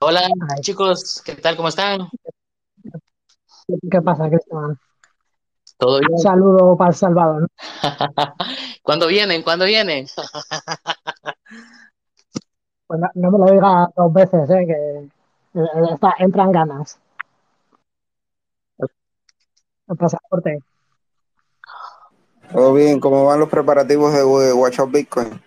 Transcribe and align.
Hola 0.00 0.20
chicos, 0.60 1.20
¿qué 1.24 1.34
tal? 1.34 1.56
¿Cómo 1.56 1.68
están? 1.68 2.08
¿qué 3.90 4.00
pasa, 4.00 4.28
Cristian? 4.28 4.78
¿Todo 5.76 5.96
Un 5.98 6.06
bien? 6.06 6.18
saludo 6.18 6.76
para 6.76 6.90
El 6.90 6.96
Salvador, 6.96 7.42
¿no? 7.42 7.48
¿Cuándo 8.82 9.08
vienen? 9.08 9.42
¿Cuándo 9.42 9.64
vienen? 9.64 10.06
Pues 12.86 13.00
no, 13.00 13.08
no 13.16 13.30
me 13.32 13.38
lo 13.38 13.52
digas 13.52 13.88
dos 13.94 14.12
veces, 14.14 14.48
¿eh? 14.48 14.64
que 14.66 15.60
eh, 15.60 15.64
está- 15.92 16.14
entran 16.20 16.50
ganas. 16.52 16.98
El 19.88 19.96
pasaporte. 19.98 20.62
Todo 22.50 22.72
bien, 22.72 22.98
¿cómo 22.98 23.26
van 23.26 23.40
los 23.40 23.50
preparativos 23.50 24.14
de 24.14 24.20
eh, 24.20 24.52
Watch 24.54 24.78
Out 24.78 24.90
Bitcoin? 24.90 25.42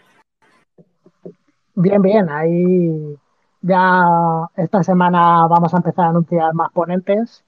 Bien, 1.74 2.00
bien. 2.00 2.30
Ahí 2.30 3.18
ya 3.62 4.48
esta 4.56 4.84
semana 4.84 5.48
vamos 5.48 5.74
a 5.74 5.78
empezar 5.78 6.06
a 6.06 6.10
anunciar 6.10 6.54
más 6.54 6.72
ponentes 6.72 7.44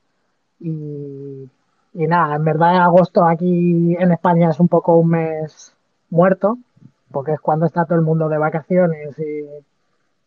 y, 0.59 1.49
y 1.94 2.08
nada, 2.08 2.35
en 2.35 2.45
verdad 2.45 2.84
agosto 2.84 3.26
aquí 3.26 3.95
en 3.99 4.12
España 4.12 4.49
es 4.49 4.59
un 4.59 4.68
poco 4.68 4.98
un 4.98 5.09
mes 5.09 5.76
muerto, 6.09 6.57
porque 7.12 7.34
es 7.34 7.40
cuando 7.41 7.66
está 7.66 7.85
todo 7.85 7.95
el 7.98 8.05
mundo 8.05 8.30
de 8.30 8.38
vacaciones 8.38 9.16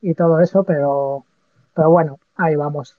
y 0.03 0.15
todo 0.15 0.41
eso, 0.41 0.65
pero, 0.65 1.25
pero 1.75 1.91
bueno, 1.91 2.19
ahí 2.37 2.57
vamos. 2.57 2.97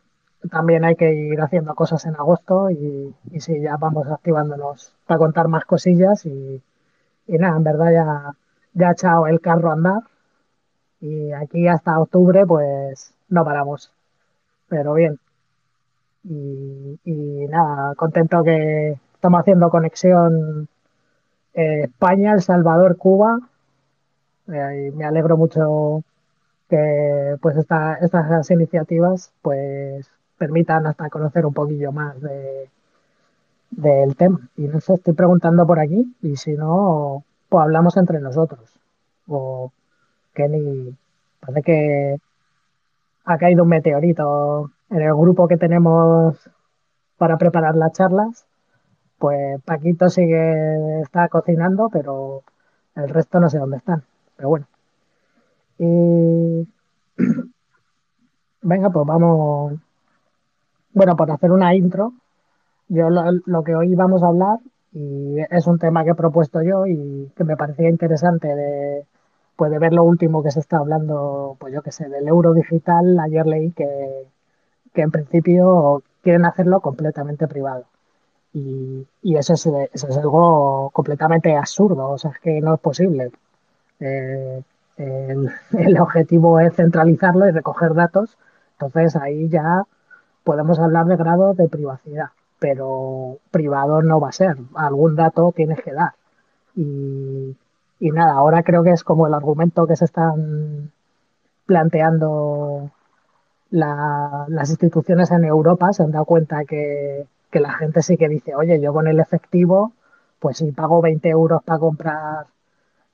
También 0.51 0.85
hay 0.85 0.95
que 0.95 1.13
ir 1.13 1.41
haciendo 1.41 1.75
cosas 1.75 2.05
en 2.05 2.15
agosto 2.15 2.69
y, 2.69 3.13
y 3.31 3.39
sí, 3.41 3.59
ya 3.61 3.77
vamos 3.77 4.07
activándonos 4.07 4.93
para 5.05 5.17
contar 5.17 5.47
más 5.47 5.65
cosillas 5.65 6.25
y, 6.25 6.61
y 7.27 7.37
nada, 7.37 7.57
en 7.57 7.63
verdad 7.63 7.91
ya, 7.91 8.35
ya 8.73 8.89
ha 8.89 8.91
echado 8.93 9.27
el 9.27 9.41
carro 9.41 9.69
a 9.69 9.73
andar 9.73 10.03
y 11.01 11.31
aquí 11.31 11.67
hasta 11.67 11.99
octubre 11.99 12.45
pues 12.45 13.13
no 13.29 13.43
paramos, 13.45 13.91
pero 14.69 14.93
bien. 14.95 15.19
Y, 16.23 16.99
nada, 17.49 17.95
contento 17.95 18.43
que 18.43 18.97
estamos 19.13 19.39
haciendo 19.41 19.69
conexión 19.69 20.67
eh, 21.53 21.83
España, 21.85 22.33
El 22.33 22.41
Salvador, 22.41 22.97
Cuba. 22.97 23.39
Eh, 24.47 24.87
y 24.87 24.95
me 24.95 25.05
alegro 25.05 25.37
mucho 25.37 26.03
que 26.69 27.37
pues 27.41 27.57
esta- 27.57 27.95
estas 27.95 28.51
iniciativas 28.51 29.31
pues 29.43 30.09
permitan 30.37 30.87
hasta 30.87 31.09
conocer 31.09 31.45
un 31.45 31.53
poquillo 31.53 31.91
más 31.93 32.19
de, 32.21 32.69
del 33.71 34.15
tema. 34.15 34.39
Y 34.57 34.63
no 34.67 34.79
sé, 34.79 34.95
estoy 34.95 35.13
preguntando 35.13 35.65
por 35.67 35.79
aquí 35.79 36.15
y 36.21 36.35
si 36.37 36.53
no, 36.53 37.23
pues 37.49 37.63
hablamos 37.63 37.97
entre 37.97 38.19
nosotros. 38.19 38.79
O 39.27 39.71
Kenny, 40.37 40.95
parece 41.39 41.63
que 41.63 42.17
ha 43.25 43.37
caído 43.39 43.63
un 43.63 43.69
meteorito 43.69 44.71
en 44.91 45.01
el 45.01 45.15
grupo 45.15 45.47
que 45.47 45.57
tenemos 45.57 46.37
para 47.17 47.37
preparar 47.37 47.75
las 47.75 47.93
charlas. 47.93 48.45
Pues 49.17 49.59
Paquito 49.63 50.09
sigue, 50.09 51.01
está 51.01 51.27
cocinando, 51.27 51.89
pero 51.89 52.43
el 52.95 53.09
resto 53.09 53.39
no 53.39 53.49
sé 53.49 53.57
dónde 53.57 53.77
están. 53.77 54.03
Pero 54.35 54.49
bueno. 54.49 54.67
Y 55.79 56.67
venga, 58.61 58.91
pues 58.91 59.07
vamos, 59.07 59.73
bueno, 60.93 61.15
por 61.15 61.31
hacer 61.31 61.51
una 61.51 61.73
intro, 61.73 62.13
Yo 62.89 63.09
lo, 63.09 63.23
lo 63.45 63.63
que 63.63 63.75
hoy 63.75 63.95
vamos 63.95 64.21
a 64.21 64.27
hablar, 64.27 64.59
y 64.93 65.37
es 65.49 65.65
un 65.65 65.79
tema 65.79 66.03
que 66.03 66.11
he 66.11 66.15
propuesto 66.15 66.61
yo 66.61 66.85
y 66.85 67.31
que 67.35 67.43
me 67.43 67.57
parecía 67.57 67.89
interesante 67.89 68.47
de, 68.47 69.05
pues 69.57 69.71
de 69.71 69.79
ver 69.79 69.91
lo 69.93 70.03
último 70.03 70.43
que 70.43 70.51
se 70.51 70.59
está 70.61 70.77
hablando, 70.77 71.57
pues 71.59 71.73
yo 71.73 71.81
qué 71.81 71.91
sé, 71.91 72.07
del 72.09 72.27
euro 72.27 72.53
digital. 72.53 73.19
Ayer 73.19 73.45
leí 73.45 73.71
que, 73.71 74.27
que 74.93 75.01
en 75.01 75.11
principio 75.11 76.03
quieren 76.23 76.45
hacerlo 76.45 76.79
completamente 76.81 77.47
privado. 77.47 77.85
Y, 78.53 79.05
y 79.23 79.35
eso, 79.35 79.53
es, 79.53 79.65
es 79.93 80.17
algo 80.17 80.89
completamente 80.91 81.55
absurdo, 81.55 82.09
o 82.09 82.17
sea, 82.17 82.31
es 82.31 82.39
que 82.39 82.61
no 82.61 82.75
es 82.75 82.79
posible. 82.79 83.31
Eh, 83.99 84.61
el, 84.97 85.51
el 85.73 85.99
objetivo 85.99 86.59
es 86.59 86.75
centralizarlo 86.75 87.47
y 87.47 87.51
recoger 87.51 87.93
datos, 87.93 88.37
entonces 88.73 89.15
ahí 89.15 89.49
ya 89.49 89.83
podemos 90.43 90.79
hablar 90.79 91.07
de 91.07 91.17
grado 91.17 91.53
de 91.55 91.67
privacidad, 91.67 92.29
pero 92.59 93.37
privado 93.51 94.01
no 94.01 94.19
va 94.19 94.29
a 94.29 94.31
ser. 94.31 94.57
Algún 94.75 95.15
dato 95.15 95.51
tienes 95.55 95.81
que 95.81 95.93
dar. 95.93 96.13
Y, 96.75 97.55
y 97.99 98.11
nada, 98.11 98.33
ahora 98.33 98.63
creo 98.63 98.83
que 98.83 98.91
es 98.91 99.03
como 99.03 99.27
el 99.27 99.33
argumento 99.33 99.87
que 99.87 99.95
se 99.95 100.05
están 100.05 100.91
planteando 101.65 102.91
la- 103.71 104.45
las 104.49 104.69
instituciones 104.69 105.31
en 105.31 105.45
Europa, 105.45 105.93
se 105.93 106.03
han 106.03 106.11
dado 106.11 106.25
cuenta 106.25 106.65
que, 106.65 107.27
que 107.51 107.59
la 107.59 107.73
gente 107.73 108.01
sí 108.03 108.17
que 108.17 108.29
dice, 108.29 108.55
oye, 108.55 108.79
yo 108.81 108.93
con 108.93 109.07
el 109.07 109.19
efectivo, 109.19 109.93
pues 110.39 110.57
si 110.59 110.71
pago 110.71 111.01
20 111.01 111.29
euros 111.29 111.63
para 111.63 111.79
comprar, 111.79 112.47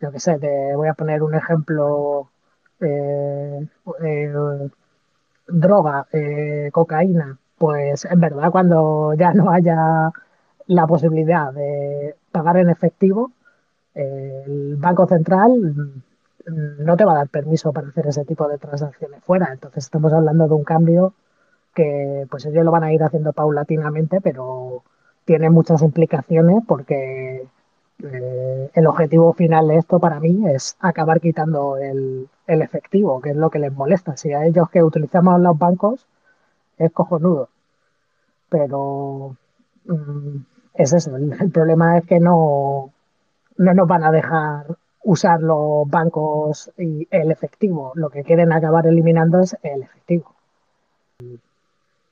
yo 0.02 0.12
qué 0.12 0.20
sé, 0.20 0.40
te 0.40 0.76
voy 0.76 0.88
a 0.90 0.94
poner 0.96 1.24
un 1.24 1.36
ejemplo, 1.36 2.30
eh, 2.82 3.68
eh, 4.04 4.34
droga, 5.48 6.08
eh, 6.12 6.70
cocaína, 6.74 7.38
pues 7.58 8.06
en 8.06 8.20
verdad 8.20 8.52
cuando 8.52 9.14
ya 9.16 9.34
no 9.34 9.52
haya 9.52 10.12
la 10.68 10.88
posibilidad 10.88 11.54
de 11.54 12.16
pagar 12.32 12.58
en 12.58 12.70
efectivo, 12.70 13.32
el 13.96 14.76
Banco 14.78 15.08
Central 15.08 15.52
mm, 16.46 16.84
no 16.84 16.98
te 16.98 17.06
va 17.06 17.14
a 17.14 17.16
dar 17.16 17.30
permiso 17.30 17.72
para 17.74 17.88
hacer 17.90 18.08
ese 18.08 18.26
tipo 18.26 18.48
de 18.48 18.58
transacciones 18.58 19.24
fuera. 19.24 19.50
Entonces 19.52 19.86
estamos 19.86 20.14
hablando 20.14 20.48
de 20.48 20.54
un 20.54 20.64
cambio 20.64 21.14
que 21.74 22.28
pues 22.30 22.46
ellos 22.46 22.66
lo 22.66 22.72
van 22.72 22.84
a 22.84 22.94
ir 22.94 23.04
haciendo 23.04 23.34
paulatinamente, 23.34 24.22
pero 24.22 24.84
tiene 25.26 25.50
muchas 25.50 25.82
implicaciones 25.82 26.64
porque 26.68 27.48
eh, 28.04 28.70
el 28.74 28.88
objetivo 28.88 29.34
final 29.34 29.68
de 29.68 29.78
esto 29.78 30.00
para 30.00 30.20
mí 30.20 30.44
es 30.50 30.76
acabar 30.80 31.22
quitando 31.22 31.78
el, 31.78 32.30
el 32.48 32.62
efectivo, 32.62 33.22
que 33.22 33.32
es 33.32 33.36
lo 33.36 33.50
que 33.50 33.60
les 33.60 33.74
molesta. 33.74 34.18
Si 34.18 34.34
a 34.34 34.46
ellos 34.46 34.70
que 34.70 34.84
utilizamos 34.84 35.40
los 35.42 35.58
bancos 35.58 36.08
es 36.78 36.92
cojonudo, 36.92 37.50
pero 38.50 39.36
mm, 39.86 40.38
es 40.76 40.94
eso. 40.94 41.16
El, 41.16 41.34
el 41.40 41.52
problema 41.52 41.98
es 41.98 42.06
que 42.06 42.20
no, 42.20 42.92
no 43.58 43.74
nos 43.74 43.88
van 43.88 44.04
a 44.04 44.12
dejar 44.12 44.66
usar 45.04 45.42
los 45.42 45.88
bancos 45.88 46.72
y 46.78 47.08
el 47.12 47.32
efectivo. 47.32 47.92
Lo 47.96 48.10
que 48.10 48.24
quieren 48.24 48.52
acabar 48.54 48.88
eliminando 48.88 49.40
es 49.40 49.58
el 49.64 49.84
efectivo. 49.84 50.34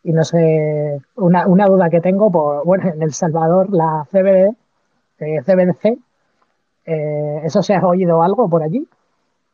Y 0.03 0.13
no 0.13 0.23
sé, 0.23 0.99
una, 1.15 1.47
una 1.47 1.67
duda 1.67 1.89
que 1.89 2.01
tengo, 2.01 2.31
por, 2.31 2.65
bueno, 2.65 2.89
en 2.89 3.01
El 3.01 3.13
Salvador 3.13 3.71
la 3.71 4.07
CBD, 4.11 4.55
eh, 5.19 5.41
CBDC, 5.43 5.99
eh, 6.85 7.41
¿eso 7.43 7.61
se 7.61 7.75
ha 7.75 7.85
oído 7.85 8.23
algo 8.23 8.49
por 8.49 8.63
allí? 8.63 8.87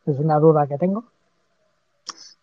Es 0.06 0.18
una 0.20 0.40
duda 0.40 0.66
que 0.68 0.78
tengo. 0.78 1.04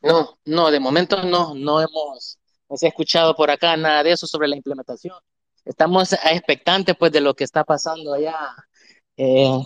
No, 0.03 0.37
no, 0.45 0.71
de 0.71 0.81
momento 0.81 1.23
no, 1.23 1.55
no 1.55 1.81
hemos, 1.81 2.39
escuchado 2.69 3.35
por 3.35 3.51
acá 3.51 3.77
nada 3.77 4.03
de 4.03 4.13
eso 4.13 4.27
sobre 4.27 4.49
la 4.49 4.57
implementación. 4.57 5.17
Estamos 5.65 6.13
expectantes 6.13 6.95
pues 6.99 7.11
de 7.11 7.23
lo 7.23 7.35
que 7.35 7.45
está 7.45 7.65
pasando 7.65 8.13
allá 8.13 8.37
eh, 9.17 9.59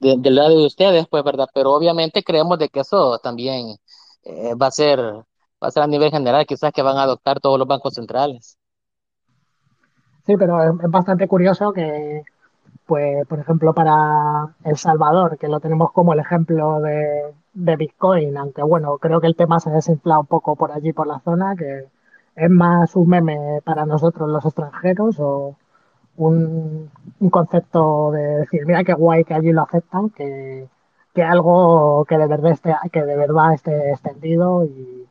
de- 0.00 0.16
del 0.18 0.34
lado 0.36 0.58
de 0.58 0.66
ustedes, 0.66 1.06
pues, 1.08 1.24
¿verdad? 1.24 1.48
Pero 1.54 1.72
obviamente 1.72 2.22
creemos 2.22 2.58
de 2.58 2.68
que 2.68 2.80
eso 2.80 3.18
también 3.20 3.76
eh, 4.24 4.54
va 4.54 4.68
a 4.68 4.70
ser, 4.70 5.00
va 5.00 5.68
a 5.68 5.70
ser 5.70 5.82
a 5.82 5.86
nivel 5.86 6.10
general, 6.10 6.46
quizás 6.46 6.72
que 6.72 6.82
van 6.82 6.98
a 6.98 7.04
adoptar 7.04 7.40
todos 7.40 7.58
los 7.58 7.68
bancos 7.68 7.94
centrales. 7.94 8.58
Sí, 10.26 10.36
pero 10.36 10.62
es, 10.62 10.90
bastante 10.90 11.28
curioso 11.28 11.72
que 11.72 12.22
Pues, 12.86 13.26
por 13.28 13.40
ejemplo, 13.40 13.74
para 13.74 14.56
El 14.64 14.76
Salvador, 14.78 15.38
que 15.38 15.48
lo 15.48 15.60
tenemos 15.60 15.92
como 15.92 16.14
el 16.14 16.20
ejemplo 16.20 16.80
de, 16.80 17.76
Bitcoin, 17.76 18.36
aunque 18.38 18.62
bueno, 18.62 18.98
creo 18.98 19.20
que 19.20 19.28
el 19.28 19.36
tema 19.36 19.60
se 19.60 19.70
ha 19.70 19.74
desinflado 19.74 20.22
un 20.22 20.26
poco 20.26 20.56
por 20.56 20.72
allí, 20.72 20.92
por 20.92 21.06
la 21.08 21.20
zona, 21.20 21.56
que 21.56 21.86
es 22.36 22.50
más 22.50 22.96
un 22.96 23.08
meme 23.10 23.60
para 23.64 23.86
nosotros 23.86 24.28
los 24.30 24.44
extranjeros 24.46 25.16
o 25.20 25.56
un, 26.16 26.90
un 27.20 27.30
concepto 27.30 28.10
de 28.12 28.22
decir, 28.40 28.66
mira 28.66 28.84
qué 28.84 28.94
guay 28.94 29.24
que 29.24 29.34
allí 29.34 29.52
lo 29.52 29.62
aceptan, 29.62 30.10
que, 30.10 30.68
que 31.14 31.22
algo 31.22 32.04
que 32.06 32.18
de 32.18 32.26
verdad 32.26 32.52
esté, 32.52 32.74
que 32.92 33.02
de 33.04 33.16
verdad 33.16 33.54
esté 33.54 33.90
extendido 33.92 34.64
y, 34.64 35.08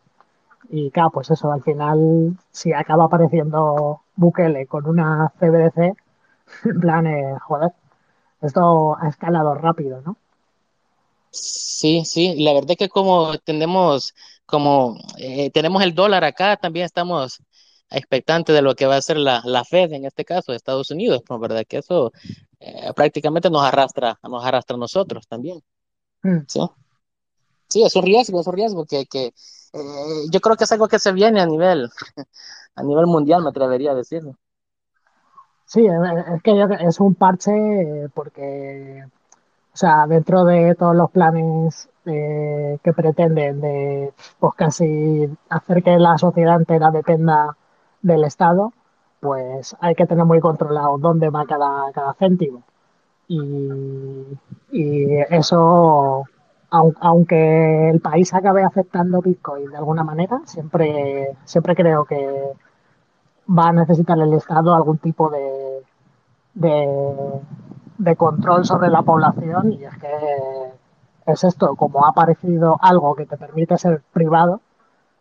y 0.70 0.92
claro, 0.92 1.12
pues 1.12 1.32
eso, 1.32 1.52
al 1.52 1.64
final, 1.64 2.38
si 2.52 2.74
acaba 2.74 3.06
apareciendo 3.06 4.02
Bukele 4.16 4.68
con 4.68 4.88
una 4.88 5.32
CBDC, 5.40 5.96
en 6.66 6.80
plan, 6.82 7.08
eh, 7.08 7.38
joder, 7.48 7.72
esto 8.42 8.98
ha 9.00 9.10
escalado 9.10 9.56
rápido, 9.56 10.02
¿no? 10.06 10.18
Sí, 11.32 12.06
sí, 12.06 12.36
la 12.44 12.54
verdad 12.54 12.76
que 12.78 12.88
como 12.90 13.38
tenemos, 13.40 14.14
como 14.46 14.98
eh, 15.18 15.50
tenemos 15.52 15.84
el 15.84 15.94
dólar 15.94 16.24
acá, 16.24 16.56
también 16.58 16.86
estamos 16.86 17.42
expectantes 17.98 18.56
de 18.56 18.62
lo 18.62 18.76
que 18.76 18.86
va 18.88 18.96
a 18.96 18.98
hacer 19.00 19.18
la, 19.18 19.42
la 19.46 19.66
Fed, 19.66 19.94
en 19.94 20.06
este 20.06 20.26
caso, 20.26 20.52
de 20.52 20.58
Estados 20.58 20.92
Unidos, 20.92 21.24
¿no? 21.30 21.40
¿Verdad? 21.40 21.66
Que 21.68 21.78
eso 21.80 22.12
eh, 22.60 22.94
prácticamente 22.96 23.50
nos 23.50 23.64
arrastra, 23.64 24.20
nos 24.24 24.46
arrastra 24.46 24.76
a 24.76 24.80
nosotros 24.80 25.28
también, 25.28 25.62
Mm. 26.24 26.46
¿sí? 26.48 26.62
Sí, 27.70 27.84
es 27.84 27.96
un 27.96 28.04
riesgo, 28.04 28.42
es 28.42 28.48
un 28.48 28.54
riesgo 28.54 28.86
que, 28.86 29.06
que 29.08 29.26
eh, 29.28 29.82
yo 30.32 30.40
creo 30.42 30.56
que 30.56 30.64
es 30.66 30.72
algo 30.72 30.88
que 30.88 31.00
se 31.00 31.12
viene 31.14 31.42
a 31.42 31.46
nivel, 31.46 31.90
a 32.76 32.84
nivel 32.84 33.08
mundial, 33.08 33.44
me 33.44 33.50
atrevería 33.50 33.92
a 33.92 33.96
decirlo. 33.96 34.38
Sí, 35.66 35.86
es 35.86 36.42
que 36.44 36.52
es 36.82 37.00
un 37.00 37.16
parche 37.16 37.52
porque, 38.14 39.04
o 39.74 39.78
sea, 39.78 40.08
dentro 40.08 40.46
de 40.46 40.76
todos 40.76 40.96
los 40.96 41.12
planes 41.12 41.90
eh, 42.06 42.80
que 42.84 42.94
pretenden 42.94 43.62
de, 43.62 44.14
pues 44.40 44.54
casi 44.56 45.28
hacer 45.50 45.84
que 45.84 45.98
la 45.98 46.18
sociedad 46.18 46.58
entera 46.58 46.92
dependa 46.92 47.58
del 48.06 48.24
Estado, 48.24 48.72
pues 49.20 49.76
hay 49.82 49.96
que 49.96 50.06
tener 50.06 50.26
muy 50.26 50.40
controlado 50.40 50.98
dónde 51.00 51.30
va 51.30 51.46
cada, 51.46 51.92
cada 51.92 52.14
céntimo. 52.14 52.64
Y, 53.28 53.40
y 54.72 55.18
eso, 55.32 56.26
aunque 56.70 57.90
el 57.90 58.00
país 58.02 58.34
acabe 58.34 58.64
aceptando 58.64 59.22
Bitcoin 59.22 59.72
de 59.72 59.78
alguna 59.78 60.04
manera, 60.04 60.42
siempre, 60.46 61.36
siempre 61.46 61.76
creo 61.76 62.06
que 62.06 62.20
va 63.48 63.70
a 63.70 63.74
necesitar 63.74 64.20
el 64.20 64.34
Estado 64.34 64.76
algún 64.76 65.00
tipo 65.00 65.30
de, 65.32 65.84
de, 66.54 67.42
de 67.98 68.16
control 68.16 68.66
sobre 68.66 68.90
la 68.90 69.02
población 69.02 69.74
y 69.74 69.84
es 69.86 69.98
que 69.98 70.08
es 71.26 71.44
esto, 71.44 71.76
como 71.76 72.06
ha 72.06 72.10
aparecido 72.10 72.78
algo 72.82 73.16
que 73.16 73.26
te 73.26 73.38
permite 73.38 73.80
ser 73.80 74.04
privado, 74.14 74.62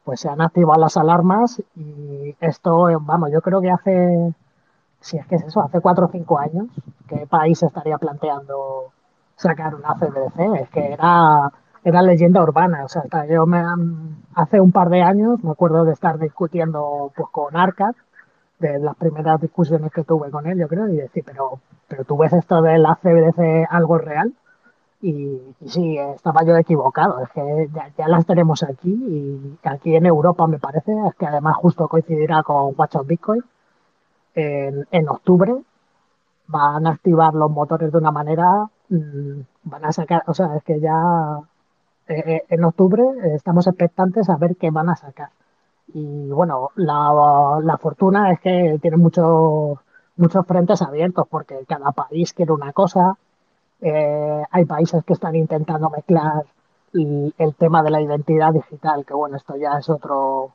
pues 0.05 0.21
se 0.21 0.29
han 0.29 0.41
activado 0.41 0.81
las 0.81 0.97
alarmas 0.97 1.63
y 1.77 2.37
esto, 2.41 2.89
vamos, 3.01 3.31
yo 3.33 3.41
creo 3.41 3.61
que 3.61 3.71
hace, 3.71 4.35
si 5.01 5.17
es 5.17 5.27
que 5.27 5.37
es 5.37 5.45
eso, 5.45 5.63
hace 5.63 5.81
cuatro 5.81 6.07
o 6.07 6.11
cinco 6.11 6.39
años, 6.39 6.69
¿qué 7.09 7.27
país 7.27 7.63
estaría 7.63 7.99
planteando 7.99 8.93
sacar 9.37 9.75
una 9.75 9.95
CBDC? 9.95 10.61
Es 10.61 10.69
que 10.71 10.93
era, 10.93 11.51
era 11.83 12.03
leyenda 12.03 12.43
urbana, 12.43 12.85
o 12.85 12.89
sea, 12.89 13.03
hasta 13.03 13.27
yo 13.27 13.47
me, 13.47 13.63
hace 14.35 14.61
un 14.61 14.73
par 14.73 14.91
de 14.91 15.03
años 15.03 15.43
me 15.43 15.53
acuerdo 15.53 15.85
de 15.85 15.93
estar 15.93 16.19
discutiendo 16.19 17.11
pues 17.17 17.29
con 17.31 17.57
Arcad, 17.57 17.95
de 18.59 18.79
las 18.79 18.97
primeras 18.97 19.41
discusiones 19.41 19.91
que 19.91 20.05
tuve 20.05 20.31
con 20.31 20.47
él, 20.47 20.59
yo 20.59 20.69
creo, 20.69 20.89
y 20.89 20.97
decir, 20.97 21.25
pero, 21.27 21.61
pero 21.89 22.05
tú 22.05 22.17
ves 22.17 22.33
esto 22.33 22.63
de 22.63 22.79
la 22.79 22.97
CBDC 22.97 23.67
algo 23.71 23.99
real, 23.99 24.33
y, 25.05 25.39
sí, 25.67 25.99
estaba 25.99 26.45
yo 26.45 26.57
equivocado, 26.57 27.21
es 27.21 27.31
que 27.31 27.69
ya, 27.97 28.09
las 28.09 28.25
tenemos 28.25 28.63
aquí 28.63 28.91
y 28.91 29.59
aquí 29.63 29.95
en 29.95 30.07
Europa 30.07 30.47
me 30.47 30.59
parece, 30.59 30.93
es 31.07 31.15
que 31.17 31.27
además 31.27 31.57
justo 31.57 31.89
coincidirá 31.89 32.43
con 32.43 32.75
Watch 32.77 32.97
of 32.97 33.07
Bitcoin. 33.07 33.45
En, 34.35 35.09
octubre 35.09 35.55
van 36.47 36.87
a 36.87 36.91
activar 36.93 37.35
los 37.35 37.51
motores 37.51 37.93
de 37.93 37.99
una 37.99 38.11
manera, 38.11 38.69
mmm, 38.89 39.41
van 39.65 39.85
a 39.85 39.93
sacar, 39.93 40.25
o 40.27 40.35
sea, 40.35 40.57
es 40.57 40.65
que 40.65 40.81
ya 40.81 41.39
eh, 42.09 42.43
en 42.49 42.65
octubre 42.65 43.05
estamos 43.35 43.67
expectantes 43.67 44.29
a 44.31 44.37
ver 44.37 44.57
qué 44.57 44.71
van 44.71 44.89
a 44.89 44.97
sacar. 44.97 45.31
Y 45.89 46.29
bueno, 46.31 46.71
la, 46.77 47.61
la 47.63 47.77
fortuna 47.79 48.33
es 48.33 48.41
que 48.41 48.79
tienen 48.81 49.01
muchos 49.01 49.79
muchos 50.17 50.47
frentes 50.47 50.81
abiertos 50.83 51.27
porque 51.29 51.65
cada 51.69 51.93
país 51.93 52.33
quiere 52.33 52.53
una 52.53 52.73
cosa, 52.73 53.17
eh, 53.87 54.43
hay 54.51 54.65
países 54.65 55.05
que 55.05 55.13
están 55.13 55.35
intentando 55.37 55.91
mezclar 55.91 56.47
el, 56.95 57.55
tema 57.59 57.83
de 57.83 57.91
la 57.91 58.01
identidad 58.01 58.53
digital, 58.55 59.05
que 59.05 59.13
bueno, 59.13 59.37
esto 59.37 59.57
ya 59.57 59.79
es 59.79 59.91
otro, 59.91 60.55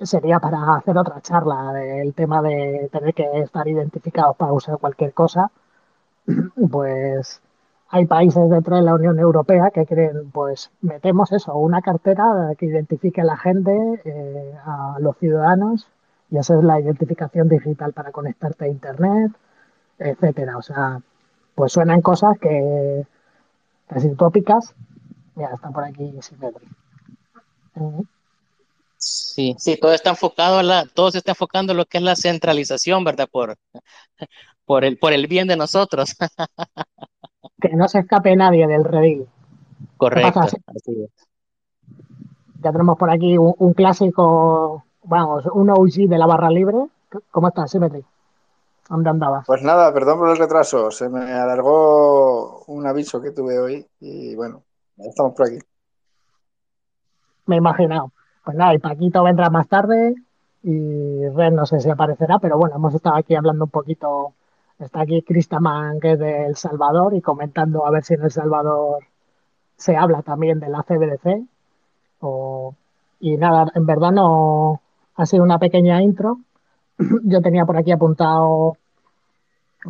sería 0.00 0.38
para 0.38 0.76
hacer 0.76 0.96
otra 0.96 1.20
charla 1.20 1.72
del 1.72 2.14
tema 2.14 2.42
de 2.42 2.88
tener 2.92 3.12
que 3.12 3.40
estar 3.40 3.66
identificados 3.66 4.36
para 4.36 4.52
usar 4.52 4.78
cualquier 4.78 5.12
cosa. 5.12 5.50
Pues 6.70 7.42
hay 7.90 8.06
países 8.06 8.48
dentro 8.48 8.76
de 8.76 8.82
la 8.82 8.94
Unión 8.94 9.18
Europea 9.18 9.70
que 9.72 9.86
creen, 9.86 10.30
pues 10.32 10.70
metemos 10.80 11.32
eso, 11.32 11.56
una 11.56 11.82
cartera 11.82 12.52
que 12.58 12.66
identifique 12.66 13.20
a 13.20 13.24
la 13.24 13.36
gente, 13.36 13.72
eh, 14.04 14.54
a 14.64 14.96
los 15.00 15.16
ciudadanos, 15.18 15.88
y 16.30 16.38
esa 16.38 16.56
es 16.58 16.64
la 16.64 16.80
identificación 16.80 17.48
digital 17.48 17.92
para 17.92 18.12
conectarte 18.12 18.66
a 18.66 18.68
Internet, 18.68 19.32
etcétera. 19.98 20.56
O 20.58 20.62
sea, 20.62 21.00
pues 21.54 21.72
suenan 21.72 22.02
cosas 22.02 22.38
que 22.38 23.06
casi 23.86 24.08
utópicas. 24.08 24.74
Ya 25.36 25.46
está 25.46 25.70
por 25.70 25.84
aquí 25.84 26.12
Silvestre. 26.20 26.64
Sí, 28.96 29.54
sí, 29.58 29.76
todo 29.76 29.92
está 29.92 30.10
enfocado 30.10 30.58
a 30.58 30.62
la, 30.62 30.86
todo 30.86 31.10
se 31.10 31.18
está 31.18 31.32
enfocando 31.32 31.72
en 31.72 31.78
lo 31.78 31.86
que 31.86 31.98
es 31.98 32.04
la 32.04 32.16
centralización, 32.16 33.04
¿verdad? 33.04 33.28
Por, 33.30 33.56
por 34.64 34.84
el, 34.84 34.96
por 34.96 35.12
el 35.12 35.26
bien 35.26 35.48
de 35.48 35.56
nosotros. 35.56 36.16
que 37.60 37.70
no 37.70 37.88
se 37.88 38.00
escape 38.00 38.34
nadie 38.36 38.66
del 38.66 38.84
redil. 38.84 39.26
Correcto. 39.96 40.40
Así 40.40 41.02
es. 41.02 41.10
Ya 42.62 42.72
tenemos 42.72 42.96
por 42.96 43.10
aquí 43.10 43.36
un, 43.36 43.54
un, 43.58 43.74
clásico, 43.74 44.84
vamos, 45.02 45.44
un 45.52 45.68
OG 45.70 46.08
de 46.08 46.18
la 46.18 46.26
barra 46.26 46.48
libre. 46.48 46.78
¿Cómo 47.30 47.48
estás, 47.48 47.70
Symmetry? 47.70 48.04
¿Dónde 48.88 49.10
andabas? 49.10 49.46
Pues 49.46 49.62
nada, 49.62 49.92
perdón 49.92 50.18
por 50.18 50.30
el 50.30 50.36
retraso. 50.36 50.90
Se 50.90 51.08
me 51.08 51.32
alargó 51.32 52.64
un 52.66 52.86
aviso 52.86 53.20
que 53.20 53.30
tuve 53.30 53.58
hoy 53.58 53.86
y 54.00 54.34
bueno, 54.34 54.62
estamos 54.98 55.32
por 55.34 55.46
aquí. 55.46 55.58
Me 57.46 57.56
he 57.56 57.58
imaginado. 57.58 58.12
Pues 58.44 58.56
nada, 58.56 58.74
y 58.74 58.78
Paquito 58.78 59.22
vendrá 59.22 59.48
más 59.48 59.68
tarde 59.68 60.14
y 60.62 61.28
Red 61.28 61.52
no 61.52 61.66
sé 61.66 61.80
si 61.80 61.90
aparecerá, 61.90 62.38
pero 62.38 62.58
bueno, 62.58 62.76
hemos 62.76 62.94
estado 62.94 63.16
aquí 63.16 63.34
hablando 63.34 63.64
un 63.64 63.70
poquito. 63.70 64.34
Está 64.78 65.02
aquí 65.02 65.22
Cristaman, 65.22 66.00
que 66.00 66.12
es 66.12 66.18
de 66.18 66.46
El 66.46 66.56
Salvador, 66.56 67.14
y 67.14 67.20
comentando 67.20 67.86
a 67.86 67.90
ver 67.90 68.04
si 68.04 68.14
en 68.14 68.22
El 68.22 68.30
Salvador 68.30 69.04
se 69.76 69.96
habla 69.96 70.22
también 70.22 70.60
de 70.60 70.68
la 70.68 70.82
CBDC. 70.82 71.46
O... 72.20 72.74
Y 73.20 73.36
nada, 73.36 73.70
en 73.74 73.86
verdad 73.86 74.12
no 74.12 74.82
ha 75.14 75.26
sido 75.26 75.42
una 75.42 75.58
pequeña 75.58 76.02
intro 76.02 76.38
yo 77.24 77.40
tenía 77.42 77.64
por 77.64 77.76
aquí 77.76 77.92
apuntado, 77.92 78.76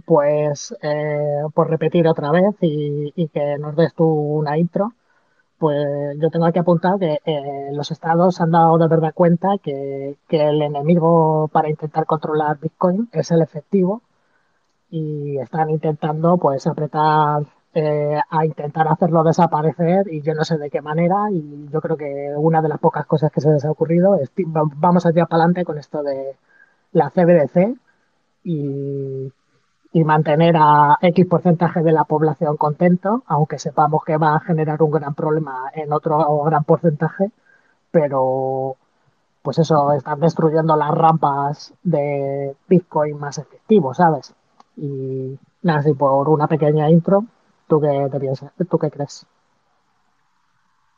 pues, 0.07 0.75
eh, 0.83 1.43
por 1.55 1.71
repetir 1.71 2.09
otra 2.09 2.31
vez 2.31 2.55
y, 2.61 3.13
y, 3.17 3.29
que 3.29 3.59
nos 3.59 3.77
des 3.77 3.95
tú 3.95 4.07
una 4.07 4.59
intro, 4.59 4.93
pues 5.59 5.87
yo 6.19 6.31
tengo 6.31 6.47
aquí 6.47 6.59
apuntado 6.59 6.99
que 6.99 7.21
eh, 7.25 7.71
los 7.73 7.91
estados 7.91 8.41
han 8.41 8.51
dado 8.51 8.79
de 8.79 8.89
verdad 8.89 9.15
cuenta 9.15 9.57
que, 9.63 10.17
que, 10.29 10.49
el 10.49 10.63
enemigo 10.63 11.49
para 11.49 11.71
intentar 11.71 12.07
controlar 12.07 12.59
Bitcoin 12.61 13.09
es 13.13 13.31
el 13.31 13.43
efectivo 13.43 14.03
y 14.91 15.39
están 15.39 15.71
intentando, 15.71 16.39
pues, 16.39 16.67
apretar 16.67 17.45
eh, 17.75 18.21
a 18.31 18.47
intentar 18.47 18.87
hacerlo 18.89 19.25
desaparecer 19.25 20.07
y 20.13 20.23
yo 20.23 20.35
no 20.35 20.45
sé 20.45 20.59
de 20.59 20.71
qué 20.71 20.81
manera 20.81 21.29
y 21.33 21.69
yo 21.73 21.81
creo 21.81 21.97
que 21.97 22.33
una 22.37 22.63
de 22.63 22.69
las 22.69 22.79
pocas 22.79 23.05
cosas 23.07 23.33
que 23.33 23.41
se 23.41 23.51
les 23.51 23.65
ha 23.65 23.71
ocurrido 23.71 24.15
es 24.17 24.31
vamos 24.47 25.07
a 25.07 25.13
tirar 25.13 25.27
para 25.27 25.43
adelante 25.43 25.65
con 25.65 25.79
esto 25.79 26.03
de 26.05 26.37
la 26.95 27.11
CBDC 27.11 27.77
y, 28.45 29.33
y, 29.93 30.05
mantener 30.05 30.57
a 30.59 30.97
X 31.03 31.27
porcentaje 31.27 31.83
de 31.83 31.93
la 31.93 32.05
población 32.05 32.57
contento, 32.57 33.23
aunque 33.27 33.59
sepamos 33.59 34.03
que 34.05 34.17
va 34.17 34.37
a 34.37 34.41
generar 34.41 34.83
un 34.83 34.91
gran 34.93 35.15
problema 35.15 35.71
en 35.75 35.93
otro 35.93 36.19
gran 36.45 36.65
porcentaje, 36.65 37.31
pero 37.91 38.77
pues 39.43 39.59
eso, 39.59 39.93
están 39.93 40.21
destruyendo 40.21 40.75
las 40.75 40.91
rampas 40.91 41.75
de 41.83 42.57
Bitcoin 42.67 43.19
más 43.19 43.37
efectivos, 43.37 43.99
¿sabes? 43.99 44.35
Y 44.77 45.39
nada, 45.63 45.81
así 45.81 45.93
por 45.93 46.31
una 46.31 46.49
pequeña 46.49 46.89
intro, 46.89 47.27
¿tú 47.69 47.79
qué 47.81 48.09
te 48.11 48.19
piensas? 48.21 48.53
¿Tú 48.71 48.79
qué 48.79 48.91
crees? 48.91 49.27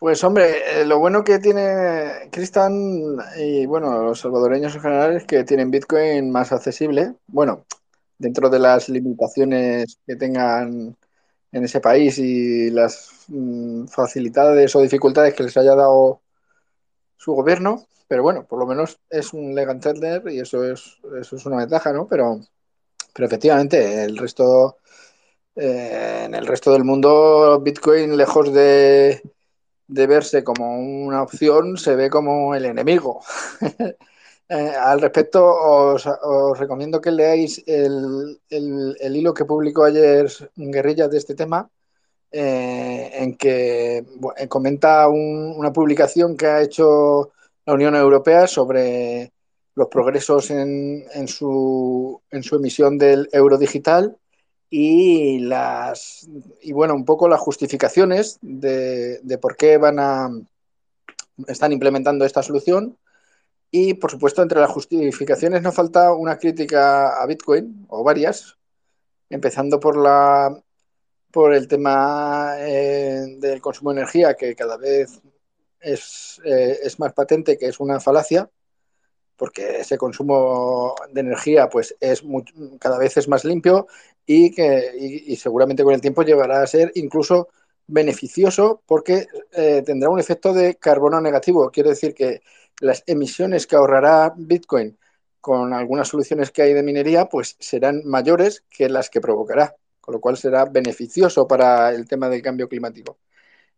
Pues 0.06 0.22
hombre, 0.22 0.84
lo 0.84 1.00
bueno 1.00 1.24
que 1.24 1.40
tiene 1.40 2.28
Cristian 2.30 3.16
y 3.36 3.66
bueno, 3.66 4.04
los 4.04 4.20
salvadoreños 4.20 4.76
en 4.76 4.80
general 4.80 5.16
es 5.16 5.24
que 5.24 5.42
tienen 5.42 5.72
Bitcoin 5.72 6.30
más 6.30 6.52
accesible. 6.52 7.16
Bueno, 7.26 7.66
dentro 8.16 8.48
de 8.48 8.60
las 8.60 8.88
limitaciones 8.88 9.98
que 10.06 10.14
tengan 10.14 10.96
en 11.50 11.64
ese 11.64 11.80
país 11.80 12.18
y 12.18 12.70
las 12.70 13.10
mm, 13.26 13.86
facilidades 13.86 14.76
o 14.76 14.80
dificultades 14.80 15.34
que 15.34 15.42
les 15.42 15.56
haya 15.56 15.74
dado 15.74 16.20
su 17.16 17.32
gobierno, 17.32 17.84
pero 18.06 18.22
bueno, 18.22 18.46
por 18.46 18.60
lo 18.60 18.66
menos 18.66 19.00
es 19.10 19.32
un 19.32 19.56
legal 19.56 19.80
tender 19.80 20.22
y 20.28 20.38
eso 20.38 20.62
es, 20.64 20.98
eso 21.20 21.34
es 21.34 21.46
una 21.46 21.56
ventaja, 21.56 21.92
¿no? 21.92 22.06
Pero, 22.06 22.38
pero 23.12 23.26
efectivamente, 23.26 24.04
el 24.04 24.16
resto, 24.16 24.76
eh, 25.56 26.22
en 26.26 26.34
el 26.36 26.46
resto 26.46 26.72
del 26.72 26.84
mundo, 26.84 27.60
Bitcoin, 27.60 28.16
lejos 28.16 28.52
de 28.52 29.20
de 29.88 30.06
verse 30.06 30.44
como 30.44 30.78
una 30.78 31.22
opción, 31.22 31.76
se 31.76 31.96
ve 31.96 32.10
como 32.10 32.54
el 32.54 32.64
enemigo. 32.64 33.22
eh, 34.48 34.72
al 34.78 35.00
respecto, 35.00 35.44
os, 35.44 36.04
recomiendo 36.58 37.00
que 37.00 37.10
leáis 37.10 37.62
el, 37.66 38.40
hilo 38.50 39.34
que 39.34 39.44
publicó 39.44 39.84
ayer 39.84 40.30
Guerrillas 40.56 41.10
de 41.10 41.18
este 41.18 41.34
tema, 41.34 41.68
eh, 42.30 43.10
en 43.14 43.36
que 43.36 44.04
bueno, 44.16 44.48
comenta 44.48 45.08
un, 45.08 45.54
una 45.56 45.72
publicación 45.72 46.36
que 46.36 46.46
ha 46.46 46.62
hecho 46.62 47.32
la 47.64 47.74
Unión 47.74 47.94
Europea 47.96 48.46
sobre 48.46 49.32
los 49.74 49.88
progresos 49.88 50.50
en, 50.50 51.04
en, 51.12 51.28
su, 51.28 52.20
en 52.30 52.42
su 52.42 52.56
emisión 52.56 52.98
del 52.98 53.28
euro 53.32 53.58
digital 53.58 54.16
y 54.68 55.38
las 55.40 56.28
y 56.60 56.72
bueno 56.72 56.94
un 56.94 57.04
poco 57.04 57.28
las 57.28 57.40
justificaciones 57.40 58.38
de, 58.42 59.20
de 59.22 59.38
por 59.38 59.56
qué 59.56 59.78
van 59.78 59.98
a 59.98 60.28
están 61.46 61.72
implementando 61.72 62.24
esta 62.24 62.42
solución. 62.42 62.96
Y, 63.70 63.94
por 63.94 64.10
supuesto, 64.10 64.42
entre 64.42 64.60
las 64.60 64.70
justificaciones 64.70 65.62
no 65.62 65.72
falta 65.72 66.12
una 66.12 66.38
crítica 66.38 67.20
a 67.20 67.26
Bitcoin, 67.26 67.84
o 67.88 68.02
varias, 68.04 68.56
empezando 69.28 69.80
por, 69.80 69.96
la, 69.96 70.62
por 71.30 71.52
el 71.52 71.68
tema 71.68 72.54
eh, 72.58 73.36
del 73.38 73.60
consumo 73.60 73.90
de 73.92 74.00
energía, 74.00 74.34
que 74.34 74.54
cada 74.54 74.76
vez 74.76 75.20
es, 75.80 76.40
eh, 76.44 76.78
es 76.82 76.98
más 76.98 77.12
patente 77.12 77.58
que 77.58 77.66
es 77.66 77.80
una 77.80 78.00
falacia 78.00 78.48
porque 79.36 79.80
ese 79.80 79.98
consumo 79.98 80.94
de 81.12 81.20
energía 81.20 81.68
pues 81.68 81.96
es 82.00 82.22
cada 82.78 82.98
vez 82.98 83.16
es 83.16 83.28
más 83.28 83.44
limpio 83.44 83.86
y 84.24 84.50
que 84.50 84.92
y, 84.98 85.36
seguramente 85.36 85.84
con 85.84 85.94
el 85.94 86.00
tiempo 86.00 86.22
llevará 86.22 86.62
a 86.62 86.66
ser 86.66 86.92
incluso 86.94 87.48
beneficioso 87.86 88.82
porque 88.86 89.26
eh, 89.52 89.82
tendrá 89.84 90.08
un 90.08 90.18
efecto 90.18 90.52
de 90.52 90.76
carbono 90.76 91.20
negativo. 91.20 91.70
Quiere 91.70 91.90
decir 91.90 92.14
que 92.14 92.42
las 92.80 93.04
emisiones 93.06 93.66
que 93.66 93.76
ahorrará 93.76 94.34
Bitcoin 94.36 94.98
con 95.40 95.72
algunas 95.72 96.08
soluciones 96.08 96.50
que 96.50 96.62
hay 96.62 96.72
de 96.74 96.82
minería 96.82 97.26
pues 97.26 97.56
serán 97.60 98.02
mayores 98.04 98.64
que 98.68 98.88
las 98.88 99.10
que 99.10 99.20
provocará, 99.20 99.76
con 100.00 100.14
lo 100.14 100.20
cual 100.20 100.36
será 100.36 100.64
beneficioso 100.64 101.46
para 101.46 101.90
el 101.90 102.08
tema 102.08 102.28
del 102.28 102.42
cambio 102.42 102.68
climático. 102.68 103.18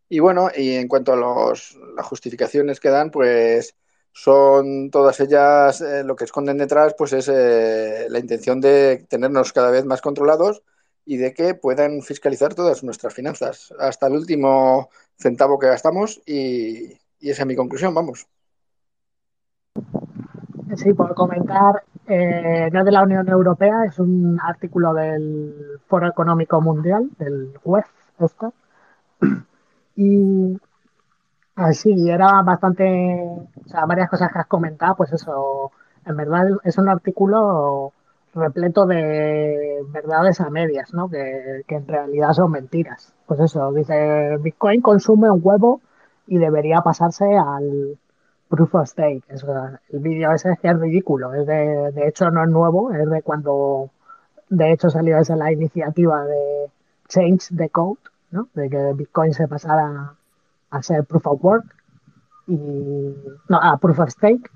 Y 0.09 0.19
bueno, 0.19 0.49
y 0.55 0.73
en 0.75 0.87
cuanto 0.87 1.13
a 1.13 1.15
los, 1.15 1.77
las 1.95 2.05
justificaciones 2.07 2.79
que 2.79 2.89
dan, 2.89 3.11
pues 3.11 3.75
son 4.21 4.91
todas 4.91 5.17
ellas 5.21 5.79
eh, 5.79 6.03
lo 6.03 6.17
que 6.17 6.25
esconden 6.25 6.57
detrás, 6.57 6.93
pues 6.97 7.13
es 7.13 7.29
eh, 7.29 8.07
la 8.09 8.19
intención 8.19 8.59
de 8.59 9.05
tenernos 9.09 9.53
cada 9.53 9.71
vez 9.71 9.85
más 9.85 10.01
controlados 10.01 10.61
y 11.05 11.15
de 11.15 11.33
que 11.33 11.53
puedan 11.53 12.01
fiscalizar 12.01 12.53
todas 12.53 12.83
nuestras 12.83 13.13
finanzas 13.13 13.73
hasta 13.79 14.07
el 14.07 14.13
último 14.13 14.89
centavo 15.17 15.57
que 15.57 15.67
gastamos 15.67 16.21
y, 16.25 16.97
esa 17.21 17.43
es 17.43 17.45
mi 17.45 17.55
conclusión, 17.55 17.93
vamos. 17.93 18.27
Sí, 20.75 20.93
por 20.93 21.13
comentar, 21.15 21.83
eh, 22.05 22.69
no 22.73 22.83
de 22.83 22.91
la 22.91 23.03
Unión 23.03 23.27
Europea, 23.29 23.85
es 23.85 23.99
un 23.99 24.37
artículo 24.43 24.93
del 24.93 25.79
Foro 25.87 26.09
Económico 26.09 26.59
Mundial, 26.59 27.09
del 27.17 27.53
WEF, 27.63 27.87
esto. 28.19 28.53
Y 29.95 30.57
Ah, 31.61 31.73
sí, 31.73 32.09
era 32.09 32.41
bastante, 32.41 32.83
o 33.65 33.67
sea, 33.67 33.85
varias 33.85 34.09
cosas 34.09 34.31
que 34.31 34.39
has 34.39 34.47
comentado, 34.47 34.95
pues 34.95 35.11
eso, 35.11 35.71
en 36.05 36.15
verdad 36.15 36.47
es 36.63 36.77
un 36.77 36.87
artículo 36.87 37.91
repleto 38.33 38.85
de 38.85 39.81
verdades 39.89 40.39
a 40.39 40.49
medias, 40.49 40.93
¿no? 40.93 41.09
Que, 41.09 41.65
en 41.67 41.87
realidad 41.87 42.31
son 42.31 42.51
mentiras. 42.51 43.13
Pues 43.27 43.41
eso, 43.41 43.73
dice, 43.73 44.37
Bitcoin 44.39 44.81
consume 44.81 45.29
un 45.29 45.41
huevo 45.43 45.81
y 46.27 46.37
debería 46.37 46.79
pasarse 46.81 47.25
al 47.37 47.99
proof 48.47 48.75
of 48.75 48.87
stake. 48.87 49.23
el 49.29 49.99
vídeo 49.99 50.31
ese 50.31 50.51
es 50.53 50.59
que 50.59 50.69
es 50.69 50.79
ridículo, 50.79 51.33
es 51.33 51.45
de, 51.45 51.91
de 51.91 52.07
hecho 52.07 52.31
no 52.31 52.41
es 52.43 52.49
nuevo, 52.49 52.93
es 52.93 53.09
de 53.09 53.21
cuando, 53.21 53.89
de 54.49 54.71
hecho 54.71 54.89
salió 54.89 55.17
esa 55.17 55.35
la 55.35 55.51
iniciativa 55.51 56.23
de 56.23 56.71
Change 57.09 57.55
the 57.57 57.69
Code, 57.69 57.99
¿no? 58.31 58.47
De 58.53 58.69
que 58.69 58.93
Bitcoin 58.93 59.33
se 59.33 59.47
pasara 59.49 60.15
a 60.71 60.81
ser 60.83 61.05
proof 61.05 61.27
of 61.27 61.43
work 61.43 61.65
y 62.47 62.55
no, 63.49 63.57
a 63.61 63.77
proof 63.77 63.99
of 63.99 64.09
stake, 64.09 64.49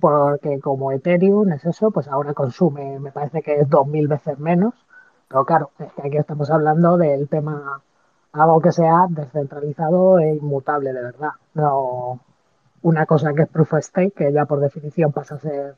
porque 0.00 0.60
como 0.60 0.92
Ethereum 0.92 1.52
es 1.52 1.64
eso, 1.64 1.90
pues 1.90 2.08
ahora 2.08 2.34
consume, 2.34 3.00
me 3.00 3.10
parece 3.10 3.42
que 3.42 3.60
es 3.60 3.68
2000 3.68 4.08
veces 4.08 4.38
menos. 4.38 4.74
Pero 5.28 5.44
claro, 5.44 5.70
es 5.78 5.92
que 5.92 6.08
aquí 6.08 6.16
estamos 6.16 6.50
hablando 6.50 6.96
del 6.96 7.28
tema, 7.28 7.82
algo 8.32 8.60
que 8.60 8.72
sea 8.72 9.06
descentralizado 9.08 10.18
e 10.18 10.36
inmutable 10.36 10.92
de 10.92 11.02
verdad. 11.02 11.32
No 11.54 12.20
una 12.82 13.06
cosa 13.06 13.32
que 13.34 13.42
es 13.42 13.48
proof 13.48 13.74
of 13.74 13.82
stake, 13.82 14.14
que 14.14 14.32
ya 14.32 14.44
por 14.46 14.60
definición 14.60 15.12
pasa 15.12 15.36
a 15.36 15.38
ser 15.38 15.74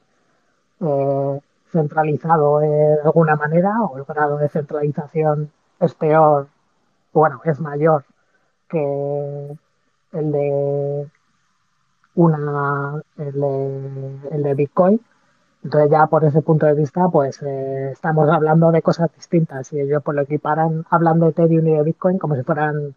eh, 0.80 1.40
centralizado 1.72 2.58
de 2.58 3.00
alguna 3.04 3.36
manera, 3.36 3.82
o 3.82 3.96
el 3.96 4.04
grado 4.04 4.38
de 4.38 4.48
centralización 4.48 5.52
es 5.78 5.94
peor, 5.94 6.48
bueno, 7.12 7.40
es 7.44 7.60
mayor 7.60 8.04
que 8.68 9.56
el 10.12 10.32
de 10.32 11.10
una 12.14 13.02
el 13.18 14.42
de, 14.42 14.54
Bitcoin. 14.54 15.00
Entonces 15.62 15.90
ya 15.90 16.06
por 16.06 16.24
ese 16.24 16.42
punto 16.42 16.66
de 16.66 16.74
vista, 16.74 17.08
pues 17.08 17.42
eh, 17.42 17.90
estamos 17.92 18.28
hablando 18.30 18.70
de 18.72 18.82
cosas 18.82 19.10
distintas. 19.14 19.72
Y 19.72 19.80
ellos 19.80 20.02
pues 20.02 20.16
lo 20.16 20.22
equiparan 20.22 20.84
hablando 20.90 21.26
de 21.26 21.32
Ethereum 21.32 21.66
y 21.68 21.72
de 21.72 21.82
Bitcoin 21.82 22.18
como 22.18 22.36
si 22.36 22.42
fueran... 22.42 22.94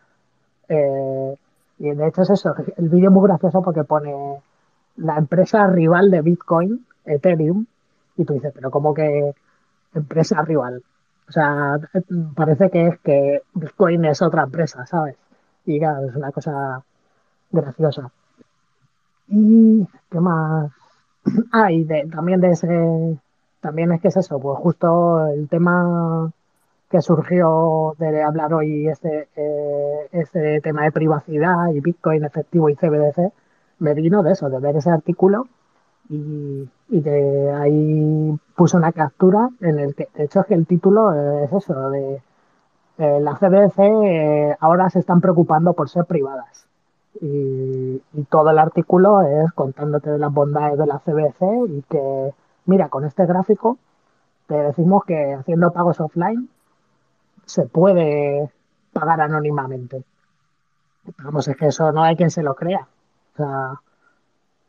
Eh, 0.69 1.35
y 1.79 1.91
de 1.91 2.07
hecho 2.07 2.21
es 2.21 2.29
eso, 2.29 2.55
el 2.77 2.87
vídeo 2.89 3.09
es 3.09 3.13
muy 3.13 3.27
gracioso 3.27 3.61
porque 3.61 3.83
pone 3.83 4.41
la 4.97 5.17
empresa 5.17 5.67
rival 5.67 6.11
de 6.11 6.21
Bitcoin, 6.21 6.85
Ethereum, 7.03 7.65
y 8.15 8.25
tú 8.25 8.33
dices, 8.33 8.53
pero 8.53 8.71
¿cómo 8.71 8.93
que 8.93 9.33
empresa 9.93 10.41
rival? 10.43 10.83
O 11.27 11.31
sea, 11.31 11.79
parece 12.35 12.69
que 12.69 12.87
es 12.87 12.99
que 12.99 13.41
Bitcoin 13.53 14.05
es 14.05 14.21
otra 14.21 14.43
empresa, 14.43 14.85
¿sabes? 14.85 15.17
Y 15.65 15.79
claro, 15.79 16.07
es 16.07 16.15
una 16.15 16.31
cosa 16.31 16.83
graciosa. 17.53 18.11
¿Y 19.27 19.87
qué 20.09 20.19
más? 20.19 20.71
Ah, 21.53 21.71
y 21.71 21.85
también 22.09 22.41
de 22.41 22.49
ese, 22.49 23.19
también 23.61 23.93
es 23.93 24.01
que 24.01 24.09
es 24.09 24.17
eso, 24.17 24.39
pues 24.39 24.59
justo 24.59 25.27
el 25.27 25.47
tema 25.47 26.31
que 26.89 27.01
surgió 27.01 27.95
de 27.97 28.21
hablar 28.21 28.53
hoy, 28.53 28.87
este, 28.89 29.29
eh, 29.35 30.09
este 30.11 30.59
tema 30.61 30.83
de 30.83 30.91
privacidad 30.91 31.69
y 31.73 31.79
Bitcoin 31.79 32.25
efectivo 32.25 32.69
y 32.69 32.75
CBDC, 32.75 33.31
me 33.79 33.93
vino 33.93 34.21
de 34.21 34.33
eso, 34.33 34.49
de 34.49 34.59
ver 34.59 34.75
ese 34.75 34.89
artículo 34.89 35.47
y, 36.09 36.69
de 36.89 37.51
ahí 37.51 38.37
puse 38.55 38.77
una 38.77 38.91
captura 38.91 39.49
en 39.61 39.79
el 39.79 39.95
que, 39.95 40.09
de 40.13 40.25
hecho 40.25 40.41
es 40.41 40.45
que 40.47 40.53
el 40.53 40.67
título 40.67 41.13
es 41.43 41.51
eso, 41.53 41.89
de 41.89 42.21
eh, 42.97 43.19
la 43.21 43.35
CBDC 43.35 43.79
eh, 43.79 44.57
ahora 44.59 44.89
se 44.89 44.99
están 44.99 45.21
preocupando 45.21 45.73
por 45.73 45.89
ser 45.89 46.05
privadas 46.05 46.67
y, 47.21 48.01
todo 48.29 48.49
el 48.49 48.59
artículo 48.59 49.21
es 49.21 49.51
contándote 49.53 50.09
de 50.09 50.17
las 50.17 50.33
bondades 50.33 50.77
de 50.77 50.85
la 50.85 50.99
CBC 50.99 51.69
y 51.69 51.81
que, 51.83 52.33
mira, 52.65 52.89
con 52.89 53.05
este 53.05 53.25
gráfico 53.25 53.77
te 54.47 54.55
decimos 54.55 55.03
que 55.05 55.33
haciendo 55.33 55.71
pagos 55.71 55.99
offline 55.99 56.49
se 57.45 57.65
puede 57.65 58.49
pagar 58.91 59.21
anónimamente. 59.21 60.03
Vamos, 61.19 61.47
es 61.47 61.57
que 61.57 61.67
eso 61.67 61.91
no 61.91 62.03
hay 62.03 62.15
quien 62.15 62.31
se 62.31 62.43
lo 62.43 62.55
crea. 62.55 62.87
O 63.33 63.37
sea, 63.37 63.81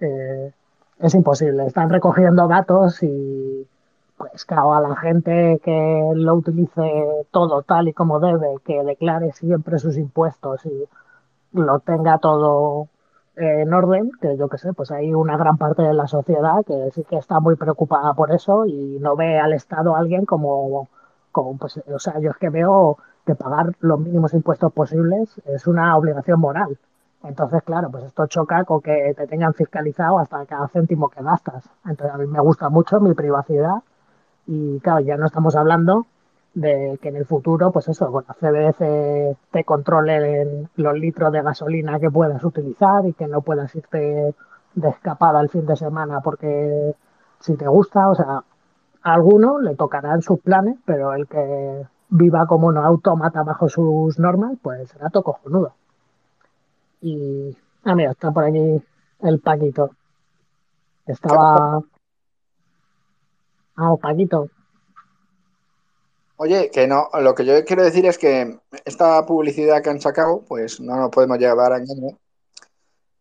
eh, 0.00 0.52
es 0.98 1.14
imposible. 1.14 1.66
Están 1.66 1.90
recogiendo 1.90 2.48
datos 2.48 3.02
y, 3.02 3.66
pues 4.16 4.44
claro, 4.44 4.74
a 4.74 4.80
la 4.80 4.96
gente 4.96 5.60
que 5.62 6.12
lo 6.14 6.34
utilice 6.34 7.26
todo 7.30 7.62
tal 7.62 7.88
y 7.88 7.92
como 7.92 8.20
debe, 8.20 8.56
que 8.64 8.82
declare 8.82 9.32
siempre 9.32 9.78
sus 9.78 9.96
impuestos 9.96 10.64
y 10.66 10.88
lo 11.54 11.80
tenga 11.80 12.18
todo 12.18 12.88
eh, 13.37 13.62
en 13.62 13.73
orden, 13.73 14.11
que 14.20 14.37
yo 14.37 14.49
que 14.49 14.58
sé, 14.58 14.73
pues 14.75 14.90
hay 14.90 15.14
una 15.14 15.37
gran 15.37 15.56
parte 15.56 15.82
de 15.82 15.94
la 15.94 16.06
sociedad 16.06 16.64
que 16.66 16.90
sí 16.92 17.04
que 17.04 17.16
está 17.16 17.40
muy 17.40 17.56
preocupada 17.56 18.14
por 18.14 18.32
eso 18.32 18.66
y 18.66 18.99
no 19.00 19.16
ve 19.16 19.38
al 19.38 19.52
Estado 19.54 19.96
alguien 19.96 20.26
como, 20.26 20.88
como 21.32 21.56
pues, 21.56 21.78
o 21.92 21.99
sea, 21.99 22.18
yo 22.20 22.30
es 22.30 22.37
que 22.37 22.50
veo 22.50 22.99
que 23.26 23.34
pagar 23.34 23.73
los 23.80 23.99
mínimos 24.00 24.34
impuestos 24.34 24.73
posibles 24.73 25.40
es 25.46 25.66
una 25.66 25.96
obligación 25.96 26.40
moral. 26.40 26.78
Entonces, 27.23 27.62
claro, 27.62 27.90
pues 27.90 28.04
esto 28.04 28.26
choca 28.26 28.64
con 28.64 28.82
que 28.82 29.14
te 29.16 29.26
tengan 29.26 29.54
fiscalizado 29.54 30.18
hasta 30.18 30.44
cada 30.46 30.68
céntimo 30.68 31.08
que 31.08 31.23
gastas. 31.23 31.64
Entonces, 31.87 32.14
a 32.14 32.18
mí 32.18 32.26
me 32.26 32.40
gusta 32.40 32.68
mucho 32.68 33.00
mi 33.00 33.14
privacidad 33.14 33.82
y, 34.46 34.78
claro, 34.80 35.00
ya 35.00 35.16
no 35.16 35.26
estamos 35.26 35.56
hablando 35.56 36.06
de 36.54 36.99
que 37.02 37.08
en 37.08 37.16
el 37.16 37.26
futuro, 37.26 37.73
pues 37.73 37.88
eso, 37.88 38.11
con 38.11 38.25
la 38.26 38.34
CBF 38.34 39.37
te 39.50 39.64
controlen 39.64 40.68
los 40.76 40.94
litros 40.94 41.32
de 41.32 41.42
gasolina 41.42 41.99
que 41.99 42.11
puedas 42.11 42.42
utilizar 42.44 43.04
y 43.06 43.12
que 43.12 43.26
no 43.26 43.42
puedas 43.42 43.75
irte 43.75 44.34
de 44.75 44.88
escapada 44.88 45.40
el 45.40 45.49
fin 45.49 45.66
de 45.66 45.76
semana 45.76 46.20
porque 46.20 46.94
si 47.40 47.56
te 47.56 47.66
gusta, 47.66 48.08
o 48.08 48.14
sea, 48.14 48.42
a 49.02 49.12
alguno 49.12 49.58
le 49.58 49.75
tocarán 49.75 50.23
sus 50.23 50.40
planes, 50.40 50.78
pero 50.84 51.12
el 51.12 51.26
que 51.26 51.87
viva 52.08 52.46
como 52.46 52.68
un 52.68 52.78
autómata 52.78 53.42
bajo 53.42 53.68
sus 53.68 54.18
normas, 54.18 54.56
pues 54.62 54.88
será 54.88 55.11
todo 55.11 55.25
cojonudo. 55.25 55.75
Y, 57.00 57.56
ah, 57.84 57.94
mira, 57.94 58.12
está 58.12 58.30
por 58.30 58.44
aquí 58.44 58.82
el 59.20 59.40
Paquito. 59.40 59.90
Estaba... 61.06 61.82
Ah, 63.76 63.94
Paquito, 64.00 64.49
Oye, 66.36 66.70
que 66.70 66.86
no, 66.88 67.08
lo 67.20 67.34
que 67.34 67.44
yo 67.44 67.64
quiero 67.64 67.84
decir 67.84 68.06
es 68.06 68.18
que 68.18 68.58
esta 68.84 69.24
publicidad 69.24 69.82
que 69.82 69.90
han 69.90 70.00
sacado, 70.00 70.42
pues 70.46 70.80
no 70.80 70.96
nos 70.96 71.10
podemos 71.10 71.38
llevar 71.38 71.72
a 71.72 71.78
engaño, 71.78 72.18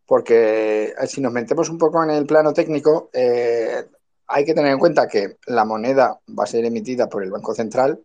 porque 0.08 0.94
eh, 1.00 1.08
si 1.08 1.22
nos 1.22 1.32
metemos 1.32 1.70
un 1.70 1.78
poco 1.78 2.04
en 2.04 2.10
el 2.10 2.26
plano 2.26 2.54
técnico, 2.54 3.10
eh, 3.14 3.86
hay 4.28 4.46
que 4.46 4.56
tener 4.56 4.72
en 4.72 4.80
cuenta 4.80 5.08
que 5.08 5.38
la 5.46 5.64
moneda 5.64 6.20
va 6.38 6.44
a 6.44 6.48
ser 6.48 6.66
emitida 6.66 7.08
por 7.08 7.24
el 7.24 7.30
Banco 7.32 7.54
Central 7.54 8.00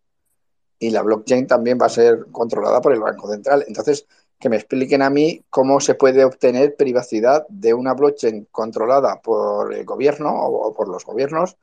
y 0.78 0.90
la 0.90 1.02
blockchain 1.02 1.46
también 1.46 1.78
va 1.80 1.86
a 1.86 1.90
ser 1.90 2.26
controlada 2.30 2.82
por 2.82 2.92
el 2.92 3.00
Banco 3.00 3.30
Central. 3.30 3.64
Entonces, 3.66 4.06
que 4.38 4.50
me 4.50 4.56
expliquen 4.56 5.00
a 5.02 5.10
mí 5.10 5.42
cómo 5.48 5.80
se 5.80 5.94
puede 5.94 6.24
obtener 6.24 6.76
privacidad 6.76 7.46
de 7.48 7.72
una 7.72 7.94
blockchain 7.94 8.46
controlada 8.52 9.20
por 9.22 9.72
el 9.74 9.84
gobierno 9.86 10.34
o 10.34 10.74
por 10.74 10.88
los 10.88 11.04
gobiernos 11.04 11.56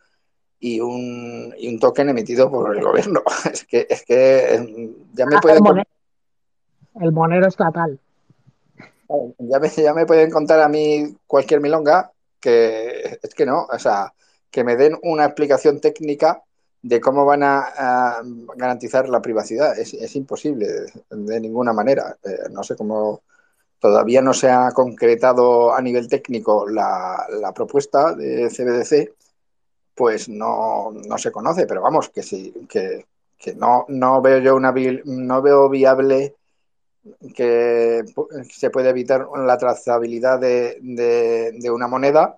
y 0.59 0.79
un, 0.79 1.53
y 1.57 1.67
un 1.67 1.79
token 1.79 2.09
emitido 2.09 2.49
por 2.49 2.75
el 2.75 2.83
gobierno. 2.83 3.21
Es 3.51 3.65
que, 3.65 3.87
es 3.89 4.03
que 4.03 4.93
ya 5.13 5.25
me 5.25 5.35
Ah, 5.35 5.39
pueden... 5.41 5.57
el, 5.57 5.63
monero, 5.63 5.89
el 7.01 7.11
monero 7.11 7.47
estatal. 7.47 7.99
Ya 9.37 9.59
me, 9.59 9.69
ya 9.69 9.93
me 9.93 10.05
pueden 10.05 10.31
contar 10.31 10.59
a 10.61 10.67
mí 10.67 11.15
cualquier 11.27 11.61
milonga 11.61 12.11
que 12.39 13.19
es 13.23 13.33
que 13.33 13.45
no, 13.45 13.65
o 13.71 13.79
sea, 13.79 14.13
que 14.51 14.63
me 14.63 14.75
den 14.75 14.95
una 15.01 15.25
explicación 15.25 15.81
técnica 15.81 16.43
de 16.83 17.01
cómo 17.01 17.25
van 17.25 17.41
a, 17.41 17.65
a 17.75 18.21
garantizar 18.55 19.09
la 19.09 19.19
privacidad. 19.21 19.77
Es, 19.77 19.95
es 19.95 20.15
imposible 20.15 20.67
de, 20.67 20.91
de, 21.09 21.39
ninguna 21.39 21.73
manera. 21.73 22.15
Eh, 22.23 22.49
no 22.51 22.61
sé 22.61 22.75
cómo 22.75 23.23
todavía 23.79 24.21
no 24.21 24.33
se 24.33 24.51
ha 24.51 24.71
concretado 24.71 25.73
a 25.73 25.81
nivel 25.81 26.07
técnico 26.07 26.69
la, 26.69 27.25
la 27.41 27.51
propuesta 27.51 28.13
de 28.13 28.49
CBDC, 28.49 29.11
pues 29.95 30.29
no, 30.29 30.91
no, 30.91 31.17
se 31.17 31.31
conoce, 31.31 31.65
pero 31.65 31.81
vamos, 31.81 32.09
que 32.09 32.21
sí, 32.21 32.53
que, 32.69 33.05
que 33.37 33.55
no, 33.55 33.85
no 33.87 34.21
veo 34.21 34.39
yo 34.39 34.55
una 34.55 34.73
no 35.05 35.41
veo 35.41 35.69
viable 35.69 36.35
que 37.35 38.03
se 38.49 38.69
puede 38.69 38.89
evitar 38.89 39.27
la 39.37 39.57
trazabilidad 39.57 40.39
de, 40.39 40.79
de, 40.81 41.71
una 41.71 41.87
moneda 41.87 42.37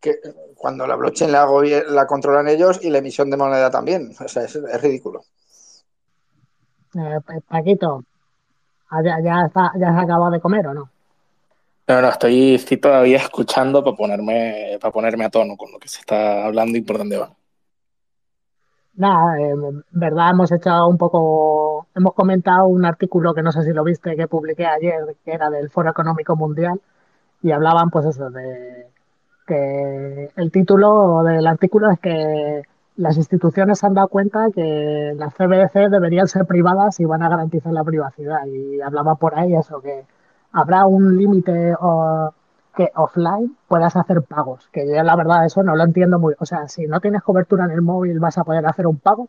que 0.00 0.20
cuando 0.56 0.86
la 0.86 0.94
blockchain 0.94 1.32
la, 1.32 1.46
la, 1.88 2.06
controlan 2.06 2.48
ellos 2.48 2.78
y 2.82 2.90
la 2.90 2.98
emisión 2.98 3.30
de 3.30 3.36
moneda 3.36 3.70
también. 3.70 4.14
O 4.20 4.28
sea, 4.28 4.44
es, 4.44 4.54
es 4.54 4.80
ridículo. 4.80 5.22
Eh, 6.94 7.18
Paquito, 7.48 8.04
¿ya, 9.04 9.20
ya, 9.22 9.46
está, 9.46 9.72
¿ya 9.76 9.92
se 9.92 10.00
acabado 10.04 10.30
de 10.30 10.40
comer 10.40 10.68
o 10.68 10.74
no? 10.74 10.90
No, 11.88 12.02
no, 12.02 12.08
estoy, 12.10 12.58
todavía 12.80 13.16
escuchando 13.16 13.82
para 13.82 13.96
ponerme, 13.96 14.78
para 14.78 14.92
ponerme 14.92 15.24
a 15.24 15.30
tono 15.30 15.56
con 15.56 15.72
lo 15.72 15.78
que 15.78 15.88
se 15.88 16.00
está 16.00 16.44
hablando 16.44 16.76
y 16.76 16.82
por 16.82 16.98
dónde 16.98 17.16
va. 17.16 17.30
Nada, 18.94 19.40
eh, 19.40 19.50
en 19.50 19.84
verdad 19.92 20.30
hemos 20.30 20.52
echado 20.52 20.86
un 20.88 20.98
poco, 20.98 21.86
hemos 21.94 22.12
comentado 22.12 22.66
un 22.66 22.84
artículo 22.84 23.32
que 23.32 23.42
no 23.42 23.52
sé 23.52 23.62
si 23.62 23.72
lo 23.72 23.84
viste, 23.84 24.16
que 24.16 24.28
publiqué 24.28 24.66
ayer, 24.66 25.16
que 25.24 25.32
era 25.32 25.48
del 25.48 25.70
Foro 25.70 25.90
Económico 25.90 26.36
Mundial, 26.36 26.78
y 27.42 27.52
hablaban 27.52 27.88
pues 27.88 28.04
eso, 28.04 28.28
de 28.28 28.88
que 29.46 30.30
el 30.36 30.50
título 30.50 31.22
del 31.22 31.46
artículo 31.46 31.90
es 31.90 31.98
que 32.00 32.62
las 32.96 33.16
instituciones 33.16 33.78
se 33.78 33.86
han 33.86 33.94
dado 33.94 34.08
cuenta 34.08 34.48
que 34.54 35.14
las 35.16 35.32
CBDC 35.34 35.88
deberían 35.88 36.28
ser 36.28 36.44
privadas 36.44 37.00
y 37.00 37.06
van 37.06 37.22
a 37.22 37.30
garantizar 37.30 37.72
la 37.72 37.84
privacidad. 37.84 38.44
Y 38.46 38.80
hablaba 38.82 39.14
por 39.14 39.38
ahí 39.38 39.54
eso, 39.54 39.80
que 39.80 40.04
habrá 40.52 40.86
un 40.86 41.16
límite 41.16 41.74
o 41.80 42.32
que 42.76 42.92
offline 42.94 43.56
puedas 43.66 43.96
hacer 43.96 44.22
pagos. 44.22 44.68
Que 44.72 44.86
yo 44.86 45.02
la 45.02 45.16
verdad 45.16 45.44
eso 45.44 45.62
no 45.62 45.74
lo 45.74 45.84
entiendo 45.84 46.18
muy. 46.18 46.34
O 46.38 46.46
sea, 46.46 46.68
si 46.68 46.86
no 46.86 47.00
tienes 47.00 47.22
cobertura 47.22 47.64
en 47.64 47.72
el 47.72 47.82
móvil 47.82 48.20
vas 48.20 48.38
a 48.38 48.44
poder 48.44 48.64
hacer 48.66 48.86
un 48.86 48.98
pago. 48.98 49.28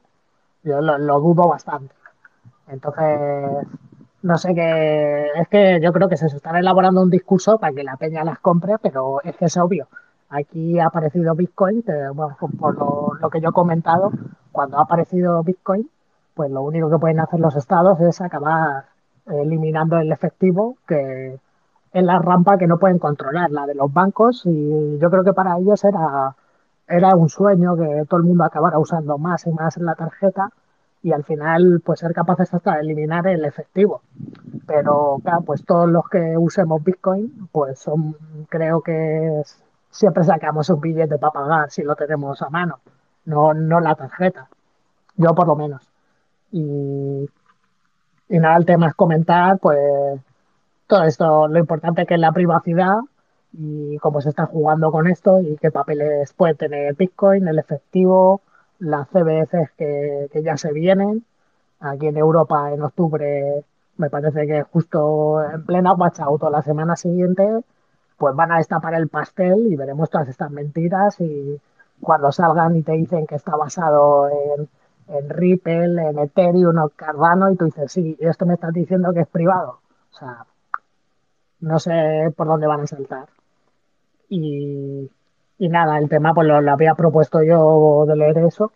Yo 0.63 0.81
lo, 0.81 1.19
dudo 1.19 1.47
bastante. 1.47 1.93
Entonces, 2.67 3.67
no 4.21 4.38
sé 4.38 4.53
qué. 4.53 5.31
Es 5.35 5.47
que 5.47 5.79
yo 5.81 5.91
creo 5.93 6.09
que 6.09 6.17
se 6.17 6.27
están 6.27 6.57
elaborando 6.57 7.01
un 7.01 7.09
discurso 7.09 7.57
para 7.57 7.73
que 7.73 7.83
la 7.83 7.97
peña 7.97 8.23
las 8.23 8.39
compre, 8.39 8.77
pero 8.81 9.21
es 9.23 9.35
que 9.35 9.45
es 9.45 9.57
obvio. 9.57 9.88
Aquí 10.29 10.79
ha 10.79 10.88
aparecido 10.88 11.33
Bitcoin, 11.33 11.83
bueno, 12.13 12.38
por 12.59 12.75
lo, 12.77 13.13
lo, 13.19 13.29
que 13.31 13.41
yo 13.41 13.49
he 13.49 13.53
comentado, 13.53 14.11
cuando 14.51 14.77
ha 14.77 14.83
aparecido 14.83 15.41
Bitcoin, 15.41 15.89
pues 16.35 16.51
lo 16.51 16.61
único 16.61 16.88
que 16.89 16.99
pueden 16.99 17.19
hacer 17.19 17.39
los 17.39 17.55
estados 17.55 17.99
es 18.01 18.21
acabar 18.21 18.85
eliminando 19.29 19.98
el 19.98 20.12
efectivo, 20.12 20.77
que 20.88 21.39
es 21.93 22.03
la 22.03 22.19
rampa 22.19 22.57
que 22.57 22.67
no 22.67 22.77
pueden 22.77 23.00
controlar, 23.00 23.51
la 23.51 23.65
de 23.65 23.75
los 23.75 23.91
bancos, 23.91 24.43
y 24.45 24.98
yo 25.00 25.09
creo 25.09 25.24
que 25.24 25.33
para 25.33 25.57
ellos 25.57 25.83
era, 25.83 26.36
era 26.88 27.15
un 27.15 27.29
sueño 27.29 27.75
que 27.75 28.05
todo 28.07 28.19
el 28.19 28.25
mundo 28.25 28.43
acabara 28.43 28.79
usando 28.79 29.17
más 29.17 29.45
y 29.48 29.51
más 29.51 29.77
la 29.77 29.95
tarjeta 29.95 30.49
y 31.01 31.12
al 31.13 31.23
final 31.23 31.82
pues 31.84 31.99
ser 31.99 32.13
capaces 32.13 32.53
hasta 32.53 32.75
de 32.75 32.82
eliminar 32.82 33.27
el 33.27 33.45
efectivo. 33.45 34.01
Pero 34.67 35.19
claro, 35.23 35.41
pues 35.41 35.65
todos 35.65 35.89
los 35.89 36.08
que 36.10 36.36
usemos 36.38 36.84
Bitcoin, 36.84 37.47
pues 37.51 37.80
son, 37.80 38.15
creo 38.49 38.82
que 38.82 39.41
siempre 39.89 40.23
sacamos 40.23 40.69
un 40.69 40.82
billete 40.82 41.17
para 41.17 41.32
pagar 41.32 41.71
si 41.71 41.84
lo 41.84 41.95
tenemos 41.95 42.41
a 42.41 42.49
mano, 42.49 42.80
no, 43.25 43.53
no 43.53 43.80
la 43.80 43.95
tarjeta. 43.95 44.49
Yo 45.15 45.34
por 45.36 45.47
lo 45.47 45.56
menos. 45.56 45.89
Y, 46.51 47.30
y 48.29 48.39
nada, 48.39 48.57
el 48.57 48.65
tema 48.65 48.87
es 48.87 48.93
comentar, 48.95 49.59
pues 49.59 49.79
todo 50.87 51.03
esto, 51.03 51.47
lo 51.47 51.59
importante 51.59 52.05
que 52.05 52.15
es 52.15 52.19
la 52.19 52.31
privacidad 52.31 52.97
y 53.53 53.97
cómo 53.99 54.21
se 54.21 54.29
está 54.29 54.45
jugando 54.45 54.91
con 54.91 55.07
esto 55.07 55.41
y 55.41 55.57
qué 55.57 55.71
papeles 55.71 56.33
puede 56.33 56.55
tener 56.55 56.95
Bitcoin, 56.95 57.47
el 57.47 57.59
efectivo, 57.59 58.41
las 58.79 59.07
CBDCs 59.09 59.71
que, 59.77 60.29
que, 60.31 60.43
ya 60.43 60.57
se 60.57 60.71
vienen. 60.73 61.25
Aquí 61.79 62.07
en 62.07 62.17
Europa 62.17 62.71
en 62.73 62.83
octubre 62.83 63.63
me 63.97 64.09
parece 64.09 64.47
que 64.47 64.63
justo 64.63 65.43
en 65.43 65.65
plena 65.65 65.93
watch 65.93 66.19
out 66.19 66.43
la 66.51 66.61
semana 66.61 66.95
siguiente 66.95 67.63
pues 68.17 68.35
van 68.35 68.51
a 68.51 68.57
destapar 68.57 68.93
el 68.95 69.07
pastel 69.09 69.67
y 69.71 69.75
veremos 69.75 70.09
todas 70.09 70.27
estas 70.27 70.51
mentiras 70.51 71.19
y 71.21 71.59
cuando 72.01 72.31
salgan 72.31 72.75
y 72.75 72.83
te 72.83 72.93
dicen 72.93 73.25
que 73.27 73.35
está 73.35 73.55
basado 73.55 74.29
en, 74.29 74.69
en 75.10 75.30
Ripple, 75.30 76.10
en 76.10 76.19
Ethereum 76.19 76.78
o 76.78 76.89
Cardano 76.89 77.52
y 77.52 77.56
tú 77.56 77.65
dices, 77.65 77.91
sí, 77.91 78.17
esto 78.19 78.45
me 78.45 78.54
estás 78.54 78.74
diciendo 78.74 79.13
que 79.13 79.22
es 79.22 79.28
privado. 79.28 79.80
O 80.12 80.17
sea, 80.17 80.45
no 81.62 81.80
sé 81.80 82.34
por 82.36 82.48
dónde 82.48 82.67
van 82.67 82.82
a 82.82 82.88
saltar. 82.88 83.28
Y, 84.30 85.10
y 85.58 85.69
nada, 85.69 85.98
el 85.98 86.10
tema 86.10 86.34
pues 86.34 86.48
lo, 86.48 86.56
había 86.56 86.95
propuesto 86.95 87.41
yo 87.43 88.06
de 88.08 88.15
leer 88.15 88.38
eso, 88.39 88.72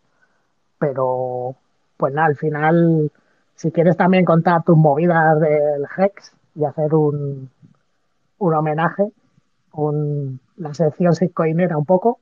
pero 0.80 1.56
pues 1.98 2.14
nada, 2.14 2.28
al 2.28 2.36
final, 2.36 3.12
si 3.56 3.72
quieres 3.72 3.96
también 3.96 4.26
contar 4.26 4.64
tus 4.64 4.78
movidas 4.78 5.40
del 5.40 5.86
Hex 5.98 6.34
y 6.56 6.66
hacer 6.66 6.94
un, 6.96 7.50
un 8.40 8.54
homenaje, 8.54 9.12
la 10.58 10.74
sección 10.74 11.16
sitcoinera 11.16 11.78
un 11.78 11.86
poco. 11.86 12.20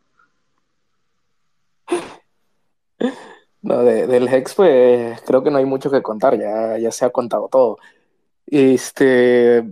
No, 3.61 3.83
de, 3.83 4.07
del 4.07 4.27
Hex, 4.27 4.55
pues 4.55 5.21
creo 5.21 5.43
que 5.43 5.51
no 5.51 5.57
hay 5.57 5.65
mucho 5.65 5.91
que 5.91 6.01
contar, 6.01 6.37
ya, 6.39 6.77
ya 6.79 6.91
se 6.91 7.05
ha 7.05 7.11
contado 7.11 7.47
todo. 7.47 7.77
Este, 8.47 9.63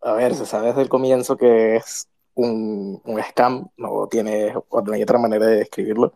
a 0.00 0.12
ver, 0.14 0.34
se 0.34 0.46
sabe 0.46 0.68
desde 0.68 0.82
el 0.82 0.88
comienzo 0.88 1.36
que 1.36 1.76
es 1.76 2.08
un, 2.34 3.00
un 3.04 3.22
scam, 3.22 3.68
no 3.76 4.08
tiene, 4.08 4.52
no 4.52 4.92
hay 4.92 5.02
otra 5.02 5.18
manera 5.18 5.46
de 5.46 5.56
describirlo. 5.58 6.14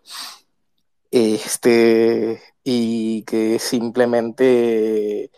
Este, 1.10 2.42
y 2.64 3.22
que 3.22 3.58
simplemente 3.58 5.30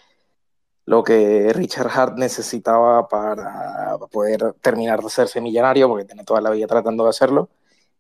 lo 0.87 1.05
que 1.05 1.53
Richard 1.53 1.91
Hart 1.95 2.17
necesitaba 2.19 3.07
para 3.09 3.99
poder 4.11 4.55
terminar 4.63 5.01
de 5.01 5.07
hacerse 5.07 5.41
millonario, 5.41 5.89
porque 5.89 6.07
tiene 6.07 6.25
toda 6.25 6.41
la 6.41 6.51
vida 6.51 6.67
tratando 6.67 7.05
de 7.05 7.11
hacerlo, 7.11 7.51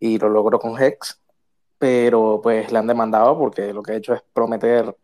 y 0.01 0.19
lo 0.19 0.31
logró 0.31 0.59
con 0.59 0.81
Hex, 0.83 1.21
pero 1.79 2.41
pues 2.43 2.73
le 2.73 2.79
han 2.79 2.87
demandado 2.87 3.39
porque 3.39 3.73
lo 3.73 3.83
que 3.83 3.93
ha 3.93 3.97
hecho 3.97 4.15
es 4.15 4.23
prometer 4.33 4.97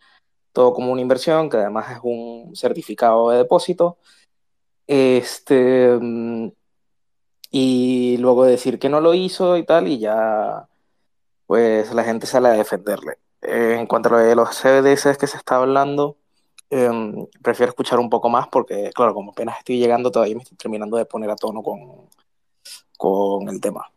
todo 0.52 0.72
como 0.74 0.92
una 0.92 1.02
inversión, 1.02 1.50
que 1.50 1.58
además 1.58 1.90
es 1.92 1.98
un 2.02 2.54
certificado 2.54 3.30
de 3.30 3.38
depósito, 3.38 3.98
este, 4.86 5.98
y 7.50 8.16
luego 8.18 8.44
decir 8.44 8.78
que 8.78 8.88
no 8.88 9.00
lo 9.00 9.14
hizo 9.14 9.56
y 9.56 9.64
tal, 9.64 9.88
y 9.88 9.98
ya 9.98 10.68
pues 11.46 11.92
la 11.94 12.04
gente 12.04 12.26
sale 12.26 12.48
a 12.48 12.52
defenderle. 12.52 13.18
En 13.42 13.86
cuanto 13.86 14.08
a 14.08 14.12
lo 14.12 14.18
de 14.18 14.34
los 14.34 14.50
CBDCs 14.56 15.18
que 15.18 15.26
se 15.26 15.36
está 15.36 15.56
hablando, 15.56 16.16
eh, 16.70 16.90
prefiero 17.42 17.70
escuchar 17.70 17.98
un 18.00 18.10
poco 18.10 18.28
más 18.28 18.48
porque, 18.48 18.90
claro, 18.94 19.14
como 19.14 19.32
apenas 19.32 19.58
estoy 19.58 19.78
llegando, 19.78 20.10
todavía 20.10 20.36
me 20.36 20.42
estoy 20.42 20.56
terminando 20.56 20.96
de 20.96 21.06
poner 21.06 21.30
a 21.30 21.36
tono 21.36 21.62
con, 21.62 22.08
con 22.96 23.48
el 23.48 23.60
tema. 23.60 23.93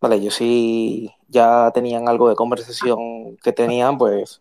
Vale, 0.00 0.22
yo 0.22 0.30
sí 0.30 1.10
ya 1.28 1.70
tenían 1.72 2.08
algo 2.08 2.28
de 2.28 2.36
conversación 2.36 3.36
que 3.42 3.52
tenían, 3.52 3.98
pues 3.98 4.40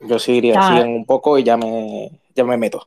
yo 0.00 0.18
seguiría 0.18 0.58
Ah. 0.58 0.68
siguen 0.68 0.94
un 0.94 1.04
poco 1.06 1.38
y 1.38 1.44
ya 1.44 1.56
me, 1.56 2.10
ya 2.34 2.44
me 2.44 2.56
meto. 2.56 2.86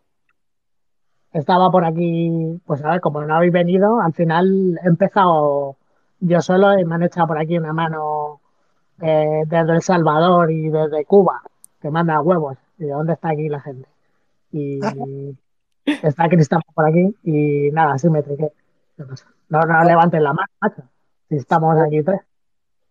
Estaba 1.34 1.71
por 1.71 1.86
aquí, 1.86 2.60
pues 2.65 2.84
a 2.84 2.91
ver, 2.91 3.01
como 3.01 3.21
no 3.21 3.36
habéis 3.36 3.53
venido, 3.53 4.01
al 4.01 4.13
final 4.13 4.77
he 4.84 4.88
empezado 4.88 5.77
yo 6.19 6.41
solo 6.41 6.77
y 6.77 6.84
me 6.84 6.95
han 6.95 7.03
echado 7.03 7.27
por 7.27 7.39
aquí 7.39 7.57
una 7.57 7.71
mano 7.73 8.41
eh, 9.01 9.43
desde 9.47 9.73
El 9.73 9.81
Salvador 9.81 10.51
y 10.51 10.69
desde 10.69 11.05
Cuba, 11.05 11.41
que 11.81 11.89
manda 11.89 12.19
huevos. 12.21 12.57
¿Y 12.77 12.84
de 12.84 12.91
dónde 12.91 13.13
está 13.13 13.29
aquí 13.29 13.47
la 13.47 13.62
gente? 13.62 13.88
Y 14.51 14.79
está 15.86 16.27
Cristal 16.27 16.62
por 16.75 16.88
aquí 16.89 17.15
y 17.23 17.71
nada, 17.71 17.93
así 17.93 18.10
me 18.10 18.21
triqué. 18.23 18.51
No, 19.49 19.62
no 19.62 19.84
levanten 19.84 20.23
la 20.23 20.34
mano, 20.34 20.49
macho. 20.60 20.84
Estamos 21.32 21.78
aquí 21.80 22.04
tres. 22.04 22.20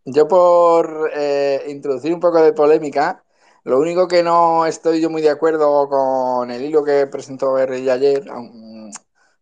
Yo 0.06 0.26
por 0.26 1.10
eh, 1.14 1.62
introducir 1.68 2.14
un 2.14 2.20
poco 2.20 2.42
de 2.42 2.54
polémica, 2.54 3.22
Lo 3.64 3.78
único 3.78 4.08
que 4.08 4.22
no 4.22 4.64
estoy 4.64 5.02
yo 5.02 5.10
muy 5.10 5.20
de 5.20 5.28
acuerdo 5.28 5.86
con 5.88 6.50
el 6.50 6.62
hilo 6.62 6.82
que 6.82 7.06
presentó 7.06 7.58
R 7.58 7.90
ayer, 7.90 8.24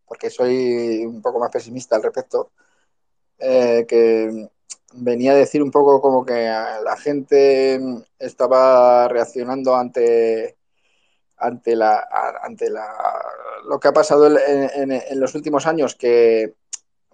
porque 0.04 0.28
soy 0.30 1.06
un 1.06 1.22
poco 1.22 1.38
más 1.38 1.50
pesimista 1.50 1.94
al 1.94 2.02
respecto, 2.02 2.50
eh, 3.38 3.86
que 3.88 4.50
venía 4.94 5.32
a 5.32 5.36
decir 5.36 5.62
un 5.62 5.70
poco 5.70 6.00
como 6.00 6.24
que 6.26 6.46
la 6.48 6.96
gente 6.96 7.80
estaba 8.18 9.06
reaccionando 9.06 9.76
ante 9.76 10.56
ante 11.36 11.76
la 11.76 12.08
ante 12.42 12.68
la 12.70 12.88
lo 13.68 13.78
que 13.78 13.88
ha 13.88 13.92
pasado 13.92 14.26
en, 14.26 14.90
en, 14.90 15.20
los 15.20 15.36
últimos 15.36 15.66
años 15.68 15.94
que 15.94 16.56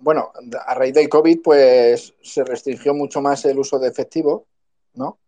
bueno 0.01 0.33
a 0.67 0.75
raíz 0.75 0.95
del 0.95 1.09
covid 1.09 1.41
pues 1.43 2.15
se 2.23 2.45
restringió 2.45 2.95
mucho 2.95 3.21
más 3.21 3.45
el 3.45 3.59
uso 3.59 3.79
de 3.79 3.89
efectivo 3.89 4.47
no 4.95 5.19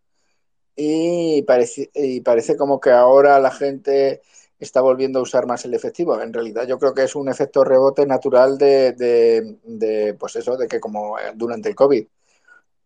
y 0.76 1.42
parece 1.42 1.90
y 1.94 2.20
parece 2.20 2.56
como 2.56 2.80
que 2.80 2.90
ahora 2.90 3.40
la 3.40 3.50
gente 3.50 4.22
está 4.58 4.80
volviendo 4.80 5.18
a 5.18 5.22
usar 5.22 5.46
más 5.46 5.64
el 5.64 5.74
efectivo. 5.74 6.20
En 6.20 6.32
realidad 6.32 6.66
yo 6.66 6.78
creo 6.78 6.94
que 6.94 7.04
es 7.04 7.14
un 7.14 7.28
efecto 7.28 7.64
rebote 7.64 8.06
natural 8.06 8.58
de, 8.58 8.92
de, 8.92 9.58
de 9.64 10.14
pues 10.14 10.36
eso, 10.36 10.56
de 10.56 10.66
que 10.66 10.80
como 10.80 11.16
durante 11.34 11.68
el 11.68 11.74
COVID 11.74 12.06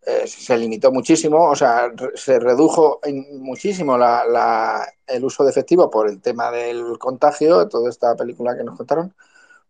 eh, 0.03 0.27
se 0.27 0.57
limitó 0.57 0.91
muchísimo, 0.93 1.51
o 1.51 1.55
sea, 1.55 1.93
se 2.15 2.39
redujo 2.41 3.01
muchísimo 3.39 3.99
la, 3.99 4.25
la, 4.27 4.87
el 5.07 5.25
uso 5.25 5.45
de 5.45 5.51
efectivo 5.51 5.91
por 5.91 6.09
el 6.09 6.21
tema 6.21 6.51
del 6.51 6.99
contagio, 6.99 7.69
toda 7.69 7.91
esta 7.91 8.17
película 8.17 8.57
que 8.57 8.65
nos 8.65 8.77
contaron, 8.77 9.15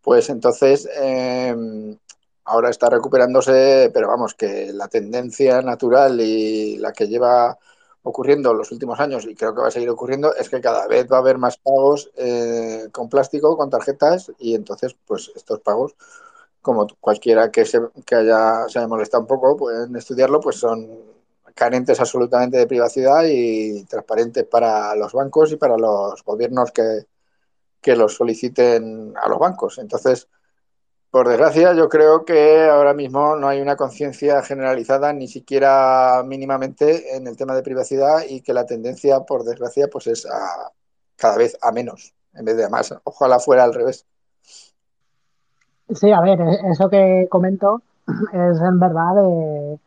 pues 0.03 0.31
entonces 0.31 0.89
eh, 1.01 1.55
ahora 2.45 2.71
está 2.71 2.91
recuperándose, 2.91 3.91
pero 3.95 4.09
vamos, 4.09 4.35
que 4.35 4.73
la 4.73 4.89
tendencia 4.89 5.63
natural 5.63 6.21
y 6.21 6.79
la 6.79 6.93
que 6.93 7.09
lleva 7.09 7.59
ocurriendo 8.03 8.51
en 8.53 8.59
los 8.59 8.73
últimos 8.73 8.99
años 9.01 9.27
y 9.27 9.35
creo 9.35 9.55
que 9.55 9.61
va 9.61 9.69
a 9.69 9.71
seguir 9.71 9.91
ocurriendo 9.91 10.35
es 10.35 10.49
que 10.49 10.61
cada 10.61 10.87
vez 10.87 11.07
va 11.11 11.17
a 11.17 11.21
haber 11.21 11.39
más 11.39 11.59
pagos 11.59 12.11
eh, 12.17 12.89
con 12.93 13.09
plástico, 13.11 13.57
con 13.57 13.71
tarjetas 13.71 14.33
y 14.39 14.55
entonces 14.55 14.97
pues 15.07 15.31
estos 15.37 15.61
pagos 15.61 15.95
como 16.63 16.87
cualquiera 17.01 17.51
que 17.51 17.65
se, 17.65 17.81
que 18.07 18.15
haya, 18.15 18.69
se 18.69 18.79
haya 18.79 18.89
molestado 18.89 19.23
un 19.23 19.27
poco 19.27 19.57
pueden 19.57 19.95
estudiarlo 19.97 20.41
pues 20.41 20.57
son 20.57 20.89
carentes 21.55 22.01
absolutamente 22.01 22.57
de 22.57 22.67
privacidad 22.67 23.25
y 23.29 23.85
transparentes 23.85 24.45
para 24.45 24.95
los 24.95 25.13
bancos 25.13 25.53
y 25.53 25.57
para 25.57 25.77
los 25.77 26.25
gobiernos 26.25 26.71
que, 26.73 27.05
que 27.81 27.97
los 27.97 28.14
soliciten 28.14 29.14
a 29.21 29.29
los 29.29 29.38
bancos. 29.38 29.79
Entonces, 29.79 30.29
por 31.11 31.29
desgracia, 31.29 31.73
yo 31.75 31.88
creo 31.88 32.25
que 32.25 32.64
ahora 32.66 32.95
mismo 32.95 33.35
no 33.35 33.49
hay 33.49 33.61
una 33.61 33.77
conciencia 33.77 34.43
generalizada, 34.43 35.12
ni 35.12 35.27
siquiera 35.27 36.23
mínimamente, 36.25 37.16
en 37.16 37.27
el 37.27 37.37
tema 37.37 37.55
de 37.55 37.62
privacidad 37.62 38.23
y 38.29 38.43
que 38.43 38.55
la 38.55 38.66
tendencia, 38.66 39.21
por 39.21 39.43
desgracia, 39.43 39.88
pues 39.88 40.07
es 40.07 40.27
a 40.27 40.71
cada 41.16 41.37
vez 41.37 41.59
a 41.61 41.73
menos, 41.73 42.14
en 42.35 42.45
vez 42.45 42.57
de 42.57 42.64
a 42.64 42.69
más. 42.69 42.95
Ojalá 43.05 43.40
fuera 43.40 43.64
al 43.64 43.75
revés. 43.75 44.07
Sí, 45.93 46.12
a 46.12 46.21
ver, 46.21 46.38
eso 46.71 46.88
que 46.88 47.27
comento 47.29 47.83
es 48.33 48.61
en 48.61 48.79
verdad 48.79 49.16
de 49.16 49.79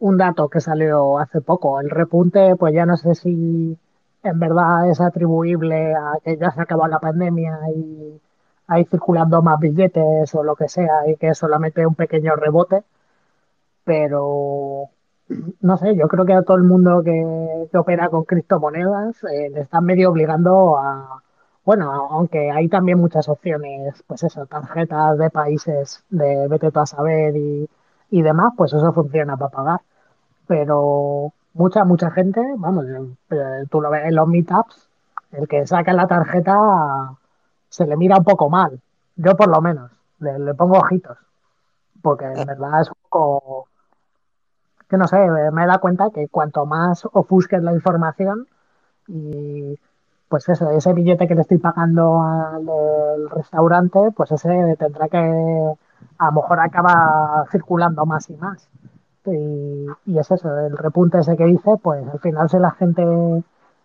un 0.00 0.18
dato 0.18 0.48
que 0.48 0.60
salió 0.60 1.18
hace 1.18 1.40
poco. 1.40 1.80
El 1.80 1.90
repunte, 1.90 2.56
pues 2.56 2.74
ya 2.74 2.84
no 2.84 2.96
sé 2.96 3.14
si 3.14 3.78
en 4.24 4.38
verdad 4.40 4.90
es 4.90 5.00
atribuible 5.00 5.94
a 5.94 6.14
que 6.24 6.36
ya 6.36 6.50
se 6.50 6.62
acabó 6.62 6.86
la 6.88 6.98
pandemia 7.00 7.58
y 7.76 8.20
hay 8.66 8.84
circulando 8.86 9.42
más 9.42 9.60
billetes 9.60 10.34
o 10.34 10.42
lo 10.42 10.56
que 10.56 10.68
sea 10.68 11.08
y 11.08 11.16
que 11.16 11.28
es 11.28 11.38
solamente 11.38 11.86
un 11.86 11.94
pequeño 11.94 12.34
rebote. 12.36 12.84
Pero 13.84 14.90
no 15.60 15.76
sé, 15.78 15.96
yo 15.96 16.08
creo 16.08 16.24
que 16.24 16.34
a 16.34 16.42
todo 16.42 16.56
el 16.56 16.64
mundo 16.64 17.02
que, 17.02 17.68
opera 17.76 18.08
con 18.08 18.24
criptomonedas 18.24 19.22
eh, 19.24 19.50
le 19.50 19.60
están 19.62 19.84
medio 19.84 20.10
obligando 20.10 20.78
a, 20.78 21.22
bueno, 21.64 21.90
aunque 22.10 22.50
hay 22.50 22.68
también 22.68 22.98
muchas 22.98 23.28
opciones, 23.28 24.02
pues 24.06 24.22
eso, 24.22 24.46
tarjetas 24.46 25.18
de 25.18 25.30
países 25.30 26.04
de 26.10 26.48
vete 26.48 26.70
tú 26.70 26.80
a 26.80 26.86
saber 26.86 27.36
y, 27.36 27.68
y 28.10 28.22
demás, 28.22 28.52
pues 28.56 28.72
eso 28.72 28.92
funciona 28.92 29.36
para 29.36 29.50
pagar. 29.50 29.80
Pero 30.46 31.32
mucha, 31.54 31.84
mucha 31.84 32.10
gente, 32.10 32.40
vamos, 32.58 32.84
eh, 33.30 33.64
tú 33.70 33.80
lo 33.80 33.90
ves 33.90 34.04
en 34.04 34.14
los 34.14 34.28
meetups, 34.28 34.88
el 35.32 35.48
que 35.48 35.66
saca 35.66 35.92
la 35.92 36.06
tarjeta 36.06 37.14
se 37.68 37.86
le 37.86 37.96
mira 37.96 38.18
un 38.18 38.24
poco 38.24 38.48
mal. 38.48 38.80
Yo 39.16 39.36
por 39.36 39.48
lo 39.48 39.60
menos, 39.60 39.90
le, 40.20 40.38
le 40.38 40.54
pongo 40.54 40.78
ojitos. 40.78 41.18
Porque 42.02 42.26
en 42.26 42.46
verdad 42.46 42.82
es 42.82 42.88
un 42.88 42.96
poco... 43.02 43.68
Que 44.88 44.96
no 44.96 45.08
sé, 45.08 45.16
me 45.52 45.66
da 45.66 45.78
cuenta 45.78 46.10
que 46.10 46.28
cuanto 46.28 46.66
más 46.66 47.06
ofusques 47.12 47.62
la 47.62 47.72
información 47.72 48.46
y 49.08 49.78
pues 50.28 50.48
eso, 50.48 50.70
ese 50.70 50.92
billete 50.92 51.26
que 51.26 51.34
le 51.34 51.42
estoy 51.42 51.58
pagando 51.58 52.20
al 52.20 52.66
del 52.66 53.30
restaurante, 53.30 54.10
pues 54.14 54.32
ese 54.32 54.76
tendrá 54.78 55.08
que, 55.08 55.18
a 56.18 56.26
lo 56.26 56.32
mejor 56.32 56.60
acaba 56.60 57.46
circulando 57.50 58.04
más 58.04 58.28
y 58.30 58.34
más. 58.34 58.68
Y, 59.26 60.18
es 60.18 60.30
eso, 60.30 60.58
el 60.58 60.76
repunte 60.76 61.18
ese 61.18 61.36
que 61.36 61.44
dice, 61.44 61.76
pues 61.82 62.06
al 62.06 62.20
final 62.20 62.48
si 62.48 62.58
la 62.58 62.72
gente 62.72 63.04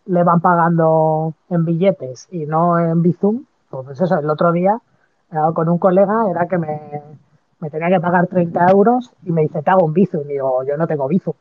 le 0.05 0.23
van 0.23 0.41
pagando 0.41 1.33
en 1.49 1.65
billetes 1.65 2.27
y 2.31 2.45
no 2.45 2.79
en 2.79 3.01
Bizum, 3.01 3.45
pues 3.69 4.01
eso, 4.01 4.19
el 4.19 4.29
otro 4.29 4.51
día 4.51 4.81
con 5.53 5.69
un 5.69 5.77
colega 5.77 6.29
era 6.29 6.47
que 6.47 6.57
me, 6.57 7.69
tenía 7.69 7.89
que 7.89 7.99
pagar 7.99 8.27
30 8.27 8.71
euros 8.71 9.11
y 9.23 9.31
me 9.31 9.41
dice, 9.41 9.61
te 9.61 9.69
hago 9.69 9.85
un 9.85 9.93
Bizum. 9.93 10.21
Y 10.25 10.33
digo, 10.33 10.63
yo 10.63 10.77
no 10.77 10.87
tengo 10.87 11.07
Bizum. 11.07 11.33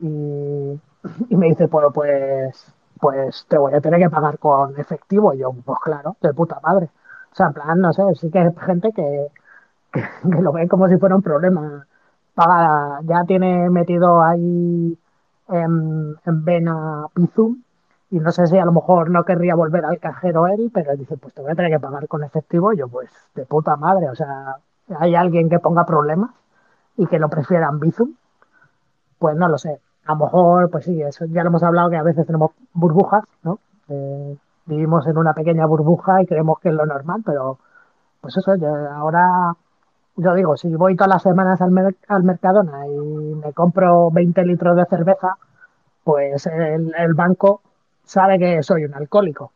Y, 0.00 0.80
me 1.36 1.46
dice, 1.46 1.68
pues, 1.68 1.86
pues, 1.94 2.74
pues 3.00 3.46
te 3.48 3.58
voy 3.58 3.74
a 3.74 3.80
tener 3.80 4.00
que 4.00 4.10
pagar 4.10 4.38
con 4.38 4.78
efectivo. 4.78 5.32
Y 5.34 5.38
yo, 5.38 5.52
pues 5.52 5.78
claro, 5.82 6.16
de 6.20 6.34
puta 6.34 6.58
madre. 6.62 6.90
O 7.32 7.34
sea, 7.34 7.48
en 7.48 7.52
plan, 7.54 7.80
no 7.80 7.92
sé, 7.92 8.02
sí 8.16 8.30
que 8.30 8.40
hay 8.40 8.50
gente 8.66 8.92
que, 8.92 9.28
que 9.92 10.42
lo 10.42 10.52
ve 10.52 10.68
como 10.68 10.88
si 10.88 10.96
fuera 10.98 11.16
un 11.16 11.22
problema. 11.22 11.86
Paga, 12.34 13.00
ya 13.04 13.24
tiene 13.24 13.68
metido 13.70 14.22
ahí 14.22 14.96
en, 15.48 16.14
en 16.24 16.44
vena 16.44 17.06
Bizum 17.14 17.62
y 18.10 18.18
no 18.18 18.32
sé 18.32 18.46
si 18.46 18.58
a 18.58 18.64
lo 18.64 18.72
mejor 18.72 19.10
no 19.10 19.24
querría 19.24 19.54
volver 19.54 19.84
al 19.84 20.00
cajero 20.00 20.48
él, 20.48 20.70
pero 20.74 20.96
dice, 20.96 21.16
pues 21.16 21.32
te 21.32 21.42
voy 21.42 21.52
a 21.52 21.54
tener 21.54 21.70
que 21.70 21.80
pagar 21.80 22.08
con 22.08 22.24
efectivo. 22.24 22.72
Y 22.72 22.78
yo, 22.78 22.88
pues, 22.88 23.10
de 23.34 23.46
puta 23.46 23.76
madre, 23.76 24.08
o 24.10 24.14
sea, 24.16 24.56
¿hay 24.98 25.14
alguien 25.14 25.48
que 25.48 25.60
ponga 25.60 25.86
problemas 25.86 26.30
y 26.96 27.06
que 27.06 27.18
lo 27.20 27.28
prefieran 27.28 27.78
Bizum? 27.78 28.14
Pues 29.18 29.36
no 29.36 29.48
lo 29.48 29.58
sé. 29.58 29.80
A 30.06 30.14
lo 30.14 30.24
mejor, 30.24 30.70
pues 30.70 30.84
sí, 30.84 31.00
eso 31.02 31.24
ya 31.26 31.42
lo 31.42 31.50
hemos 31.50 31.62
hablado 31.62 31.90
que 31.90 31.96
a 31.96 32.02
veces 32.02 32.26
tenemos 32.26 32.52
burbujas, 32.72 33.24
¿no? 33.44 33.60
Eh, 33.88 34.36
vivimos 34.66 35.06
en 35.06 35.18
una 35.18 35.34
pequeña 35.34 35.66
burbuja 35.66 36.22
y 36.22 36.26
creemos 36.26 36.58
que 36.60 36.70
es 36.70 36.74
lo 36.74 36.86
normal, 36.86 37.22
pero 37.24 37.58
pues 38.20 38.36
eso, 38.36 38.56
yo 38.56 38.68
ahora, 38.90 39.54
yo 40.16 40.34
digo, 40.34 40.56
si 40.56 40.68
voy 40.68 40.96
todas 40.96 41.08
las 41.08 41.22
semanas 41.22 41.60
al, 41.60 41.70
mer 41.70 41.96
al 42.08 42.24
Mercadona 42.24 42.86
y 42.86 43.34
me 43.36 43.52
compro 43.52 44.10
20 44.10 44.44
litros 44.44 44.76
de 44.76 44.84
cerveza, 44.86 45.36
pues 46.04 46.46
el, 46.46 47.14
banco 47.14 47.62
sabe 48.04 48.38
que 48.38 48.62
soy 48.62 48.84
un 48.84 48.94
alcohólico 48.94 49.52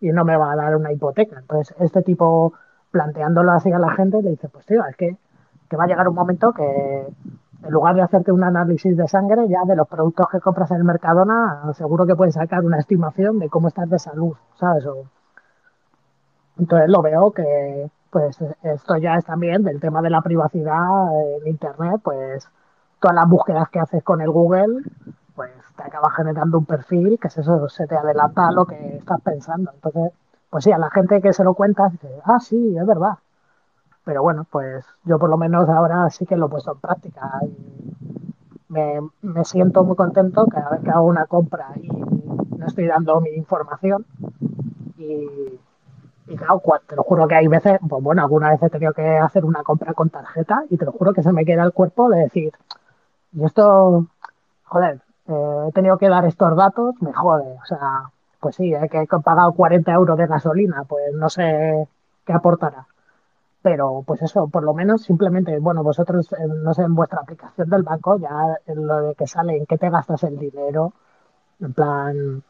y 0.00 0.08
no 0.10 0.24
me 0.24 0.36
va 0.36 0.52
a 0.52 0.56
dar 0.56 0.76
una 0.76 0.92
hipoteca. 0.92 1.38
Entonces, 1.38 1.74
este 1.80 2.02
tipo, 2.02 2.54
planteándolo 2.90 3.52
así 3.52 3.70
a 3.72 3.78
la 3.78 3.90
gente, 3.90 4.22
le 4.22 4.30
dice, 4.30 4.48
pues 4.48 4.66
tío, 4.66 4.84
es 4.86 4.96
que, 4.96 5.16
que 5.68 5.76
va 5.76 5.84
a 5.84 5.86
llegar 5.86 6.08
un 6.08 6.14
momento 6.14 6.52
que 6.52 7.06
en 7.64 7.70
lugar 7.72 7.94
de 7.94 8.02
hacerte 8.02 8.32
un 8.32 8.44
análisis 8.44 8.96
de 8.96 9.08
sangre, 9.08 9.48
ya 9.48 9.64
de 9.66 9.76
los 9.76 9.88
productos 9.88 10.28
que 10.30 10.40
compras 10.40 10.70
en 10.70 10.78
el 10.78 10.84
Mercadona, 10.84 11.72
seguro 11.74 12.06
que 12.06 12.14
puedes 12.14 12.34
sacar 12.34 12.64
una 12.64 12.78
estimación 12.78 13.38
de 13.38 13.48
cómo 13.48 13.68
estás 13.68 13.90
de 13.90 13.98
salud, 13.98 14.34
¿sabes? 14.54 14.86
O... 14.86 15.04
Entonces 16.58 16.88
lo 16.88 17.02
veo 17.02 17.32
que, 17.32 17.90
pues, 18.10 18.38
esto 18.62 18.96
ya 18.96 19.16
es 19.16 19.24
también 19.24 19.62
del 19.62 19.80
tema 19.80 20.02
de 20.02 20.10
la 20.10 20.22
privacidad 20.22 20.86
en 21.40 21.48
Internet, 21.48 22.00
pues, 22.02 22.48
todas 23.00 23.14
las 23.14 23.28
búsquedas 23.28 23.68
que 23.68 23.80
haces 23.80 24.02
con 24.02 24.20
el 24.20 24.30
Google, 24.30 24.82
pues 25.34 25.52
te 25.76 25.82
acaba 25.84 26.10
generando 26.10 26.58
un 26.58 26.64
perfil 26.64 27.18
que 27.20 27.28
eso, 27.28 27.68
se 27.68 27.86
te 27.86 27.96
adelanta 27.96 28.50
lo 28.50 28.66
que 28.66 28.96
estás 28.96 29.20
pensando. 29.20 29.70
Entonces, 29.72 30.12
pues 30.50 30.64
sí, 30.64 30.72
a 30.72 30.78
la 30.78 30.90
gente 30.90 31.20
que 31.20 31.32
se 31.32 31.44
lo 31.44 31.54
cuenta 31.54 31.88
dice, 31.88 32.08
ah, 32.24 32.40
sí, 32.40 32.76
es 32.76 32.86
verdad. 32.86 33.18
Pero 34.04 34.22
bueno, 34.22 34.46
pues 34.50 34.84
yo 35.04 35.18
por 35.18 35.30
lo 35.30 35.36
menos 35.36 35.68
ahora 35.68 36.08
sí 36.10 36.26
que 36.26 36.36
lo 36.36 36.46
he 36.46 36.48
puesto 36.48 36.72
en 36.72 36.80
práctica 36.80 37.30
y 37.42 37.92
me, 38.68 39.00
me 39.22 39.44
siento 39.44 39.84
muy 39.84 39.96
contento 39.96 40.46
cada 40.46 40.70
vez 40.70 40.80
que 40.82 40.90
hago 40.90 41.06
una 41.06 41.26
compra 41.26 41.68
y 41.76 41.88
no 41.88 42.66
estoy 42.66 42.86
dando 42.86 43.20
mi 43.20 43.30
información. 43.30 44.06
Y, 44.96 45.60
y 46.28 46.36
claro, 46.36 46.62
te 46.86 46.96
lo 46.96 47.02
juro 47.02 47.26
que 47.26 47.34
hay 47.36 47.48
veces, 47.48 47.78
pues 47.88 48.02
bueno, 48.02 48.22
alguna 48.22 48.50
vez 48.50 48.62
he 48.62 48.70
tenido 48.70 48.92
que 48.92 49.18
hacer 49.18 49.44
una 49.44 49.62
compra 49.62 49.94
con 49.94 50.10
tarjeta 50.10 50.64
y 50.70 50.76
te 50.76 50.84
lo 50.84 50.92
juro 50.92 51.12
que 51.12 51.22
se 51.22 51.32
me 51.32 51.44
queda 51.44 51.64
el 51.64 51.72
cuerpo 51.72 52.08
de 52.10 52.20
decir, 52.20 52.52
y 53.32 53.44
esto, 53.44 54.06
joder, 54.64 55.00
eh, 55.28 55.66
he 55.68 55.72
tenido 55.72 55.98
que 55.98 56.08
dar 56.08 56.24
estos 56.24 56.56
datos, 56.56 56.94
me 57.00 57.12
jode. 57.12 57.52
O 57.62 57.64
sea, 57.66 58.10
pues 58.40 58.56
sí, 58.56 58.74
eh, 58.74 58.88
que 58.90 59.02
he 59.02 59.06
pagado 59.06 59.52
40 59.52 59.92
euros 59.92 60.16
de 60.18 60.26
gasolina, 60.26 60.84
pues 60.84 61.12
no 61.14 61.28
sé 61.28 61.86
qué 62.24 62.32
aportará. 62.32 62.86
Pero 63.62 64.04
pues 64.06 64.22
eso, 64.22 64.48
por 64.48 64.62
lo 64.64 64.74
menos 64.74 65.02
simplemente, 65.02 65.58
bueno, 65.58 65.82
vosotros, 65.82 66.32
eh, 66.32 66.46
no 66.46 66.74
sé, 66.74 66.82
en 66.82 66.94
vuestra 66.94 67.20
aplicación 67.20 67.68
del 67.70 67.82
banco, 67.82 68.18
ya 68.18 68.56
en 68.66 68.86
lo 68.86 69.02
de 69.02 69.14
que 69.14 69.26
sale 69.26 69.56
en 69.56 69.66
qué 69.66 69.78
te 69.78 69.90
gastas 69.90 70.22
el 70.24 70.38
dinero, 70.38 70.92
en 71.60 71.72
plan, 71.74 72.42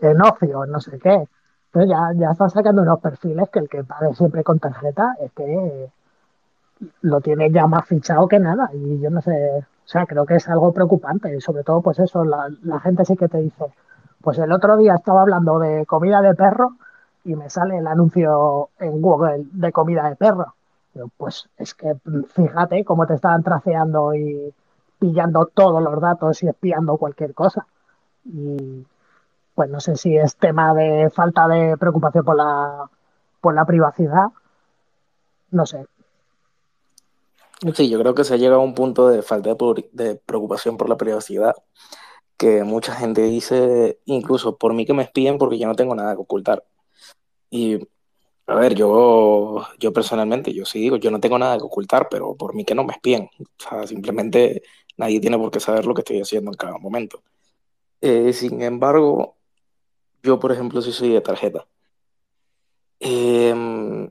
en 0.00 0.22
ocio, 0.22 0.66
no 0.66 0.80
sé 0.80 0.98
qué. 0.98 1.28
Entonces 1.76 1.90
ya, 1.90 2.10
ya 2.18 2.30
están 2.30 2.48
sacando 2.48 2.80
unos 2.80 3.00
perfiles 3.00 3.50
que 3.50 3.58
el 3.58 3.68
que 3.68 3.84
pague 3.84 4.14
siempre 4.14 4.42
con 4.42 4.58
tarjeta 4.58 5.14
es 5.20 5.30
que 5.32 5.90
lo 7.02 7.20
tiene 7.20 7.50
ya 7.50 7.66
más 7.66 7.86
fichado 7.86 8.26
que 8.28 8.38
nada. 8.38 8.70
Y 8.72 8.98
yo 8.98 9.10
no 9.10 9.20
sé, 9.20 9.58
o 9.58 9.86
sea, 9.88 10.06
creo 10.06 10.24
que 10.24 10.36
es 10.36 10.48
algo 10.48 10.72
preocupante. 10.72 11.36
Y 11.36 11.40
sobre 11.42 11.64
todo, 11.64 11.82
pues 11.82 11.98
eso, 11.98 12.24
la, 12.24 12.80
gente 12.80 13.04
sí 13.04 13.14
que 13.14 13.28
te 13.28 13.42
dice, 13.42 13.66
pues 14.22 14.38
el 14.38 14.52
otro 14.52 14.78
día 14.78 14.94
estaba 14.94 15.20
hablando 15.20 15.58
de 15.58 15.84
comida 15.84 16.22
de 16.22 16.34
perro 16.34 16.76
y 17.24 17.36
me 17.36 17.50
sale 17.50 17.76
el 17.76 17.86
anuncio 17.86 18.70
en 18.78 19.02
Google 19.02 19.44
de 19.52 19.70
comida 19.70 20.08
de 20.08 20.16
perro. 20.16 20.54
Pues 21.18 21.46
es 21.58 21.74
que 21.74 21.94
fíjate 22.28 22.86
cómo 22.86 23.06
te 23.06 23.16
estaban 23.16 23.42
traceando 23.42 24.14
y 24.14 24.50
pillando 24.98 25.44
todos 25.52 25.82
los 25.82 26.00
datos 26.00 26.42
y 26.42 26.48
espiando 26.48 26.96
cualquier 26.96 27.34
cosa. 27.34 27.66
Y 28.24 28.86
pues 29.56 29.68
no 29.70 29.80
sé 29.80 29.96
si 29.96 30.16
es 30.16 30.36
tema 30.36 30.72
de 30.74 31.10
falta 31.10 31.48
de 31.48 31.76
preocupación 31.76 32.24
por 32.24 32.36
la, 32.36 32.88
por 33.40 33.54
la 33.54 33.64
privacidad. 33.64 34.28
No 35.50 35.66
sé, 35.66 35.86
Sí, 37.74 37.88
yo 37.88 37.98
creo 37.98 38.14
que 38.14 38.24
se 38.24 38.34
ha 38.34 38.36
llegado 38.36 38.60
a 38.60 38.64
un 38.64 38.74
punto 38.74 39.08
de 39.08 39.22
falta 39.22 39.54
de, 39.92 40.16
preocupación 40.26 40.76
por 40.76 40.88
la 40.90 40.96
privacidad, 40.98 41.54
que 42.36 42.64
mucha 42.64 42.94
gente 42.94 43.22
dice, 43.22 44.00
incluso 44.04 44.58
por 44.58 44.74
mí 44.74 44.84
que 44.86 44.92
me 44.94 45.02
espíen 45.04 45.38
porque 45.38 45.58
yo 45.58 45.66
no 45.66 45.74
tengo 45.74 45.94
nada 45.94 46.14
que 46.14 46.22
ocultar. 46.22 46.64
Y, 47.50 47.88
a 48.46 48.54
ver, 48.56 48.74
yo, 48.74 49.66
yo 49.78 49.92
personalmente, 49.92 50.52
yo 50.54 50.64
sí 50.66 50.80
digo, 50.80 50.96
yo 50.96 51.10
no 51.10 51.20
tengo 51.20 51.38
nada 51.38 51.58
que 51.58 51.64
ocultar, 51.64 52.08
pero 52.10 52.36
por 52.36 52.54
mí 52.54 52.64
que 52.64 52.74
no 52.74 52.84
me 52.84 52.92
espíen. 52.92 53.30
O 53.40 53.44
sea, 53.58 53.86
simplemente 53.86 54.62
nadie 54.98 55.20
tiene 55.20 55.38
por 55.38 55.50
qué 55.50 55.60
saber 55.60 55.86
lo 55.86 55.94
que 55.94 56.02
estoy 56.02 56.20
haciendo 56.20 56.50
en 56.50 56.56
cada 56.56 56.78
momento. 56.78 57.22
Eh, 58.00 58.32
sin 58.32 58.62
embargo, 58.62 59.36
yo, 60.26 60.40
por 60.40 60.52
ejemplo, 60.52 60.82
sí 60.82 60.92
soy 60.92 61.10
de 61.10 61.20
tarjeta. 61.20 61.66
Em, 63.00 64.10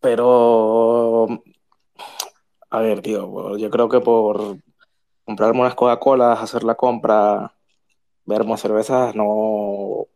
pero, 0.00 1.26
a 2.70 2.80
ver, 2.80 3.02
tío, 3.02 3.56
yo 3.58 3.70
creo 3.70 3.88
que 3.88 4.00
por 4.00 4.56
comprarme 5.24 5.60
unas 5.60 5.74
Coca-Colas, 5.74 6.40
hacer 6.40 6.64
la 6.64 6.74
compra, 6.74 7.54
vermos 8.24 8.60
cervezas, 8.60 9.14
no, 9.14 10.06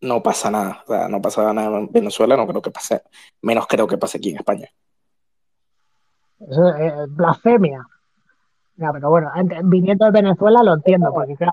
no 0.00 0.22
pasa 0.22 0.50
nada. 0.50 0.82
O 0.84 0.86
sea, 0.86 1.08
no 1.08 1.20
pasa 1.20 1.52
nada 1.52 1.78
en 1.78 1.92
Venezuela, 1.92 2.36
no 2.36 2.46
creo 2.46 2.62
que 2.62 2.70
pase, 2.70 3.02
menos 3.42 3.66
creo 3.66 3.86
que 3.86 3.98
pase 3.98 4.18
aquí 4.18 4.30
en 4.30 4.36
España. 4.38 4.68
eso 6.40 6.68
es 6.68 6.92
eh, 6.92 7.06
blasfemia. 7.08 7.86
Ya, 8.76 8.92
pero 8.92 9.10
bueno, 9.10 9.30
viniendo 9.64 10.06
de 10.06 10.12
Venezuela 10.12 10.62
lo 10.62 10.74
entiendo, 10.74 11.12
porque 11.12 11.34
claro, 11.36 11.52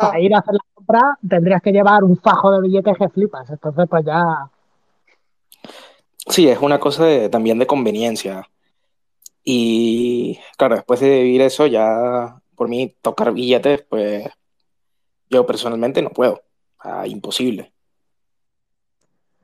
para 0.00 0.20
ir 0.20 0.34
a 0.34 0.38
hacer 0.38 0.54
la 0.54 0.60
compra 0.74 1.18
tendrías 1.28 1.62
que 1.62 1.72
llevar 1.72 2.02
un 2.04 2.16
fajo 2.16 2.50
de 2.52 2.60
billetes 2.62 2.96
que 2.96 3.08
flipas. 3.08 3.48
Entonces, 3.50 3.86
pues 3.88 4.04
ya, 4.04 4.24
Sí, 6.28 6.48
es 6.48 6.58
una 6.60 6.78
cosa 6.78 7.04
de- 7.06 7.28
también 7.28 7.58
de 7.58 7.66
conveniencia. 7.66 8.46
Y 9.42 10.38
claro, 10.56 10.76
después 10.76 11.00
de 11.00 11.08
vivir 11.22 11.40
eso, 11.40 11.66
ya 11.66 12.36
por 12.54 12.68
mí 12.68 12.94
tocar 13.00 13.32
billetes, 13.32 13.82
pues 13.88 14.28
yo 15.30 15.46
personalmente 15.46 16.02
no 16.02 16.10
puedo. 16.10 16.42
Ah, 16.78 17.06
imposible. 17.06 17.72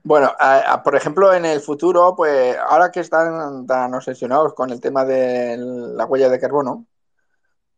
Bueno, 0.04 0.30
a- 0.38 0.74
a- 0.74 0.82
por 0.82 0.94
ejemplo, 0.94 1.32
en 1.34 1.44
el 1.46 1.60
futuro, 1.60 2.14
pues 2.14 2.56
ahora 2.68 2.90
que 2.92 3.00
están 3.00 3.66
tan 3.66 3.92
obsesionados 3.94 4.54
con 4.54 4.70
el 4.70 4.80
tema 4.80 5.04
de 5.04 5.56
la 5.58 6.04
huella 6.04 6.28
de 6.28 6.38
carbono, 6.38 6.84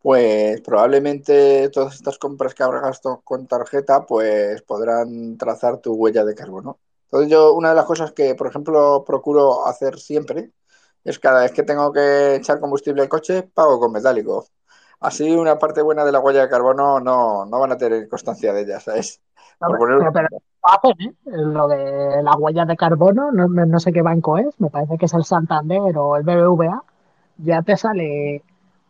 pues 0.02 0.61
probablemente 0.62 1.68
todas 1.70 1.94
estas 1.96 2.18
compras 2.18 2.54
que 2.54 2.64
to- 3.02 3.20
con 3.24 3.46
tarjeta, 3.46 4.06
pues 4.06 4.62
podrán 4.62 5.37
trazar 5.38 5.78
tu 5.78 5.94
huella 5.94 6.24
de 6.24 6.34
carbono. 6.34 6.78
Entonces 7.04 7.30
yo, 7.30 7.54
una 7.54 7.70
de 7.70 7.74
las 7.76 7.87
cosas 7.87 8.12
que, 8.12 8.34
por 8.34 8.46
ejemplo, 8.48 9.04
procuro 9.06 9.66
hacer 9.66 9.98
siempre 9.98 10.52
es 11.04 11.18
cada 11.18 11.42
vez 11.42 11.52
que 11.52 11.62
tengo 11.62 11.92
que 11.92 12.37
echar 12.37 12.61
combustible 12.61 13.02
al 13.02 13.08
coche, 13.08 13.42
pago 13.42 13.78
con 13.80 13.92
metálico. 13.92 14.46
Así 15.00 15.30
una 15.34 15.58
parte 15.58 15.82
buena 15.82 16.04
de 16.04 16.12
la 16.12 16.20
huella 16.20 16.42
de 16.42 16.48
carbono 16.48 17.00
no, 17.00 17.46
no 17.46 17.61
van 17.61 17.72
a 17.72 17.76
tener 17.78 18.08
constancia 18.08 18.52
de 18.52 18.62
ella, 18.62 18.80
¿sabes? 18.80 19.20
no, 19.61 19.68
pero, 19.70 19.78
poner... 19.78 20.12
pero- 20.12 20.28
¿eh? 21.00 21.14
Lo 21.24 21.68
de 21.68 22.22
las 22.22 22.37
huellas 22.38 22.68
de 22.68 22.76
carbono, 22.76 23.30
no, 23.32 23.48
no 23.48 23.66
no 23.66 23.80
sé 23.80 23.92
qué 23.92 24.02
banco 24.02 24.37
es, 24.38 24.48
me 24.61 24.70
parece 24.70 24.98
que 24.98 25.06
es 25.06 25.14
el 25.14 25.24
Santander 25.24 25.96
o 25.96 26.16
el 26.16 26.24
BBVA, 26.24 26.82
ya 27.38 27.62
te 27.62 27.76
sale 27.76 28.42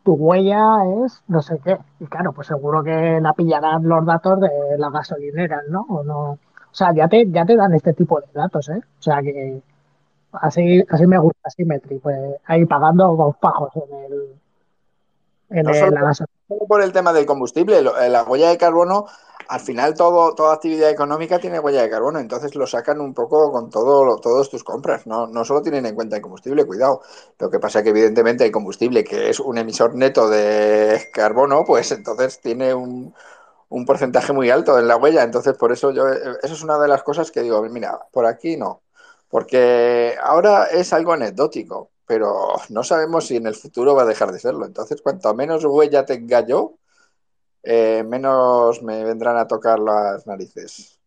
tu 0.08 0.14
huella 0.14 0.64
es 1.04 1.22
no 1.28 1.42
sé 1.42 1.60
qué. 1.62 1.76
Y 2.00 2.06
claro, 2.06 2.32
pues 2.32 2.46
seguro 2.46 2.82
que 2.82 3.18
la 3.20 3.34
pillarán 3.34 3.86
los 3.86 4.06
datos 4.06 4.40
de 4.40 4.48
las 4.78 4.90
gasolineras, 4.90 5.64
¿no? 5.68 5.84
O 5.90 6.02
no. 6.02 6.30
O 6.30 6.38
sea, 6.72 6.94
ya 6.94 7.06
te, 7.08 7.30
ya 7.30 7.44
te 7.44 7.54
dan 7.56 7.74
este 7.74 7.92
tipo 7.92 8.18
de 8.18 8.26
datos, 8.32 8.70
¿eh? 8.70 8.78
O 8.78 9.02
sea 9.02 9.20
que 9.20 9.60
así, 10.32 10.82
así 10.88 11.06
me 11.06 11.18
gusta 11.18 11.50
Symmetry, 11.50 11.98
pues 11.98 12.18
ahí 12.46 12.64
pagando 12.64 13.14
dos 13.16 13.36
pajos 13.36 13.70
en 13.76 14.04
el, 14.06 14.34
en 15.50 15.64
No 15.64 15.70
el, 15.72 15.76
solo 15.76 15.90
la 15.90 16.00
gasolina. 16.04 16.32
solo 16.48 16.60
por 16.66 16.80
el 16.80 16.92
tema 16.94 17.12
del 17.12 17.26
combustible, 17.26 17.78
eh, 17.80 18.08
la 18.08 18.22
huella 18.24 18.48
de 18.48 18.56
carbono, 18.56 19.04
al 19.48 19.60
final 19.60 19.94
todo, 19.94 20.34
toda 20.34 20.54
actividad 20.54 20.90
económica 20.90 21.38
tiene 21.38 21.58
huella 21.60 21.82
de 21.82 21.90
carbono, 21.90 22.18
entonces 22.18 22.54
lo 22.54 22.66
sacan 22.66 23.00
un 23.00 23.14
poco 23.14 23.50
con 23.52 23.70
todo, 23.70 24.16
todas 24.20 24.50
tus 24.50 24.62
compras, 24.64 25.06
no, 25.06 25.26
no 25.26 25.44
solo 25.44 25.62
tienen 25.62 25.86
en 25.86 25.94
cuenta 25.94 26.16
el 26.16 26.22
combustible, 26.22 26.66
cuidado. 26.66 27.02
Lo 27.38 27.50
que 27.50 27.58
pasa 27.58 27.78
es 27.80 27.84
que 27.84 27.90
evidentemente 27.90 28.44
el 28.44 28.52
combustible, 28.52 29.04
que 29.04 29.30
es 29.30 29.40
un 29.40 29.58
emisor 29.58 29.94
neto 29.94 30.28
de 30.28 31.08
carbono, 31.14 31.64
pues 31.64 31.90
entonces 31.92 32.40
tiene 32.40 32.74
un, 32.74 33.14
un 33.68 33.84
porcentaje 33.86 34.32
muy 34.32 34.50
alto 34.50 34.78
en 34.78 34.88
la 34.88 34.96
huella, 34.96 35.22
entonces 35.22 35.56
por 35.56 35.72
eso 35.72 35.90
yo, 35.92 36.08
eso 36.08 36.38
es 36.42 36.62
una 36.62 36.78
de 36.78 36.88
las 36.88 37.02
cosas 37.02 37.30
que 37.30 37.42
digo, 37.42 37.62
mira, 37.64 37.98
por 38.12 38.26
aquí 38.26 38.56
no, 38.56 38.82
porque 39.28 40.16
ahora 40.22 40.64
es 40.66 40.92
algo 40.92 41.12
anecdótico, 41.12 41.90
pero 42.06 42.48
no 42.70 42.82
sabemos 42.84 43.26
si 43.26 43.36
en 43.36 43.46
el 43.46 43.54
futuro 43.54 43.94
va 43.94 44.02
a 44.02 44.06
dejar 44.06 44.32
de 44.32 44.38
serlo, 44.40 44.64
entonces 44.66 45.02
cuanto 45.02 45.34
menos 45.34 45.64
huella 45.64 46.06
tenga 46.06 46.46
yo, 46.46 46.74
eh, 47.62 48.04
menos 48.04 48.82
me 48.82 49.04
vendrán 49.04 49.36
a 49.36 49.46
tocar 49.46 49.78
las 49.78 50.26
narices. 50.26 50.98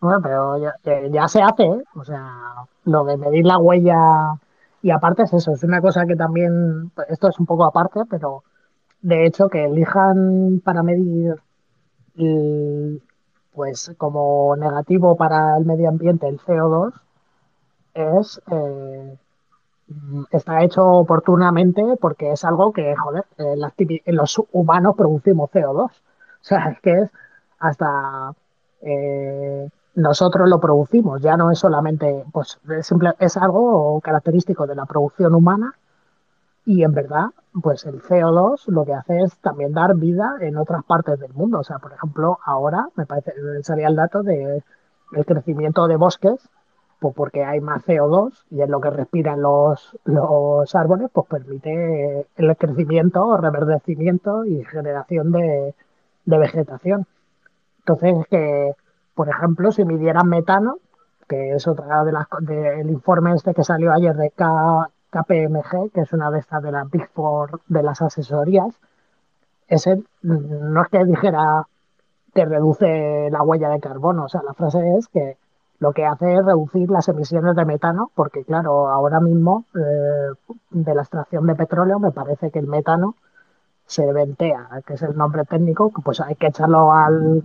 Bueno, 0.00 0.20
pero 0.22 0.58
ya, 0.58 0.74
ya 1.10 1.28
se 1.28 1.42
hace, 1.42 1.64
¿eh? 1.64 1.82
O 1.94 2.04
sea, 2.04 2.66
lo 2.84 3.04
de 3.04 3.16
medir 3.16 3.44
la 3.46 3.58
huella. 3.58 4.38
Y 4.80 4.90
aparte 4.90 5.24
es 5.24 5.32
eso, 5.32 5.52
es 5.52 5.64
una 5.64 5.80
cosa 5.80 6.06
que 6.06 6.14
también, 6.14 6.92
esto 7.08 7.28
es 7.28 7.38
un 7.40 7.46
poco 7.46 7.64
aparte, 7.64 8.00
pero 8.08 8.44
de 9.00 9.26
hecho 9.26 9.48
que 9.48 9.64
elijan 9.64 10.60
para 10.64 10.82
medir 10.82 11.40
pues 13.52 13.92
como 13.96 14.56
negativo 14.56 15.16
para 15.16 15.56
el 15.56 15.64
medio 15.64 15.88
ambiente 15.88 16.28
el 16.28 16.38
CO2 16.38 16.92
es 17.94 18.40
eh, 18.50 19.18
está 20.30 20.62
hecho 20.62 20.84
oportunamente 20.86 21.82
porque 22.00 22.32
es 22.32 22.44
algo 22.44 22.72
que, 22.72 22.94
joder, 22.96 23.24
eh, 23.38 23.54
las 23.56 23.74
tipi- 23.76 24.02
los 24.06 24.40
humanos 24.52 24.94
producimos 24.96 25.50
CO2. 25.50 26.02
O 26.40 26.44
sea, 26.48 26.68
es 26.70 26.80
que 26.80 26.92
es 27.02 27.10
hasta 27.58 28.32
eh, 28.80 29.68
nosotros 29.96 30.48
lo 30.48 30.60
producimos, 30.60 31.20
ya 31.20 31.36
no 31.36 31.50
es 31.50 31.58
solamente, 31.58 32.24
pues 32.32 32.58
es, 32.70 32.86
simple, 32.86 33.12
es 33.18 33.36
algo 33.36 34.00
característico 34.00 34.66
de 34.66 34.76
la 34.76 34.86
producción 34.86 35.34
humana 35.34 35.74
y 36.64 36.82
en 36.84 36.92
verdad, 36.92 37.26
pues 37.62 37.86
el 37.86 38.00
CO2 38.02 38.66
lo 38.68 38.84
que 38.84 38.94
hace 38.94 39.22
es 39.22 39.38
también 39.40 39.72
dar 39.72 39.96
vida 39.96 40.36
en 40.40 40.56
otras 40.56 40.84
partes 40.84 41.18
del 41.18 41.32
mundo. 41.32 41.60
O 41.60 41.64
sea, 41.64 41.78
por 41.78 41.92
ejemplo, 41.92 42.38
ahora 42.44 42.88
me 42.94 43.06
parece, 43.06 43.32
salía 43.62 43.88
el 43.88 43.96
dato 43.96 44.22
de 44.22 44.62
el 45.12 45.24
crecimiento 45.26 45.88
de 45.88 45.96
bosques, 45.96 46.48
pues 46.98 47.14
porque 47.14 47.44
hay 47.44 47.60
más 47.60 47.84
CO2 47.84 48.44
y 48.50 48.62
es 48.62 48.68
lo 48.68 48.80
que 48.80 48.90
respiran 48.90 49.40
los, 49.40 49.96
los 50.04 50.74
árboles, 50.74 51.10
pues 51.12 51.26
permite 51.28 52.26
el 52.36 52.56
crecimiento, 52.56 53.36
reverdecimiento 53.36 54.44
y 54.44 54.64
generación 54.64 55.30
de, 55.32 55.74
de 56.24 56.38
vegetación. 56.38 57.06
Entonces, 57.80 58.26
que, 58.28 58.74
por 59.14 59.28
ejemplo, 59.28 59.70
si 59.72 59.84
midieran 59.84 60.28
metano, 60.28 60.78
que 61.28 61.52
es 61.52 61.68
otra 61.68 62.04
de 62.04 62.12
las 62.12 62.26
del 62.40 62.90
informe 62.90 63.34
este 63.34 63.54
que 63.54 63.64
salió 63.64 63.92
ayer 63.92 64.16
de 64.16 64.30
K, 64.30 64.90
KPMG, 65.10 65.90
que 65.92 66.00
es 66.00 66.12
una 66.12 66.30
de 66.30 66.40
estas 66.40 66.62
de 66.62 66.72
las 66.72 66.90
Big 66.90 67.08
Four 67.10 67.60
de 67.68 67.82
las 67.82 68.02
asesorías, 68.02 68.74
ese 69.68 70.02
no 70.22 70.82
es 70.82 70.88
que 70.88 71.04
dijera 71.04 71.66
que 72.34 72.44
reduce 72.44 73.28
la 73.30 73.42
huella 73.42 73.68
de 73.68 73.80
carbono, 73.80 74.24
o 74.24 74.28
sea, 74.28 74.42
la 74.42 74.54
frase 74.54 74.96
es 74.96 75.08
que 75.08 75.36
lo 75.80 75.92
que 75.92 76.04
hace 76.06 76.34
es 76.34 76.44
reducir 76.44 76.90
las 76.90 77.08
emisiones 77.08 77.54
de 77.54 77.64
metano, 77.64 78.10
porque 78.14 78.44
claro, 78.44 78.88
ahora 78.88 79.20
mismo 79.20 79.64
eh, 79.74 80.54
de 80.70 80.94
la 80.94 81.02
extracción 81.02 81.46
de 81.46 81.54
petróleo 81.54 81.98
me 81.98 82.10
parece 82.10 82.50
que 82.50 82.58
el 82.58 82.66
metano 82.66 83.14
se 83.86 84.12
ventea, 84.12 84.68
que 84.86 84.94
es 84.94 85.02
el 85.02 85.16
nombre 85.16 85.44
técnico, 85.44 85.90
pues 86.04 86.20
hay 86.20 86.34
que 86.34 86.48
echarlo 86.48 86.92
al, 86.92 87.42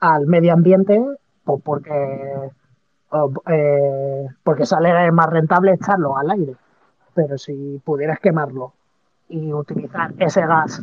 al 0.00 0.26
medio 0.26 0.52
ambiente 0.52 1.04
pues 1.48 1.62
porque, 1.64 2.50
eh, 3.46 4.28
porque 4.42 4.66
sale 4.66 5.10
más 5.12 5.30
rentable 5.30 5.72
echarlo 5.72 6.16
al 6.16 6.30
aire. 6.30 6.56
Pero 7.14 7.38
si 7.38 7.80
pudieras 7.84 8.20
quemarlo 8.20 8.74
y 9.30 9.50
utilizar 9.52 10.12
ese 10.18 10.46
gas 10.46 10.82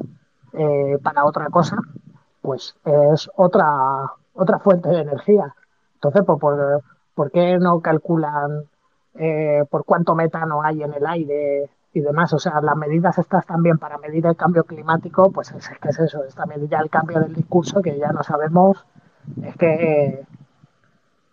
eh, 0.53 0.97
para 1.03 1.25
otra 1.25 1.49
cosa, 1.49 1.77
pues 2.41 2.75
es 2.83 3.29
otra, 3.35 4.11
otra 4.33 4.57
fuente 4.57 4.89
de 4.89 5.01
energía. 5.01 5.53
Entonces, 5.95 6.23
pues, 6.25 6.39
¿por, 6.39 6.81
por 7.13 7.31
qué 7.31 7.57
no 7.57 7.79
calculan 7.79 8.63
eh, 9.15 9.63
por 9.69 9.85
cuánto 9.85 10.15
metano 10.15 10.61
hay 10.61 10.83
en 10.83 10.93
el 10.93 11.05
aire 11.05 11.69
y 11.93 12.01
demás? 12.01 12.33
O 12.33 12.39
sea, 12.39 12.61
las 12.61 12.75
medidas 12.75 13.17
estas 13.17 13.45
también 13.45 13.77
para 13.77 13.97
medir 13.97 14.25
el 14.25 14.35
cambio 14.35 14.63
climático, 14.63 15.31
pues 15.31 15.51
es, 15.51 15.69
que 15.81 15.89
es 15.89 15.99
eso, 15.99 16.23
es 16.23 16.35
también 16.35 16.67
ya 16.67 16.79
el 16.79 16.89
cambio 16.89 17.19
del 17.19 17.33
discurso 17.33 17.81
que 17.81 17.97
ya 17.97 18.11
no 18.11 18.23
sabemos, 18.23 18.85
es 19.43 19.55
que 19.57 20.25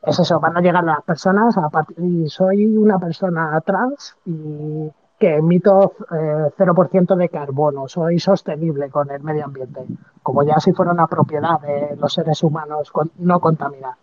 es 0.03 0.19
eso, 0.19 0.41
van 0.41 0.57
a 0.57 0.61
llegar 0.61 0.83
las 0.85 1.03
personas 1.03 1.57
a 1.57 1.69
partir, 1.69 1.99
y 2.01 2.29
soy 2.29 2.67
una 2.77 2.99
persona 2.99 3.61
trans 3.61 4.17
y 4.25 4.91
que 5.19 5.37
emito 5.37 5.95
eh, 6.11 6.51
0% 6.59 7.15
de 7.15 7.29
carbono, 7.29 7.87
soy 7.87 8.19
sostenible 8.19 8.91
con 8.91 9.09
el 9.13 9.23
medio 9.23 9.45
ambiente, 9.45 9.85
como 10.21 10.43
ya 10.43 10.59
si 10.59 10.73
fuera 10.73 10.91
una 10.91 11.07
propiedad 11.07 11.61
de 11.61 11.95
los 11.97 12.13
seres 12.13 12.43
humanos 12.43 12.93
no 13.19 13.39
contaminar. 13.39 13.95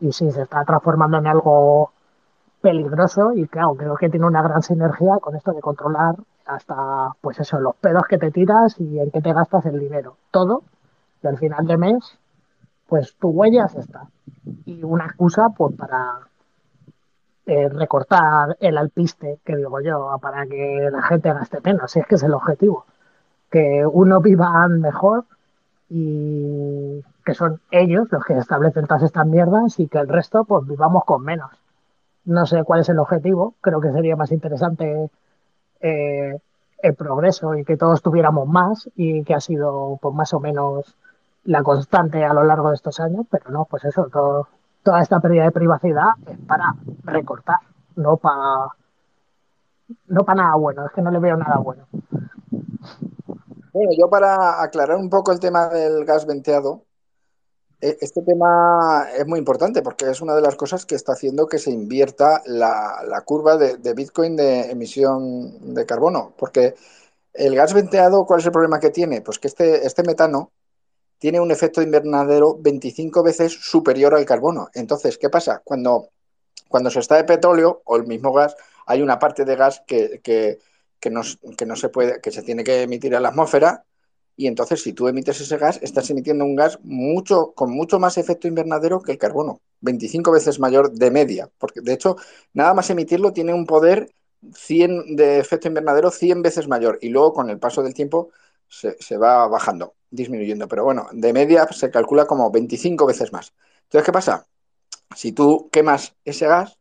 Y 0.00 0.12
sí, 0.12 0.30
se 0.30 0.42
está 0.42 0.64
transformando 0.64 1.18
en 1.18 1.26
algo 1.26 1.92
peligroso 2.60 3.32
y 3.34 3.46
claro, 3.46 3.74
creo 3.74 3.96
que 3.96 4.10
tiene 4.10 4.26
una 4.26 4.42
gran 4.42 4.62
sinergia 4.62 5.18
con 5.18 5.36
esto 5.36 5.52
de 5.52 5.60
controlar 5.60 6.16
hasta, 6.46 7.14
pues 7.20 7.38
eso, 7.40 7.60
los 7.60 7.76
pedos 7.76 8.04
que 8.08 8.18
te 8.18 8.30
tiras 8.30 8.78
y 8.80 8.98
en 8.98 9.10
qué 9.10 9.20
te 9.20 9.32
gastas 9.32 9.66
el 9.66 9.78
dinero. 9.78 10.16
Todo, 10.30 10.62
y 11.22 11.26
al 11.26 11.38
final 11.38 11.66
de 11.66 11.76
mes, 11.76 12.18
pues 12.86 13.14
tu 13.16 13.28
huella 13.28 13.66
está. 13.66 14.08
Y 14.64 14.82
una 14.82 15.06
excusa, 15.06 15.50
pues 15.56 15.74
para 15.76 16.20
eh, 17.46 17.68
recortar 17.68 18.56
el 18.60 18.78
alpiste, 18.78 19.38
que 19.44 19.56
digo 19.56 19.80
yo, 19.80 20.18
para 20.20 20.46
que 20.46 20.88
la 20.90 21.02
gente 21.02 21.32
gaste 21.32 21.60
menos, 21.62 21.90
si 21.90 22.00
es 22.00 22.06
que 22.06 22.16
es 22.16 22.22
el 22.22 22.34
objetivo. 22.34 22.84
Que 23.50 23.84
uno 23.86 24.20
viva 24.20 24.66
mejor 24.68 25.24
y 25.88 27.02
que 27.30 27.34
son 27.34 27.60
ellos 27.70 28.08
los 28.10 28.24
que 28.24 28.36
establecen 28.36 28.88
todas 28.88 29.04
estas 29.04 29.24
mierdas 29.24 29.78
y 29.78 29.86
que 29.86 29.98
el 29.98 30.08
resto 30.08 30.44
pues 30.44 30.66
vivamos 30.66 31.04
con 31.04 31.22
menos. 31.22 31.52
No 32.24 32.44
sé 32.44 32.64
cuál 32.64 32.80
es 32.80 32.88
el 32.88 32.98
objetivo, 32.98 33.54
creo 33.60 33.80
que 33.80 33.92
sería 33.92 34.16
más 34.16 34.32
interesante 34.32 35.08
eh, 35.80 36.36
el 36.82 36.94
progreso 36.96 37.54
y 37.54 37.64
que 37.64 37.76
todos 37.76 38.02
tuviéramos 38.02 38.48
más 38.48 38.90
y 38.96 39.22
que 39.22 39.34
ha 39.34 39.40
sido 39.40 39.96
pues 40.02 40.12
más 40.12 40.34
o 40.34 40.40
menos 40.40 40.96
la 41.44 41.62
constante 41.62 42.24
a 42.24 42.34
lo 42.34 42.42
largo 42.42 42.70
de 42.70 42.74
estos 42.74 42.98
años, 42.98 43.26
pero 43.30 43.48
no, 43.50 43.64
pues 43.64 43.84
eso, 43.84 44.08
toda 44.82 45.00
esta 45.00 45.20
pérdida 45.20 45.44
de 45.44 45.52
privacidad 45.52 46.08
es 46.26 46.38
para 46.48 46.74
recortar, 47.04 47.60
no 47.94 48.16
para 48.16 48.74
no 50.08 50.24
para 50.24 50.42
nada 50.42 50.56
bueno, 50.56 50.84
es 50.86 50.92
que 50.92 51.02
no 51.02 51.12
le 51.12 51.20
veo 51.20 51.36
nada 51.36 51.58
bueno. 51.58 51.86
Bueno, 53.72 53.90
yo 53.96 54.10
para 54.10 54.62
aclarar 54.64 54.96
un 54.96 55.08
poco 55.08 55.30
el 55.30 55.38
tema 55.38 55.68
del 55.68 56.04
gas 56.04 56.26
venteado, 56.26 56.82
este 57.80 58.22
tema 58.22 59.08
es 59.16 59.26
muy 59.26 59.38
importante 59.38 59.82
porque 59.82 60.10
es 60.10 60.20
una 60.20 60.34
de 60.34 60.42
las 60.42 60.56
cosas 60.56 60.84
que 60.84 60.94
está 60.94 61.12
haciendo 61.12 61.46
que 61.46 61.58
se 61.58 61.70
invierta 61.70 62.42
la, 62.44 63.22
curva 63.24 63.56
de, 63.56 63.94
Bitcoin 63.94 64.36
de 64.36 64.70
emisión 64.70 65.74
de 65.74 65.86
carbono. 65.86 66.34
Porque 66.36 66.74
el 67.32 67.54
gas 67.54 67.72
venteado, 67.72 68.26
¿cuál 68.26 68.40
es 68.40 68.46
el 68.46 68.52
problema 68.52 68.80
que 68.80 68.90
tiene? 68.90 69.22
Pues 69.22 69.38
que 69.38 69.48
este, 69.48 69.86
este 69.86 70.02
metano 70.02 70.52
tiene 71.18 71.40
un 71.40 71.50
efecto 71.50 71.80
invernadero 71.80 72.56
25 72.58 73.22
veces 73.22 73.52
superior 73.52 74.14
al 74.14 74.26
carbono. 74.26 74.68
Entonces, 74.74 75.16
¿qué 75.16 75.30
pasa? 75.30 75.62
Cuando, 75.64 76.08
cuando 76.68 76.90
se 76.90 77.00
está 77.00 77.16
de 77.16 77.24
petróleo 77.24 77.82
o 77.84 77.96
el 77.96 78.06
mismo 78.06 78.32
gas, 78.32 78.56
hay 78.86 79.00
una 79.02 79.18
parte 79.18 79.44
de 79.44 79.56
gas 79.56 79.82
que, 79.86 80.20
que, 80.22 80.58
que, 80.98 81.10
no, 81.10 81.22
que 81.56 81.66
no 81.66 81.76
se 81.76 81.88
puede, 81.88 82.20
que 82.20 82.30
se 82.30 82.42
tiene 82.42 82.64
que 82.64 82.82
emitir 82.82 83.14
a 83.16 83.20
la 83.20 83.30
atmósfera 83.30 83.84
y 84.36 84.46
entonces 84.46 84.82
si 84.82 84.92
tú 84.92 85.08
emites 85.08 85.40
ese 85.40 85.58
gas, 85.58 85.78
estás 85.82 86.08
emitiendo 86.10 86.44
un 86.44 86.56
gas 86.56 86.78
mucho, 86.82 87.52
con 87.52 87.70
mucho 87.70 87.98
más 87.98 88.18
efecto 88.18 88.48
invernadero 88.48 89.00
que 89.00 89.12
el 89.12 89.18
carbono, 89.18 89.60
25 89.80 90.32
veces 90.32 90.58
mayor 90.58 90.92
de 90.92 91.10
media, 91.10 91.50
porque 91.58 91.80
de 91.80 91.92
hecho 91.92 92.16
nada 92.54 92.74
más 92.74 92.90
emitirlo 92.90 93.32
tiene 93.32 93.52
un 93.52 93.66
poder 93.66 94.12
100 94.54 95.16
de 95.16 95.38
efecto 95.38 95.68
invernadero 95.68 96.10
100 96.10 96.42
veces 96.42 96.68
mayor 96.68 96.98
y 97.02 97.10
luego 97.10 97.32
con 97.34 97.50
el 97.50 97.58
paso 97.58 97.82
del 97.82 97.94
tiempo 97.94 98.30
se, 98.68 98.96
se, 99.00 99.16
va 99.16 99.46
bajando, 99.48 99.94
disminuyendo, 100.10 100.68
pero 100.68 100.84
bueno, 100.84 101.08
de 101.12 101.32
media 101.32 101.68
se 101.72 101.90
calcula 101.90 102.26
como 102.26 102.50
25 102.50 103.06
veces 103.06 103.32
más. 103.32 103.52
Entonces, 103.84 104.06
¿qué 104.06 104.12
pasa? 104.12 104.46
Si 105.14 105.32
tú 105.32 105.68
quemas 105.72 106.14
ese 106.24 106.46
gas, 106.46 106.79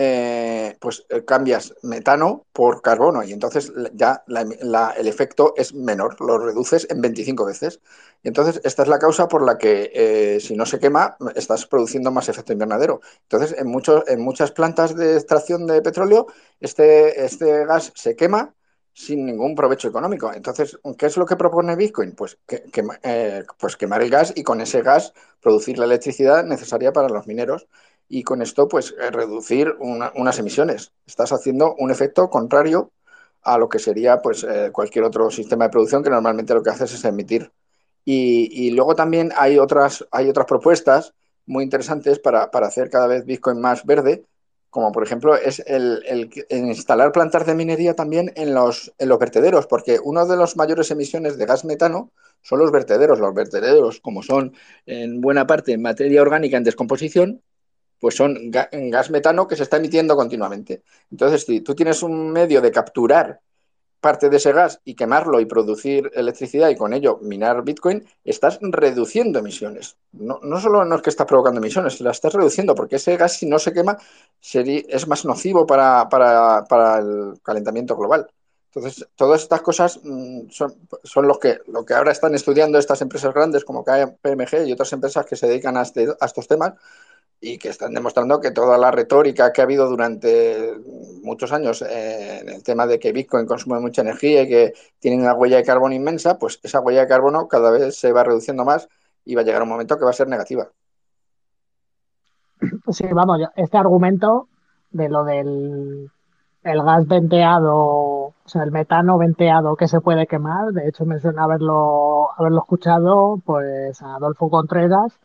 eh, 0.00 0.76
pues 0.78 1.04
eh, 1.08 1.24
cambias 1.24 1.74
metano 1.82 2.46
por 2.52 2.82
carbono 2.82 3.24
y 3.24 3.32
entonces 3.32 3.72
ya 3.94 4.22
el 4.28 5.08
efecto 5.08 5.54
es 5.56 5.74
menor, 5.74 6.20
lo 6.20 6.38
reduces 6.38 6.86
en 6.88 7.00
25 7.00 7.44
veces. 7.44 7.80
Y 8.22 8.28
entonces 8.28 8.60
esta 8.62 8.84
es 8.84 8.88
la 8.88 9.00
causa 9.00 9.26
por 9.26 9.44
la 9.44 9.58
que 9.58 9.90
eh, 9.92 10.38
si 10.40 10.54
no 10.54 10.66
se 10.66 10.78
quema 10.78 11.16
estás 11.34 11.66
produciendo 11.66 12.12
más 12.12 12.28
efecto 12.28 12.52
invernadero. 12.52 13.00
Entonces 13.22 13.58
en, 13.58 13.66
muchos, 13.66 14.04
en 14.06 14.20
muchas 14.20 14.52
plantas 14.52 14.94
de 14.94 15.14
extracción 15.16 15.66
de 15.66 15.82
petróleo 15.82 16.28
este, 16.60 17.24
este 17.24 17.66
gas 17.66 17.92
se 17.96 18.14
quema 18.14 18.54
sin 18.92 19.26
ningún 19.26 19.54
provecho 19.56 19.88
económico. 19.88 20.32
Entonces, 20.32 20.78
¿qué 20.98 21.06
es 21.06 21.16
lo 21.16 21.24
que 21.24 21.36
propone 21.36 21.76
Bitcoin? 21.76 22.12
Pues, 22.16 22.38
que, 22.46 22.64
pues 23.58 23.76
quemar 23.76 24.02
el 24.02 24.10
gas 24.10 24.32
y 24.34 24.42
con 24.42 24.60
ese 24.60 24.82
gas 24.82 25.12
producir 25.40 25.78
la 25.78 25.84
electricidad 25.84 26.44
necesaria 26.44 26.92
para 26.92 27.08
los 27.08 27.26
mineros 27.28 27.68
y 28.08 28.22
con 28.22 28.42
esto 28.42 28.68
pues 28.68 28.94
eh, 28.98 29.10
reducir 29.10 29.74
una, 29.78 30.12
unas 30.16 30.38
emisiones. 30.38 30.92
Estás 31.06 31.32
haciendo 31.32 31.74
un 31.78 31.90
efecto 31.90 32.30
contrario 32.30 32.90
a 33.42 33.58
lo 33.58 33.68
que 33.68 33.78
sería 33.78 34.20
pues 34.22 34.44
eh, 34.44 34.70
cualquier 34.72 35.04
otro 35.04 35.30
sistema 35.30 35.64
de 35.66 35.70
producción 35.70 36.02
que 36.02 36.10
normalmente 36.10 36.54
lo 36.54 36.62
que 36.62 36.70
haces 36.70 36.92
es 36.92 37.04
emitir. 37.04 37.52
Y, 38.04 38.48
y 38.52 38.70
luego 38.70 38.94
también 38.94 39.32
hay 39.36 39.58
otras, 39.58 40.06
hay 40.10 40.28
otras 40.28 40.46
propuestas 40.46 41.14
muy 41.46 41.64
interesantes 41.64 42.18
para, 42.18 42.50
para, 42.50 42.66
hacer 42.66 42.90
cada 42.90 43.06
vez 43.06 43.24
Bitcoin 43.24 43.60
más 43.60 43.84
verde, 43.84 44.24
como 44.70 44.92
por 44.92 45.02
ejemplo 45.02 45.34
es 45.34 45.60
el, 45.66 46.02
el, 46.06 46.30
el 46.48 46.66
instalar 46.66 47.12
plantas 47.12 47.46
de 47.46 47.54
minería 47.54 47.94
también 47.94 48.32
en 48.36 48.54
los, 48.54 48.92
en 48.98 49.08
los 49.08 49.18
vertederos, 49.18 49.66
porque 49.66 49.98
una 50.02 50.24
de 50.24 50.36
las 50.36 50.56
mayores 50.56 50.90
emisiones 50.90 51.38
de 51.38 51.46
gas 51.46 51.64
metano 51.64 52.12
son 52.42 52.58
los 52.60 52.70
vertederos. 52.70 53.18
Los 53.18 53.34
vertederos, 53.34 54.00
como 54.00 54.22
son 54.22 54.54
en 54.86 55.20
buena 55.20 55.46
parte 55.46 55.76
materia 55.78 56.22
orgánica 56.22 56.56
en 56.56 56.64
descomposición, 56.64 57.42
pues 58.00 58.16
son 58.16 58.50
gas 58.50 59.10
metano 59.10 59.48
que 59.48 59.56
se 59.56 59.64
está 59.64 59.76
emitiendo 59.76 60.16
continuamente. 60.16 60.82
Entonces, 61.10 61.44
si 61.44 61.60
tú 61.60 61.74
tienes 61.74 62.02
un 62.02 62.30
medio 62.30 62.60
de 62.60 62.70
capturar 62.70 63.40
parte 64.00 64.28
de 64.28 64.36
ese 64.36 64.52
gas 64.52 64.80
y 64.84 64.94
quemarlo 64.94 65.40
y 65.40 65.46
producir 65.46 66.10
electricidad 66.14 66.68
y 66.68 66.76
con 66.76 66.92
ello 66.92 67.18
minar 67.22 67.62
Bitcoin, 67.64 68.06
estás 68.24 68.58
reduciendo 68.60 69.40
emisiones. 69.40 69.96
No, 70.12 70.38
no 70.42 70.60
solo 70.60 70.84
no 70.84 70.96
es 70.96 71.02
que 71.02 71.10
estás 71.10 71.26
provocando 71.26 71.58
emisiones, 71.58 72.00
la 72.00 72.12
estás 72.12 72.32
reduciendo 72.32 72.74
porque 72.74 72.96
ese 72.96 73.16
gas 73.16 73.32
si 73.34 73.46
no 73.46 73.58
se 73.58 73.72
quema 73.72 73.98
es 74.54 75.08
más 75.08 75.24
nocivo 75.24 75.66
para, 75.66 76.08
para, 76.08 76.64
para, 76.64 76.98
el 76.98 77.40
calentamiento 77.42 77.96
global. 77.96 78.28
Entonces, 78.72 79.08
todas 79.16 79.42
estas 79.42 79.62
cosas 79.62 79.98
mmm, 80.04 80.48
son, 80.50 80.74
son 81.02 81.26
lo, 81.26 81.38
que, 81.38 81.58
lo 81.66 81.84
que 81.84 81.94
ahora 81.94 82.12
están 82.12 82.34
estudiando 82.34 82.78
estas 82.78 83.00
empresas 83.02 83.34
grandes 83.34 83.64
como 83.64 83.82
KPMG 83.82 84.66
y 84.66 84.72
otras 84.72 84.92
empresas 84.92 85.26
que 85.26 85.36
se 85.36 85.48
dedican 85.48 85.76
a, 85.76 85.82
este, 85.82 86.06
a 86.20 86.26
estos 86.26 86.46
temas 86.46 86.74
y 87.40 87.58
que 87.58 87.68
están 87.68 87.94
demostrando 87.94 88.40
que 88.40 88.50
toda 88.50 88.76
la 88.78 88.90
retórica 88.90 89.52
que 89.52 89.60
ha 89.60 89.64
habido 89.64 89.88
durante 89.88 90.74
muchos 91.22 91.52
años 91.52 91.82
eh, 91.82 92.40
en 92.40 92.48
el 92.48 92.62
tema 92.62 92.86
de 92.86 92.98
que 92.98 93.12
Bitcoin 93.12 93.46
consume 93.46 93.78
mucha 93.80 94.02
energía 94.02 94.42
y 94.42 94.48
que 94.48 94.72
tiene 94.98 95.22
una 95.22 95.34
huella 95.34 95.58
de 95.58 95.64
carbono 95.64 95.94
inmensa, 95.94 96.38
pues 96.38 96.58
esa 96.62 96.80
huella 96.80 97.02
de 97.02 97.08
carbono 97.08 97.46
cada 97.46 97.70
vez 97.70 97.96
se 97.96 98.12
va 98.12 98.24
reduciendo 98.24 98.64
más 98.64 98.88
y 99.24 99.34
va 99.34 99.42
a 99.42 99.44
llegar 99.44 99.62
un 99.62 99.68
momento 99.68 99.98
que 99.98 100.04
va 100.04 100.10
a 100.10 100.14
ser 100.14 100.28
negativa. 100.28 100.68
Sí, 102.90 103.06
vamos, 103.12 103.40
este 103.54 103.76
argumento 103.76 104.48
de 104.90 105.08
lo 105.08 105.24
del 105.24 106.10
el 106.64 106.82
gas 106.82 107.06
venteado, 107.06 107.76
o 107.76 108.34
sea, 108.44 108.62
el 108.64 108.72
metano 108.72 109.16
venteado 109.16 109.76
que 109.76 109.88
se 109.88 110.00
puede 110.00 110.26
quemar, 110.26 110.72
de 110.72 110.88
hecho 110.88 111.04
me 111.04 111.20
suena 111.20 111.44
haberlo, 111.44 112.28
haberlo 112.36 112.58
escuchado 112.58 113.40
pues 113.44 114.02
a 114.02 114.16
Adolfo 114.16 114.50
Contreras, 114.50 115.18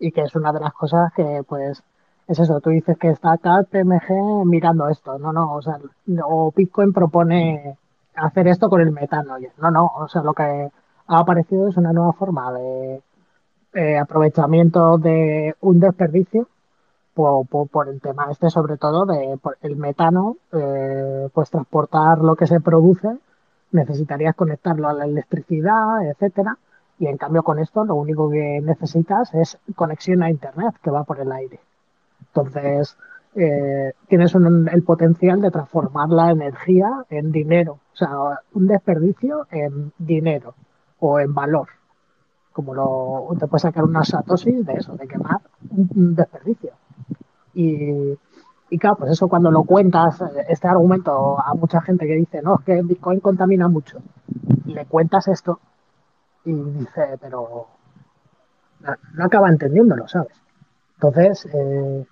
y 0.00 0.10
que 0.10 0.22
es 0.22 0.34
una 0.34 0.52
de 0.52 0.60
las 0.60 0.72
cosas 0.72 1.12
que, 1.14 1.42
pues, 1.46 1.82
es 2.26 2.38
eso, 2.38 2.60
tú 2.60 2.70
dices 2.70 2.96
que 2.98 3.10
está 3.10 3.32
acá 3.32 3.64
PMG 3.70 4.44
mirando 4.46 4.88
esto, 4.88 5.18
no, 5.18 5.32
no, 5.32 5.54
o 5.54 5.62
sea, 5.62 5.78
o 6.24 6.52
Bitcoin 6.56 6.92
propone 6.92 7.76
hacer 8.14 8.48
esto 8.48 8.68
con 8.70 8.80
el 8.80 8.92
metano, 8.92 9.36
no, 9.58 9.70
no, 9.70 9.86
o 9.86 10.08
sea, 10.08 10.22
lo 10.22 10.32
que 10.32 10.42
ha 10.42 11.18
aparecido 11.18 11.68
es 11.68 11.76
una 11.76 11.92
nueva 11.92 12.12
forma 12.12 12.52
de 12.52 13.02
eh, 13.74 13.98
aprovechamiento 13.98 14.98
de 14.98 15.54
un 15.60 15.80
desperdicio 15.80 16.48
por, 17.14 17.46
por, 17.46 17.68
por, 17.68 17.88
el 17.88 18.00
tema 18.00 18.28
este, 18.30 18.48
sobre 18.48 18.76
todo, 18.76 19.06
de 19.06 19.38
el 19.62 19.76
metano, 19.76 20.36
eh, 20.52 21.28
pues 21.34 21.50
transportar 21.50 22.18
lo 22.18 22.36
que 22.36 22.46
se 22.46 22.60
produce, 22.60 23.08
necesitarías 23.72 24.34
conectarlo 24.34 24.88
a 24.88 24.92
la 24.92 25.04
electricidad, 25.04 26.06
etcétera, 26.08 26.58
y 27.00 27.06
en 27.06 27.16
cambio 27.16 27.42
con 27.42 27.58
esto 27.58 27.82
lo 27.84 27.94
único 27.94 28.30
que 28.30 28.60
necesitas 28.62 29.34
es 29.34 29.58
conexión 29.74 30.22
a 30.22 30.30
Internet 30.30 30.74
que 30.82 30.90
va 30.90 31.02
por 31.02 31.18
el 31.18 31.32
aire. 31.32 31.58
Entonces, 32.20 32.96
eh, 33.34 33.94
tienes 34.06 34.34
el 34.34 34.82
potencial 34.82 35.40
de 35.40 35.50
transformar 35.50 36.10
la 36.10 36.30
energía 36.30 36.90
en 37.08 37.32
dinero, 37.32 37.78
o 37.94 37.96
sea, 37.96 38.40
un 38.52 38.66
desperdicio 38.66 39.46
en 39.50 39.92
dinero 39.98 40.54
o 40.98 41.18
en 41.18 41.32
valor, 41.32 41.68
como 42.52 42.74
lo, 42.74 43.28
te 43.38 43.46
puedes 43.46 43.62
sacar 43.62 43.84
una 43.84 44.04
satosis 44.04 44.66
de 44.66 44.74
eso, 44.74 44.94
de 44.94 45.08
quemar 45.08 45.40
un 45.70 46.14
desperdicio. 46.14 46.72
Y, 47.54 48.18
y 48.68 48.78
claro, 48.78 48.96
pues 48.96 49.12
eso 49.12 49.26
cuando 49.26 49.50
lo 49.50 49.64
cuentas, 49.64 50.22
este 50.50 50.68
argumento 50.68 51.40
a 51.40 51.54
mucha 51.54 51.80
gente 51.80 52.06
que 52.06 52.14
dice, 52.14 52.42
no, 52.42 52.56
es 52.56 52.64
que 52.66 52.82
Bitcoin 52.82 53.20
contamina 53.20 53.68
mucho, 53.68 54.02
le 54.66 54.84
cuentas 54.84 55.28
esto 55.28 55.60
y 56.44 56.52
dice, 56.52 57.18
pero 57.20 57.66
no, 58.80 59.24
acaba 59.24 59.48
entendiéndolo, 59.48 60.08
¿sabes? 60.08 60.40
Entonces, 60.94 61.46
eh, 61.52 62.06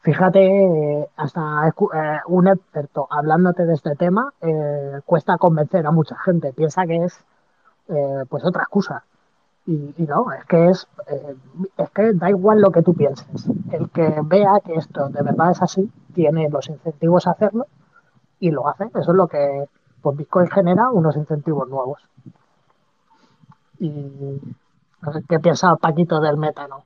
fíjate, 0.00 1.08
hasta 1.16 1.68
eh, 1.68 2.20
un 2.26 2.48
experto 2.48 3.06
hablándote 3.10 3.64
de 3.66 3.74
este 3.74 3.94
tema 3.96 4.32
eh, 4.40 5.00
cuesta 5.04 5.38
convencer 5.38 5.86
a 5.86 5.90
mucha 5.90 6.16
gente, 6.18 6.52
piensa 6.52 6.86
que 6.86 7.04
es 7.04 7.24
pues 8.30 8.42
otra 8.44 8.62
excusa. 8.62 9.04
Y, 9.66 9.94
no, 9.98 10.32
es 10.32 10.46
que 10.46 10.68
es, 10.68 10.88
es 11.76 11.90
que 11.90 12.14
da 12.14 12.30
igual 12.30 12.62
lo 12.62 12.70
que 12.70 12.82
tú 12.82 12.94
pienses. 12.94 13.46
El 13.70 13.90
que 13.90 14.20
vea 14.24 14.60
que 14.64 14.74
esto 14.74 15.10
de 15.10 15.22
verdad 15.22 15.50
es 15.50 15.60
así, 15.60 15.92
tiene 16.14 16.48
los 16.48 16.68
incentivos 16.70 17.26
a 17.26 17.32
hacerlo 17.32 17.66
y 18.40 18.50
lo 18.50 18.66
hace. 18.66 18.84
Eso 18.94 19.10
es 19.10 19.16
lo 19.16 19.28
que 19.28 19.68
pues 20.00 20.16
Bitcoin 20.16 20.48
genera 20.48 20.90
unos 20.90 21.16
incentivos 21.16 21.68
nuevos. 21.68 22.00
Y 23.82 23.88
no 23.88 25.12
sé 25.12 25.24
qué 25.28 25.40
piensa 25.40 25.74
Paquito 25.74 26.20
del 26.20 26.36
metano. 26.36 26.84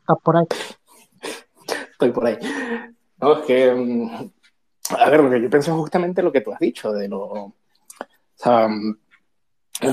¿Estás 0.00 0.18
por 0.22 0.36
ahí? 0.36 0.46
Estoy 1.92 2.10
por 2.10 2.26
ahí. 2.26 2.38
No, 3.18 3.38
es 3.38 3.46
que. 3.46 3.74
Mm, 3.74 4.30
a 4.98 5.08
ver, 5.08 5.20
lo 5.20 5.34
yo 5.34 5.48
pienso 5.48 5.74
justamente 5.78 6.22
lo 6.22 6.30
que 6.30 6.42
tú 6.42 6.52
has 6.52 6.60
dicho, 6.60 6.92
de 6.92 7.08
lo. 7.08 7.54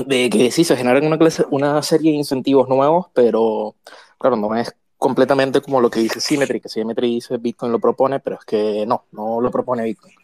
De 0.06 0.28
que 0.28 0.50
sí 0.50 0.64
se 0.64 0.76
generan 0.76 1.06
una, 1.06 1.16
clase, 1.16 1.46
una 1.50 1.82
serie 1.82 2.10
de 2.10 2.18
incentivos 2.18 2.68
nuevos, 2.68 3.06
pero 3.14 3.74
claro, 4.18 4.36
no 4.36 4.54
es 4.54 4.76
completamente 4.98 5.62
como 5.62 5.80
lo 5.80 5.88
que 5.88 6.00
dice 6.00 6.20
Symmetry, 6.20 6.60
que 6.60 6.68
Symmetry 6.68 7.08
dice 7.08 7.38
Bitcoin 7.38 7.72
lo 7.72 7.78
propone, 7.78 8.20
pero 8.20 8.36
es 8.36 8.44
que 8.44 8.84
no, 8.84 9.06
no 9.12 9.40
lo 9.40 9.50
propone 9.50 9.84
Bitcoin. 9.84 10.14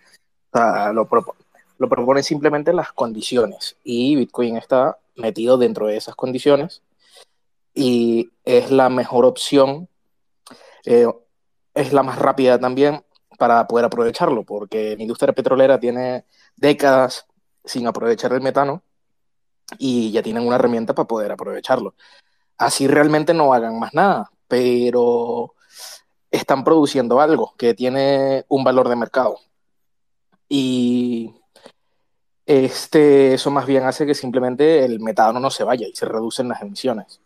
O 0.53 0.59
sea, 0.59 0.93
lo, 0.93 1.09
lo 1.79 1.89
propone 1.89 2.23
simplemente 2.23 2.73
las 2.73 2.93
condiciones 2.93 3.77
y 3.85 4.17
Bitcoin 4.17 4.57
está 4.57 4.99
metido 5.17 5.59
dentro 5.59 5.87
de 5.87 5.97
esas 5.97 6.15
condiciones 6.15 6.83
y 7.75 8.31
es 8.45 8.71
la 8.71 8.89
mejor 8.89 9.25
opción, 9.25 9.89
eh, 10.85 11.07
es 11.75 11.93
la 11.93 12.03
más 12.03 12.19
rápida 12.19 12.59
también 12.59 13.05
para 13.39 13.67
poder 13.67 13.87
aprovecharlo, 13.87 14.45
porque 14.45 14.97
la 14.97 15.03
industria 15.03 15.33
petrolera 15.33 15.79
tiene 15.81 16.25
décadas 16.57 17.27
sin 17.65 17.87
aprovechar 17.87 18.33
el 18.33 18.41
metano 18.41 18.83
y 19.79 20.13
ya 20.13 20.23
tienen 20.23 20.47
una 20.47 20.57
herramienta 20.57 20.95
para 20.95 21.09
poder 21.09 21.33
aprovecharlo. 21.33 21.95
Así 22.59 22.87
realmente 22.87 23.35
no 23.35 23.53
hagan 23.53 23.79
más 23.79 23.95
nada, 23.95 24.31
pero 24.47 25.55
están 26.31 26.65
produciendo 26.65 27.21
algo 27.21 27.55
que 27.57 27.75
tiene 27.75 28.45
un 28.49 28.63
valor 28.65 28.89
de 28.89 28.97
mercado. 28.97 29.39
Y 30.49 31.35
este, 32.47 33.35
eso 33.35 33.51
más 33.51 33.67
bien 33.67 33.85
hace 33.85 34.07
que 34.07 34.15
simplemente 34.15 34.85
el 34.85 35.01
metano 35.01 35.41
no 35.41 35.51
se 35.51 35.65
vaya 35.65 35.87
y 35.89 35.95
se 35.95 36.07
reducen 36.07 36.49
las 36.49 36.63
emisiones. 36.63 37.21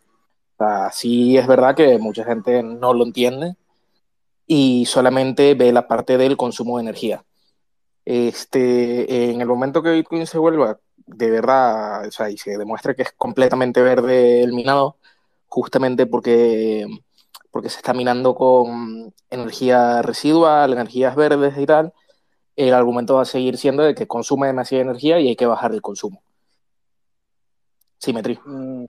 O 0.57 0.65
sea, 0.65 0.91
sí 0.91 1.37
es 1.37 1.47
verdad 1.47 1.75
que 1.75 1.97
mucha 1.99 2.23
gente 2.23 2.63
no 2.63 2.93
lo 2.93 3.05
entiende 3.05 3.55
y 4.47 4.85
solamente 4.85 5.53
ve 5.55 5.71
la 5.71 5.87
parte 5.87 6.17
del 6.17 6.37
consumo 6.37 6.77
de 6.77 6.83
energía. 6.83 7.23
Este, 8.05 9.31
en 9.31 9.41
el 9.41 9.47
momento 9.47 9.83
que 9.83 9.91
Bitcoin 9.91 10.25
se 10.25 10.39
vuelva 10.39 10.79
de 11.05 11.29
verdad, 11.29 12.07
o 12.07 12.11
sea, 12.11 12.29
y 12.29 12.37
se 12.37 12.57
demuestre 12.57 12.95
que 12.95 13.03
es 13.03 13.11
completamente 13.13 13.81
verde 13.81 14.41
el 14.43 14.53
minado, 14.53 14.97
justamente 15.47 16.05
porque, 16.05 16.87
porque 17.51 17.69
se 17.69 17.77
está 17.77 17.93
minando 17.93 18.35
con 18.35 19.13
energía 19.29 20.01
residual, 20.01 20.73
energías 20.73 21.15
verdes 21.15 21.57
y 21.57 21.65
tal, 21.65 21.93
el 22.67 22.73
argumento 22.73 23.15
va 23.15 23.21
a 23.21 23.25
seguir 23.25 23.57
siendo 23.57 23.83
de 23.83 23.95
que 23.95 24.07
consume 24.07 24.47
demasiada 24.47 24.83
energía 24.83 25.19
y 25.19 25.29
hay 25.29 25.35
que 25.35 25.45
bajar 25.45 25.71
el 25.73 25.81
consumo. 25.81 26.21
Simetría. 27.97 28.41
Mm, 28.45 28.85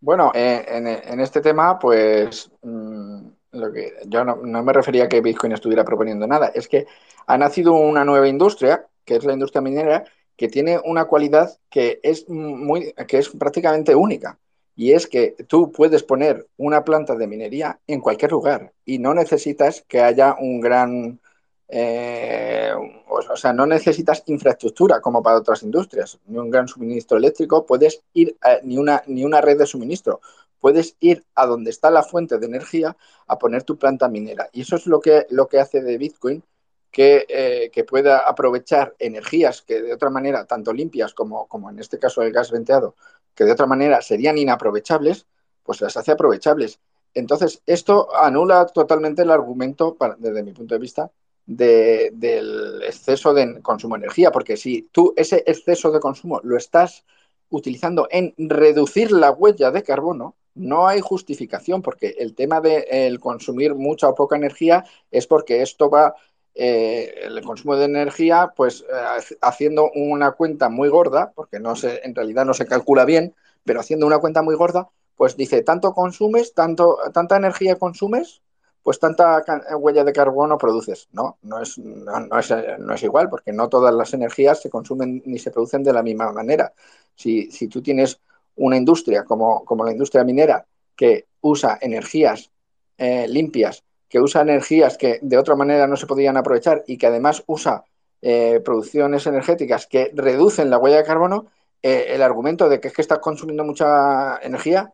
bueno, 0.00 0.32
eh, 0.34 0.64
en, 0.66 1.20
este 1.20 1.42
tema, 1.42 1.78
pues 1.78 2.50
mm, 2.62 3.26
lo 3.52 3.72
que, 3.72 3.94
yo 4.06 4.24
no, 4.24 4.36
me 4.36 4.72
refería 4.72 5.04
a 5.04 5.08
que 5.08 5.20
Bitcoin 5.20 5.52
estuviera 5.52 5.84
proponiendo 5.84 6.26
nada, 6.26 6.48
es 6.54 6.68
que 6.68 6.86
ha 7.26 7.36
nacido 7.36 7.74
una 7.74 8.04
nueva 8.04 8.28
industria, 8.28 8.86
que 9.04 9.16
es 9.16 9.24
la 9.24 9.34
industria 9.34 9.60
minera, 9.60 10.04
que 10.36 10.48
tiene 10.48 10.80
una 10.84 11.04
cualidad 11.04 11.58
que 11.68 12.00
es, 12.02 12.28
muy, 12.28 12.94
que 13.06 13.18
es 13.18 13.28
prácticamente 13.28 13.94
única. 13.94 14.38
Y 14.74 14.92
es 14.92 15.06
que 15.06 15.34
tú 15.48 15.72
puedes 15.72 16.02
poner 16.02 16.46
una 16.56 16.84
planta 16.84 17.14
de 17.14 17.26
minería 17.26 17.78
en 17.86 18.00
cualquier 18.00 18.32
lugar 18.32 18.72
y 18.84 18.98
no 18.98 19.14
necesitas 19.14 19.84
que 19.88 20.02
haya 20.02 20.36
un 20.38 20.60
gran 20.60 21.20
eh, 21.68 22.72
o 23.08 23.36
sea, 23.36 23.52
no 23.52 23.66
necesitas 23.66 24.22
infraestructura 24.26 25.00
como 25.00 25.22
para 25.22 25.38
otras 25.38 25.62
industrias, 25.62 26.18
ni 26.26 26.38
un 26.38 26.50
gran 26.50 26.68
suministro 26.68 27.18
eléctrico, 27.18 27.66
puedes 27.66 28.02
ir 28.12 28.36
ni, 28.62 28.78
una, 28.78 29.02
ni 29.06 29.24
una 29.24 29.40
red 29.40 29.58
de 29.58 29.66
suministro, 29.66 30.20
puedes 30.60 30.96
ir 31.00 31.24
a 31.34 31.46
donde 31.46 31.70
está 31.70 31.90
la 31.90 32.02
fuente 32.02 32.38
de 32.38 32.46
energía 32.46 32.96
a 33.26 33.38
poner 33.38 33.64
tu 33.64 33.76
planta 33.76 34.08
minera. 34.08 34.48
Y 34.52 34.62
eso 34.62 34.76
es 34.76 34.86
lo 34.86 35.00
que, 35.00 35.26
lo 35.30 35.48
que 35.48 35.60
hace 35.60 35.82
de 35.82 35.98
Bitcoin 35.98 36.42
que, 36.90 37.26
eh, 37.28 37.70
que 37.72 37.84
pueda 37.84 38.18
aprovechar 38.18 38.94
energías 38.98 39.62
que 39.62 39.82
de 39.82 39.92
otra 39.92 40.10
manera, 40.10 40.46
tanto 40.46 40.72
limpias 40.72 41.14
como, 41.14 41.46
como 41.46 41.68
en 41.70 41.78
este 41.78 41.98
caso 41.98 42.22
el 42.22 42.32
gas 42.32 42.50
venteado, 42.50 42.94
que 43.34 43.44
de 43.44 43.52
otra 43.52 43.66
manera 43.66 44.00
serían 44.00 44.38
inaprovechables, 44.38 45.26
pues 45.62 45.80
las 45.80 45.96
hace 45.96 46.12
aprovechables. 46.12 46.80
Entonces, 47.12 47.62
esto 47.66 48.14
anula 48.14 48.66
totalmente 48.66 49.22
el 49.22 49.30
argumento, 49.30 49.96
desde 50.18 50.42
mi 50.42 50.52
punto 50.52 50.74
de 50.74 50.80
vista, 50.80 51.10
del 51.46 52.82
exceso 52.82 53.32
de 53.32 53.62
consumo 53.62 53.94
de 53.94 54.00
energía, 54.04 54.32
porque 54.32 54.56
si 54.56 54.82
tú 54.92 55.14
ese 55.16 55.44
exceso 55.46 55.90
de 55.92 56.00
consumo 56.00 56.40
lo 56.42 56.56
estás 56.56 57.04
utilizando 57.50 58.08
en 58.10 58.34
reducir 58.36 59.12
la 59.12 59.30
huella 59.30 59.70
de 59.70 59.82
carbono, 59.82 60.34
no 60.54 60.88
hay 60.88 61.00
justificación, 61.00 61.82
porque 61.82 62.16
el 62.18 62.34
tema 62.34 62.60
de 62.60 63.16
consumir 63.20 63.74
mucha 63.74 64.08
o 64.08 64.14
poca 64.14 64.36
energía 64.36 64.84
es 65.10 65.26
porque 65.26 65.62
esto 65.62 65.90
va, 65.90 66.14
eh, 66.58 67.14
el 67.24 67.42
consumo 67.42 67.76
de 67.76 67.84
energía, 67.84 68.54
pues 68.56 68.80
eh, 68.80 69.36
haciendo 69.42 69.90
una 69.94 70.32
cuenta 70.32 70.70
muy 70.70 70.88
gorda, 70.88 71.32
porque 71.34 71.60
no 71.60 71.76
se, 71.76 72.00
en 72.02 72.14
realidad 72.14 72.46
no 72.46 72.54
se 72.54 72.66
calcula 72.66 73.04
bien, 73.04 73.34
pero 73.62 73.80
haciendo 73.80 74.06
una 74.06 74.18
cuenta 74.18 74.40
muy 74.40 74.54
gorda, 74.56 74.88
pues 75.16 75.36
dice, 75.36 75.62
tanto 75.62 75.92
consumes, 75.92 76.54
tanto, 76.54 76.96
tanta 77.12 77.36
energía 77.36 77.76
consumes 77.76 78.40
pues 78.86 79.00
tanta 79.00 79.42
huella 79.76 80.04
de 80.04 80.12
carbono 80.12 80.56
produces. 80.56 81.08
No, 81.10 81.38
no 81.42 81.60
es, 81.60 81.76
no, 81.76 82.38
es, 82.38 83.02
igual, 83.02 83.28
porque 83.28 83.52
no 83.52 83.68
todas 83.68 83.92
las 83.92 84.14
energías 84.14 84.62
se 84.62 84.70
consumen 84.70 85.24
ni 85.26 85.40
se 85.40 85.50
producen 85.50 85.82
de 85.82 85.92
la 85.92 86.04
misma 86.04 86.30
manera. 86.30 86.72
Si, 87.16 87.48
tú 87.66 87.82
tienes 87.82 88.20
una 88.54 88.76
industria 88.76 89.24
como, 89.24 89.64
como, 89.64 89.84
la 89.84 89.90
industria 89.90 90.22
minera 90.22 90.64
que 90.94 91.26
usa 91.40 91.80
energías 91.80 92.52
eh, 92.96 93.26
limpias, 93.26 93.82
que 94.08 94.20
usa 94.20 94.42
energías 94.42 94.96
que 94.96 95.18
de 95.20 95.36
otra 95.36 95.56
manera 95.56 95.88
no 95.88 95.96
se 95.96 96.06
podrían 96.06 96.36
aprovechar 96.36 96.84
y 96.86 96.96
que 96.96 97.08
además 97.08 97.42
usa 97.48 97.82
eh, 98.22 98.60
producciones 98.64 99.26
energéticas 99.26 99.88
que 99.88 100.12
reducen 100.14 100.70
la 100.70 100.78
huella 100.78 100.98
de 100.98 101.04
carbono, 101.04 101.46
eh, 101.82 102.06
el 102.10 102.22
argumento 102.22 102.68
de 102.68 102.78
que 102.78 102.86
es 102.86 102.94
que 102.94 103.02
estás 103.02 103.18
consumiendo 103.18 103.64
mucha 103.64 104.38
energía 104.42 104.92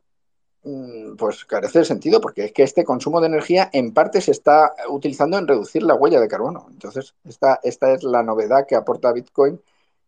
pues 1.18 1.44
carece 1.44 1.80
de 1.80 1.84
sentido, 1.84 2.20
porque 2.20 2.44
es 2.44 2.52
que 2.52 2.62
este 2.62 2.84
consumo 2.84 3.20
de 3.20 3.26
energía 3.26 3.68
en 3.72 3.92
parte 3.92 4.20
se 4.20 4.30
está 4.30 4.72
utilizando 4.88 5.36
en 5.36 5.48
reducir 5.48 5.82
la 5.82 5.94
huella 5.94 6.20
de 6.20 6.28
carbono. 6.28 6.66
Entonces, 6.70 7.14
esta, 7.24 7.58
esta 7.62 7.92
es 7.92 8.04
la 8.04 8.22
novedad 8.22 8.66
que 8.66 8.76
aporta 8.76 9.12
Bitcoin, 9.12 9.60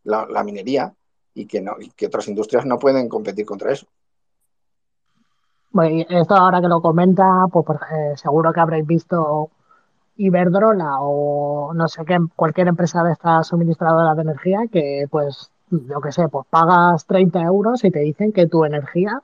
la, 0.05 0.45
minería, 0.45 0.95
y 1.35 1.47
que, 1.47 1.61
no, 1.61 1.75
que 1.97 2.07
otras 2.07 2.29
industrias 2.29 2.65
no 2.67 2.79
pueden 2.79 3.09
competir 3.09 3.45
contra 3.45 3.73
eso. 3.73 3.87
Bueno, 5.73 6.05
esto 6.09 6.37
ahora 6.37 6.61
que 6.61 6.69
lo 6.69 6.81
comenta, 6.81 7.25
pues, 7.51 7.67
eh, 7.91 8.17
seguro 8.17 8.53
que 8.53 8.61
habréis 8.61 8.87
visto 8.87 9.51
Iberdrola 10.17 10.99
o 11.01 11.75
no 11.75 11.89
sé 11.89 12.05
qué, 12.05 12.19
cualquier 12.37 12.69
empresa 12.69 13.03
de 13.03 13.13
estas 13.13 13.49
suministradoras 13.49 14.15
de 14.15 14.23
energía 14.23 14.61
que, 14.71 15.09
pues, 15.11 15.51
yo 15.71 16.01
que 16.01 16.13
sé, 16.13 16.29
pues 16.29 16.47
pagas 16.49 17.05
30 17.07 17.41
euros 17.41 17.83
y 17.83 17.91
te 17.91 17.99
dicen 18.01 18.33
que 18.33 18.47
tu 18.47 18.65
energía 18.65 19.21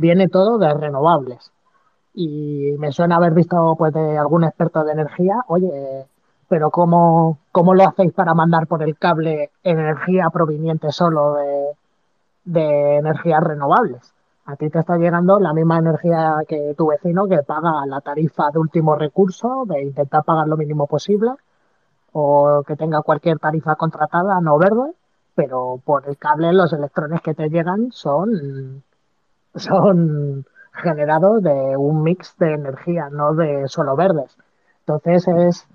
viene 0.00 0.28
todo 0.28 0.58
de 0.58 0.72
renovables. 0.74 1.52
Y 2.14 2.72
me 2.78 2.90
suena 2.90 3.16
haber 3.16 3.32
visto 3.34 3.76
pues 3.78 3.92
de 3.92 4.18
algún 4.18 4.44
experto 4.44 4.82
de 4.82 4.92
energía, 4.92 5.44
oye, 5.46 6.06
pero 6.48 6.70
¿cómo, 6.70 7.38
cómo 7.52 7.74
lo 7.74 7.84
hacéis 7.86 8.12
para 8.12 8.34
mandar 8.34 8.66
por 8.66 8.82
el 8.82 8.96
cable 8.98 9.50
energía 9.62 10.30
proveniente 10.30 10.90
solo 10.90 11.34
de, 11.34 11.66
de 12.44 12.96
energías 12.96 13.42
renovables? 13.42 14.12
A 14.46 14.56
ti 14.56 14.68
te 14.70 14.80
está 14.80 14.96
llegando 14.96 15.38
la 15.38 15.52
misma 15.52 15.78
energía 15.78 16.38
que 16.48 16.74
tu 16.76 16.88
vecino 16.88 17.28
que 17.28 17.42
paga 17.44 17.86
la 17.86 18.00
tarifa 18.00 18.50
de 18.50 18.58
último 18.58 18.96
recurso, 18.96 19.64
de 19.66 19.82
intentar 19.82 20.24
pagar 20.24 20.48
lo 20.48 20.56
mínimo 20.56 20.86
posible, 20.88 21.32
o 22.12 22.64
que 22.66 22.74
tenga 22.74 23.02
cualquier 23.02 23.38
tarifa 23.38 23.76
contratada 23.76 24.40
no 24.40 24.58
verde, 24.58 24.92
pero 25.36 25.80
por 25.84 26.08
el 26.08 26.16
cable 26.16 26.52
los 26.52 26.72
electrones 26.72 27.20
que 27.20 27.34
te 27.34 27.48
llegan 27.48 27.92
son 27.92 28.82
son 29.54 30.44
generados 30.72 31.42
de 31.42 31.76
un 31.76 32.02
mix 32.02 32.36
de 32.38 32.54
energía, 32.54 33.08
no 33.10 33.34
de 33.34 33.68
solo 33.68 33.96
verdes. 33.96 34.36
Entonces 34.80 35.28
es 35.28 35.66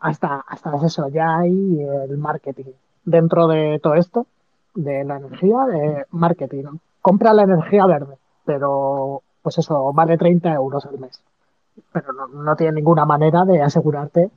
hasta, 0.00 0.44
hasta 0.46 0.76
eso, 0.84 1.08
ya 1.08 1.38
hay 1.38 1.80
el 1.80 2.18
marketing. 2.18 2.72
Dentro 3.04 3.46
de 3.48 3.78
todo 3.82 3.94
esto, 3.94 4.26
de 4.74 5.04
la 5.04 5.16
energía, 5.16 5.64
de 5.66 6.06
marketing. 6.10 6.64
Compra 7.00 7.32
la 7.32 7.42
energía 7.42 7.86
verde, 7.86 8.16
pero 8.44 9.22
pues 9.42 9.58
eso, 9.58 9.92
vale 9.92 10.18
30 10.18 10.52
euros 10.52 10.84
al 10.86 10.98
mes. 10.98 11.20
Pero 11.92 12.12
no, 12.12 12.28
no 12.28 12.56
tiene 12.56 12.72
ninguna 12.72 13.04
manera 13.04 13.44
de 13.44 13.62
asegurarte 13.62 14.30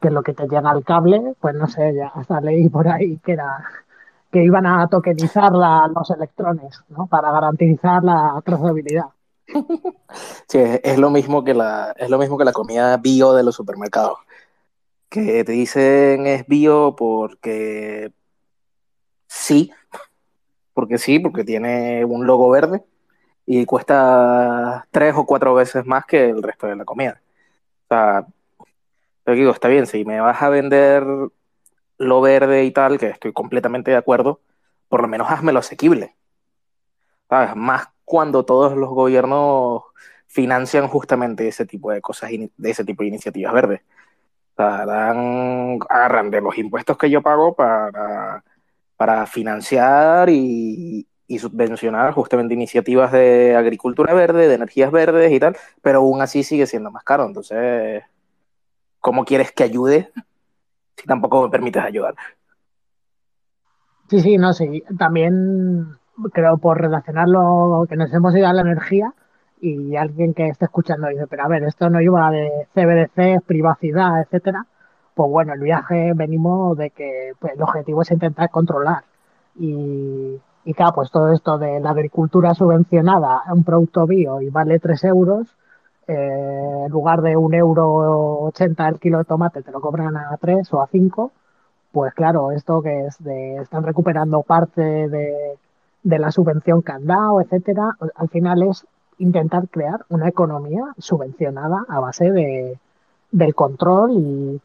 que 0.00 0.10
lo 0.10 0.22
que 0.22 0.34
te 0.34 0.46
llega 0.48 0.70
al 0.70 0.84
cable, 0.84 1.34
pues 1.40 1.54
no 1.54 1.66
sé, 1.66 1.94
ya 1.94 2.08
hasta 2.08 2.40
leí 2.40 2.68
por 2.68 2.88
ahí 2.88 3.18
que 3.18 3.32
era 3.32 3.64
que 4.30 4.42
iban 4.42 4.66
a 4.66 4.88
tokenizar 4.88 5.52
los 5.52 6.10
electrones, 6.10 6.80
¿no? 6.88 7.06
Para 7.06 7.30
garantizar 7.30 8.02
la 8.02 8.40
trazabilidad. 8.44 9.06
Sí, 10.48 10.58
es 10.58 10.98
lo 10.98 11.10
mismo 11.10 11.44
que 11.44 11.54
la, 11.54 11.92
es 11.96 12.08
lo 12.08 12.18
mismo 12.18 12.38
que 12.38 12.44
la 12.44 12.52
comida 12.52 12.96
bio 12.98 13.32
de 13.34 13.42
los 13.42 13.54
supermercados. 13.54 14.18
Que 15.08 15.44
te 15.44 15.52
dicen 15.52 16.26
es 16.26 16.46
bio 16.46 16.94
porque 16.96 18.12
sí, 19.26 19.72
porque 20.74 20.98
sí, 20.98 21.18
porque 21.18 21.44
tiene 21.44 22.04
un 22.04 22.26
logo 22.26 22.50
verde 22.50 22.84
y 23.46 23.64
cuesta 23.66 24.86
tres 24.90 25.14
o 25.16 25.26
cuatro 25.26 25.54
veces 25.54 25.86
más 25.86 26.04
que 26.06 26.30
el 26.30 26.42
resto 26.42 26.66
de 26.66 26.76
la 26.76 26.84
comida. 26.84 27.20
O 27.84 27.88
sea, 27.88 28.26
te 29.24 29.32
digo, 29.32 29.52
está 29.52 29.68
bien, 29.68 29.86
si 29.86 30.04
me 30.04 30.20
vas 30.20 30.42
a 30.42 30.48
vender 30.48 31.04
lo 31.98 32.20
verde 32.20 32.64
y 32.64 32.70
tal, 32.70 32.98
que 32.98 33.08
estoy 33.08 33.32
completamente 33.32 33.90
de 33.90 33.96
acuerdo, 33.96 34.40
por 34.88 35.02
lo 35.02 35.08
menos 35.08 35.30
hazmelo 35.30 35.60
asequible. 35.60 36.16
¿Sabes? 37.28 37.56
Más 37.56 37.88
cuando 38.04 38.44
todos 38.44 38.76
los 38.76 38.90
gobiernos 38.90 39.82
financian 40.26 40.88
justamente 40.88 41.48
ese 41.48 41.66
tipo 41.66 41.90
de 41.90 42.00
cosas, 42.00 42.30
de 42.30 42.70
ese 42.70 42.84
tipo 42.84 43.02
de 43.02 43.08
iniciativas 43.08 43.52
verdes. 43.52 43.80
O 44.58 44.62
agarran 44.62 46.30
de 46.30 46.40
los 46.40 46.56
impuestos 46.56 46.96
que 46.96 47.10
yo 47.10 47.22
pago 47.22 47.54
para, 47.54 48.42
para 48.96 49.26
financiar 49.26 50.30
y, 50.30 51.06
y 51.26 51.38
subvencionar 51.38 52.12
justamente 52.12 52.54
iniciativas 52.54 53.12
de 53.12 53.56
agricultura 53.56 54.14
verde, 54.14 54.48
de 54.48 54.54
energías 54.54 54.90
verdes 54.90 55.32
y 55.32 55.40
tal, 55.40 55.56
pero 55.82 55.98
aún 55.98 56.22
así 56.22 56.42
sigue 56.42 56.66
siendo 56.66 56.90
más 56.90 57.04
caro. 57.04 57.26
Entonces, 57.26 58.02
¿cómo 59.00 59.24
quieres 59.24 59.52
que 59.52 59.64
ayude 59.64 60.10
si 60.96 61.06
tampoco 61.06 61.44
me 61.44 61.50
permites 61.50 61.82
ayudar? 61.82 62.14
Sí, 64.08 64.20
sí, 64.20 64.38
no, 64.38 64.52
sí. 64.52 64.82
También 64.98 65.98
creo 66.32 66.58
por 66.58 66.80
relacionarlo 66.80 67.86
que 67.88 67.96
nos 67.96 68.12
hemos 68.12 68.34
ido 68.34 68.46
a 68.46 68.52
la 68.52 68.62
energía 68.62 69.12
y 69.60 69.96
alguien 69.96 70.34
que 70.34 70.48
esté 70.48 70.66
escuchando 70.66 71.08
dice, 71.08 71.26
pero 71.26 71.44
a 71.44 71.48
ver, 71.48 71.64
esto 71.64 71.90
no 71.90 72.00
iba 72.00 72.30
de 72.30 72.68
CBDC, 72.74 73.44
privacidad, 73.44 74.20
etcétera. 74.20 74.66
Pues 75.14 75.30
bueno, 75.30 75.54
el 75.54 75.60
viaje 75.60 76.12
venimos 76.14 76.76
de 76.76 76.90
que 76.90 77.32
pues, 77.38 77.54
el 77.54 77.62
objetivo 77.62 78.02
es 78.02 78.10
intentar 78.10 78.50
controlar. 78.50 79.04
Y, 79.58 80.38
y 80.64 80.74
claro, 80.74 80.94
pues 80.94 81.10
todo 81.10 81.32
esto 81.32 81.58
de 81.58 81.80
la 81.80 81.90
agricultura 81.90 82.54
subvencionada, 82.54 83.42
un 83.52 83.64
producto 83.64 84.06
bio 84.06 84.40
y 84.42 84.50
vale 84.50 84.78
3 84.78 85.04
euros, 85.04 85.56
eh, 86.08 86.82
en 86.86 86.90
lugar 86.90 87.22
de 87.22 87.36
un 87.36 87.54
euro 87.54 88.40
80 88.44 88.88
el 88.88 88.98
kilo 89.00 89.18
de 89.18 89.24
tomate, 89.24 89.62
te 89.62 89.70
lo 89.70 89.80
cobran 89.80 90.16
a 90.16 90.36
3 90.40 90.72
o 90.72 90.82
a 90.82 90.86
5 90.86 91.32
pues 91.96 92.12
claro, 92.12 92.52
esto 92.52 92.82
que 92.82 93.06
es 93.06 93.16
de, 93.24 93.56
están 93.56 93.82
recuperando 93.82 94.42
parte 94.42 94.82
de, 94.82 95.58
de 96.02 96.18
la 96.18 96.30
subvención 96.30 96.82
que 96.82 96.92
han 96.92 97.06
dado, 97.06 97.40
etcétera, 97.40 97.96
al 98.16 98.28
final 98.28 98.62
es 98.64 98.86
intentar 99.16 99.66
crear 99.68 100.04
una 100.10 100.28
economía 100.28 100.84
subvencionada 100.98 101.86
a 101.88 101.98
base 102.00 102.30
de, 102.30 102.78
del 103.30 103.54
control 103.54 104.10
y, 104.12 104.60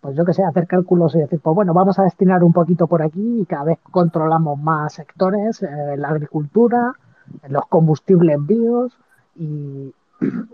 pues 0.00 0.16
yo 0.16 0.24
que 0.24 0.34
sé, 0.34 0.42
hacer 0.42 0.66
cálculos 0.66 1.14
y 1.14 1.20
decir, 1.20 1.38
pues 1.40 1.54
bueno, 1.54 1.72
vamos 1.72 2.00
a 2.00 2.02
destinar 2.02 2.42
un 2.42 2.52
poquito 2.52 2.88
por 2.88 3.00
aquí 3.00 3.42
y 3.42 3.46
cada 3.46 3.62
vez 3.62 3.78
controlamos 3.92 4.58
más 4.58 4.94
sectores, 4.94 5.62
eh, 5.62 5.96
la 5.96 6.08
agricultura, 6.08 6.94
los 7.48 7.64
combustibles 7.66 8.44
bios 8.44 8.98
y, 9.36 9.94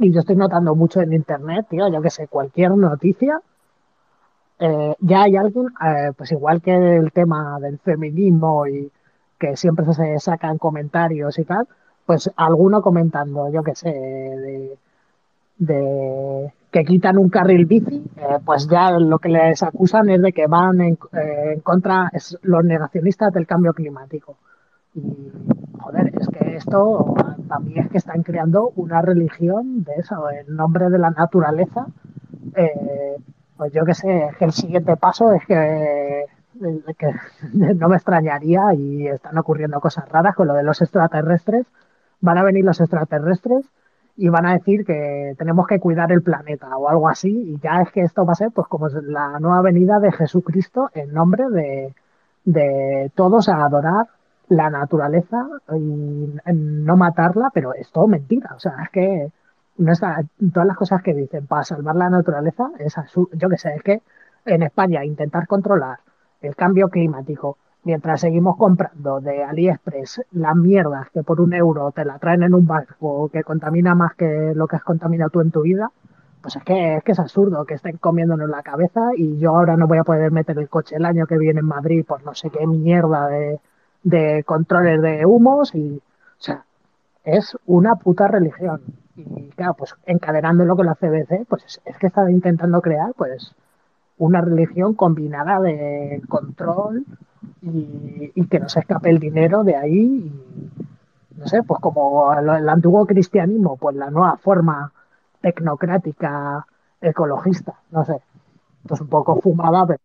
y 0.01 0.13
yo 0.13 0.21
estoy 0.21 0.37
notando 0.37 0.75
mucho 0.75 1.01
en 1.01 1.13
internet, 1.13 1.67
tío, 1.71 1.89
yo 1.89 2.03
que 2.03 2.11
sé, 2.11 2.29
cualquier 2.29 2.73
noticia 2.77 3.41
eh, 4.59 4.95
ya 5.01 5.23
hay 5.23 5.37
alguien, 5.37 5.67
eh, 5.85 6.13
pues 6.17 6.33
igual 6.33 6.61
que 6.61 6.75
el 6.75 7.13
tema 7.13 7.59
del 7.61 7.79
feminismo 7.79 8.67
y 8.67 8.91
que 9.39 9.57
siempre 9.57 9.93
se 9.95 10.19
sacan 10.19 10.59
comentarios 10.59 11.39
y 11.39 11.45
tal, 11.45 11.69
pues 12.05 12.31
alguno 12.37 12.83
comentando, 12.83 13.51
yo 13.53 13.63
qué 13.63 13.75
sé, 13.77 13.91
de, 13.91 14.79
de, 15.59 16.53
que 16.73 16.85
quitan 16.85 17.19
un 17.19 17.29
carril 17.29 17.67
bici, 17.67 18.03
eh, 18.17 18.39
pues 18.45 18.67
ya 18.69 18.91
lo 18.99 19.19
que 19.19 19.29
les 19.29 19.63
acusan 19.63 20.11
es 20.11 20.23
de 20.23 20.33
que 20.33 20.47
van 20.47 20.81
en, 20.81 20.99
eh, 21.13 21.53
en 21.55 21.61
contra, 21.61 22.11
es 22.13 22.37
los 22.43 22.65
negacionistas 22.65 23.33
del 23.33 23.47
cambio 23.47 23.73
climático. 23.75 24.37
Y, 24.99 25.33
joder, 25.79 26.13
es 26.21 26.29
que 26.29 26.57
esto 26.57 27.15
también 27.49 27.85
es 27.85 27.91
que 27.91 27.99
están 27.99 28.23
creando 28.23 28.73
una 28.77 29.03
religión 29.03 29.85
de 29.85 29.95
eso, 29.97 30.31
en 30.31 30.55
nombre 30.57 30.91
de 30.91 30.99
la 30.99 31.11
naturaleza. 31.11 31.87
Eh, 32.55 33.17
pues 33.57 33.73
yo 33.73 33.85
que 33.85 33.95
sé, 33.95 34.31
que 34.39 34.45
el 34.45 34.53
siguiente 34.53 34.97
paso 34.97 35.33
es 35.33 35.45
que, 35.47 36.27
que, 36.99 37.15
no 37.75 37.89
me 37.89 37.97
extrañaría 37.97 38.75
y 38.75 39.09
están 39.09 39.39
ocurriendo 39.39 39.81
cosas 39.81 40.09
raras 40.09 40.35
con 40.35 40.49
lo 40.49 40.55
de 40.55 40.63
los 40.63 40.81
extraterrestres. 40.81 41.67
Van 42.21 42.39
a 42.39 42.43
venir 42.43 42.65
los 42.65 42.81
extraterrestres 42.81 43.65
y 44.17 44.29
van 44.29 44.47
a 44.47 44.53
decir 44.53 44.85
que 44.85 45.35
tenemos 45.39 45.67
que 45.69 45.79
cuidar 45.79 46.11
el 46.11 46.23
planeta 46.23 46.77
o 46.77 46.89
algo 46.89 47.09
así 47.09 47.31
y 47.31 47.59
ya 47.61 47.83
es 47.83 47.93
que 47.93 48.01
esto 48.01 48.27
va 48.27 48.33
a 48.33 48.37
ser 48.37 48.51
pues 48.51 48.67
como 48.67 48.89
la 48.89 49.39
nueva 49.39 49.63
venida 49.63 50.01
de 50.01 50.11
Jesucristo 50.11 50.91
en 50.93 51.13
nombre 51.13 51.49
de, 51.49 51.95
de 52.45 53.13
todos 53.15 53.49
a 53.49 53.65
adorar 53.65 54.09
la 54.49 54.71
naturaleza 54.71 55.47
y 55.75 56.35
no 56.53 56.97
matarla, 56.97 57.51
pero 57.53 57.75
es 57.75 57.91
todo 57.91 58.07
mentira. 58.07 58.55
O 58.55 58.61
sea, 58.61 58.75
es 58.85 58.91
que 58.91 59.33
no 59.79 59.93
está, 59.93 60.23
todas 60.53 60.67
las 60.67 60.77
cosas 60.77 61.03
que 61.03 61.15
dicen 61.15 61.47
para 61.47 61.65
salvar 61.65 61.97
la 61.97 62.11
naturaleza, 62.11 62.71
es 62.79 62.95
yo 63.33 63.49
que 63.49 63.59
sé, 63.59 63.75
es 63.77 63.83
que 63.83 64.03
en 64.45 64.63
España 64.63 65.05
intentar 65.05 65.47
controlar 65.47 65.99
el 66.41 66.57
cambio 66.57 66.89
climático 66.89 67.59
mientras 67.85 68.21
seguimos 68.21 68.57
comprando 68.57 69.21
de 69.21 69.45
AliExpress 69.45 70.23
las 70.33 70.57
mierdas 70.57 71.09
que 71.11 71.23
por 71.23 71.41
un 71.41 71.55
euro 71.55 71.91
te 71.93 72.05
la 72.05 72.19
traen 72.19 72.43
en 72.43 72.55
un 72.55 72.67
barco 72.67 73.29
que 73.29 73.45
contamina 73.45 73.95
más 73.95 74.15
que 74.15 74.53
lo 74.55 74.67
que 74.67 74.77
has 74.77 74.85
contaminado 74.85 75.31
tú 75.31 75.41
en 75.41 75.51
tu 75.51 75.63
vida, 75.63 75.91
pues 76.43 76.57
es 76.57 76.65
que 76.65 76.97
es, 76.97 77.05
que 77.05 77.13
es 77.13 77.19
absurdo 77.19 77.65
que 77.65 77.75
estén 77.75 77.97
comiéndonos 77.97 78.49
la 78.49 78.63
cabeza 78.63 79.11
y 79.17 79.39
yo 79.39 79.57
ahora 79.57 79.77
no 79.77 79.87
voy 79.87 79.99
a 79.99 80.05
poder 80.05 80.33
meter 80.33 80.59
el 80.59 80.69
coche 80.69 80.97
el 80.97 81.05
año 81.05 81.27
que 81.27 81.39
viene 81.39 81.61
en 81.61 81.67
Madrid 81.67 82.05
por 82.07 82.25
no 82.25 82.35
sé 82.35 82.51
qué 82.51 82.67
mierda 82.67 83.29
de, 83.29 83.61
de 84.03 84.45
controles 84.45 85.03
de 85.03 85.27
humos 85.27 85.75
y, 85.75 85.97
o 85.97 86.43
sea, 86.43 86.65
es 87.25 87.57
una 87.67 87.97
puta 87.97 88.29
religión. 88.29 88.81
Y 89.17 89.49
claro, 89.51 89.75
pues 89.75 89.95
encadenándolo 90.07 90.77
con 90.77 90.87
la 90.87 90.95
CBC, 90.95 91.47
pues 91.49 91.81
es, 91.85 91.99
que 91.99 92.07
está 92.07 92.31
intentando 92.31 92.81
crear 92.81 93.13
pues 93.17 93.55
una 94.19 94.41
religión 94.41 94.95
combinada 94.95 95.61
de 95.61 96.23
control 96.29 97.05
y, 97.63 98.33
y, 98.35 98.47
que 98.47 98.61
no 98.61 98.69
se 98.69 98.81
escape 98.81 99.11
el 99.11 99.19
dinero 99.19 99.65
de 99.65 99.77
ahí. 99.77 99.99
Y, 99.99 101.37
no 101.37 101.47
sé, 101.47 101.63
pues 101.63 101.81
como 101.81 102.33
el, 102.33 102.49
el, 102.49 102.69
antiguo 102.69 103.07
cristianismo, 103.07 103.77
pues 103.77 103.97
la 103.97 104.11
nueva 104.11 104.37
forma 104.37 104.93
tecnocrática 105.41 106.67
ecologista, 107.01 107.75
no 107.91 108.05
sé. 108.05 108.21
Pues 108.87 109.01
un 109.01 109.09
poco 109.09 109.41
fumada, 109.41 109.87
pero 109.87 110.01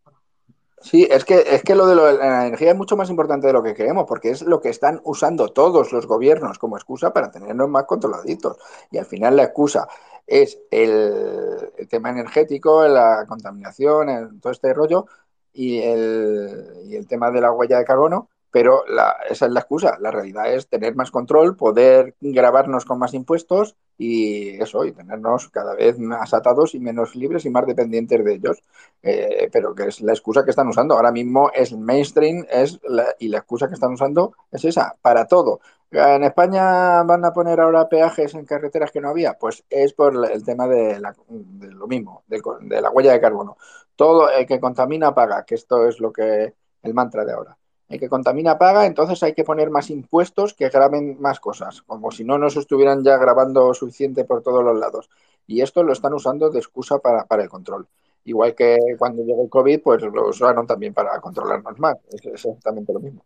Sí, 0.83 1.07
es 1.09 1.23
que, 1.23 1.45
es 1.47 1.63
que 1.63 1.75
lo 1.75 1.87
de, 1.87 1.95
lo 1.95 2.11
la 2.11 2.45
energía 2.45 2.71
es 2.71 2.77
mucho 2.77 2.97
más 2.97 3.09
importante 3.09 3.47
de 3.47 3.53
lo 3.53 3.63
que 3.63 3.73
creemos, 3.73 4.05
porque 4.05 4.31
es 4.31 4.41
lo 4.41 4.59
que 4.59 4.67
están 4.67 4.99
usando 5.05 5.47
todos 5.47 5.93
los 5.93 6.05
gobiernos 6.07 6.59
como 6.59 6.75
excusa 6.75 7.13
para 7.13 7.31
tenernos 7.31 7.69
más 7.69 7.85
controladitos. 7.85 8.57
Y 8.91 8.97
al 8.97 9.05
final 9.05 9.37
la 9.37 9.43
excusa 9.43 9.87
es 10.27 10.59
el, 10.69 11.71
el 11.77 11.87
tema 11.87 12.09
energético, 12.09 12.85
la 12.85 13.25
contaminación, 13.27 14.09
el, 14.09 14.41
todo 14.41 14.51
este 14.51 14.73
rollo, 14.73 15.05
y 15.53 15.79
el, 15.81 16.81
y 16.85 16.95
el 16.97 17.07
tema 17.07 17.31
de 17.31 17.39
la 17.39 17.51
huella 17.53 17.77
de 17.77 17.85
carbono, 17.85 18.29
pero 18.53 18.83
la, 18.87 19.15
esa 19.27 19.47
es 19.47 19.51
la 19.51 19.61
excusa. 19.61 19.97
La 19.99 20.11
realidad 20.11 20.53
es 20.53 20.67
tener 20.67 20.93
más 20.93 21.09
control, 21.09 21.57
poder 21.57 22.13
grabarnos 22.21 22.85
con 22.85 22.99
más 22.99 23.15
impuestos 23.15 23.75
y 23.97 24.61
eso, 24.61 24.85
y 24.85 24.91
tenernos 24.91 25.49
cada 25.49 25.73
vez 25.73 25.97
más 25.97 26.35
atados 26.35 26.75
y 26.75 26.79
menos 26.79 27.15
libres 27.15 27.45
y 27.45 27.49
más 27.49 27.65
dependientes 27.65 28.23
de 28.23 28.33
ellos. 28.35 28.61
Eh, 29.01 29.49
pero 29.51 29.73
que 29.73 29.87
es 29.87 30.01
la 30.01 30.13
excusa 30.13 30.43
que 30.43 30.51
están 30.51 30.67
usando. 30.67 30.93
Ahora 30.93 31.11
mismo 31.11 31.49
es 31.51 31.73
mainstream 31.73 32.45
es 32.47 32.79
la, 32.83 33.15
y 33.17 33.29
la 33.29 33.39
excusa 33.39 33.67
que 33.67 33.73
están 33.73 33.93
usando 33.93 34.35
es 34.51 34.63
esa, 34.65 34.95
para 35.01 35.25
todo. 35.25 35.59
En 35.89 36.23
España 36.23 37.01
van 37.03 37.25
a 37.25 37.33
poner 37.33 37.59
ahora 37.59 37.89
peajes 37.89 38.35
en 38.35 38.45
carreteras 38.45 38.91
que 38.91 39.01
no 39.01 39.09
había, 39.09 39.33
pues 39.33 39.63
es 39.67 39.93
por 39.93 40.13
el 40.31 40.45
tema 40.45 40.67
de, 40.67 40.99
la, 40.99 41.15
de 41.27 41.71
lo 41.71 41.87
mismo, 41.87 42.23
de, 42.27 42.39
de, 42.61 42.81
la 42.81 42.91
huella 42.91 43.13
de 43.13 43.21
carbono. 43.21 43.57
Todo 43.95 44.29
el 44.29 44.45
que 44.45 44.59
contamina 44.59 45.15
paga, 45.15 45.43
que 45.43 45.55
esto 45.55 45.87
es 45.87 45.99
lo 45.99 46.13
que 46.13 46.53
el 46.83 46.93
mantra 46.93 47.25
de 47.25 47.33
ahora. 47.33 47.57
El 47.93 47.99
que 47.99 48.09
contamina 48.09 48.57
paga, 48.57 48.85
entonces 48.85 49.21
hay 49.23 49.33
que 49.33 49.43
poner 49.43 49.69
más 49.69 49.89
impuestos 49.89 50.53
que 50.53 50.69
graben 50.69 51.19
más 51.21 51.39
cosas, 51.39 51.81
como 51.83 52.11
si 52.11 52.23
no 52.23 52.37
nos 52.37 52.57
estuvieran 52.57 53.03
ya 53.03 53.17
grabando 53.17 53.73
suficiente 53.73 54.25
por 54.25 54.41
todos 54.41 54.63
los 54.63 54.77
lados. 54.77 55.09
Y 55.47 55.61
esto 55.61 55.83
lo 55.83 55.93
están 55.93 56.13
usando 56.13 56.49
de 56.49 56.59
excusa 56.59 56.99
para, 56.99 57.25
para 57.25 57.43
el 57.43 57.49
control. 57.49 57.87
Igual 58.25 58.55
que 58.55 58.77
cuando 58.97 59.23
llegó 59.23 59.43
el 59.43 59.49
COVID, 59.49 59.81
pues 59.81 60.01
lo 60.01 60.29
usaron 60.29 60.65
también 60.65 60.93
para 60.93 61.19
controlarnos 61.19 61.77
más. 61.79 61.97
Es 62.11 62.25
exactamente 62.25 62.93
lo 62.93 62.99
mismo. 62.99 63.25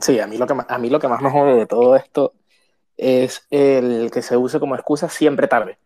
Sí, 0.00 0.20
a 0.20 0.26
mí 0.26 0.36
lo 0.36 0.46
que, 0.46 0.54
a 0.66 0.78
mí 0.78 0.90
lo 0.90 0.98
que 0.98 1.08
más 1.08 1.20
me 1.20 1.30
jode 1.30 1.54
de 1.54 1.66
todo 1.66 1.96
esto 1.96 2.32
es 2.96 3.46
el 3.50 4.10
que 4.10 4.22
se 4.22 4.36
use 4.36 4.60
como 4.60 4.74
excusa 4.74 5.08
siempre 5.08 5.48
tarde. 5.48 5.78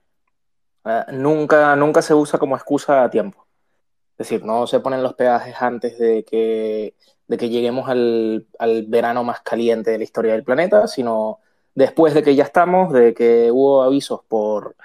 nunca, 1.12 1.74
nunca 1.76 2.02
se 2.02 2.14
usa 2.14 2.38
como 2.38 2.56
excusa 2.56 3.04
a 3.04 3.10
tiempo. 3.10 3.46
Es 4.18 4.28
decir, 4.28 4.44
no 4.44 4.66
se 4.66 4.80
ponen 4.80 5.02
los 5.02 5.14
peajes 5.14 5.54
antes 5.60 5.98
de 5.98 6.24
que, 6.24 6.94
de 7.28 7.38
que 7.38 7.48
lleguemos 7.48 7.88
al, 7.88 8.46
verano 8.88 9.24
más 9.24 9.40
caliente 9.40 9.90
de 9.90 9.98
la 9.98 10.04
historia 10.04 10.32
del 10.32 10.44
planeta, 10.44 10.86
sino 10.86 11.40
después 11.74 12.14
de 12.14 12.22
que 12.22 12.34
ya 12.34 12.44
estamos, 12.44 12.92
de 12.92 13.14
que 13.14 13.50
hubo 13.52 13.82
avisos 13.82 14.20
por 14.28 14.76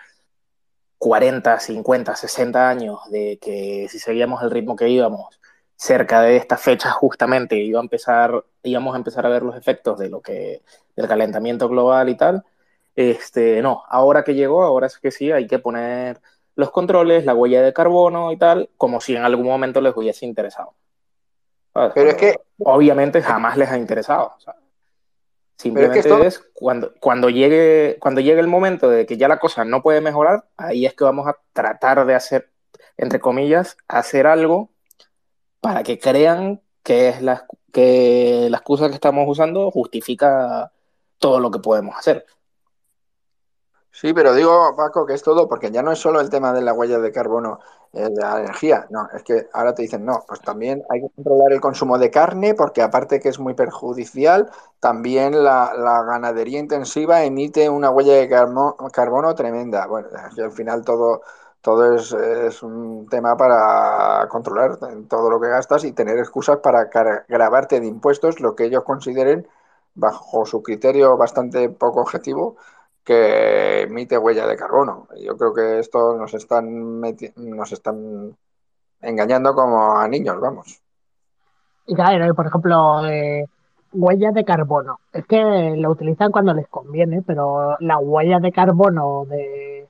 40, 0.98 1.60
50, 1.60 2.16
60 2.16 2.70
años 2.70 3.00
de 3.10 3.40
que 3.42 3.88
si 3.90 4.00
seguíamos 4.00 4.44
el 4.44 4.52
ritmo 4.52 4.76
que 4.76 4.90
íbamos, 4.90 5.40
cerca 5.76 6.22
de 6.22 6.38
esta 6.38 6.58
fecha 6.58 6.92
justamente 6.92 7.56
iba 7.58 7.80
a 7.80 7.84
empezar, 7.84 8.46
íbamos 8.64 8.94
a 8.94 8.98
empezar 8.98 9.26
a 9.26 9.30
ver 9.30 9.44
los 9.44 9.56
efectos 9.56 9.98
de 10.00 10.10
lo 10.10 10.22
que, 10.22 10.62
del 10.96 11.08
calentamiento 11.08 11.68
global 11.70 12.10
y 12.10 12.16
tal. 12.18 12.44
Este, 12.96 13.62
no, 13.62 13.84
ahora 13.90 14.24
que 14.24 14.36
llegó, 14.36 14.64
ahora 14.64 14.88
es 14.88 15.00
que 15.00 15.12
sí, 15.12 15.32
hay 15.32 15.48
que 15.48 15.60
poner 15.60 16.22
los 16.56 16.72
controles, 16.72 17.26
la 17.26 17.34
huella 17.34 17.62
de 17.64 17.74
carbono 17.74 18.32
y 18.32 18.38
tal, 18.38 18.70
como 18.78 19.02
si 19.02 19.16
en 19.16 19.24
algún 19.24 19.48
momento 19.48 19.82
les 19.82 19.96
hubiese 19.96 20.26
interesado. 20.26 20.76
Pero 21.74 22.10
es 22.10 22.16
que... 22.16 22.36
Obviamente 22.64 23.22
jamás 23.22 23.58
les 23.58 23.70
ha 23.70 23.78
interesado. 23.78 24.34
O 24.38 24.40
sea, 24.40 24.56
simplemente 25.58 26.00
es, 26.00 26.06
que 26.06 26.28
es, 26.28 26.40
cuando, 26.54 26.94
cuando, 27.00 27.30
llegue, 27.30 27.98
cuando 28.00 28.22
llegue 28.22 28.40
el 28.40 28.48
momento 28.48 28.90
de 28.90 29.06
que 29.06 29.18
ya 29.18 29.28
la 29.28 29.40
cosa 29.40 29.66
no 29.66 29.82
puede 29.82 30.00
mejorar, 30.00 30.46
ahí 30.58 30.86
es 30.86 30.94
que 30.94 31.04
vamos 31.04 31.28
a 31.28 31.38
tratar 31.54 32.06
de 32.06 32.14
hacer, 32.14 32.52
entre 32.98 33.20
comillas, 33.20 33.78
hacer 33.88 34.28
algo 34.28 34.70
para 35.60 35.82
que 35.84 35.98
crean 35.98 36.62
que 36.84 37.10
es 37.10 37.22
la, 37.22 37.46
que 37.72 38.48
la 38.50 38.58
excusa 38.58 38.90
que 38.90 38.96
estamos 38.96 39.26
usando 39.28 39.72
justifica 39.72 40.72
todo 41.18 41.40
lo 41.40 41.52
que 41.52 41.60
podemos 41.60 41.96
hacer. 41.98 42.26
Sí, 43.94 44.14
pero 44.14 44.34
digo, 44.34 44.74
Paco, 44.76 45.06
que 45.06 45.14
es 45.14 45.22
todo, 45.22 45.48
porque 45.50 45.70
ya 45.70 45.84
no 45.84 45.92
es 45.92 46.00
solo 46.00 46.22
el 46.22 46.30
tema 46.30 46.54
de 46.54 46.62
la 46.62 46.74
huella 46.74 47.00
de 47.00 47.12
carbono 47.12 47.60
eh, 47.92 48.04
de 48.10 48.22
la 48.22 48.40
energía, 48.40 48.88
no, 48.90 49.08
es 49.14 49.22
que 49.24 49.50
ahora 49.54 49.76
te 49.76 49.82
dicen, 49.82 50.06
no, 50.06 50.24
pues 50.26 50.40
también 50.42 50.82
hay 50.90 51.02
que 51.02 51.10
controlar 51.14 51.52
el 51.52 51.60
consumo 51.60 51.98
de 51.98 52.10
carne, 52.10 52.54
porque 52.54 52.82
aparte 52.82 53.20
que 53.20 53.28
es 53.30 53.38
muy 53.40 53.54
perjudicial, 53.54 54.50
también 54.80 55.44
la, 55.44 55.74
la 55.78 56.04
ganadería 56.04 56.60
intensiva 56.60 57.24
emite 57.24 57.70
una 57.70 57.90
huella 57.90 58.14
de 58.14 58.30
carbono, 58.30 59.36
tremenda. 59.36 59.86
Bueno, 59.88 60.08
al 60.42 60.52
final 60.54 60.86
todo, 60.86 61.22
todo 61.62 61.94
es, 61.96 62.14
es, 62.14 62.64
un 62.64 63.08
tema 63.10 63.36
para 63.38 64.26
controlar 64.30 64.78
todo 65.10 65.30
lo 65.30 65.40
que 65.42 65.50
gastas 65.50 65.84
y 65.84 65.92
tener 65.92 66.18
excusas 66.18 66.58
para 66.60 66.90
grabarte 67.28 67.80
de 67.82 67.88
impuestos 67.88 68.40
lo 68.40 68.56
que 68.56 68.66
ellos 68.66 68.84
consideren, 68.86 69.48
bajo 69.96 70.46
su 70.46 70.64
criterio 70.64 71.18
bastante 71.18 71.70
poco 71.70 72.02
objetivo, 72.02 72.56
que 73.04 73.82
emite 73.84 74.18
huella 74.18 74.48
de 74.48 74.56
carbono. 74.56 75.08
Yo 75.20 75.38
creo 75.38 75.54
que 75.54 75.80
esto 75.80 76.16
nos 76.18 76.34
están, 76.34 77.02
nos 77.02 77.72
están 77.72 78.36
engañando 79.02 79.54
como 79.54 79.98
a 79.98 80.08
niños, 80.08 80.40
vamos. 80.40 80.82
Y 81.88 81.96
claro, 81.96 82.34
por 82.36 82.48
ejemplo, 82.48 83.06
eh, 83.08 83.46
huella 83.92 84.32
de 84.32 84.46
carbono. 84.46 85.00
Es 85.12 85.26
que 85.26 85.76
lo 85.78 85.92
utilizan 85.92 86.32
cuando 86.32 86.54
les 86.54 86.68
conviene, 86.68 87.22
pero 87.22 87.76
la 87.80 87.98
huella 87.98 88.40
de 88.40 88.52
carbono 88.52 89.26
de 89.26 89.88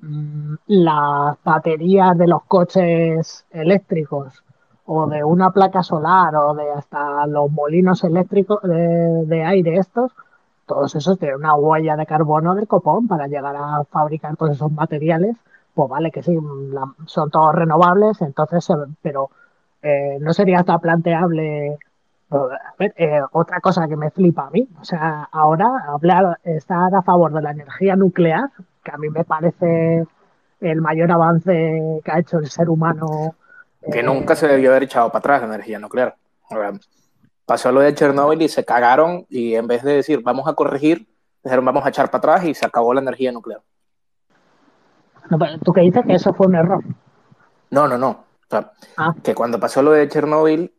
Mm, 0.00 0.54
las 0.68 1.36
baterías 1.42 2.16
de 2.16 2.28
los 2.28 2.44
coches 2.44 3.44
eléctricos 3.50 4.44
o 4.86 5.06
de 5.08 5.24
una 5.24 5.50
placa 5.50 5.82
solar 5.82 6.36
o 6.36 6.54
de 6.54 6.70
hasta 6.70 7.26
los 7.26 7.50
molinos 7.50 8.04
eléctricos 8.04 8.62
de, 8.62 9.24
de 9.26 9.44
aire 9.44 9.76
estos, 9.76 10.12
todos 10.68 10.94
esos 10.94 11.18
tienen 11.18 11.38
una 11.38 11.54
huella 11.56 11.96
de 11.96 12.06
carbono 12.06 12.54
del 12.54 12.68
copón 12.68 13.08
para 13.08 13.26
llegar 13.26 13.56
a 13.56 13.82
fabricar 13.90 14.36
todos 14.36 14.52
esos 14.52 14.70
materiales. 14.70 15.36
Pues 15.74 15.88
vale 15.88 16.10
que 16.12 16.22
sí, 16.22 16.36
son 17.06 17.30
todos 17.30 17.54
renovables, 17.54 18.20
entonces, 18.20 18.68
pero 19.02 19.30
eh, 19.82 20.18
no 20.20 20.32
sería 20.32 20.60
hasta 20.60 20.78
planteable. 20.78 21.78
A 22.30 22.74
ver, 22.78 22.94
eh, 22.96 23.20
otra 23.32 23.60
cosa 23.60 23.88
que 23.88 23.96
me 23.96 24.10
flipa 24.10 24.48
a 24.48 24.50
mí, 24.50 24.68
o 24.80 24.84
sea, 24.84 25.28
ahora 25.32 25.66
hablar, 25.88 26.38
estar 26.44 26.94
a 26.94 27.02
favor 27.02 27.32
de 27.32 27.40
la 27.40 27.52
energía 27.52 27.96
nuclear 27.96 28.50
que 28.84 28.90
a 28.94 28.98
mí 28.98 29.08
me 29.10 29.24
parece 29.24 30.04
el 30.60 30.80
mayor 30.80 31.12
avance 31.12 32.00
que 32.04 32.10
ha 32.10 32.18
hecho 32.18 32.38
el 32.38 32.48
ser 32.48 32.68
humano. 32.68 33.34
Que 33.92 34.00
eh, 34.00 34.02
nunca 34.02 34.34
se 34.34 34.48
debió 34.48 34.70
haber 34.70 34.84
echado 34.84 35.08
para 35.08 35.18
atrás 35.18 35.40
la 35.42 35.54
energía 35.54 35.78
nuclear. 35.78 36.16
Pasó 37.48 37.72
lo 37.72 37.80
de 37.80 37.94
Chernóbil 37.94 38.42
y 38.42 38.48
se 38.50 38.62
cagaron 38.62 39.24
y 39.30 39.54
en 39.54 39.66
vez 39.66 39.82
de 39.82 39.94
decir 39.94 40.20
vamos 40.22 40.46
a 40.46 40.52
corregir, 40.52 41.08
dijeron 41.42 41.64
vamos 41.64 41.86
a 41.86 41.88
echar 41.88 42.10
para 42.10 42.18
atrás 42.18 42.44
y 42.44 42.52
se 42.52 42.66
acabó 42.66 42.92
la 42.92 43.00
energía 43.00 43.32
nuclear. 43.32 43.62
¿Tú 45.64 45.72
qué 45.72 45.80
dices 45.80 46.04
que 46.06 46.12
eso 46.12 46.34
fue 46.34 46.46
un 46.46 46.56
error? 46.56 46.84
No, 47.70 47.88
no, 47.88 47.96
no. 47.96 48.10
O 48.10 48.50
sea, 48.50 48.72
ah. 48.98 49.14
que 49.22 49.34
cuando 49.34 49.58
pasó 49.58 49.80
lo 49.80 49.92
de 49.92 50.06
Chernóbil, 50.10 50.74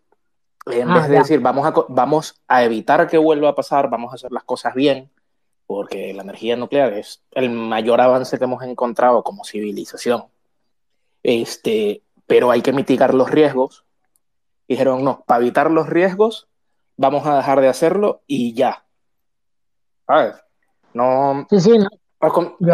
en 0.67 0.91
ah, 0.91 0.99
vez 0.99 1.09
de 1.09 1.17
decir 1.17 1.39
vamos 1.39 1.65
a, 1.65 1.73
vamos 1.89 2.39
a 2.47 2.63
evitar 2.63 3.07
que 3.07 3.17
vuelva 3.17 3.49
a 3.49 3.55
pasar, 3.55 3.89
vamos 3.89 4.11
a 4.11 4.15
hacer 4.15 4.31
las 4.31 4.43
cosas 4.43 4.75
bien, 4.75 5.09
porque 5.65 6.13
la 6.13 6.21
energía 6.21 6.55
nuclear 6.55 6.93
es 6.93 7.23
el 7.31 7.49
mayor 7.49 7.99
avance 7.99 8.37
que 8.37 8.43
hemos 8.43 8.61
encontrado 8.61 9.23
como 9.23 9.43
civilización. 9.43 10.25
Este, 11.23 12.03
pero 12.27 12.51
hay 12.51 12.61
que 12.61 12.73
mitigar 12.73 13.15
los 13.15 13.31
riesgos. 13.31 13.85
Dijeron, 14.67 15.03
no, 15.03 15.23
para 15.25 15.41
evitar 15.41 15.71
los 15.71 15.89
riesgos, 15.89 16.48
vamos 16.99 17.25
a 17.25 17.37
dejar 17.37 17.61
de 17.61 17.69
hacerlo 17.69 18.21
y 18.27 18.53
ya. 18.53 18.83
¿Sabes? 20.05 20.35
No. 20.93 21.47
Sí, 21.49 21.59
sí, 21.61 21.71
Es, 22.19 22.31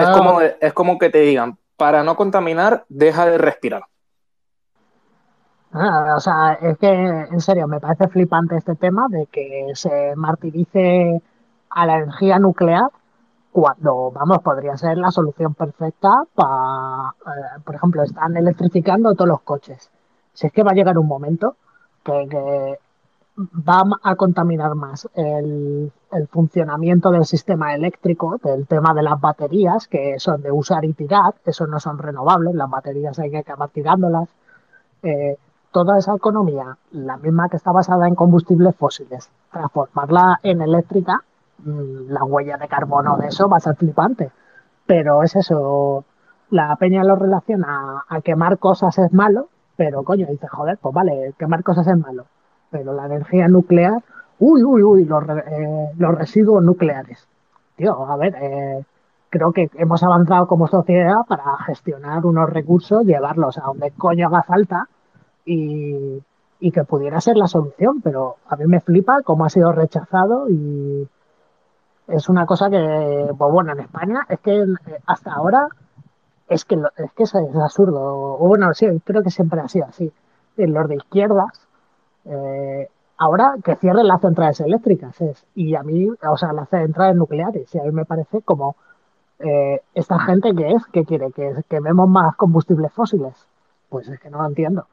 como, 0.09 0.41
es 0.41 0.73
como 0.73 0.97
que 0.97 1.09
te 1.11 1.19
digan, 1.19 1.59
para 1.77 2.03
no 2.03 2.15
contaminar, 2.15 2.85
deja 2.89 3.27
de 3.27 3.37
respirar. 3.37 3.83
Ah, 5.71 6.15
o 6.17 6.19
sea, 6.19 6.53
es 6.53 6.77
que 6.79 6.87
en 6.89 7.39
serio 7.39 7.67
me 7.67 7.79
parece 7.79 8.07
flipante 8.07 8.57
este 8.57 8.75
tema 8.75 9.07
de 9.09 9.27
que 9.27 9.71
se 9.75 10.15
martirice 10.15 11.21
a 11.69 11.85
la 11.85 11.97
energía 11.97 12.39
nuclear 12.39 12.89
cuando, 13.51 14.11
vamos, 14.11 14.39
podría 14.39 14.75
ser 14.75 14.97
la 14.97 15.11
solución 15.11 15.53
perfecta 15.53 16.09
para, 16.33 17.13
eh, 17.27 17.61
por 17.63 17.75
ejemplo, 17.75 18.03
están 18.03 18.35
electrificando 18.37 19.13
todos 19.13 19.27
los 19.27 19.41
coches. 19.41 19.91
Si 20.33 20.47
es 20.47 20.53
que 20.53 20.63
va 20.63 20.71
a 20.71 20.75
llegar 20.75 20.97
un 20.97 21.07
momento 21.07 21.57
que, 22.03 22.79
va 23.37 23.83
a 24.03 24.15
contaminar 24.15 24.75
más 24.75 25.07
el, 25.13 25.91
funcionamiento 26.29 27.11
del 27.11 27.25
sistema 27.25 27.73
eléctrico, 27.75 28.39
del 28.41 28.67
tema 28.67 28.93
de 28.93 29.03
las 29.03 29.19
baterías, 29.19 29.87
que 29.87 30.17
son 30.19 30.41
de 30.41 30.51
usar 30.51 30.85
y 30.85 30.93
tirar, 30.93 31.35
eso 31.45 31.67
no 31.67 31.79
son 31.79 31.97
renovables, 31.97 32.55
las 32.55 32.69
baterías 32.69 33.19
hay 33.19 33.31
que 33.31 33.39
acabar 33.39 33.69
tirándolas. 33.69 34.29
Eh, 35.03 35.37
toda 35.71 35.97
esa 35.97 36.15
economía, 36.15 36.77
la 36.91 37.17
misma 37.17 37.49
que 37.49 37.57
está 37.57 37.73
basada 37.73 38.07
en 38.07 38.15
combustibles 38.15 38.75
fósiles, 38.75 39.29
transformarla 39.51 40.39
en 40.41 40.61
eléctrica 40.61 41.23
Mm, 41.63 42.11
la 42.11 42.23
huella 42.23 42.57
de 42.57 42.67
carbono 42.67 43.17
de 43.17 43.27
eso 43.27 43.47
va 43.49 43.57
a 43.57 43.59
ser 43.59 43.75
flipante. 43.75 44.31
Pero 44.85 45.23
es 45.23 45.35
eso, 45.35 46.05
la 46.49 46.75
peña 46.75 47.03
lo 47.03 47.15
relaciona 47.15 48.03
a, 48.07 48.21
quemar 48.21 48.59
cosas 48.59 48.97
es 48.99 49.13
malo, 49.13 49.49
pero 49.75 50.03
coño, 50.03 50.27
dice, 50.27 50.47
joder, 50.47 50.77
pues 50.77 50.93
vale, 50.93 51.33
quemar 51.39 51.63
cosas 51.63 51.87
es 51.87 51.97
malo. 51.97 52.25
Pero 52.69 52.93
la 52.93 53.05
energía 53.05 53.47
nuclear, 53.47 54.03
uy, 54.39 54.63
uy, 54.63 54.83
uy, 54.83 55.05
los, 55.05 55.23
eh, 55.29 55.91
los 55.97 56.15
residuos 56.15 56.63
nucleares. 56.63 57.27
Tío, 57.75 58.05
a 58.05 58.17
ver, 58.17 58.35
eh, 58.41 58.83
creo 59.29 59.51
que 59.51 59.69
hemos 59.75 60.03
avanzado 60.03 60.47
como 60.47 60.67
sociedad 60.67 61.25
para 61.27 61.57
gestionar 61.65 62.25
unos 62.25 62.49
recursos, 62.49 63.05
llevarlos 63.05 63.57
a 63.57 63.63
donde 63.63 63.91
coño 63.91 64.27
haga 64.27 64.43
falta 64.43 64.87
y, 65.45 66.21
y 66.59 66.71
que 66.71 66.83
pudiera 66.83 67.19
ser 67.21 67.37
la 67.37 67.47
solución, 67.47 68.01
pero 68.01 68.37
a 68.47 68.55
mí 68.55 68.65
me 68.65 68.81
flipa 68.81 69.21
cómo 69.23 69.45
ha 69.45 69.49
sido 69.49 69.71
rechazado 69.71 70.49
y, 70.49 71.07
es 72.07 72.29
una 72.29 72.45
cosa 72.45 72.69
que, 72.69 73.33
pues 73.37 73.51
bueno, 73.51 73.73
en 73.73 73.79
España 73.79 74.25
es 74.29 74.39
que 74.39 74.61
eh, 74.61 74.67
hasta 75.07 75.33
ahora 75.33 75.67
es 76.47 76.65
que, 76.65 76.75
es 76.97 77.11
que 77.13 77.23
es, 77.23 77.35
absurdo. 77.35 77.99
O 78.01 78.47
bueno, 78.47 78.73
sí, 78.73 78.87
creo 79.03 79.23
que 79.23 79.31
siempre 79.31 79.59
ha 79.59 79.67
sido 79.67 79.85
así. 79.85 80.11
En 80.57 80.73
los 80.73 80.87
de 80.87 80.95
izquierdas, 80.95 81.64
eh, 82.25 82.89
ahora 83.17 83.55
que 83.63 83.75
cierren 83.75 84.07
las 84.07 84.21
centrales 84.21 84.59
eléctricas 84.59 85.19
es, 85.21 85.45
y 85.55 85.75
a 85.75 85.83
mí, 85.83 86.09
o 86.09 86.37
sea, 86.37 86.53
las 86.53 86.69
centrales 86.69 87.15
nucleares, 87.15 87.73
y 87.73 87.79
a 87.79 87.83
mí 87.83 87.91
me 87.91 88.05
parece 88.05 88.41
como 88.41 88.75
eh, 89.39 89.81
esta 89.93 90.19
gente 90.19 90.55
que 90.55 90.71
es, 90.71 90.85
que 90.91 91.05
quiere 91.05 91.31
que 91.31 91.53
quememos 91.69 92.09
más 92.09 92.35
combustibles 92.35 92.91
fósiles. 92.93 93.33
Pues 93.89 94.07
es 94.07 94.19
que 94.19 94.29
no 94.29 94.39
lo 94.41 94.47
entiendo. 94.47 94.87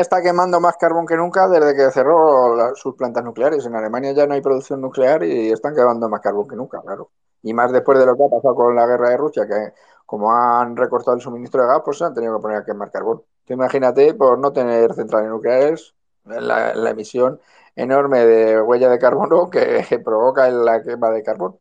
está 0.00 0.22
quemando 0.22 0.58
más 0.58 0.76
carbón 0.78 1.06
que 1.06 1.16
nunca 1.16 1.48
desde 1.48 1.76
que 1.76 1.90
cerró 1.90 2.56
la, 2.56 2.74
sus 2.74 2.94
plantas 2.94 3.24
nucleares. 3.24 3.64
En 3.66 3.74
Alemania 3.74 4.12
ya 4.12 4.26
no 4.26 4.34
hay 4.34 4.40
producción 4.40 4.80
nuclear 4.80 5.22
y 5.22 5.50
están 5.50 5.74
quemando 5.74 6.08
más 6.08 6.20
carbón 6.20 6.48
que 6.48 6.56
nunca, 6.56 6.80
claro. 6.80 7.10
Y 7.42 7.52
más 7.52 7.72
después 7.72 7.98
de 7.98 8.06
lo 8.06 8.16
que 8.16 8.24
ha 8.24 8.28
pasado 8.28 8.54
con 8.54 8.74
la 8.74 8.86
guerra 8.86 9.10
de 9.10 9.16
Rusia, 9.16 9.46
que 9.46 9.74
como 10.06 10.32
han 10.32 10.76
recortado 10.76 11.16
el 11.16 11.22
suministro 11.22 11.62
de 11.62 11.68
gas, 11.68 11.82
pues 11.84 11.98
se 11.98 12.04
han 12.04 12.14
tenido 12.14 12.36
que 12.36 12.42
poner 12.42 12.58
a 12.58 12.64
quemar 12.64 12.90
carbón. 12.90 13.22
Imagínate, 13.48 14.14
por 14.14 14.38
no 14.38 14.52
tener 14.52 14.94
centrales 14.94 15.30
nucleares, 15.30 15.94
la, 16.24 16.74
la 16.74 16.90
emisión 16.90 17.40
enorme 17.76 18.24
de 18.26 18.60
huella 18.60 18.88
de 18.88 18.98
carbono 18.98 19.50
que, 19.50 19.84
que 19.88 19.98
provoca 19.98 20.48
la 20.50 20.82
quema 20.82 21.10
de 21.10 21.22
carbón. 21.22 21.58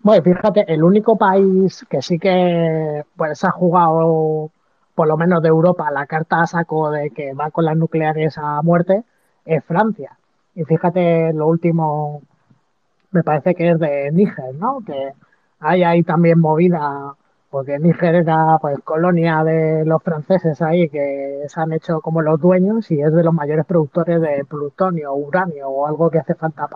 Bueno, 0.00 0.22
fíjate, 0.22 0.64
el 0.72 0.84
único 0.84 1.16
país 1.16 1.84
que 1.90 2.02
sí 2.02 2.18
que 2.18 3.04
pues 3.16 3.44
ha 3.44 3.50
jugado, 3.50 4.50
por 4.94 5.08
lo 5.08 5.16
menos 5.16 5.42
de 5.42 5.48
Europa, 5.48 5.90
la 5.90 6.06
carta 6.06 6.42
a 6.42 6.46
saco 6.46 6.90
de 6.90 7.10
que 7.10 7.34
va 7.34 7.50
con 7.50 7.64
las 7.64 7.76
nucleares 7.76 8.38
a 8.38 8.62
muerte 8.62 9.04
es 9.44 9.64
Francia. 9.64 10.18
Y 10.54 10.64
fíjate, 10.64 11.32
lo 11.32 11.46
último 11.48 12.22
me 13.10 13.22
parece 13.22 13.54
que 13.54 13.70
es 13.70 13.78
de 13.78 14.10
Níger, 14.12 14.54
¿no? 14.54 14.80
Que 14.86 15.12
hay 15.60 15.82
ahí 15.82 16.02
también 16.04 16.38
movida, 16.40 17.14
porque 17.50 17.78
Níger 17.78 18.14
era 18.14 18.58
pues 18.60 18.78
colonia 18.84 19.42
de 19.42 19.84
los 19.84 20.02
franceses 20.02 20.60
ahí 20.60 20.88
que 20.88 21.44
se 21.48 21.60
han 21.60 21.72
hecho 21.72 22.00
como 22.00 22.20
los 22.20 22.40
dueños 22.40 22.90
y 22.90 23.00
es 23.00 23.12
de 23.12 23.24
los 23.24 23.32
mayores 23.32 23.64
productores 23.64 24.20
de 24.20 24.44
plutonio, 24.44 25.14
uranio 25.14 25.68
o 25.68 25.86
algo 25.86 26.10
que 26.10 26.18
hace 26.18 26.34
falta 26.34 26.68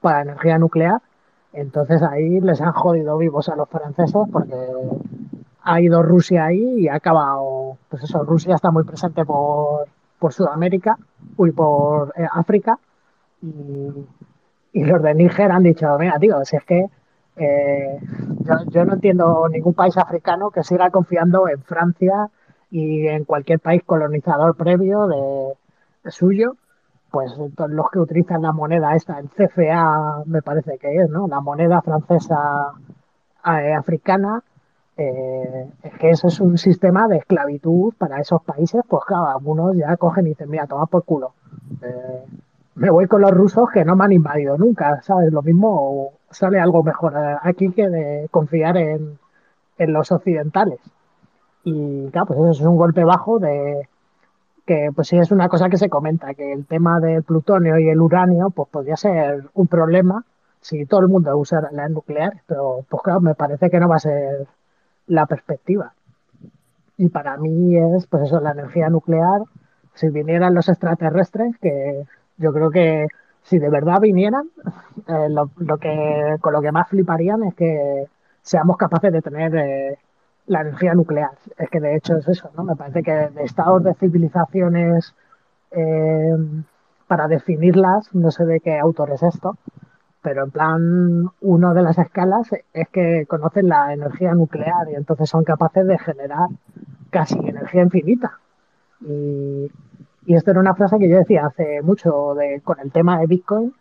para 0.00 0.22
energía 0.22 0.58
nuclear. 0.58 1.02
Entonces 1.52 2.02
ahí 2.02 2.40
les 2.40 2.60
han 2.60 2.72
jodido 2.72 3.18
vivos 3.18 3.48
a 3.48 3.56
los 3.56 3.68
franceses 3.68 4.22
porque 4.32 4.56
ha 5.62 5.80
ido 5.80 6.02
Rusia 6.02 6.46
ahí 6.46 6.80
y 6.80 6.88
ha 6.88 6.94
acabado, 6.94 7.76
pues 7.88 8.04
eso, 8.04 8.24
Rusia 8.24 8.54
está 8.54 8.70
muy 8.70 8.84
presente 8.84 9.24
por, 9.24 9.86
por 10.18 10.32
Sudamérica, 10.32 10.96
uy, 11.36 11.52
por 11.52 12.14
eh, 12.16 12.26
África 12.32 12.78
y, 13.42 13.90
y, 14.72 14.84
los 14.84 15.02
de 15.02 15.14
Níger 15.14 15.50
han 15.50 15.62
dicho, 15.62 15.86
mira, 15.98 16.18
tío, 16.18 16.42
si 16.44 16.56
es 16.56 16.64
que 16.64 16.86
yo, 17.40 18.54
yo, 18.68 18.84
no 18.84 18.94
entiendo 18.94 19.48
ningún 19.48 19.74
país 19.74 19.96
africano 19.96 20.50
que 20.50 20.62
siga 20.62 20.90
confiando 20.90 21.48
en 21.48 21.62
Francia 21.62 22.30
y 22.70 23.06
en 23.06 23.24
cualquier 23.24 23.60
país 23.60 23.82
colonizador 23.84 24.56
previo 24.56 25.06
de, 25.06 26.10
suyo 26.10 26.56
pues 27.10 27.32
los 27.36 27.90
que 27.90 27.98
utilizan 27.98 28.42
la 28.42 28.52
moneda 28.52 28.94
esta, 28.94 29.18
el 29.18 29.28
CFA 29.30 30.22
me 30.26 30.42
parece 30.42 30.78
que 30.78 30.94
es, 30.94 31.10
¿no? 31.10 31.26
La 31.26 31.40
moneda 31.40 31.82
francesa 31.82 32.72
eh, 33.44 33.74
africana, 33.74 34.44
eh, 34.96 35.68
es 35.82 35.94
que 35.94 36.10
eso 36.10 36.28
es 36.28 36.38
un 36.40 36.58
sistema 36.58 37.08
de 37.08 37.16
esclavitud 37.16 37.94
para 37.98 38.20
esos 38.20 38.42
países, 38.42 38.82
pues 38.88 39.04
claro, 39.04 39.26
algunos 39.26 39.76
ya 39.76 39.96
cogen 39.96 40.26
y 40.26 40.30
dicen, 40.30 40.50
mira, 40.50 40.66
toma 40.66 40.86
por 40.86 41.04
culo. 41.04 41.32
Eh, 41.82 42.24
me 42.76 42.90
voy 42.90 43.06
con 43.06 43.22
los 43.22 43.32
rusos 43.32 43.70
que 43.72 43.84
no 43.84 43.96
me 43.96 44.04
han 44.04 44.12
invadido 44.12 44.56
nunca, 44.56 45.02
¿sabes? 45.02 45.32
Lo 45.32 45.42
mismo 45.42 46.12
sale 46.30 46.60
algo 46.60 46.82
mejor 46.82 47.14
aquí 47.42 47.70
que 47.70 47.88
de 47.88 48.28
confiar 48.30 48.76
en, 48.76 49.18
en 49.78 49.92
los 49.92 50.12
occidentales. 50.12 50.80
Y 51.64 52.08
claro, 52.10 52.26
pues 52.28 52.38
eso 52.40 52.50
es 52.50 52.60
un 52.60 52.76
golpe 52.76 53.04
bajo 53.04 53.38
de, 53.38 53.88
que 54.66 54.90
pues 54.94 55.08
sí 55.08 55.18
es 55.18 55.30
una 55.32 55.48
cosa 55.48 55.68
que 55.68 55.76
se 55.76 55.88
comenta, 55.88 56.34
que 56.34 56.52
el 56.52 56.64
tema 56.66 57.00
del 57.00 57.22
plutonio 57.22 57.78
y 57.78 57.88
el 57.88 58.00
uranio 58.00 58.50
pues 58.50 58.68
podría 58.68 58.96
ser 58.96 59.50
un 59.54 59.66
problema 59.66 60.24
si 60.60 60.86
todo 60.86 61.00
el 61.00 61.08
mundo 61.08 61.36
usara 61.36 61.70
las 61.72 61.90
nucleares, 61.90 62.40
pero 62.46 62.84
pues 62.88 63.02
claro, 63.02 63.20
me 63.20 63.34
parece 63.34 63.70
que 63.70 63.80
no 63.80 63.88
va 63.88 63.96
a 63.96 64.00
ser 64.00 64.46
la 65.06 65.26
perspectiva. 65.26 65.94
Y 66.96 67.08
para 67.08 67.36
mí 67.38 67.76
es, 67.76 68.06
pues 68.06 68.24
eso, 68.24 68.40
la 68.40 68.52
energía 68.52 68.90
nuclear, 68.90 69.40
si 69.94 70.08
vinieran 70.10 70.54
los 70.54 70.68
extraterrestres, 70.68 71.56
que 71.58 72.04
yo 72.36 72.52
creo 72.52 72.70
que 72.70 73.08
si 73.42 73.58
de 73.58 73.70
verdad 73.70 74.00
vinieran, 74.00 74.50
eh, 75.08 75.28
lo, 75.28 75.50
lo, 75.56 75.78
que, 75.78 76.36
con 76.40 76.52
lo 76.52 76.60
que 76.60 76.72
más 76.72 76.88
fliparían 76.88 77.42
es 77.44 77.54
que 77.54 78.06
seamos 78.42 78.76
capaces 78.76 79.12
de 79.12 79.22
tener 79.22 79.54
eh, 79.56 79.98
la 80.46 80.62
energía 80.62 80.94
nuclear. 80.94 81.32
Es 81.58 81.70
que 81.70 81.80
de 81.80 81.96
hecho 81.96 82.16
es 82.16 82.28
eso, 82.28 82.50
¿no? 82.56 82.64
Me 82.64 82.76
parece 82.76 83.02
que 83.02 83.12
de 83.12 83.44
estados 83.44 83.82
de 83.84 83.94
civilizaciones, 83.94 85.14
eh, 85.70 86.36
para 87.06 87.28
definirlas, 87.28 88.14
no 88.14 88.30
sé 88.30 88.44
de 88.44 88.60
qué 88.60 88.78
autor 88.78 89.10
es 89.10 89.22
esto, 89.22 89.56
pero 90.22 90.44
en 90.44 90.50
plan, 90.50 91.30
una 91.40 91.74
de 91.74 91.82
las 91.82 91.98
escalas 91.98 92.50
es 92.72 92.88
que 92.88 93.26
conocen 93.26 93.68
la 93.68 93.92
energía 93.92 94.34
nuclear 94.34 94.88
y 94.90 94.94
entonces 94.94 95.28
son 95.30 95.44
capaces 95.44 95.86
de 95.86 95.98
generar 95.98 96.48
casi 97.10 97.38
energía 97.38 97.82
infinita. 97.82 98.38
Y, 99.00 99.70
y 100.26 100.34
esto 100.34 100.50
era 100.50 100.60
una 100.60 100.74
frase 100.74 100.98
que 100.98 101.08
yo 101.08 101.18
decía 101.18 101.46
hace 101.46 101.82
mucho 101.82 102.36
con 102.64 102.80
el 102.80 102.92
tema 102.92 103.18
de 103.18 103.26
Bitcoin, 103.26 103.74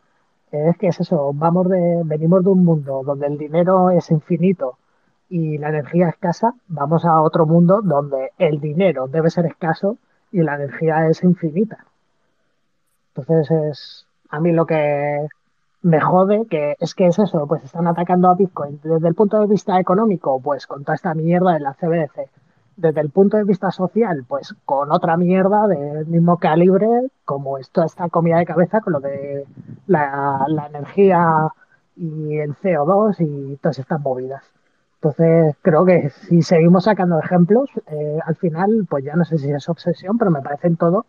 es 0.52 0.78
que 0.78 0.88
es 0.88 1.00
eso, 1.00 1.32
vamos 1.34 1.70
de, 1.70 2.02
venimos 2.06 2.44
de 2.44 2.50
un 2.50 2.66
mundo 2.66 3.02
donde 3.06 3.28
el 3.28 3.38
dinero 3.38 3.92
es 3.92 4.10
infinito 4.10 4.78
y 5.30 5.58
la 5.60 5.70
energía 5.70 6.10
escasa, 6.10 6.56
vamos 6.68 7.06
a 7.06 7.22
otro 7.22 7.46
mundo 7.46 7.82
donde 7.84 8.32
el 8.38 8.60
dinero 8.60 9.08
debe 9.08 9.30
ser 9.30 9.46
escaso 9.46 9.98
y 10.32 10.42
la 10.42 10.56
energía 10.56 11.08
es 11.08 11.24
infinita. 11.24 11.86
Entonces 13.16 13.52
es 13.52 14.08
a 14.30 14.40
mí 14.40 14.52
lo 14.52 14.66
que 14.66 15.28
me 15.82 16.02
jode 16.02 16.46
que 16.48 16.76
es 16.80 16.96
que 16.96 17.08
es 17.08 17.20
eso, 17.20 17.46
pues 17.48 17.64
están 17.64 17.88
atacando 17.88 18.30
a 18.30 18.36
Bitcoin 18.36 18.80
desde 18.84 19.08
el 19.08 19.16
punto 19.16 19.40
de 19.40 19.48
vista 19.48 19.80
económico, 19.80 20.40
pues 20.42 20.68
con 20.68 20.84
toda 20.84 20.96
esta 20.96 21.14
mierda 21.14 21.54
de 21.54 21.60
la 21.60 21.74
CBDC. 21.74 22.30
Desde 22.80 23.02
el 23.02 23.10
punto 23.10 23.36
de 23.36 23.44
vista 23.44 23.72
social, 23.72 24.24
pues 24.26 24.56
con 24.64 24.92
otra 24.92 25.18
mierda 25.18 25.68
del 25.68 26.06
mismo 26.06 26.38
calibre, 26.38 26.88
como 27.26 27.58
esto 27.58 27.84
está 27.84 28.08
comida 28.08 28.38
de 28.38 28.46
cabeza 28.46 28.80
con 28.80 28.94
lo 28.94 29.00
de 29.02 29.46
la, 29.88 30.46
la 30.48 30.68
energía 30.68 31.50
y 31.98 32.38
el 32.38 32.56
CO2 32.56 33.18
y 33.20 33.58
todas 33.58 33.80
estas 33.80 34.00
movidas. 34.00 34.44
Entonces, 35.02 35.56
creo 35.62 35.84
que 35.86 36.10
si 36.10 36.42
seguimos 36.42 36.86
sacando 36.86 37.20
ejemplos, 37.20 37.70
eh, 37.88 38.20
al 38.26 38.36
final, 38.36 38.88
pues 38.90 39.04
ya 39.04 39.16
no 39.16 39.26
sé 39.26 39.38
si 39.38 39.52
es 39.52 39.68
obsesión, 39.68 40.18
pero 40.18 40.32
me 40.32 40.42
parecen 40.42 40.78
todo 40.78 41.06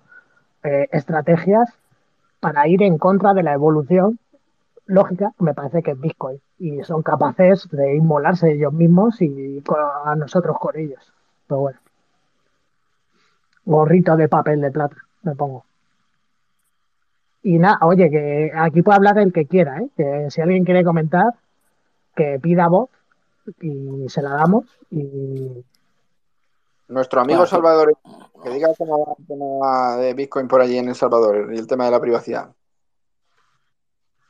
eh, 0.64 0.88
estrategias 0.90 1.68
para 2.40 2.66
ir 2.66 2.82
en 2.82 2.98
contra 2.98 3.32
de 3.34 3.42
la 3.44 3.52
evolución 3.52 4.18
lógica, 4.86 5.32
me 5.38 5.54
parece 5.54 5.82
que 5.82 5.92
es 5.92 6.00
Bitcoin. 6.00 6.40
Y 6.58 6.82
son 6.82 7.02
capaces 7.02 7.68
de 7.70 7.96
inmolarse 7.96 8.52
ellos 8.52 8.72
mismos 8.72 9.22
y 9.22 9.62
a 10.04 10.16
nosotros 10.16 10.56
con 10.58 10.76
ellos. 10.76 11.09
Pero 11.50 11.62
bueno. 11.62 11.80
Gorrito 13.64 14.16
de 14.16 14.28
papel 14.28 14.60
de 14.60 14.70
plata, 14.70 14.96
me 15.22 15.34
pongo. 15.34 15.64
Y 17.42 17.58
nada, 17.58 17.80
oye, 17.82 18.08
que 18.08 18.52
aquí 18.54 18.82
puede 18.82 18.96
hablar 18.96 19.18
el 19.18 19.32
que 19.32 19.46
quiera, 19.46 19.78
¿eh? 19.78 19.88
Que 19.96 20.30
si 20.30 20.40
alguien 20.40 20.64
quiere 20.64 20.84
comentar, 20.84 21.34
que 22.14 22.38
pida 22.40 22.68
voz 22.68 22.88
y 23.60 24.08
se 24.08 24.22
la 24.22 24.30
damos. 24.30 24.64
Y... 24.92 25.64
Nuestro 26.86 27.20
amigo 27.22 27.44
Salvador, 27.46 27.98
que 28.44 28.50
diga 28.50 28.68
cómo 28.78 29.04
va 29.04 29.14
el 29.18 29.26
tema 29.26 29.96
de 29.96 30.14
Bitcoin 30.14 30.46
por 30.46 30.60
allí 30.60 30.78
en 30.78 30.88
El 30.88 30.94
Salvador 30.94 31.52
y 31.52 31.58
el 31.58 31.66
tema 31.66 31.86
de 31.86 31.90
la 31.90 32.00
privacidad. 32.00 32.54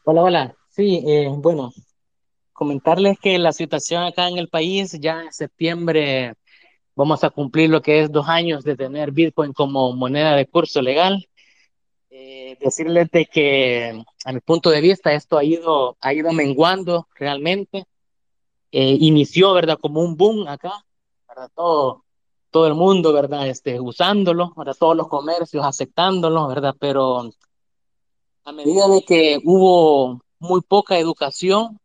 Hola, 0.05 0.23
hola. 0.23 0.57
Sí, 0.71 1.05
eh, 1.07 1.29
bueno, 1.37 1.71
comentarles 2.55 3.19
que 3.19 3.39
la 3.39 3.53
situación 3.53 4.05
acá 4.05 4.29
en 4.29 4.39
el 4.39 4.49
país, 4.49 4.99
ya 4.99 5.23
en 5.23 5.33
septiembre 5.33 6.35
vamos 7.01 7.25
a 7.25 7.31
cumplir 7.31 7.71
lo 7.71 7.81
que 7.81 8.03
es 8.03 8.13
dos 8.13 8.29
años 8.29 8.63
de 8.63 8.77
tener 8.77 9.11
Bitcoin 9.11 9.55
como 9.55 9.95
moneda 9.95 10.37
de 10.37 10.47
curso 10.47 10.83
legal. 10.83 11.27
Eh, 12.11 12.59
decirles 12.61 13.11
de 13.11 13.25
que 13.25 14.05
a 14.27 14.33
mi 14.35 14.41
punto 14.41 14.69
de 14.69 14.83
vista 14.83 15.15
esto 15.15 15.39
ha 15.39 15.45
ido, 15.45 15.97
ha 16.03 16.13
ido 16.13 16.31
menguando 16.33 17.09
realmente 17.15 17.87
eh, 18.71 18.99
inició, 19.01 19.55
¿verdad? 19.55 19.79
Como 19.81 20.03
un 20.03 20.15
boom 20.19 20.47
acá, 20.47 20.85
¿verdad? 21.27 21.51
Todo, 21.55 22.05
todo 22.51 22.67
el 22.67 22.75
mundo, 22.75 23.15
¿verdad? 23.15 23.49
Este, 23.49 23.81
usándolo, 23.81 24.53
¿verdad? 24.55 24.77
Todos 24.79 24.95
los 24.95 25.09
comercios 25.09 25.65
aceptándolo, 25.65 26.49
¿verdad? 26.49 26.77
Pero 26.79 27.31
a 28.45 28.53
medida 28.53 28.89
de 28.89 29.03
que 29.07 29.41
hubo 29.43 30.21
muy 30.39 30.61
poca 30.61 30.99
educación, 30.99 31.81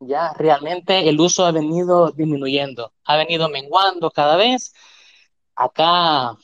ya 0.00 0.32
realmente 0.32 1.08
el 1.08 1.20
uso 1.20 1.44
ha 1.44 1.52
venido 1.52 2.10
disminuyendo, 2.10 2.92
ha 3.04 3.16
venido 3.16 3.48
menguando 3.48 4.10
cada 4.10 4.36
vez. 4.36 4.72
Acá 5.54 6.36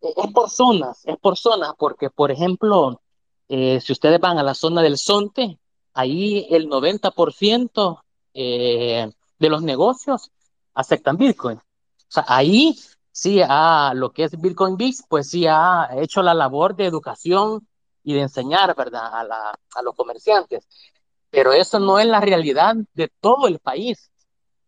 e, 0.00 0.08
es 0.16 0.32
por 0.32 0.50
zonas, 0.50 1.02
es 1.04 1.16
por 1.18 1.36
zonas, 1.36 1.74
porque 1.78 2.10
por 2.10 2.30
ejemplo, 2.30 3.00
eh, 3.48 3.80
si 3.80 3.92
ustedes 3.92 4.20
van 4.20 4.38
a 4.38 4.42
la 4.42 4.54
zona 4.54 4.82
del 4.82 4.98
Sonte, 4.98 5.58
ahí 5.92 6.46
el 6.50 6.68
90% 6.68 8.02
eh, 8.34 9.10
de 9.38 9.48
los 9.48 9.62
negocios 9.62 10.30
aceptan 10.74 11.16
Bitcoin. 11.16 11.58
O 11.58 11.62
sea, 12.08 12.24
ahí 12.26 12.76
sí 13.12 13.40
a 13.46 13.92
lo 13.94 14.12
que 14.12 14.24
es 14.24 14.40
Bitcoin 14.40 14.76
Biz, 14.76 15.04
pues 15.08 15.30
sí 15.30 15.46
ha 15.46 15.88
hecho 15.96 16.22
la 16.22 16.34
labor 16.34 16.74
de 16.74 16.86
educación 16.86 17.66
y 18.02 18.14
de 18.14 18.22
enseñar, 18.22 18.74
¿verdad?, 18.76 19.08
a, 19.12 19.24
la, 19.24 19.58
a 19.74 19.82
los 19.82 19.94
comerciantes. 19.94 20.66
Pero 21.34 21.52
eso 21.52 21.80
no 21.80 21.98
es 21.98 22.06
la 22.06 22.20
realidad 22.20 22.76
de 22.94 23.08
todo 23.20 23.48
el 23.48 23.58
país. 23.58 24.10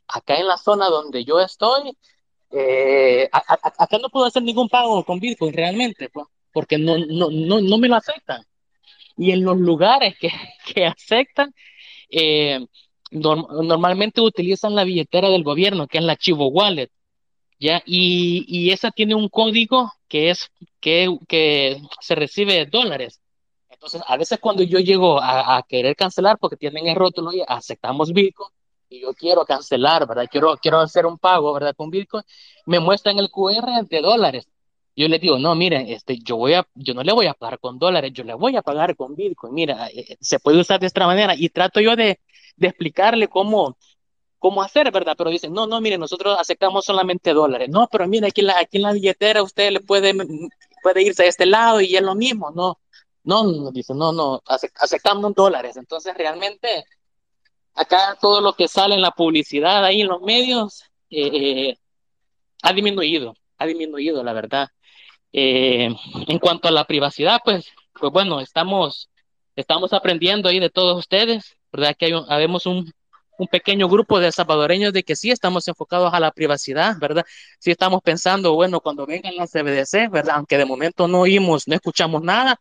Acá 0.08 0.36
en 0.36 0.48
la 0.48 0.56
zona 0.56 0.88
donde 0.88 1.24
yo 1.24 1.40
estoy, 1.40 1.96
eh, 2.50 3.28
acá 3.32 3.98
no 3.98 4.08
puedo 4.08 4.26
hacer 4.26 4.42
ningún 4.42 4.68
pago 4.68 5.04
con 5.04 5.20
Bitcoin 5.20 5.52
realmente, 5.52 6.08
pues, 6.08 6.26
porque 6.52 6.76
no, 6.76 6.98
no, 6.98 7.30
no, 7.30 7.60
no 7.60 7.78
me 7.78 7.88
lo 7.88 7.94
aceptan. 7.94 8.42
Y 9.16 9.30
en 9.30 9.44
los 9.44 9.56
lugares 9.58 10.16
que, 10.18 10.30
que 10.74 10.86
aceptan, 10.86 11.54
eh, 12.10 12.66
normalmente 13.12 14.20
utilizan 14.20 14.74
la 14.74 14.84
billetera 14.84 15.28
del 15.28 15.44
gobierno, 15.44 15.86
que 15.86 15.98
es 15.98 16.04
la 16.04 16.16
Chivo 16.16 16.48
Wallet, 16.48 16.90
¿ya? 17.60 17.82
Y, 17.86 18.44
y 18.48 18.72
esa 18.72 18.90
tiene 18.90 19.14
un 19.14 19.28
código 19.28 19.92
que 20.08 20.30
es 20.30 20.50
que, 20.80 21.16
que 21.28 21.80
se 22.00 22.14
recibe 22.16 22.66
dólares. 22.66 23.20
Entonces, 23.86 24.02
a 24.08 24.16
veces 24.16 24.40
cuando 24.40 24.64
yo 24.64 24.80
llego 24.80 25.20
a, 25.20 25.56
a 25.58 25.62
querer 25.62 25.94
cancelar 25.94 26.38
porque 26.38 26.56
tienen 26.56 26.88
el 26.88 26.96
rótulo 26.96 27.32
y 27.32 27.42
aceptamos 27.46 28.12
Bitcoin, 28.12 28.50
y 28.88 29.00
yo 29.00 29.14
quiero 29.14 29.44
cancelar, 29.44 30.06
¿verdad? 30.08 30.26
Quiero, 30.30 30.56
quiero 30.56 30.80
hacer 30.80 31.06
un 31.06 31.18
pago, 31.18 31.52
¿verdad? 31.52 31.74
Con 31.76 31.90
Bitcoin, 31.90 32.24
me 32.66 32.80
muestran 32.80 33.18
el 33.18 33.30
QR 33.30 33.84
de 33.88 34.00
dólares. 34.00 34.48
Yo 34.96 35.06
le 35.08 35.18
digo, 35.20 35.38
no, 35.38 35.54
miren, 35.54 35.88
este, 35.88 36.18
yo, 36.18 36.36
voy 36.36 36.54
a, 36.54 36.66
yo 36.74 36.94
no 36.94 37.02
le 37.04 37.12
voy 37.12 37.26
a 37.26 37.34
pagar 37.34 37.60
con 37.60 37.78
dólares, 37.78 38.12
yo 38.12 38.24
le 38.24 38.34
voy 38.34 38.56
a 38.56 38.62
pagar 38.62 38.96
con 38.96 39.14
Bitcoin. 39.14 39.54
Mira, 39.54 39.88
eh, 39.88 40.04
eh, 40.08 40.16
se 40.20 40.40
puede 40.40 40.58
usar 40.60 40.80
de 40.80 40.86
esta 40.86 41.06
manera. 41.06 41.34
Y 41.36 41.48
trato 41.50 41.80
yo 41.80 41.94
de, 41.94 42.18
de 42.56 42.68
explicarle 42.68 43.28
cómo, 43.28 43.76
cómo 44.38 44.62
hacer, 44.62 44.90
¿verdad? 44.90 45.14
Pero 45.16 45.30
dicen, 45.30 45.52
no, 45.52 45.66
no, 45.66 45.80
mire, 45.80 45.98
nosotros 45.98 46.36
aceptamos 46.40 46.84
solamente 46.84 47.32
dólares. 47.32 47.68
No, 47.70 47.88
pero 47.90 48.08
mire, 48.08 48.28
aquí 48.28 48.42
la, 48.42 48.58
aquí 48.58 48.78
en 48.78 48.82
la 48.82 48.92
billetera 48.92 49.42
usted 49.42 49.70
le 49.70 49.80
puede, 49.80 50.12
puede 50.82 51.02
irse 51.02 51.24
a 51.24 51.26
este 51.26 51.46
lado 51.46 51.80
y 51.80 51.94
es 51.96 52.02
lo 52.02 52.14
mismo. 52.14 52.50
No, 52.52 52.78
no, 53.26 53.44
no, 53.44 53.72
dice, 53.72 53.92
no, 53.92 54.12
no, 54.12 54.40
aceptamos 54.46 55.34
dólares. 55.34 55.76
Entonces, 55.76 56.14
realmente, 56.16 56.84
acá 57.74 58.16
todo 58.20 58.40
lo 58.40 58.54
que 58.54 58.68
sale 58.68 58.94
en 58.94 59.02
la 59.02 59.10
publicidad, 59.10 59.84
ahí 59.84 60.02
en 60.02 60.08
los 60.08 60.22
medios, 60.22 60.84
eh, 61.10 61.30
eh, 61.70 61.78
ha 62.62 62.72
disminuido, 62.72 63.34
ha 63.58 63.66
disminuido, 63.66 64.22
la 64.22 64.32
verdad. 64.32 64.68
Eh, 65.32 65.88
en 66.28 66.38
cuanto 66.38 66.68
a 66.68 66.70
la 66.70 66.84
privacidad, 66.84 67.40
pues, 67.44 67.66
pues 67.98 68.12
bueno, 68.12 68.40
estamos, 68.40 69.10
estamos 69.56 69.92
aprendiendo 69.92 70.48
ahí 70.48 70.60
de 70.60 70.70
todos 70.70 70.96
ustedes, 70.96 71.56
¿verdad? 71.72 71.96
Que 71.98 72.06
hay 72.06 72.12
habemos 72.28 72.64
un, 72.64 72.92
un 73.38 73.48
pequeño 73.48 73.88
grupo 73.88 74.20
de 74.20 74.30
salvadoreños 74.30 74.92
de 74.92 75.02
que 75.02 75.16
sí 75.16 75.32
estamos 75.32 75.66
enfocados 75.66 76.14
a 76.14 76.20
la 76.20 76.30
privacidad, 76.30 76.96
¿verdad? 77.00 77.24
Sí 77.58 77.72
estamos 77.72 78.02
pensando, 78.02 78.54
bueno, 78.54 78.80
cuando 78.80 79.04
vengan 79.04 79.34
las 79.34 79.50
CBDC, 79.50 80.10
¿verdad? 80.10 80.36
Aunque 80.36 80.58
de 80.58 80.64
momento 80.64 81.08
no 81.08 81.22
oímos, 81.22 81.66
no 81.66 81.74
escuchamos 81.74 82.22
nada, 82.22 82.58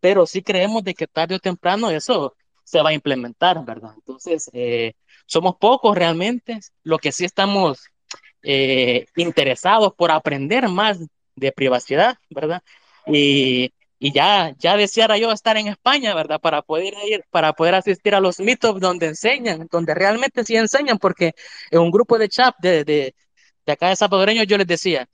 pero 0.00 0.26
sí 0.26 0.42
creemos 0.42 0.82
de 0.84 0.94
que 0.94 1.06
tarde 1.06 1.36
o 1.36 1.38
temprano 1.38 1.90
eso 1.90 2.34
se 2.64 2.80
va 2.82 2.90
a 2.90 2.94
implementar, 2.94 3.64
¿verdad? 3.64 3.92
Entonces, 3.96 4.50
eh, 4.52 4.94
somos 5.26 5.56
pocos 5.56 5.96
realmente, 5.96 6.60
lo 6.82 6.98
que 6.98 7.12
sí 7.12 7.24
estamos 7.24 7.84
eh, 8.42 9.06
interesados 9.16 9.92
por 9.94 10.10
aprender 10.10 10.68
más 10.68 10.98
de 11.36 11.52
privacidad, 11.52 12.16
¿verdad? 12.30 12.62
Y, 13.06 13.72
y, 13.98 14.12
ya, 14.12 14.54
ya 14.58 14.76
deseara 14.76 15.18
yo 15.18 15.32
estar 15.32 15.56
en 15.56 15.68
España, 15.68 16.14
¿verdad? 16.14 16.40
Para 16.40 16.62
poder 16.62 16.94
ir, 17.06 17.24
para 17.30 17.52
poder 17.52 17.74
asistir 17.74 18.14
a 18.14 18.20
los 18.20 18.38
meetups 18.40 18.80
donde 18.80 19.06
enseñan, 19.06 19.68
donde 19.70 19.94
realmente 19.94 20.44
sí 20.44 20.56
enseñan, 20.56 20.98
porque 20.98 21.32
en 21.70 21.80
un 21.80 21.90
grupo 21.90 22.18
de 22.18 22.28
chat 22.28 22.54
de, 22.60 22.84
de, 22.84 23.14
de 23.66 23.72
acá 23.72 23.88
de 23.88 23.96
salvadoreños 23.96 24.46
yo 24.46 24.56
les 24.58 24.66
decía, 24.66 25.08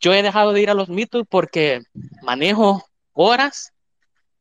yo 0.00 0.12
he 0.14 0.22
dejado 0.22 0.52
de 0.52 0.62
ir 0.62 0.70
a 0.70 0.74
los 0.74 0.88
meetups 0.88 1.28
porque 1.28 1.82
manejo 2.22 2.84
horas 3.12 3.72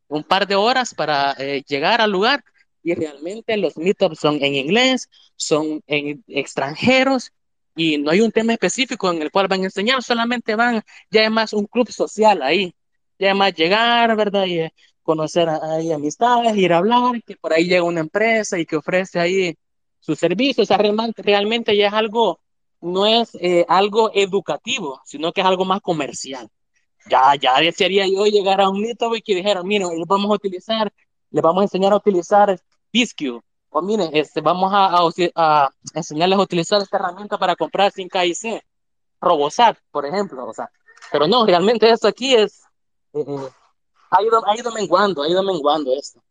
un 0.07 0.23
par 0.23 0.47
de 0.47 0.55
horas 0.55 0.93
para 0.93 1.33
eh, 1.37 1.63
llegar 1.67 2.01
al 2.01 2.11
lugar. 2.11 2.43
Y 2.83 2.93
realmente 2.93 3.57
los 3.57 3.77
meetups 3.77 4.19
son 4.19 4.43
en 4.43 4.55
inglés, 4.55 5.09
son 5.35 5.81
en 5.87 6.23
extranjeros 6.27 7.31
y 7.75 7.97
no 7.97 8.11
hay 8.11 8.21
un 8.21 8.31
tema 8.31 8.53
específico 8.53 9.11
en 9.11 9.21
el 9.21 9.31
cual 9.31 9.47
van 9.47 9.61
a 9.61 9.65
enseñar, 9.65 10.01
solamente 10.03 10.55
van, 10.55 10.81
ya 11.09 11.23
es 11.23 11.31
más 11.31 11.53
un 11.53 11.65
club 11.65 11.89
social 11.91 12.41
ahí, 12.41 12.73
ya 13.19 13.31
es 13.31 13.35
más 13.35 13.53
llegar, 13.53 14.15
¿verdad? 14.15 14.45
Y 14.45 14.59
eh, 14.59 14.73
conocer 15.03 15.49
ahí 15.49 15.91
amistades, 15.91 16.55
ir 16.57 16.73
a 16.73 16.77
hablar, 16.77 17.21
que 17.23 17.35
por 17.35 17.53
ahí 17.53 17.65
llega 17.65 17.83
una 17.83 17.99
empresa 18.01 18.57
y 18.59 18.65
que 18.65 18.77
ofrece 18.77 19.19
ahí 19.19 19.55
sus 19.99 20.19
servicios, 20.19 20.69
realmente 21.17 21.75
ya 21.75 21.87
es 21.87 21.93
algo, 21.93 22.39
no 22.81 23.05
es 23.07 23.35
eh, 23.41 23.65
algo 23.67 24.11
educativo, 24.13 25.01
sino 25.05 25.33
que 25.33 25.41
es 25.41 25.47
algo 25.47 25.65
más 25.65 25.81
comercial 25.81 26.49
ya, 27.09 27.35
ya 27.35 27.59
desearía 27.59 28.07
yo 28.07 28.25
llegar 28.25 28.61
a 28.61 28.69
un 28.69 28.85
y 28.85 29.21
que 29.21 29.35
dijeran, 29.35 29.65
miren, 29.67 29.89
les 29.97 30.07
vamos 30.07 30.29
a 30.31 30.35
utilizar, 30.35 30.91
les 31.31 31.43
vamos 31.43 31.61
a 31.61 31.63
enseñar 31.63 31.93
a 31.93 31.97
utilizar 31.97 32.59
DisQ, 32.91 33.41
o 33.69 33.81
miren, 33.81 34.09
este, 34.13 34.41
vamos 34.41 34.71
a, 34.73 34.85
a, 34.87 35.09
a, 35.35 35.69
enseñarles 35.93 36.39
a 36.39 36.41
utilizar 36.41 36.81
esta 36.81 36.97
herramienta 36.97 37.37
para 37.37 37.55
comprar 37.55 37.91
sin 37.91 38.09
KIC, 38.09 38.63
Robosat, 39.21 39.77
por 39.91 40.05
ejemplo, 40.05 40.45
o 40.45 40.53
sea, 40.53 40.69
pero 41.11 41.27
no, 41.27 41.45
realmente 41.45 41.89
esto 41.89 42.07
aquí 42.07 42.35
es, 42.35 42.63
eh, 43.13 43.23
eh, 43.27 43.49
ha, 44.11 44.21
ido, 44.21 44.47
ha 44.47 44.55
ido 44.57 44.71
menguando, 44.71 45.23
ha 45.23 45.29
ido 45.29 45.43
menguando 45.43 45.91
esto. 45.93 46.21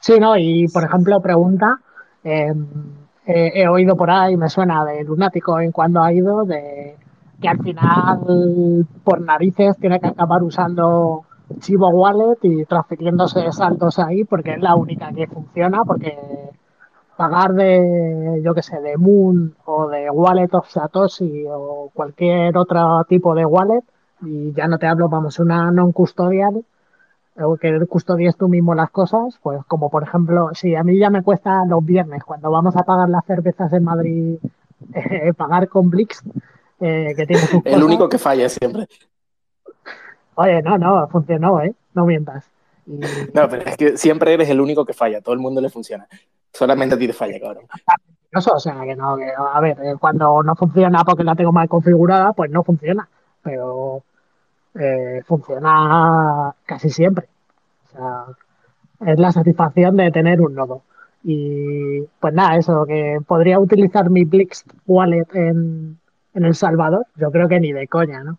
Sí, 0.00 0.18
no, 0.18 0.36
y 0.36 0.66
por 0.68 0.84
ejemplo, 0.84 1.20
pregunta, 1.20 1.80
eh, 2.24 2.52
eh, 3.26 3.52
he 3.54 3.68
oído 3.68 3.96
por 3.96 4.10
ahí, 4.10 4.36
me 4.36 4.48
suena 4.48 4.84
de 4.84 5.04
lunático 5.04 5.60
en 5.60 5.72
cuando 5.72 6.02
ha 6.02 6.12
ido, 6.12 6.44
de 6.44 6.96
que 7.40 7.48
al 7.48 7.58
final 7.62 8.86
por 9.04 9.20
narices 9.20 9.76
tiene 9.78 10.00
que 10.00 10.08
acabar 10.08 10.42
usando 10.42 11.24
Chivo 11.58 11.88
Wallet 11.88 12.38
y 12.42 12.64
transfiriéndose 12.64 13.50
saldos 13.52 13.98
ahí 13.98 14.24
porque 14.24 14.52
es 14.52 14.60
la 14.60 14.74
única 14.76 15.12
que 15.12 15.26
funciona 15.26 15.84
porque 15.84 16.16
pagar 17.16 17.52
de, 17.52 18.40
yo 18.42 18.54
que 18.54 18.62
sé, 18.62 18.80
de 18.80 18.96
Moon 18.96 19.54
o 19.66 19.88
de 19.88 20.10
Wallet 20.10 20.48
of 20.52 20.68
Satoshi 20.68 21.44
o 21.48 21.90
cualquier 21.92 22.56
otro 22.56 23.04
tipo 23.08 23.34
de 23.34 23.44
wallet 23.44 23.84
y 24.22 24.52
ya 24.52 24.68
no 24.68 24.78
te 24.78 24.86
hablo, 24.86 25.08
vamos, 25.08 25.38
una 25.38 25.70
non 25.70 25.92
custodial 25.92 26.64
o 27.40 27.56
que 27.56 27.86
custodies 27.86 28.36
tú 28.36 28.48
mismo 28.48 28.74
las 28.74 28.90
cosas, 28.90 29.38
pues 29.42 29.64
como 29.66 29.88
por 29.90 30.02
ejemplo, 30.02 30.50
si 30.52 30.74
a 30.74 30.82
mí 30.82 30.98
ya 30.98 31.10
me 31.10 31.22
cuesta 31.22 31.64
los 31.64 31.84
viernes 31.84 32.24
cuando 32.24 32.50
vamos 32.50 32.76
a 32.76 32.84
pagar 32.84 33.08
las 33.08 33.24
cervezas 33.24 33.72
en 33.72 33.84
Madrid 33.84 34.38
eh, 34.94 35.32
pagar 35.34 35.68
con 35.68 35.90
Blix, 35.90 36.22
eh, 36.80 37.14
que 37.16 37.26
tiene 37.26 37.42
sus 37.46 37.54
El 37.54 37.62
cosas. 37.62 37.82
único 37.82 38.08
que 38.08 38.18
falla 38.18 38.48
siempre. 38.48 38.88
Oye, 40.34 40.62
no, 40.62 40.78
no, 40.78 41.08
funcionó, 41.08 41.60
¿eh? 41.62 41.74
No 41.94 42.06
mientas. 42.06 42.50
Y... 42.86 42.98
No, 43.34 43.48
pero 43.48 43.62
es 43.62 43.76
que 43.76 43.96
siempre 43.96 44.32
eres 44.32 44.48
el 44.48 44.60
único 44.60 44.84
que 44.84 44.92
falla, 44.92 45.20
todo 45.20 45.34
el 45.34 45.40
mundo 45.40 45.60
le 45.60 45.68
funciona. 45.68 46.06
Solamente 46.52 46.94
a 46.94 46.98
ti 46.98 47.06
te 47.06 47.12
falla, 47.12 47.38
cabrón. 47.38 47.64
o 48.34 48.58
sea, 48.60 48.80
que 48.82 48.96
no, 48.96 49.16
que, 49.16 49.30
a 49.36 49.60
ver, 49.60 49.78
eh, 49.82 49.94
cuando 50.00 50.42
no 50.42 50.54
funciona 50.56 51.04
porque 51.04 51.24
la 51.24 51.36
tengo 51.36 51.52
mal 51.52 51.68
configurada, 51.68 52.32
pues 52.32 52.50
no 52.50 52.64
funciona, 52.64 53.08
pero 53.42 54.02
eh, 54.74 55.22
funciona 55.26 56.54
casi 56.64 56.90
siempre. 56.90 57.28
O 57.88 57.92
sea, 57.92 58.24
es 59.12 59.18
la 59.18 59.32
satisfacción 59.32 59.96
de 59.96 60.10
tener 60.10 60.40
un 60.40 60.54
nodo. 60.54 60.82
Y 61.22 62.00
pues 62.18 62.32
nada, 62.32 62.56
eso, 62.56 62.86
que 62.86 63.18
podría 63.26 63.58
utilizar 63.58 64.08
mi 64.10 64.24
Blix 64.24 64.64
Wallet 64.86 65.26
en, 65.34 65.98
en 66.34 66.44
El 66.44 66.54
Salvador, 66.54 67.06
yo 67.16 67.30
creo 67.30 67.48
que 67.48 67.60
ni 67.60 67.72
de 67.72 67.88
coña, 67.88 68.22
¿no? 68.22 68.38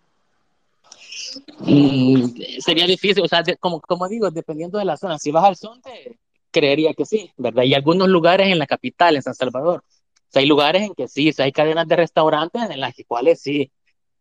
Mm, 1.60 2.26
sería 2.60 2.86
difícil, 2.86 3.24
o 3.24 3.28
sea, 3.28 3.44
de, 3.44 3.58
como, 3.58 3.80
como 3.82 4.08
digo, 4.08 4.30
dependiendo 4.32 4.78
de 4.78 4.86
la 4.86 4.98
zona, 4.98 5.18
si 5.18 5.32
vas 5.32 5.44
al 5.44 5.56
Zonte, 5.56 6.18
creería 6.52 6.94
que 6.94 7.06
sí, 7.06 7.32
¿verdad? 7.38 7.64
Y 7.64 7.74
algunos 7.74 8.10
lugares 8.10 8.48
en 8.48 8.60
la 8.60 8.68
capital, 8.68 9.16
en 9.16 9.22
San 9.22 9.36
Salvador, 9.36 9.84
o 9.86 10.32
sea, 10.32 10.42
hay 10.42 10.48
lugares 10.48 10.84
en 10.84 10.94
que 10.94 11.08
sí, 11.08 11.30
o 11.30 11.34
sea, 11.34 11.46
hay 11.46 11.52
cadenas 11.52 11.88
de 11.88 11.96
restaurantes 11.96 12.70
en 12.70 12.80
las 12.80 12.94
cuales 13.08 13.42
sí, 13.42 13.72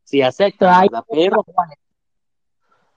sí 0.04 0.22
aceptan, 0.22 0.82
¿verdad? 0.82 1.04
Pero 1.08 1.44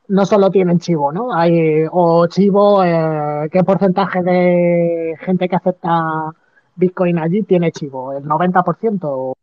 no 0.07 0.25
solo 0.25 0.49
tienen 0.49 0.79
chivo, 0.79 1.11
¿no? 1.11 1.33
Hay 1.33 1.85
o 1.91 2.27
chivo, 2.27 2.83
eh, 2.83 3.49
¿qué 3.51 3.63
porcentaje 3.63 4.21
de 4.21 5.15
gente 5.19 5.47
que 5.47 5.55
acepta 5.55 6.31
Bitcoin 6.75 7.19
allí 7.19 7.43
tiene 7.43 7.71
chivo? 7.71 8.13
¿El 8.13 8.25
90%? 8.25 9.33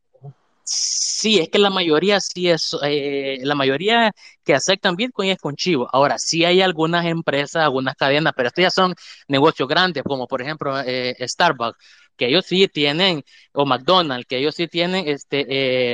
Sí, 0.72 1.40
es 1.40 1.48
que 1.48 1.58
la 1.58 1.68
mayoría 1.68 2.20
sí 2.20 2.48
es, 2.48 2.76
eh, 2.84 3.40
la 3.42 3.56
mayoría 3.56 4.12
que 4.44 4.54
aceptan 4.54 4.94
Bitcoin 4.94 5.30
es 5.30 5.38
con 5.38 5.56
Chivo. 5.56 5.88
Ahora, 5.92 6.16
sí 6.16 6.44
hay 6.44 6.62
algunas 6.62 7.06
empresas, 7.06 7.64
algunas 7.64 7.96
cadenas, 7.96 8.32
pero 8.36 8.46
estos 8.48 8.62
ya 8.62 8.70
son 8.70 8.94
negocios 9.26 9.68
grandes, 9.68 10.04
como 10.04 10.28
por 10.28 10.40
ejemplo 10.42 10.80
eh, 10.80 11.16
Starbucks, 11.26 11.76
que 12.16 12.28
ellos 12.28 12.46
sí 12.46 12.68
tienen, 12.68 13.24
o 13.52 13.66
McDonald's, 13.66 14.26
que 14.28 14.38
ellos 14.38 14.54
sí 14.54 14.68
tienen, 14.68 15.08
este, 15.08 15.44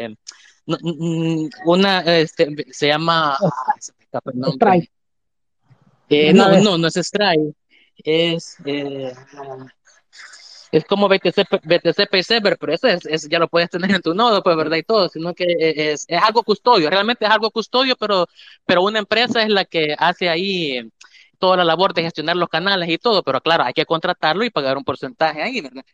eh, 0.04 0.14
una, 1.64 2.00
este, 2.00 2.54
se 2.70 2.88
llama, 2.88 3.38
Stripe. 4.52 4.90
Eh, 6.10 6.34
no, 6.34 6.60
no, 6.60 6.76
no 6.76 6.86
es 6.86 6.96
Stripe, 6.96 7.54
es, 7.96 8.58
es 10.72 10.84
como 10.84 11.08
BTC, 11.08 11.46
BTC 11.62 12.08
Paysaver, 12.10 12.58
pero 12.58 12.72
eso 12.72 12.88
es, 12.88 13.06
es, 13.06 13.28
ya 13.28 13.38
lo 13.38 13.48
puedes 13.48 13.70
tener 13.70 13.90
en 13.90 14.02
tu 14.02 14.14
nodo, 14.14 14.42
pues, 14.42 14.56
¿verdad? 14.56 14.76
Y 14.76 14.82
todo, 14.82 15.08
sino 15.08 15.34
que 15.34 15.46
es, 15.58 16.04
es 16.08 16.22
algo 16.22 16.42
custodio, 16.42 16.90
realmente 16.90 17.24
es 17.24 17.30
algo 17.30 17.50
custodio, 17.50 17.96
pero, 17.96 18.26
pero 18.64 18.82
una 18.82 18.98
empresa 18.98 19.42
es 19.42 19.48
la 19.48 19.64
que 19.64 19.94
hace 19.98 20.28
ahí 20.28 20.90
toda 21.38 21.56
la 21.56 21.64
labor 21.64 21.94
de 21.94 22.02
gestionar 22.02 22.36
los 22.36 22.48
canales 22.48 22.88
y 22.88 22.98
todo, 22.98 23.22
pero 23.22 23.40
claro, 23.40 23.64
hay 23.64 23.72
que 23.72 23.86
contratarlo 23.86 24.44
y 24.44 24.50
pagar 24.50 24.76
un 24.76 24.84
porcentaje 24.84 25.42
ahí, 25.42 25.60
¿verdad? 25.60 25.84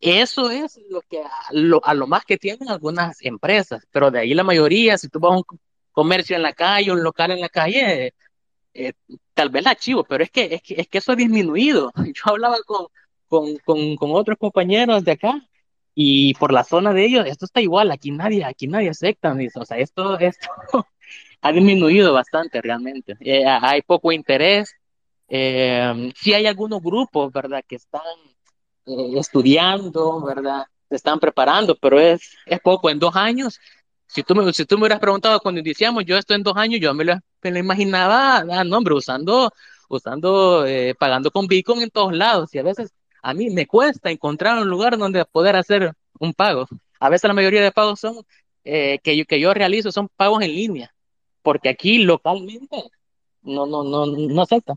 eso 0.00 0.50
es 0.50 0.78
lo 0.90 1.00
que 1.02 1.20
a 1.22 1.30
lo, 1.52 1.84
a 1.84 1.94
lo, 1.94 2.06
más 2.06 2.24
que 2.24 2.36
tienen 2.36 2.68
algunas 2.68 3.24
empresas, 3.24 3.86
pero 3.90 4.10
de 4.10 4.20
ahí 4.20 4.34
la 4.34 4.44
mayoría, 4.44 4.98
si 4.98 5.08
tú 5.08 5.18
vas 5.18 5.32
a 5.32 5.36
un 5.38 5.44
comercio 5.92 6.36
en 6.36 6.42
la 6.42 6.52
calle, 6.52 6.92
un 6.92 7.02
local 7.02 7.30
en 7.30 7.40
la 7.40 7.48
calle, 7.48 8.14
eh, 8.74 8.92
tal 9.34 9.50
vez 9.50 9.64
la 9.64 9.70
archivo, 9.70 10.04
pero 10.04 10.22
es 10.22 10.30
que, 10.30 10.54
es 10.54 10.62
que, 10.62 10.74
es 10.80 10.88
que 10.88 10.98
eso 10.98 11.12
ha 11.12 11.16
disminuido. 11.16 11.92
Yo 12.14 12.22
hablaba 12.26 12.56
con, 12.66 12.86
con, 13.28 13.56
con, 13.58 13.96
con, 13.96 14.10
otros 14.12 14.38
compañeros 14.38 15.04
de 15.04 15.12
acá 15.12 15.42
y 15.94 16.34
por 16.34 16.52
la 16.52 16.64
zona 16.64 16.92
de 16.92 17.04
ellos, 17.04 17.26
esto 17.26 17.44
está 17.44 17.60
igual, 17.60 17.90
aquí 17.90 18.10
nadie, 18.10 18.44
aquí 18.44 18.66
nadie 18.68 18.90
acepta, 18.90 19.36
o 19.54 19.64
sea, 19.64 19.78
esto, 19.78 20.18
esto 20.20 20.48
ha 21.40 21.52
disminuido 21.52 22.12
bastante 22.12 22.60
realmente. 22.60 23.16
Eh, 23.20 23.44
hay 23.46 23.82
poco 23.82 24.12
interés. 24.12 24.74
Eh, 25.28 26.12
sí 26.16 26.32
hay 26.34 26.46
algunos 26.46 26.82
grupos, 26.82 27.32
¿verdad?, 27.32 27.62
que 27.66 27.76
están 27.76 28.02
eh, 28.86 29.18
estudiando, 29.18 30.22
¿verdad? 30.22 30.64
Se 30.88 30.96
están 30.96 31.20
preparando, 31.20 31.76
pero 31.76 32.00
es, 32.00 32.36
es 32.46 32.60
poco. 32.60 32.90
En 32.90 32.98
dos 32.98 33.14
años, 33.14 33.58
si 34.06 34.22
tú, 34.22 34.34
me, 34.34 34.52
si 34.52 34.64
tú 34.64 34.76
me 34.76 34.82
hubieras 34.82 35.00
preguntado 35.00 35.40
cuando 35.40 35.60
iniciamos, 35.60 36.04
yo 36.04 36.16
esto 36.16 36.34
en 36.34 36.42
dos 36.42 36.56
años, 36.56 36.80
yo 36.80 36.94
me 36.94 37.04
lo, 37.04 37.14
me 37.42 37.50
lo 37.50 37.58
imaginaba, 37.58 38.38
ah, 38.38 38.64
no, 38.64 38.78
hombre, 38.78 38.94
usando, 38.94 39.52
usando, 39.88 40.66
eh, 40.66 40.94
pagando 40.98 41.30
con 41.30 41.46
Bitcoin 41.46 41.82
en 41.82 41.90
todos 41.90 42.14
lados. 42.14 42.54
Y 42.54 42.58
a 42.58 42.62
veces 42.62 42.92
a 43.22 43.34
mí 43.34 43.50
me 43.50 43.66
cuesta 43.66 44.10
encontrar 44.10 44.58
un 44.58 44.68
lugar 44.68 44.96
donde 44.96 45.24
poder 45.24 45.56
hacer 45.56 45.92
un 46.18 46.32
pago. 46.32 46.66
A 47.00 47.08
veces 47.08 47.28
la 47.28 47.34
mayoría 47.34 47.62
de 47.62 47.72
pagos 47.72 48.00
son 48.00 48.24
eh, 48.64 48.98
que, 49.02 49.16
yo, 49.16 49.24
que 49.24 49.40
yo 49.40 49.54
realizo 49.54 49.92
son 49.92 50.08
pagos 50.16 50.42
en 50.42 50.50
línea, 50.50 50.94
porque 51.42 51.68
aquí 51.68 51.98
localmente 51.98 52.84
no, 53.42 53.66
no, 53.66 53.84
no, 53.84 54.06
no 54.06 54.42
acepta. 54.42 54.74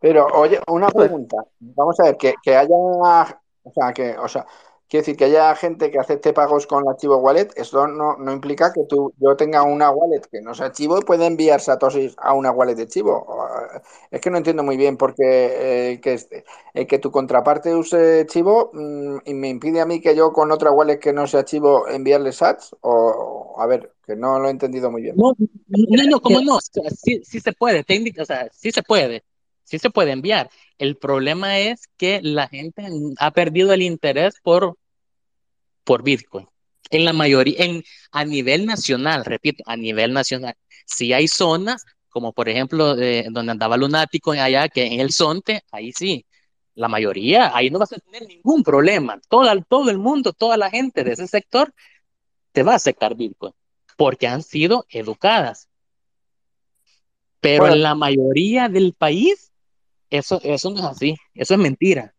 Pero, 0.00 0.26
oye, 0.34 0.60
una 0.66 0.88
pregunta. 0.88 1.38
Vamos 1.58 1.98
a 2.00 2.04
ver, 2.04 2.16
que, 2.18 2.34
que 2.42 2.54
haya, 2.54 2.74
o 2.76 3.72
sea, 3.72 3.92
que, 3.94 4.16
o 4.18 4.28
sea, 4.28 4.46
quiero 4.94 5.06
decir, 5.06 5.16
que 5.16 5.24
haya 5.24 5.56
gente 5.56 5.90
que 5.90 5.98
acepte 5.98 6.32
pagos 6.32 6.68
con 6.68 6.84
el 6.84 6.88
archivo 6.88 7.16
wallet, 7.16 7.48
eso 7.56 7.88
no, 7.88 8.16
no 8.16 8.32
implica 8.32 8.72
que 8.72 8.84
tú, 8.88 9.12
yo 9.18 9.34
tenga 9.34 9.64
una 9.64 9.90
wallet 9.90 10.20
que 10.30 10.40
no 10.40 10.54
sea 10.54 10.70
chivo 10.70 11.00
y 11.00 11.02
pueda 11.02 11.26
enviar 11.26 11.60
satoshis 11.60 12.14
a 12.16 12.32
una 12.32 12.52
wallet 12.52 12.76
de 12.76 12.86
chivo. 12.86 13.26
Es 14.12 14.20
que 14.20 14.30
no 14.30 14.38
entiendo 14.38 14.62
muy 14.62 14.76
bien 14.76 14.96
porque 14.96 15.24
eh, 15.24 16.00
que, 16.00 16.44
eh, 16.74 16.86
que 16.86 17.00
tu 17.00 17.10
contraparte 17.10 17.74
use 17.74 18.24
chivo 18.28 18.70
mmm, 18.72 19.16
y 19.24 19.34
me 19.34 19.48
impide 19.48 19.80
a 19.80 19.84
mí 19.84 20.00
que 20.00 20.14
yo 20.14 20.32
con 20.32 20.52
otra 20.52 20.70
wallet 20.70 21.00
que 21.00 21.12
no 21.12 21.26
sea 21.26 21.44
chivo 21.44 21.88
enviarle 21.88 22.30
sats 22.30 22.76
o, 22.82 23.56
a 23.58 23.66
ver, 23.66 23.94
que 24.06 24.14
no 24.14 24.38
lo 24.38 24.46
he 24.46 24.52
entendido 24.52 24.92
muy 24.92 25.02
bien. 25.02 25.16
No, 25.16 25.32
no, 25.66 26.04
no, 26.08 26.20
como 26.20 26.40
no, 26.40 26.60
sí, 26.60 27.20
sí 27.24 27.40
se 27.40 27.52
puede, 27.52 27.82
técnica, 27.82 28.22
o 28.22 28.26
sea, 28.26 28.48
sí 28.52 28.70
se 28.70 28.84
puede 28.84 29.24
sí 29.64 29.78
se 29.78 29.90
puede 29.90 30.12
enviar. 30.12 30.50
El 30.78 30.96
problema 30.96 31.58
es 31.58 31.88
que 31.96 32.20
la 32.22 32.48
gente 32.48 32.86
ha 33.18 33.30
perdido 33.32 33.72
el 33.72 33.82
interés 33.82 34.34
por, 34.42 34.76
por 35.84 36.02
Bitcoin. 36.02 36.48
En 36.90 37.04
la 37.04 37.12
mayoría, 37.12 37.64
en, 37.64 37.84
a 38.12 38.24
nivel 38.24 38.66
nacional, 38.66 39.24
repito, 39.24 39.62
a 39.66 39.76
nivel 39.76 40.12
nacional. 40.12 40.54
Si 40.86 41.12
hay 41.12 41.28
zonas, 41.28 41.84
como 42.08 42.32
por 42.32 42.48
ejemplo 42.48 42.98
eh, 42.98 43.26
donde 43.30 43.52
andaba 43.52 43.76
Lunático 43.76 44.32
allá, 44.32 44.68
que 44.68 44.86
en 44.86 45.00
el 45.00 45.12
Sonte, 45.12 45.62
ahí 45.70 45.92
sí. 45.92 46.26
La 46.76 46.88
mayoría, 46.88 47.56
ahí 47.56 47.70
no 47.70 47.78
vas 47.78 47.92
a 47.92 47.98
tener 47.98 48.26
ningún 48.26 48.64
problema. 48.64 49.20
Todo, 49.28 49.48
todo 49.68 49.90
el 49.90 49.98
mundo, 49.98 50.32
toda 50.32 50.56
la 50.56 50.70
gente 50.70 51.04
de 51.04 51.12
ese 51.12 51.28
sector 51.28 51.72
te 52.52 52.62
va 52.62 52.72
a 52.72 52.76
aceptar 52.76 53.14
Bitcoin, 53.14 53.52
porque 53.96 54.26
han 54.26 54.42
sido 54.42 54.86
educadas. 54.88 55.68
Pero 57.40 57.62
bueno, 57.62 57.76
en 57.76 57.82
la 57.82 57.94
mayoría 57.94 58.68
del 58.68 58.94
país, 58.94 59.52
eso, 60.10 60.40
eso 60.42 60.70
no 60.70 60.78
es 60.78 60.84
así, 60.84 61.16
eso 61.34 61.54
es 61.54 61.60
mentira. 61.60 62.13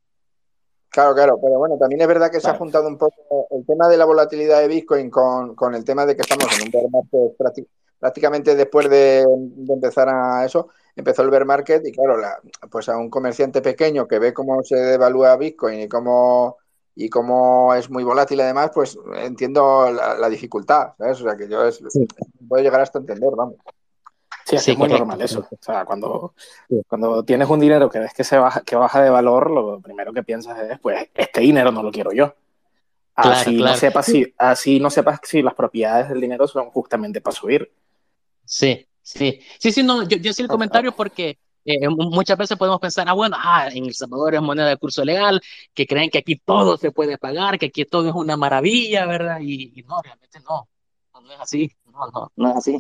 Claro, 0.96 1.14
claro, 1.14 1.38
pero 1.42 1.58
bueno, 1.58 1.78
también 1.78 2.00
es 2.00 2.08
verdad 2.08 2.32
que 2.32 2.40
se 2.40 2.50
ha 2.50 2.54
juntado 2.54 2.88
un 2.88 2.98
poco 2.98 3.48
el 3.52 3.66
tema 3.66 3.90
de 3.90 3.98
la 3.98 4.06
volatilidad 4.06 4.62
de 4.62 4.70
Bitcoin 4.70 5.10
con, 5.10 5.54
con 5.54 5.76
el 5.76 5.84
tema 5.84 6.06
de 6.06 6.16
que 6.16 6.22
estamos 6.22 6.48
en 6.58 6.68
un 6.68 6.72
bear 6.72 6.90
market 6.90 7.36
prácticamente, 7.38 7.72
prácticamente 8.00 8.56
después 8.56 8.90
de, 8.90 9.26
de, 9.28 9.74
empezar 9.74 10.08
a 10.08 10.46
eso, 10.46 10.70
empezó 10.96 11.22
el 11.24 11.32
bear 11.32 11.44
market 11.44 11.86
y 11.86 11.92
claro, 11.92 12.16
la, 12.16 12.40
pues 12.72 12.88
a 12.88 12.96
un 12.96 13.10
comerciante 13.10 13.62
pequeño 13.62 14.08
que 14.08 14.20
ve 14.20 14.34
cómo 14.34 14.64
se 14.64 14.78
devalúa 14.78 15.36
Bitcoin 15.36 15.82
y 15.82 15.90
cómo 15.90 16.60
y 16.96 17.10
cómo 17.10 17.74
es 17.74 17.90
muy 17.90 18.06
volátil 18.06 18.40
además, 18.40 18.72
pues 18.74 18.98
entiendo 19.18 19.92
la, 19.92 20.18
la 20.18 20.30
dificultad, 20.30 20.94
¿sabes? 20.98 21.20
O 21.20 21.26
sea 21.26 21.36
que 21.36 21.50
yo 21.50 21.66
es, 21.66 21.84
sí. 21.90 22.08
puedo 22.48 22.64
llegar 22.64 22.80
hasta 22.80 23.00
entender, 23.00 23.32
vamos. 23.36 23.56
Sí, 24.46 24.60
sí, 24.60 24.72
es 24.72 24.78
muy 24.78 24.88
normal 24.88 25.20
eso. 25.22 25.40
O 25.40 25.58
sea, 25.60 25.86
cuando, 25.86 26.36
sí. 26.70 26.80
cuando 26.88 27.24
tienes 27.24 27.50
un 27.50 27.60
dinero 27.60 27.90
que 27.90 27.98
ves 27.98 28.14
que 28.14 28.24
se 28.24 28.38
baja, 28.38 28.62
que 28.62 28.76
baja 28.76 29.02
de 29.02 29.10
valor, 29.10 29.50
lo 29.50 29.80
primero 29.82 30.14
que 30.14 30.22
piensas 30.22 30.60
es, 30.60 30.80
pues, 30.80 31.10
este 31.16 31.42
dinero 31.42 31.72
no 31.72 31.82
lo 31.82 31.92
quiero 31.92 32.12
yo. 32.12 32.36
Así, 33.16 33.46
claro, 33.46 33.58
claro. 33.58 33.72
No 33.72 33.78
sepas 33.78 34.06
si, 34.06 34.34
así 34.38 34.80
no 34.80 34.92
sepas 34.92 35.20
si 35.24 35.42
las 35.42 35.56
propiedades 35.56 36.10
del 36.10 36.22
dinero 36.22 36.48
son 36.48 36.70
justamente 36.70 37.22
para 37.22 37.36
subir. 37.36 37.72
Sí, 38.44 38.88
sí. 39.02 39.40
Sí, 39.58 39.72
sí, 39.72 39.82
no, 39.82 40.04
yo, 40.04 40.18
yo 40.18 40.32
sí 40.32 40.44
el 40.44 40.48
comentario 40.48 40.92
porque 40.92 41.40
eh, 41.64 41.90
muchas 41.90 42.38
veces 42.38 42.56
podemos 42.56 42.80
pensar, 42.80 43.10
ah, 43.10 43.14
bueno, 43.14 43.36
ah, 43.40 43.70
en 43.72 43.86
El 43.86 43.96
Salvador 43.96 44.36
es 44.36 44.42
moneda 44.42 44.70
de 44.70 44.78
curso 44.78 45.04
legal, 45.04 45.42
que 45.74 45.88
creen 45.88 46.12
que 46.12 46.20
aquí 46.20 46.36
todo 46.36 46.78
se 46.78 46.92
puede 46.92 47.18
pagar, 47.18 47.58
que 47.58 47.66
aquí 47.68 47.84
todo 47.86 48.08
es 48.08 48.14
una 48.14 48.38
maravilla, 48.38 49.08
¿verdad? 49.08 49.40
Y, 49.42 49.74
y 49.80 49.82
no, 49.84 50.00
realmente 50.04 50.40
no. 50.42 50.70
No 51.20 51.34
es 51.34 51.40
así. 51.40 51.72
No, 51.86 52.08
no, 52.14 52.32
no 52.36 52.50
es 52.52 52.58
así. 52.58 52.80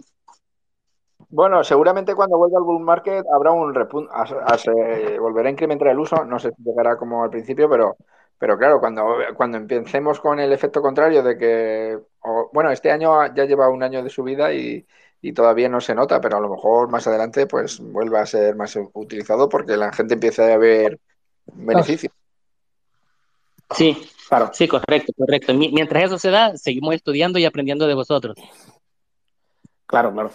Bueno, 1.30 1.63
seguramente 1.63 2.15
cuando 2.15 2.38
vuelva 2.38 2.59
al 2.59 2.63
bull 2.63 2.84
market 2.84 3.26
habrá 3.34 3.51
un 3.51 3.73
repunte, 3.73 4.11
se 4.57 5.19
volverá 5.19 5.49
a 5.49 5.51
incrementar 5.51 5.89
el 5.89 5.99
uso, 5.99 6.23
no 6.26 6.39
sé 6.39 6.51
si 6.51 6.63
llegará 6.63 6.97
como 6.97 7.23
al 7.23 7.30
principio, 7.30 7.69
pero, 7.69 7.97
pero 8.38 8.57
claro, 8.57 8.80
cuando, 8.80 9.17
cuando 9.36 9.57
empecemos 9.57 10.19
con 10.19 10.39
el 10.39 10.51
efecto 10.53 10.82
contrario 10.82 11.23
de 11.23 11.38
que, 11.38 11.99
o, 12.21 12.49
bueno, 12.53 12.71
este 12.71 12.91
año 12.91 13.34
ya 13.34 13.45
lleva 13.45 13.69
un 13.69 13.84
año 13.84 14.03
de 14.03 14.09
subida 14.09 14.53
y, 14.53 14.86
y, 15.21 15.34
todavía 15.34 15.69
no 15.69 15.82
se 15.82 15.95
nota, 15.95 16.21
pero 16.21 16.38
a 16.38 16.41
lo 16.41 16.49
mejor 16.49 16.89
más 16.89 17.07
adelante 17.07 17.47
pues 17.47 17.80
vuelva 17.80 18.21
a 18.21 18.26
ser 18.26 18.55
más 18.55 18.78
utilizado 18.93 19.49
porque 19.49 19.78
la 19.78 19.91
gente 19.91 20.13
empieza 20.13 20.53
a 20.53 20.57
ver 20.57 20.99
beneficios. 21.45 22.13
Sí, 23.71 23.97
claro. 24.30 24.51
Sí, 24.53 24.67
correcto, 24.67 25.11
correcto. 25.17 25.53
Mientras 25.53 26.03
eso 26.03 26.19
se 26.19 26.30
da, 26.30 26.55
seguimos 26.55 26.93
estudiando 26.93 27.39
y 27.39 27.45
aprendiendo 27.45 27.88
de 27.88 27.95
vosotros. 27.95 28.38
Claro, 29.88 30.13
claro. 30.13 30.32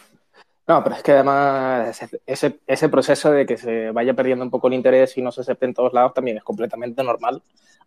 No, 0.71 0.85
pero 0.85 0.95
es 0.95 1.03
que 1.03 1.11
además 1.11 2.01
ese, 2.25 2.61
ese 2.65 2.89
proceso 2.89 3.33
de 3.33 3.45
que 3.45 3.57
se 3.57 3.91
vaya 3.91 4.15
perdiendo 4.15 4.45
un 4.45 4.53
poco 4.53 4.69
el 4.69 4.75
interés 4.75 5.19
y 5.19 5.21
no 5.21 5.33
se 5.33 5.41
acepte 5.41 5.67
en 5.67 5.75
todos 5.75 5.93
lados 5.93 6.15
también 6.15 6.37
es 6.37 6.45
completamente 6.45 7.03
normal, 7.03 7.43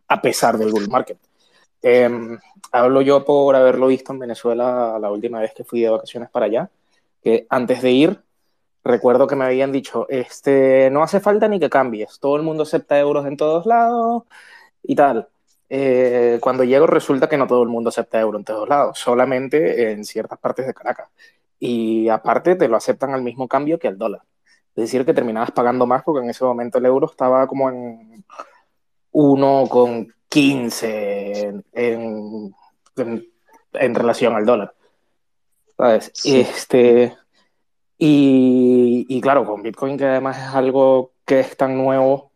a 0.09 0.21
pesar 0.21 0.57
del 0.57 0.69
bull 0.69 0.89
market. 0.89 1.17
Eh, 1.81 2.09
hablo 2.73 3.01
yo 3.01 3.23
por 3.23 3.55
haberlo 3.55 3.87
visto 3.87 4.11
en 4.11 4.19
Venezuela 4.19 4.99
la 4.99 5.09
última 5.11 5.39
vez 5.39 5.53
que 5.53 5.63
fui 5.63 5.79
de 5.79 5.91
vacaciones 5.91 6.29
para 6.29 6.47
allá, 6.47 6.69
que 7.23 7.47
antes 7.49 7.81
de 7.81 7.91
ir, 7.91 8.21
recuerdo 8.83 9.27
que 9.27 9.37
me 9.37 9.45
habían 9.45 9.71
dicho, 9.71 10.05
este, 10.09 10.89
no 10.91 11.03
hace 11.03 11.21
falta 11.21 11.47
ni 11.47 11.61
que 11.61 11.69
cambies, 11.69 12.19
todo 12.19 12.35
el 12.35 12.43
mundo 12.43 12.63
acepta 12.63 12.99
euros 12.99 13.25
en 13.25 13.37
todos 13.37 13.65
lados 13.65 14.23
y 14.83 14.93
tal. 14.93 15.29
Eh, 15.69 16.37
cuando 16.41 16.65
llego 16.65 16.85
resulta 16.85 17.29
que 17.29 17.37
no 17.37 17.47
todo 17.47 17.63
el 17.63 17.69
mundo 17.69 17.91
acepta 17.91 18.19
euros 18.19 18.41
en 18.41 18.45
todos 18.45 18.67
lados, 18.67 18.99
solamente 18.99 19.93
en 19.93 20.03
ciertas 20.03 20.37
partes 20.37 20.67
de 20.67 20.73
Caracas 20.73 21.07
y 21.65 22.09
aparte 22.09 22.57
te 22.57 22.67
lo 22.67 22.75
aceptan 22.75 23.13
al 23.13 23.21
mismo 23.21 23.47
cambio 23.47 23.79
que 23.79 23.87
el 23.87 23.97
dólar. 23.97 24.21
Es 24.75 24.83
decir, 24.83 25.05
que 25.05 25.13
terminabas 25.13 25.51
pagando 25.51 25.85
más 25.85 26.03
porque 26.03 26.21
en 26.21 26.29
ese 26.29 26.43
momento 26.43 26.77
el 26.77 26.85
euro 26.85 27.09
estaba 27.09 27.47
como 27.47 27.69
en 27.69 28.25
1,15 29.13 30.83
en, 30.83 31.63
en, 31.71 32.53
en, 32.97 33.25
en, 33.71 33.95
relación 33.95 34.35
al 34.35 34.45
dólar. 34.45 34.75
¿Sabes? 35.77 36.11
Sí. 36.13 36.41
Este, 36.41 37.15
y, 37.97 39.05
y 39.07 39.21
claro, 39.21 39.45
con 39.45 39.63
Bitcoin, 39.63 39.97
que 39.97 40.03
además 40.03 40.37
es 40.39 40.53
algo 40.53 41.13
que 41.23 41.39
es 41.39 41.55
tan 41.55 41.77
nuevo 41.77 42.33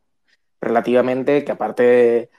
relativamente, 0.62 1.44
que 1.44 1.52
aparte 1.52 2.30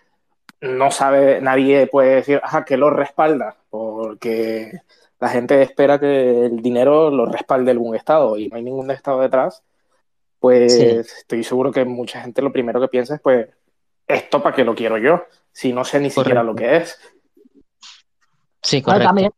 no 0.63 0.91
sabe, 0.91 1.43
nadie 1.43 1.87
puede 1.87 2.15
decir, 2.15 2.41
ajá, 2.43 2.65
que 2.65 2.79
lo 2.79 2.89
respalda, 2.89 3.59
porque 3.69 4.81
la 5.21 5.29
gente 5.29 5.61
espera 5.63 5.99
que 5.99 6.47
el 6.47 6.63
dinero 6.63 7.11
lo 7.11 7.27
respalde 7.27 7.71
algún 7.71 7.95
Estado 7.97 8.37
y 8.37 8.49
no 8.49 8.57
hay 8.57 8.63
ningún 8.63 8.91
Estado 8.91 9.21
detrás, 9.21 9.63
pues 10.39 10.75
sí. 10.75 10.85
estoy 10.85 11.43
seguro 11.43 11.73
que 11.73 11.85
mucha 11.85 12.21
gente 12.21 12.43
lo 12.43 12.53
primero 12.53 12.81
que 12.81 12.89
piensa 12.89 13.17
es, 13.17 13.21
pues, 13.21 13.49
¿esto 14.07 14.43
para 14.43 14.55
qué 14.55 14.65
lo 14.65 14.75
quiero 14.75 14.99
yo? 14.99 15.23
Si 15.53 15.73
no 15.73 15.85
sé 15.85 15.99
ni 15.99 16.11
correcto. 16.11 16.21
siquiera 16.23 16.43
lo 16.43 16.55
que 16.55 16.77
es. 16.77 16.99
Sí, 18.63 18.81
correcto. 18.81 19.07
También 19.07 19.33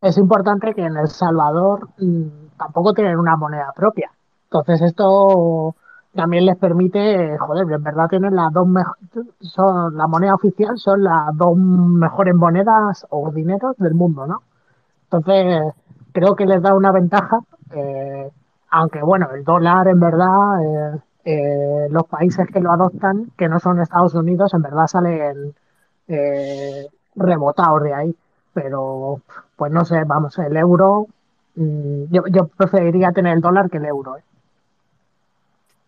es 0.00 0.16
importante 0.16 0.74
que 0.74 0.82
en 0.82 0.96
El 0.96 1.08
Salvador 1.08 1.88
mmm, 1.98 2.28
tampoco 2.56 2.94
tienen 2.94 3.18
una 3.18 3.36
moneda 3.36 3.72
propia. 3.74 4.12
Entonces 4.44 4.80
esto 4.82 5.74
también 6.14 6.46
les 6.46 6.56
permite, 6.56 7.36
joder, 7.38 7.70
en 7.70 7.82
verdad 7.82 8.08
tienen 8.08 8.34
las 8.34 8.52
dos 8.52 8.66
mejores, 8.66 9.02
son 9.40 9.96
la 9.96 10.06
moneda 10.06 10.34
oficial 10.34 10.76
son 10.76 11.04
las 11.04 11.36
dos 11.36 11.56
mejores 11.56 12.34
monedas 12.34 13.06
o 13.10 13.30
dineros 13.30 13.76
del 13.78 13.94
mundo, 13.94 14.26
¿no? 14.26 14.42
Entonces, 15.12 15.74
creo 16.12 16.36
que 16.36 16.46
les 16.46 16.62
da 16.62 16.74
una 16.74 16.92
ventaja, 16.92 17.40
eh, 17.72 18.30
aunque 18.70 19.02
bueno, 19.02 19.28
el 19.34 19.42
dólar 19.42 19.88
en 19.88 19.98
verdad 19.98 20.62
eh, 20.62 21.00
eh, 21.24 21.88
los 21.90 22.04
países 22.06 22.46
que 22.52 22.60
lo 22.60 22.70
adoptan, 22.70 23.32
que 23.36 23.48
no 23.48 23.58
son 23.58 23.80
Estados 23.80 24.14
Unidos, 24.14 24.54
en 24.54 24.62
verdad 24.62 24.86
salen 24.86 25.54
eh, 26.06 26.86
rebotados 27.16 27.82
de 27.82 27.94
ahí. 27.94 28.16
Pero, 28.54 29.20
pues 29.56 29.72
no 29.72 29.84
sé, 29.84 30.04
vamos, 30.04 30.38
el 30.38 30.56
euro, 30.56 31.06
mm, 31.56 32.04
yo, 32.10 32.26
yo 32.28 32.46
preferiría 32.48 33.12
tener 33.12 33.34
el 33.34 33.40
dólar 33.40 33.68
que 33.68 33.78
el 33.78 33.86
euro. 33.86 34.16
¿eh? 34.16 34.22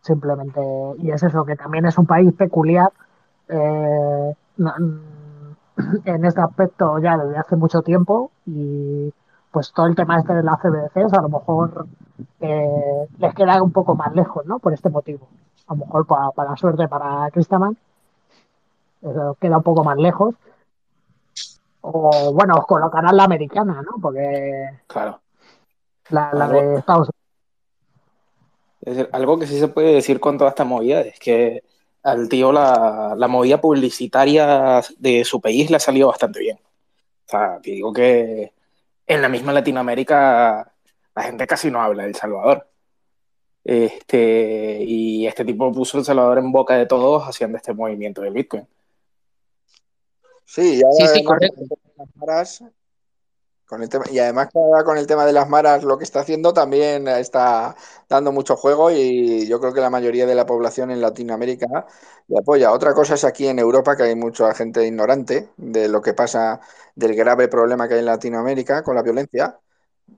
Simplemente, 0.01 0.61
y 0.99 1.13
es 1.13 1.23
eso, 1.23 1.45
que 1.45 1.55
también 1.55 1.87
es 1.87 1.97
un 1.97 2.07
país 2.07 2.33
peculiar 2.35 2.91
eh, 3.49 4.35
en 6.05 6.25
este 6.25 6.41
aspecto 6.41 6.99
ya 6.99 7.17
desde 7.17 7.39
hace 7.39 7.57
mucho 7.57 7.83
tiempo 7.83 8.31
y 8.47 9.13
pues 9.51 9.73
todo 9.73 9.87
el 9.87 9.95
tema 9.95 10.19
este 10.19 10.33
de 10.35 10.43
la 10.43 10.57
CBDCs 10.57 11.13
a 11.13 11.23
lo 11.23 11.29
mejor 11.29 11.87
eh, 12.41 13.07
les 13.19 13.35
queda 13.35 13.63
un 13.63 13.71
poco 13.73 13.95
más 13.95 14.15
lejos, 14.15 14.47
¿no? 14.47 14.59
Por 14.59 14.73
este 14.73 14.89
motivo. 14.89 15.29
A 15.69 15.75
lo 15.75 15.85
mejor 15.85 16.07
para, 16.07 16.31
para 16.31 16.57
suerte 16.57 16.89
para 16.89 17.31
Cristaman 17.31 17.77
eso 19.03 19.37
queda 19.41 19.57
un 19.59 19.63
poco 19.63 19.83
más 19.85 19.97
lejos. 19.99 20.35
O 21.81 22.33
bueno, 22.33 22.55
os 22.55 22.67
colocarán 22.67 23.17
la 23.17 23.25
americana, 23.25 23.83
¿no? 23.83 24.01
Porque 24.01 24.65
Claro. 24.87 25.21
la, 26.11 26.31
la 26.33 26.45
Algo- 26.47 26.61
de 26.61 26.75
Estados 26.77 27.09
Unidos. 27.09 27.23
Es 28.83 28.97
decir, 28.97 29.11
algo 29.13 29.39
que 29.39 29.47
sí 29.47 29.59
se 29.61 29.69
puede 29.69 29.93
decir 29.95 30.19
con 30.21 30.39
toda 30.39 30.51
esta 30.51 30.65
movida 30.65 31.01
es 31.03 31.19
que 31.19 31.63
al 32.03 32.29
tío 32.29 32.53
la, 32.53 33.15
la 33.17 33.29
movida 33.29 33.61
publicitaria 33.61 34.83
de 34.99 35.25
su 35.25 35.41
país 35.41 35.71
le 35.71 35.77
ha 35.77 35.81
salido 35.81 36.09
bastante 36.09 36.41
bien. 36.41 36.59
O 36.59 37.31
sea, 37.31 37.61
te 37.63 37.71
digo 37.71 37.93
que 37.93 38.53
en 39.07 39.23
la 39.23 39.29
misma 39.29 39.53
Latinoamérica 39.53 40.73
la 41.15 41.23
gente 41.23 41.47
casi 41.47 41.71
no 41.71 41.81
habla 41.81 42.03
de 42.05 42.11
El 42.11 42.15
Salvador. 42.15 42.69
Este, 43.65 44.83
y 44.85 45.27
este 45.27 45.45
tipo 45.45 45.71
puso 45.73 45.99
El 45.99 46.05
Salvador 46.05 46.39
en 46.39 46.51
boca 46.51 46.75
de 46.77 46.87
todos 46.87 47.23
haciendo 47.25 47.57
este 47.57 47.73
movimiento 47.73 48.23
del 48.23 48.33
Bitcoin. 48.33 48.67
Sí, 50.45 50.79
y 50.81 50.83
ahora 50.83 50.97
Sí, 50.97 51.19
sí, 51.19 51.25
correcto. 51.25 51.63
las 52.27 52.65
y 54.11 54.19
además 54.19 54.49
con 54.85 54.99
el 54.99 55.07
tema 55.07 55.25
de 55.25 55.33
las 55.33 55.49
maras 55.49 55.83
lo 55.85 55.97
que 55.99 56.05
está 56.05 56.21
haciendo 56.21 56.53
también 56.53 57.09
está 57.09 57.75
dando 58.09 58.33
mucho 58.33 58.57
juego 58.57 58.91
y 58.91 59.47
yo 59.47 59.61
creo 59.61 59.73
que 59.73 59.81
la 59.81 59.91
mayoría 59.91 60.27
de 60.27 60.35
la 60.35 60.47
población 60.47 60.91
en 60.91 61.01
Latinoamérica 61.01 61.87
le 62.29 62.39
apoya. 62.39 62.73
Otra 62.73 62.95
cosa 62.95 63.15
es 63.15 63.25
aquí 63.25 63.47
en 63.49 63.59
Europa 63.59 63.97
que 63.97 64.05
hay 64.05 64.15
mucha 64.17 64.55
gente 64.55 64.87
ignorante 64.87 65.51
de 65.57 65.89
lo 65.89 66.03
que 66.03 66.15
pasa, 66.15 66.61
del 66.95 67.15
grave 67.15 67.49
problema 67.49 67.89
que 67.89 67.95
hay 67.95 68.01
en 68.01 68.07
Latinoamérica 68.07 68.83
con 68.83 68.95
la 68.97 69.03
violencia 69.03 69.59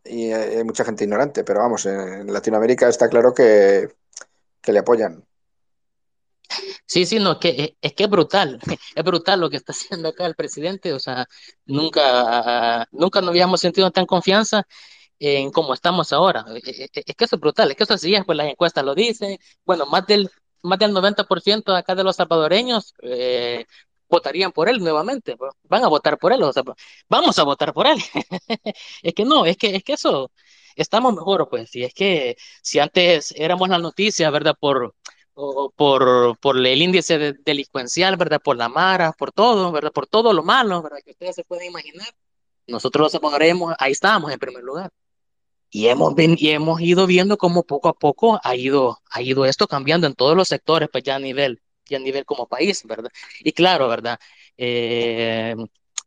y 0.04 0.32
hay 0.32 0.64
mucha 0.64 0.84
gente 0.84 1.04
ignorante, 1.04 1.44
pero 1.44 1.60
vamos, 1.60 1.86
en 1.86 2.32
Latinoamérica 2.32 2.88
está 2.88 3.08
claro 3.08 3.34
que, 3.34 3.88
que 4.62 4.72
le 4.72 4.80
apoyan. 4.80 5.24
Sí, 6.86 7.06
sí, 7.06 7.18
no, 7.18 7.38
que 7.38 7.76
es 7.80 7.92
que 7.94 8.04
es 8.04 8.10
brutal, 8.10 8.58
es 8.94 9.04
brutal 9.04 9.40
lo 9.40 9.50
que 9.50 9.56
está 9.56 9.72
haciendo 9.72 10.08
acá 10.08 10.26
el 10.26 10.34
presidente, 10.34 10.92
o 10.92 10.98
sea, 11.00 11.26
nunca, 11.66 12.86
nunca 12.92 13.20
nos 13.20 13.30
habíamos 13.30 13.60
sentido 13.60 13.90
tan 13.90 14.06
confianza 14.06 14.66
en 15.18 15.50
cómo 15.52 15.74
estamos 15.74 16.12
ahora. 16.12 16.44
Eh, 16.56 16.60
eh, 16.94 17.02
Es 17.06 17.16
que 17.16 17.24
eso 17.24 17.36
es 17.36 17.40
brutal, 17.40 17.70
es 17.70 17.76
que 17.76 17.84
eso 17.84 17.98
sí 17.98 18.14
es, 18.14 18.24
pues 18.24 18.36
las 18.38 18.48
encuestas 18.48 18.84
lo 18.84 18.94
dicen, 18.94 19.38
bueno, 19.64 19.86
más 19.86 20.06
del, 20.06 20.30
más 20.62 20.78
del 20.78 20.92
90% 20.92 21.72
de 21.72 21.78
acá 21.80 21.94
de 21.94 22.04
los 22.04 22.16
salvadoreños 22.16 22.94
eh, 23.02 23.66
votarían 24.08 24.52
por 24.52 24.68
él 24.68 24.78
nuevamente, 24.80 25.36
pues, 25.36 25.52
van 25.64 25.84
a 25.84 25.88
votar 25.88 26.18
por 26.18 26.32
él, 26.32 26.42
o 26.42 26.52
sea, 26.52 26.62
pues, 26.64 26.76
vamos 27.08 27.38
a 27.38 27.44
votar 27.44 27.72
por 27.74 27.86
él. 27.86 27.98
Es 29.02 29.14
que 29.14 29.24
no, 29.24 29.46
es 29.46 29.56
que, 29.56 29.76
es 29.76 29.84
que 29.84 29.94
eso, 29.94 30.30
estamos 30.76 31.14
mejor, 31.14 31.48
pues, 31.48 31.74
y 31.76 31.84
es 31.84 31.94
que 31.94 32.36
si 32.62 32.78
antes 32.78 33.32
éramos 33.36 33.68
la 33.68 33.78
noticia, 33.78 34.30
¿verdad? 34.30 34.56
Por 34.58 34.94
o 35.34 35.70
por, 35.70 36.38
por 36.38 36.56
el 36.58 36.82
índice 36.82 37.18
de- 37.18 37.32
delincuencial, 37.44 38.16
¿verdad? 38.16 38.40
Por 38.42 38.56
la 38.56 38.68
mara, 38.68 39.12
por 39.12 39.32
todo, 39.32 39.72
¿verdad? 39.72 39.92
Por 39.92 40.06
todo 40.06 40.32
lo 40.32 40.42
malo, 40.42 40.82
¿verdad? 40.82 40.98
Que 41.04 41.12
ustedes 41.12 41.34
se 41.36 41.44
pueden 41.44 41.66
imaginar. 41.68 42.08
Nosotros 42.68 43.04
los 43.04 43.12
salvadoreños, 43.12 43.74
ahí 43.78 43.92
estamos 43.92 44.32
en 44.32 44.38
primer 44.38 44.62
lugar. 44.64 44.90
Y 45.70 45.88
hemos, 45.88 46.14
ven- 46.14 46.36
y 46.38 46.50
hemos 46.50 46.80
ido 46.80 47.06
viendo 47.06 47.36
cómo 47.36 47.64
poco 47.64 47.88
a 47.88 47.94
poco 47.94 48.40
ha 48.44 48.54
ido, 48.56 48.98
ha 49.10 49.22
ido 49.22 49.44
esto 49.44 49.66
cambiando 49.66 50.06
en 50.06 50.14
todos 50.14 50.36
los 50.36 50.48
sectores, 50.48 50.88
pues 50.92 51.02
ya 51.04 51.16
a 51.16 51.18
nivel, 51.18 51.60
ya 51.86 51.96
a 51.98 52.00
nivel 52.00 52.24
como 52.24 52.46
país, 52.48 52.82
¿verdad? 52.84 53.10
Y 53.40 53.52
claro, 53.52 53.88
¿verdad? 53.88 54.18
Eh, 54.56 55.54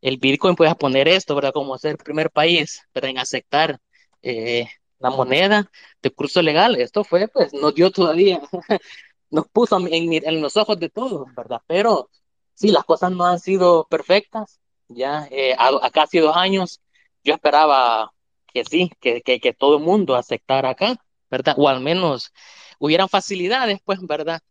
el 0.01 0.17
Bitcoin 0.17 0.55
puede 0.55 0.73
poner 0.75 1.07
esto, 1.09 1.36
¿verdad? 1.36 1.51
Como 1.53 1.78
ser 1.78 1.91
el 1.91 1.97
primer 1.97 2.32
país, 2.32 2.82
¿verdad? 2.93 3.09
En 3.11 3.17
aceptar 3.19 3.80
eh, 4.21 4.67
la 4.99 5.09
moneda 5.09 5.69
de 6.01 6.11
curso 6.11 6.41
legal. 6.41 6.75
Esto 6.78 7.03
fue, 7.03 7.28
pues, 7.28 7.53
nos 7.53 7.75
dio 7.75 7.91
todavía 7.91 8.39
nos 9.30 9.47
puso 9.47 9.78
en, 9.78 10.13
en 10.13 10.41
los 10.41 10.57
ojos 10.57 10.80
de 10.80 10.89
todos, 10.89 11.28
¿verdad? 11.36 11.61
Pero 11.67 12.09
sí, 12.53 12.69
las 12.69 12.86
cosas 12.86 13.11
no 13.11 13.25
han 13.25 13.39
sido 13.39 13.88
perfectas, 13.89 14.59
ya 14.88 15.28
eh, 15.32 15.55
a, 15.57 15.89
casi 15.91 16.19
dos 16.19 16.36
años 16.36 16.82
yo 17.23 17.34
esperaba 17.34 18.13
que 18.53 18.63
sí, 18.63 18.91
que, 18.99 19.21
que, 19.21 19.39
que 19.39 19.53
todo 19.53 19.78
el 19.78 19.84
mundo 19.84 20.15
aceptara 20.15 20.71
acá, 20.71 20.95
¿verdad? 21.30 21.55
O 21.57 21.67
al 21.67 21.82
menos 21.82 22.32
hubieran 22.80 23.09
facilidades, 23.09 23.80
pues, 23.84 23.99
¿verdad? 24.01 24.41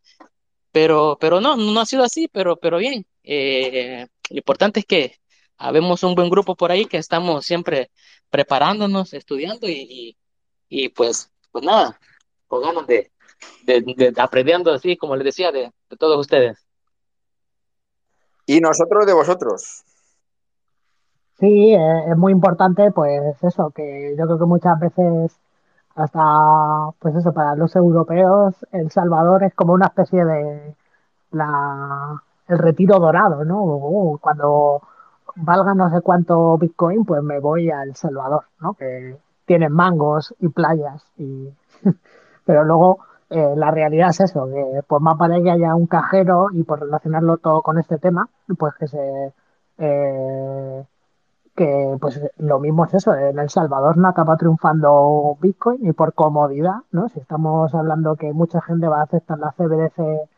Pero, 0.73 1.17
pero 1.21 1.41
no, 1.41 1.57
no 1.57 1.81
ha 1.81 1.87
sido 1.87 2.05
así, 2.05 2.29
pero, 2.29 2.57
pero 2.57 2.79
bien. 2.79 3.07
Eh, 3.23 4.07
lo 4.31 4.37
importante 4.37 4.81
es 4.81 4.87
que 4.87 5.17
habemos 5.57 6.03
un 6.03 6.15
buen 6.15 6.29
grupo 6.31 6.55
por 6.55 6.71
ahí 6.71 6.87
que 6.87 6.99
estamos 6.99 7.47
siempre 7.47 7.91
preparándonos, 8.31 9.15
estudiando 9.15 9.69
y, 9.69 9.73
y, 9.73 10.17
y 10.69 10.89
pues, 10.91 11.33
pues 11.51 11.65
nada, 11.65 11.99
con 12.47 12.63
ganas 12.63 12.87
de, 12.87 13.11
de, 13.65 13.83
de, 13.83 14.15
aprendiendo 14.21 14.73
así, 14.73 14.97
como 14.97 15.17
les 15.17 15.25
decía, 15.25 15.53
de, 15.53 15.73
de, 15.91 15.97
todos 15.97 16.19
ustedes. 16.19 16.67
Y 18.47 18.61
nosotros 18.61 19.07
de 19.07 19.13
vosotros. 19.13 19.85
Sí, 21.39 21.75
es, 21.75 22.09
es 22.11 22.17
muy 22.17 22.33
importante, 22.33 22.91
pues 22.93 23.43
eso, 23.43 23.71
que 23.71 24.15
yo 24.19 24.25
creo 24.25 24.39
que 24.39 24.45
muchas 24.45 24.79
veces 24.81 25.37
hasta, 25.97 26.91
pues 26.99 27.15
eso, 27.17 27.33
para 27.33 27.57
los 27.57 27.75
europeos, 27.75 28.55
El 28.71 28.91
Salvador 28.91 29.45
es 29.45 29.55
como 29.55 29.73
una 29.73 29.87
especie 29.87 30.25
de 30.25 30.77
la, 31.33 32.23
el 32.49 32.59
retiro 32.59 32.99
dorado, 32.99 33.45
¿no? 33.45 33.63
Uh, 33.65 34.19
cuando 34.19 34.83
valga 35.37 35.75
no 35.75 35.91
sé 35.91 36.01
cuánto 36.03 36.57
Bitcoin, 36.59 37.05
pues 37.05 37.23
me 37.23 37.41
voy 37.41 37.71
a 37.71 37.83
El 37.83 37.97
Salvador, 37.97 38.45
¿no? 38.61 38.75
Que 38.75 39.19
tienen 39.47 39.73
mangos 39.73 40.35
y 40.39 40.49
playas, 40.49 41.05
y... 41.17 41.51
pero 42.45 42.65
luego 42.65 43.01
eh, 43.31 43.55
la 43.57 43.71
realidad 43.71 44.11
es 44.11 44.21
eso, 44.21 44.47
que 44.47 44.83
pues 44.87 45.03
más 45.03 45.19
vale 45.19 45.43
que 45.43 45.51
haya 45.51 45.75
un 45.75 45.87
cajero 45.87 46.49
y 46.53 46.63
por 46.63 46.81
relacionarlo 46.81 47.39
todo 47.39 47.63
con 47.63 47.79
este 47.79 47.99
tema, 47.99 48.29
pues 48.59 48.75
que 48.75 48.89
se... 48.89 49.33
Eh, 49.79 50.85
que 51.55 51.97
pues 52.01 52.21
lo 52.37 52.61
mismo 52.61 52.85
es 52.85 52.95
eso, 52.95 53.15
en 53.15 53.39
El 53.39 53.49
Salvador 53.51 53.97
no 53.97 54.09
acaba 54.09 54.37
triunfando 54.37 55.39
Bitcoin 55.41 55.87
y 55.87 55.93
por 55.93 56.13
comodidad, 56.15 56.81
¿no? 56.93 57.09
Si 57.09 57.19
estamos 57.19 57.75
hablando 57.75 58.17
que 58.17 58.33
mucha 58.35 58.61
gente 58.61 58.89
va 58.89 59.01
a 59.01 59.05
aceptar 59.05 59.39
la 59.39 59.53
CBDC 59.53 60.29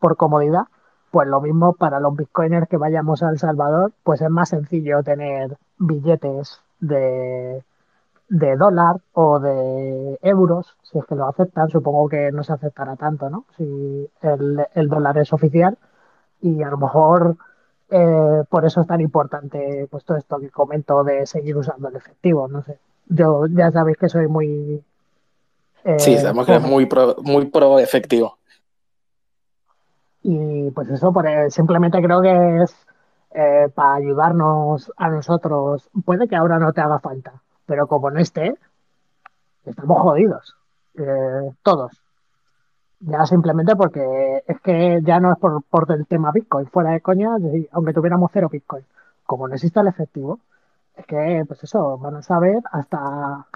por 0.00 0.16
comodidad, 0.16 0.66
pues 1.12 1.28
lo 1.28 1.40
mismo 1.40 1.74
para 1.74 2.00
los 2.00 2.16
bitcoiners 2.16 2.68
que 2.68 2.76
vayamos 2.76 3.22
a 3.22 3.30
El 3.30 3.38
Salvador, 3.38 3.92
pues 4.02 4.20
es 4.20 4.30
más 4.30 4.48
sencillo 4.48 5.02
tener 5.04 5.56
billetes 5.78 6.60
de, 6.80 7.62
de 8.28 8.56
dólar 8.56 8.96
o 9.12 9.38
de 9.38 10.18
euros, 10.22 10.76
si 10.82 10.98
es 10.98 11.04
que 11.04 11.14
lo 11.14 11.28
aceptan, 11.28 11.68
supongo 11.68 12.08
que 12.08 12.32
no 12.32 12.42
se 12.42 12.52
aceptará 12.52 12.96
tanto, 12.96 13.28
¿no? 13.30 13.44
Si 13.56 14.08
el, 14.22 14.66
el 14.74 14.88
dólar 14.88 15.18
es 15.18 15.32
oficial 15.32 15.76
y 16.40 16.62
a 16.62 16.70
lo 16.70 16.78
mejor 16.78 17.36
eh, 17.90 18.44
por 18.48 18.64
eso 18.64 18.80
es 18.80 18.86
tan 18.86 19.00
importante 19.00 19.86
pues 19.90 20.04
todo 20.04 20.16
esto 20.16 20.38
que 20.38 20.50
comento 20.50 21.04
de 21.04 21.26
seguir 21.26 21.56
usando 21.56 21.88
el 21.88 21.96
efectivo, 21.96 22.48
no 22.48 22.62
sé. 22.62 22.78
Yo 23.06 23.46
ya 23.46 23.70
sabéis 23.70 23.98
que 23.98 24.08
soy 24.08 24.26
muy... 24.26 24.82
Eh, 25.84 25.98
sí, 25.98 26.16
sabemos 26.18 26.46
que 26.46 26.56
es 26.56 26.62
muy 26.62 26.86
pro, 26.86 27.16
muy 27.22 27.46
pro 27.46 27.78
efectivo. 27.78 28.38
Y 30.22 30.70
pues 30.70 30.88
eso, 30.88 31.12
pues, 31.12 31.52
simplemente 31.52 32.02
creo 32.02 32.22
que 32.22 32.62
es 32.62 32.74
eh, 33.34 33.68
para 33.74 33.94
ayudarnos 33.94 34.90
a 34.96 35.10
nosotros. 35.10 35.90
Puede 36.04 36.26
que 36.26 36.36
ahora 36.36 36.58
no 36.58 36.72
te 36.72 36.80
haga 36.80 36.98
falta, 36.98 37.42
pero 37.66 37.86
como 37.86 38.10
no 38.10 38.20
esté, 38.20 38.56
estamos 39.64 40.00
jodidos. 40.00 40.54
Eh, 40.96 41.50
todos. 41.62 41.92
Ya 43.00 43.26
simplemente 43.26 43.76
porque 43.76 44.42
es 44.46 44.60
que 44.60 45.00
ya 45.02 45.20
no 45.20 45.32
es 45.32 45.38
por, 45.38 45.62
por 45.64 45.90
el 45.92 46.06
tema 46.06 46.32
Bitcoin, 46.32 46.66
fuera 46.68 46.90
de 46.92 47.00
coña, 47.00 47.30
aunque 47.72 47.92
tuviéramos 47.92 48.30
cero 48.32 48.48
Bitcoin. 48.50 48.84
Como 49.26 49.48
no 49.48 49.54
existe 49.54 49.80
el 49.80 49.88
efectivo, 49.88 50.40
es 50.96 51.06
que, 51.06 51.44
pues 51.46 51.62
eso, 51.64 51.98
van 51.98 52.16
a 52.16 52.22
saber 52.22 52.62
hasta 52.70 53.46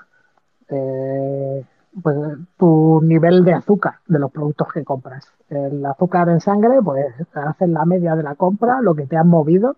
eh, 0.68 1.64
pues, 2.02 2.16
tu 2.58 3.00
nivel 3.02 3.44
de 3.44 3.54
azúcar 3.54 3.96
de 4.06 4.18
los 4.18 4.30
productos 4.30 4.72
que 4.72 4.84
compras. 4.84 5.32
El 5.48 5.84
azúcar 5.86 6.28
en 6.28 6.40
sangre, 6.40 6.82
pues 6.82 7.06
haces 7.34 7.68
la 7.68 7.84
media 7.84 8.16
de 8.16 8.22
la 8.22 8.34
compra, 8.34 8.80
lo 8.82 8.94
que 8.94 9.06
te 9.06 9.16
han 9.16 9.28
movido 9.28 9.76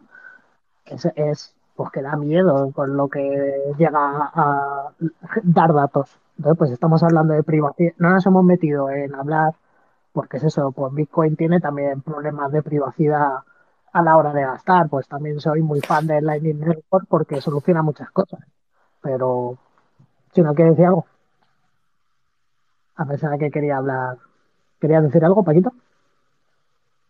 es, 0.87 1.07
es 1.17 1.55
pues 1.81 1.93
que 1.93 2.03
da 2.03 2.15
miedo 2.15 2.73
con 2.73 2.95
lo 2.95 3.09
que 3.09 3.73
llega 3.79 4.31
a 4.35 4.91
dar 5.43 5.73
datos. 5.73 6.15
Entonces, 6.37 6.59
pues 6.59 6.71
estamos 6.73 7.03
hablando 7.03 7.33
de 7.33 7.43
privacidad. 7.43 7.95
No 7.97 8.11
nos 8.11 8.27
hemos 8.27 8.45
metido 8.45 8.91
en 8.91 9.15
hablar 9.15 9.55
porque 10.13 10.37
es 10.37 10.45
eso, 10.45 10.73
pues 10.73 10.93
Bitcoin 10.93 11.37
tiene 11.37 11.59
también 11.59 12.03
problemas 12.03 12.53
de 12.53 12.63
privacidad 12.63 13.39
a 13.95 14.03
la 14.03 14.19
hora 14.19 14.35
de 14.35 14.43
gastar, 14.43 14.91
pues 14.91 15.09
también 15.09 15.41
soy 15.41 15.63
muy 15.63 15.81
fan 15.81 16.07
de 16.07 16.21
Lightning 16.21 16.61
Network 16.61 17.07
porque 17.09 17.41
soluciona 17.41 17.81
muchas 17.81 18.11
cosas, 18.11 18.41
pero 19.01 19.57
si 20.35 20.43
no 20.43 20.55
quiere 20.55 20.73
decir 20.73 20.85
algo, 20.85 21.07
a 22.97 23.07
pesar 23.07 23.31
de 23.31 23.39
que 23.39 23.51
quería 23.51 23.79
hablar, 23.79 24.19
¿quería 24.79 25.01
decir 25.01 25.25
algo, 25.25 25.43
Paquito? 25.43 25.73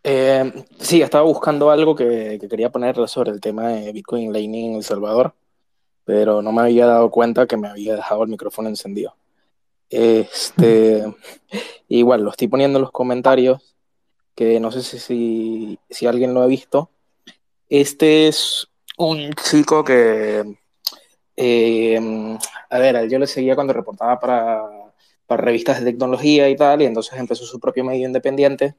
Eh, 0.03 0.65
sí, 0.79 1.01
estaba 1.01 1.23
buscando 1.23 1.69
algo 1.69 1.95
que, 1.95 2.37
que, 2.41 2.47
quería 2.47 2.71
poner 2.71 3.07
sobre 3.07 3.31
el 3.31 3.39
tema 3.39 3.69
de 3.69 3.91
Bitcoin 3.91 4.33
Lightning 4.33 4.71
en 4.71 4.75
El 4.77 4.83
Salvador, 4.83 5.35
pero 6.05 6.41
no 6.41 6.51
me 6.51 6.61
había 6.61 6.87
dado 6.87 7.11
cuenta 7.11 7.45
que 7.45 7.57
me 7.57 7.67
había 7.67 7.95
dejado 7.95 8.23
el 8.23 8.29
micrófono 8.29 8.69
encendido. 8.69 9.15
Este, 9.89 11.03
igual, 11.87 12.23
lo 12.23 12.31
estoy 12.31 12.47
poniendo 12.47 12.79
en 12.79 12.83
los 12.83 12.91
comentarios, 12.91 13.75
que 14.33 14.59
no 14.59 14.71
sé 14.71 14.81
si, 14.81 14.97
si, 14.99 15.79
si 15.89 16.07
alguien 16.07 16.33
lo 16.33 16.41
ha 16.41 16.47
visto. 16.47 16.89
Este 17.69 18.27
es 18.27 18.67
un 18.97 19.31
chico 19.33 19.83
que, 19.83 20.57
eh, 21.35 22.37
a 22.69 22.79
ver, 22.79 23.07
yo 23.07 23.19
le 23.19 23.27
seguía 23.27 23.55
cuando 23.55 23.73
reportaba 23.73 24.19
para, 24.19 24.63
para 25.27 25.43
revistas 25.43 25.79
de 25.79 25.91
tecnología 25.91 26.49
y 26.49 26.55
tal, 26.55 26.81
y 26.81 26.85
entonces 26.85 27.17
empezó 27.19 27.45
su 27.45 27.59
propio 27.59 27.83
medio 27.83 28.07
independiente 28.07 28.75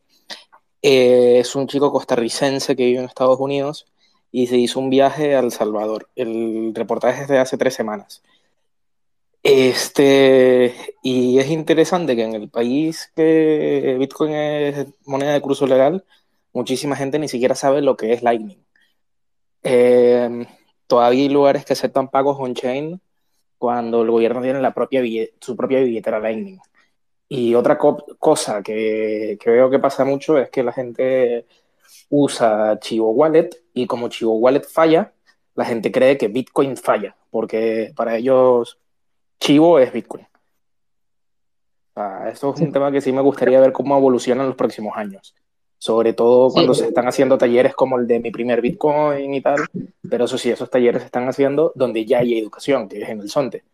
eh, 0.82 1.38
es 1.40 1.54
un 1.56 1.68
chico 1.68 1.92
costarricense 1.92 2.76
que 2.76 2.84
vive 2.86 2.98
en 2.98 3.04
Estados 3.06 3.38
Unidos 3.40 3.86
y 4.32 4.46
se 4.48 4.56
hizo 4.58 4.80
un 4.80 4.90
viaje 4.90 5.36
a 5.36 5.40
El 5.40 5.52
Salvador. 5.52 6.08
El 6.16 6.74
reportaje 6.74 7.22
es 7.22 7.28
de 7.28 7.38
hace 7.38 7.56
tres 7.56 7.74
semanas. 7.74 8.22
Este, 9.42 10.74
y 11.02 11.38
es 11.38 11.50
interesante 11.50 12.14
que 12.14 12.22
en 12.22 12.34
el 12.34 12.48
país 12.48 13.10
que 13.16 13.96
Bitcoin 13.98 14.32
es 14.32 14.86
moneda 15.04 15.32
de 15.32 15.40
curso 15.40 15.66
legal, 15.66 16.04
muchísima 16.52 16.96
gente 16.96 17.18
ni 17.18 17.28
siquiera 17.28 17.54
sabe 17.54 17.82
lo 17.82 17.96
que 17.96 18.12
es 18.12 18.22
Lightning. 18.22 18.64
Eh, 19.64 20.46
todavía 20.86 21.22
hay 21.22 21.28
lugares 21.28 21.64
que 21.64 21.72
aceptan 21.74 22.08
pagos 22.08 22.36
on-chain 22.38 23.00
cuando 23.58 24.02
el 24.02 24.10
gobierno 24.10 24.42
tiene 24.42 24.60
la 24.60 24.74
propia 24.74 25.02
su 25.40 25.56
propia 25.56 25.80
billetera 25.80 26.20
Lightning. 26.20 26.58
Y 27.34 27.54
otra 27.54 27.78
co 27.78 28.04
cosa 28.18 28.62
que, 28.62 29.38
que, 29.40 29.50
veo 29.50 29.70
que 29.70 29.78
pasa 29.78 30.04
mucho 30.04 30.36
es 30.36 30.50
que 30.50 30.62
la 30.62 30.70
gente 30.70 31.46
usa 32.10 32.78
Chivo 32.78 33.10
Wallet 33.12 33.48
y 33.72 33.86
como 33.86 34.10
Chivo 34.10 34.34
Wallet 34.34 34.64
falla, 34.64 35.14
la 35.54 35.64
gente 35.64 35.90
cree 35.90 36.18
que 36.18 36.28
Bitcoin 36.28 36.76
falla, 36.76 37.16
porque 37.30 37.90
para 37.96 38.16
ellos 38.16 38.78
Chivo 39.40 39.78
es 39.78 39.90
Bitcoin. 39.94 40.26
O 41.94 41.94
sea, 41.94 42.28
eso 42.28 42.52
es 42.54 42.60
un 42.60 42.70
tema 42.70 42.92
que 42.92 43.00
sí 43.00 43.12
me 43.12 43.22
gustaría 43.22 43.60
ver 43.60 43.72
cómo 43.72 43.96
evoluciona 43.96 44.42
en 44.42 44.48
los 44.48 44.56
próximos 44.56 44.94
años. 44.94 45.34
Sobre 45.78 46.12
todo 46.12 46.50
cuando 46.50 46.74
sí. 46.74 46.82
se 46.82 46.88
están 46.88 47.08
haciendo 47.08 47.38
talleres 47.38 47.74
como 47.74 47.98
el 47.98 48.06
de 48.06 48.20
mi 48.20 48.30
primer 48.30 48.60
Bitcoin 48.60 49.32
y 49.32 49.40
tal. 49.40 49.64
Pero 50.06 50.26
eso 50.26 50.36
sí, 50.36 50.50
esos 50.50 50.68
talleres 50.68 51.00
se 51.00 51.06
están 51.06 51.26
haciendo 51.30 51.72
donde 51.74 52.04
ya 52.04 52.18
hay 52.18 52.38
educación, 52.38 52.90
que 52.90 53.00
es 53.00 53.08
en 53.08 53.20
el 53.20 53.30
Sonte. 53.30 53.64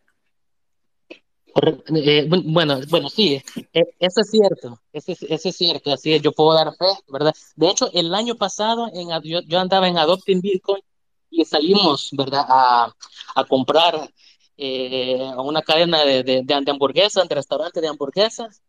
Eh, 1.61 2.29
bueno, 2.29 2.81
bueno, 2.89 3.09
sí, 3.09 3.43
eh, 3.73 3.85
eso 3.99 4.21
es 4.21 4.31
cierto, 4.31 4.81
eso 4.93 5.13
es, 5.13 5.23
eso 5.23 5.49
es 5.49 5.57
cierto, 5.57 5.93
así 5.93 6.13
es, 6.13 6.23
yo 6.23 6.33
puedo 6.33 6.55
dar 6.55 6.75
fe, 6.77 6.87
¿verdad? 7.09 7.35
De 7.57 7.69
hecho, 7.69 7.91
el 7.93 8.15
año 8.15 8.37
pasado 8.37 8.89
en, 8.93 9.09
yo, 9.23 9.41
yo 9.41 9.59
andaba 9.59 9.89
en 9.89 9.99
Adopting 9.99 10.41
Bitcoin 10.41 10.83
y 11.31 11.45
salimos, 11.45 12.11
¿verdad? 12.13 12.45
A, 12.49 12.95
a 13.35 13.45
comprar 13.45 14.11
eh, 14.57 15.21
a 15.25 15.41
una 15.43 15.63
cadena 15.63 16.05
de, 16.05 16.23
de, 16.23 16.43
de, 16.45 16.71
hamburguesas, 16.71 17.29
de 17.29 17.35
restaurantes 17.35 17.83
de 17.83 17.89
hamburguesas 17.89 18.63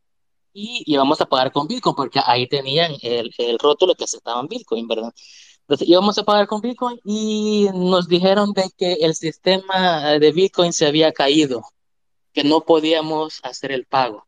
y 0.54 0.84
íbamos 0.86 1.22
a 1.22 1.26
pagar 1.26 1.52
con 1.52 1.68
Bitcoin 1.68 1.96
porque 1.96 2.20
ahí 2.26 2.48
tenían 2.48 2.94
el, 3.02 3.32
el 3.38 3.60
rótulo 3.60 3.96
que 3.96 4.06
aceptaban 4.06 4.48
Bitcoin, 4.48 4.88
¿verdad? 4.88 5.14
Entonces 5.62 5.88
íbamos 5.88 6.18
a 6.18 6.24
pagar 6.24 6.48
con 6.48 6.62
Bitcoin 6.62 7.00
y 7.06 7.70
nos 7.74 8.08
dijeron 8.08 8.54
de 8.54 8.70
que 8.78 8.94
el 8.94 9.16
sistema 9.16 10.20
de 10.20 10.32
Bitcoin 10.32 10.74
se 10.74 10.88
había 10.88 11.12
caído 11.12 11.62
que 12.34 12.44
no 12.44 12.62
podíamos 12.62 13.40
hacer 13.44 13.72
el 13.72 13.86
pago. 13.86 14.26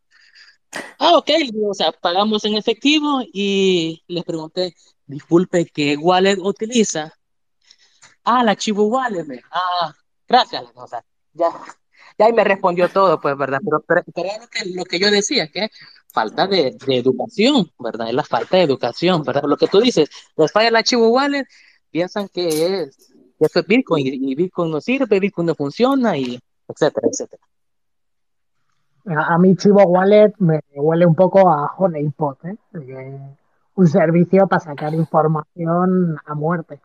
Ah, 0.99 1.17
ok, 1.17 1.29
o 1.67 1.73
sea, 1.73 1.91
pagamos 1.91 2.45
en 2.45 2.55
efectivo 2.55 3.21
y 3.33 4.03
les 4.07 4.23
pregunté, 4.23 4.73
disculpe, 5.05 5.65
¿qué 5.65 5.97
wallet 5.97 6.37
utiliza? 6.39 7.13
Ah, 8.23 8.43
la 8.43 8.55
Chivo 8.55 8.85
Wallet. 8.85 9.25
Me. 9.25 9.41
Ah, 9.51 9.93
gracias. 10.27 10.63
O 10.75 10.87
sea, 10.87 11.03
ya, 11.33 11.49
ya 12.17 12.25
ahí 12.25 12.33
me 12.33 12.43
respondió 12.43 12.89
todo, 12.89 13.19
pues, 13.19 13.37
¿verdad? 13.37 13.59
Pero, 13.63 13.83
pero, 13.87 14.03
pero 14.13 14.29
lo, 14.75 14.85
que, 14.85 14.99
yo 14.99 15.11
decía, 15.11 15.47
que 15.47 15.69
falta 16.13 16.47
de, 16.47 16.77
educación, 16.87 17.71
¿verdad? 17.79 18.09
Es 18.09 18.13
la 18.13 18.23
falta 18.23 18.57
de 18.57 18.63
educación, 18.63 19.23
¿verdad? 19.23 19.43
Lo 19.45 19.57
que 19.57 19.67
tú 19.67 19.81
dices, 19.81 20.09
les 20.37 20.51
falla 20.51 20.71
la 20.71 20.83
Chivo 20.83 21.09
Wallet, 21.09 21.45
piensan 21.89 22.27
que 22.29 22.47
es, 22.47 23.13
eso 23.39 23.59
es 23.59 23.67
Bitcoin 23.67 24.05
y, 24.05 24.31
y 24.31 24.35
Bitcoin 24.35 24.71
no 24.71 24.81
sirve, 24.81 25.19
Bitcoin 25.19 25.47
no 25.47 25.55
funciona 25.55 26.17
y 26.17 26.39
etcétera, 26.67 27.07
etcétera. 27.11 27.43
A, 29.05 29.33
a 29.33 29.37
mí 29.37 29.55
Chivo 29.55 29.83
Wallet 29.83 30.33
me 30.39 30.61
huele 30.75 31.05
un 31.05 31.15
poco 31.15 31.49
a 31.49 31.73
Honeypot, 31.77 32.45
¿eh? 32.45 32.55
un 33.75 33.87
servicio 33.87 34.47
para 34.47 34.59
sacar 34.59 34.93
información 34.93 36.17
a 36.25 36.35
muerte. 36.35 36.79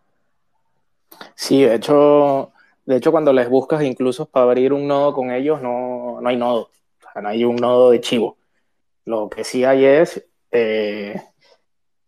Sí, 1.35 1.63
de 1.63 1.75
hecho, 1.75 2.53
de 2.85 2.97
hecho 2.97 3.13
cuando 3.13 3.33
les 3.33 3.49
buscas 3.49 3.83
incluso 3.83 4.27
para 4.27 4.45
abrir 4.45 4.73
un 4.73 4.87
nodo 4.87 5.13
con 5.13 5.31
ellos 5.31 5.61
no, 5.63 6.21
no 6.21 6.29
hay 6.29 6.37
nodo, 6.37 6.63
o 6.63 7.13
sea, 7.13 7.23
no 7.23 7.29
hay 7.29 7.45
un 7.45 7.57
nodo 7.57 7.91
de 7.91 8.01
Chivo. 8.01 8.37
Lo 9.05 9.29
que 9.29 9.45
sí 9.45 9.65
hay 9.65 9.85
es 9.85 10.25
eh, 10.51 11.21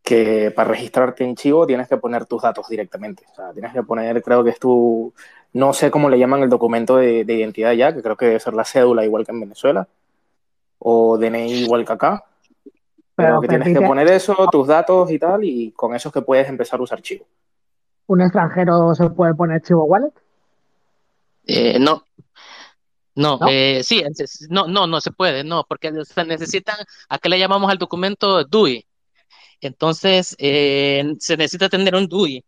que 0.02 0.50
para 0.50 0.70
registrarte 0.70 1.24
en 1.24 1.36
Chivo 1.36 1.66
tienes 1.66 1.88
que 1.88 1.96
poner 1.98 2.26
tus 2.26 2.42
datos 2.42 2.68
directamente. 2.68 3.24
O 3.30 3.34
sea, 3.34 3.52
tienes 3.52 3.72
que 3.72 3.82
poner, 3.82 4.22
creo 4.22 4.42
que 4.42 4.50
es 4.50 4.58
tu, 4.58 5.12
no 5.52 5.72
sé 5.72 5.90
cómo 5.90 6.08
le 6.08 6.18
llaman 6.18 6.42
el 6.42 6.48
documento 6.48 6.96
de, 6.96 7.24
de 7.24 7.34
identidad 7.34 7.72
ya, 7.72 7.94
que 7.94 8.02
creo 8.02 8.16
que 8.16 8.26
debe 8.26 8.40
ser 8.40 8.54
la 8.54 8.64
cédula 8.64 9.04
igual 9.04 9.24
que 9.24 9.32
en 9.32 9.40
Venezuela, 9.40 9.88
o 10.78 11.18
DNI 11.18 11.64
igual 11.64 11.84
que 11.84 11.92
acá. 11.92 12.24
Pero, 13.14 13.40
Pero 13.40 13.40
que 13.40 13.48
tienes 13.48 13.78
que 13.78 13.86
poner 13.86 14.06
eso, 14.08 14.36
tus 14.50 14.68
datos 14.68 15.10
y 15.10 15.18
tal, 15.18 15.42
y 15.42 15.72
con 15.72 15.94
eso 15.94 16.08
es 16.08 16.12
que 16.12 16.22
puedes 16.22 16.48
empezar 16.48 16.78
a 16.78 16.84
usar 16.84 17.02
Chivo. 17.02 17.26
¿Un 18.06 18.22
extranjero 18.22 18.94
se 18.94 19.10
puede 19.10 19.34
poner 19.34 19.60
Chivo 19.62 19.84
Wallet? 19.84 20.12
Eh, 21.46 21.78
no. 21.80 22.04
No, 23.16 23.38
¿No? 23.40 23.48
Eh, 23.48 23.82
sí, 23.82 24.04
no, 24.48 24.68
no, 24.68 24.86
no 24.86 25.00
se 25.00 25.10
puede, 25.10 25.42
no, 25.42 25.64
porque 25.68 25.92
se 26.04 26.24
necesitan, 26.24 26.76
¿a 27.08 27.18
qué 27.18 27.28
le 27.28 27.38
llamamos 27.40 27.68
al 27.68 27.78
documento 27.78 28.44
DUI? 28.44 28.86
Entonces, 29.60 30.36
eh, 30.38 31.16
se 31.18 31.36
necesita 31.36 31.68
tener 31.68 31.96
un 31.96 32.06
DUI. 32.06 32.44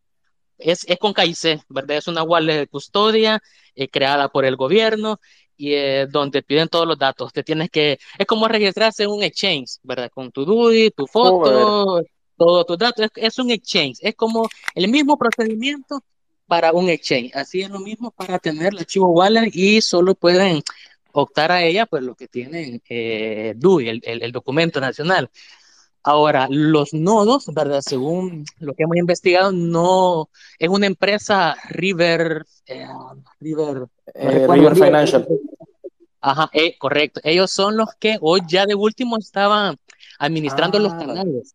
Es, 0.60 0.84
es 0.88 0.98
con 0.98 1.14
KIC, 1.14 1.62
¿verdad? 1.68 1.96
Es 1.96 2.08
una 2.08 2.22
wallet 2.22 2.58
de 2.58 2.66
custodia 2.66 3.42
eh, 3.74 3.88
creada 3.88 4.28
por 4.28 4.44
el 4.44 4.56
gobierno 4.56 5.20
y 5.56 5.74
eh, 5.74 6.06
donde 6.10 6.42
piden 6.42 6.68
todos 6.68 6.86
los 6.86 6.98
datos. 6.98 7.32
Te 7.32 7.42
tienes 7.42 7.70
que, 7.70 7.98
es 8.18 8.26
como 8.26 8.48
registrarse 8.48 9.04
en 9.04 9.10
un 9.10 9.22
exchange, 9.22 9.78
¿verdad? 9.82 10.10
Con 10.12 10.30
tu 10.32 10.44
DUI, 10.44 10.90
tu 10.90 11.06
foto, 11.06 11.84
Joder. 11.84 12.06
todos 12.36 12.66
tus 12.66 12.78
datos. 12.78 13.10
Es, 13.14 13.24
es 13.24 13.38
un 13.38 13.50
exchange, 13.50 13.98
es 14.00 14.14
como 14.14 14.48
el 14.74 14.88
mismo 14.88 15.18
procedimiento 15.18 16.02
para 16.46 16.72
un 16.72 16.88
exchange. 16.88 17.30
Así 17.34 17.62
es 17.62 17.70
lo 17.70 17.78
mismo 17.78 18.10
para 18.10 18.38
tener 18.38 18.72
el 18.72 18.80
archivo 18.80 19.08
wallet 19.08 19.50
y 19.52 19.80
solo 19.80 20.14
pueden 20.14 20.62
optar 21.12 21.52
a 21.52 21.62
ella 21.62 21.86
pues 21.86 22.02
lo 22.02 22.14
que 22.14 22.28
tienen 22.28 22.82
eh, 22.88 23.54
DUI, 23.56 23.88
el, 23.88 24.00
el, 24.04 24.22
el, 24.22 24.32
documento 24.32 24.80
nacional. 24.80 25.30
Ahora, 26.02 26.46
los 26.48 26.94
nodos, 26.94 27.46
¿verdad? 27.52 27.82
Según 27.84 28.44
lo 28.58 28.72
que 28.74 28.84
hemos 28.84 28.96
investigado, 28.96 29.52
no 29.52 30.30
es 30.58 30.68
una 30.68 30.86
empresa 30.86 31.56
River, 31.68 32.46
eh, 32.66 32.86
River, 33.38 33.86
eh, 34.14 34.46
River 34.48 34.74
Financial. 34.74 35.26
Ajá, 36.22 36.48
eh, 36.52 36.76
correcto. 36.78 37.20
Ellos 37.22 37.50
son 37.50 37.76
los 37.76 37.94
que 37.98 38.18
hoy 38.20 38.40
ya 38.46 38.66
de 38.66 38.74
último 38.74 39.18
estaban 39.18 39.76
administrando 40.18 40.78
ah, 40.78 40.80
los 40.80 40.94
canales. 40.94 41.54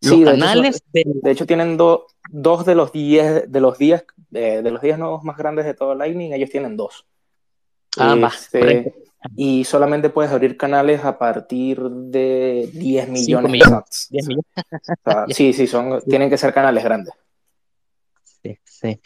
Los 0.00 0.14
sí, 0.14 0.24
canales 0.24 0.82
de 0.92 1.00
hecho, 1.00 1.10
de... 1.14 1.20
de 1.22 1.30
hecho 1.30 1.46
tienen 1.46 1.76
do, 1.76 2.06
dos 2.30 2.66
de 2.66 2.74
los 2.74 2.92
diez, 2.92 3.50
de 3.50 3.60
los 3.60 3.78
días, 3.78 4.04
de, 4.30 4.62
de 4.62 4.70
los 4.70 4.80
10 4.80 4.98
nodos 4.98 5.24
más 5.24 5.36
grandes 5.36 5.64
de 5.64 5.74
todo 5.74 5.94
Lightning, 5.94 6.32
ellos 6.32 6.50
tienen 6.50 6.76
dos. 6.76 7.06
Ah, 7.98 8.16
este, 8.34 8.94
y 9.36 9.64
solamente 9.64 10.10
puedes 10.10 10.32
abrir 10.32 10.56
canales 10.56 11.04
a 11.04 11.18
partir 11.18 11.80
de 11.80 12.68
10 12.72 13.08
millones, 13.08 13.52
de 13.52 13.60
sats. 13.60 14.08
10 14.10 14.28
millones. 14.28 14.46
O 15.04 15.10
sea, 15.10 15.24
sí, 15.28 15.52
sí, 15.52 15.66
son, 15.66 16.02
tienen 16.02 16.28
que 16.28 16.38
ser 16.38 16.52
canales 16.52 16.84
grandes. 16.84 17.14
Sí, 18.42 18.58
sí. 18.64 19.00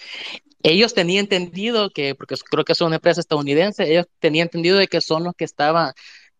Ellos 0.62 0.94
tenían 0.94 1.24
entendido 1.24 1.90
que, 1.90 2.14
porque 2.14 2.34
creo 2.50 2.64
que 2.64 2.74
son 2.74 2.88
una 2.88 2.96
empresa 2.96 3.20
estadounidense, 3.20 3.90
ellos 3.90 4.06
tenían 4.18 4.46
entendido 4.46 4.78
de 4.78 4.88
que 4.88 5.00
son 5.00 5.24
los 5.24 5.34
que 5.34 5.44
estaban 5.44 5.92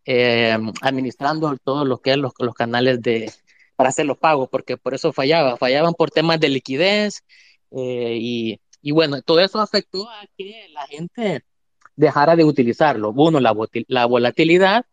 eh, 0.05 0.57
administrando 0.81 1.55
todo 1.63 1.85
lo 1.85 2.01
que 2.01 2.11
es 2.11 2.17
los, 2.17 2.33
los 2.39 2.55
canales 2.55 3.01
de, 3.01 3.31
para 3.75 3.89
hacer 3.89 4.05
los 4.05 4.17
pagos, 4.17 4.49
porque 4.49 4.75
por 4.75 4.95
eso 4.95 5.13
fallaba, 5.13 5.55
fallaban 5.57 5.93
por 5.93 6.11
temas 6.11 6.39
de 6.39 6.49
liquidez 6.49 7.23
eh, 7.71 8.17
y, 8.19 8.59
y 8.81 8.91
bueno, 8.91 9.21
todo 9.21 9.39
eso 9.39 9.59
afectó 9.59 10.09
a 10.09 10.25
que 10.37 10.67
la 10.71 10.87
gente 10.87 11.43
dejara 11.97 12.37
de 12.37 12.45
utilizarlo. 12.45 13.11
Uno, 13.11 13.41
la, 13.41 13.53
la 13.87 14.05
volatilidad 14.05 14.85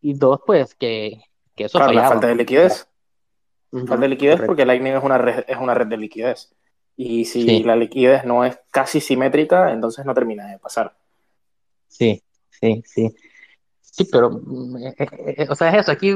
y 0.00 0.14
dos, 0.14 0.40
pues 0.46 0.74
que 0.74 1.20
Que 1.54 1.64
eso 1.64 1.78
claro, 1.78 1.92
la 1.92 2.08
falta 2.08 2.26
de 2.28 2.34
liquidez. 2.36 2.88
Falta 3.70 3.96
de 3.98 4.08
liquidez 4.08 4.34
correcto. 4.36 4.46
porque 4.50 4.64
Lightning 4.66 4.94
es 4.94 5.04
una 5.04 5.18
red, 5.18 5.44
es 5.46 5.56
una 5.58 5.74
red 5.74 5.86
de 5.88 5.96
liquidez. 5.98 6.54
Y 6.96 7.24
si 7.26 7.42
Sí. 7.42 7.62
la 7.64 7.76
liquidez 7.76 8.24
no 8.24 8.44
es 8.44 8.58
casi 8.70 9.00
simétrica, 9.00 9.72
entonces 9.72 10.04
no 10.06 10.14
termina 10.14 10.46
de 10.46 10.58
pasar. 10.58 10.96
Sí, 11.88 12.22
sí, 12.50 12.82
sí. 12.86 13.14
Sí, 13.80 14.04
pero, 14.10 14.40
eh, 14.80 14.94
eh, 14.98 15.34
eh, 15.38 15.46
o 15.48 15.54
sea, 15.54 15.70
es 15.70 15.82
eso. 15.82 15.92
Aquí 15.92 16.12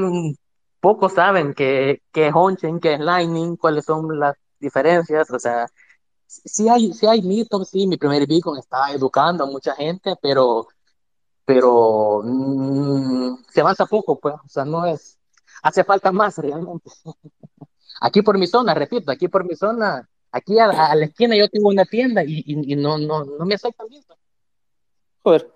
pocos 0.81 1.13
saben 1.13 1.53
qué, 1.53 2.01
qué 2.11 2.27
es 2.27 2.33
on-chain, 2.35 2.79
qué 2.79 2.93
es 2.95 2.99
Lightning, 2.99 3.55
cuáles 3.57 3.85
son 3.85 4.19
las 4.19 4.35
diferencias. 4.59 5.29
O 5.31 5.39
sea, 5.39 5.67
sí 6.29 6.69
hay, 6.69 6.93
sí 6.93 7.07
hay 7.07 7.21
mitos, 7.21 7.69
sí, 7.69 7.87
mi 7.87 7.97
primer 7.97 8.27
Bitcoin 8.27 8.59
está 8.59 8.91
educando 8.91 9.43
a 9.43 9.47
mucha 9.47 9.75
gente, 9.75 10.15
pero, 10.21 10.67
pero 11.43 12.21
mm, 12.23 13.43
se 13.49 13.61
avanza 13.61 13.85
poco, 13.85 14.19
pues. 14.19 14.35
O 14.35 14.47
sea, 14.47 14.63
no 14.65 14.85
es, 14.85 15.19
hace 15.63 15.83
falta 15.83 16.11
más 16.11 16.37
realmente. 16.37 16.89
Aquí 18.01 18.21
por 18.21 18.37
mi 18.37 18.47
zona, 18.47 18.73
repito, 18.73 19.11
aquí 19.11 19.27
por 19.27 19.43
mi 19.43 19.55
zona, 19.55 20.07
aquí 20.31 20.57
a, 20.57 20.69
a 20.69 20.95
la 20.95 21.05
esquina 21.05 21.35
yo 21.35 21.49
tengo 21.49 21.67
una 21.67 21.83
tienda 21.83 22.23
y, 22.23 22.43
y, 22.45 22.73
y 22.73 22.75
no, 22.77 22.97
no, 22.97 23.25
no 23.25 23.45
me 23.45 23.55
aceptan 23.55 23.87
Bitcoin. 23.89 24.19
Joder. 25.21 25.51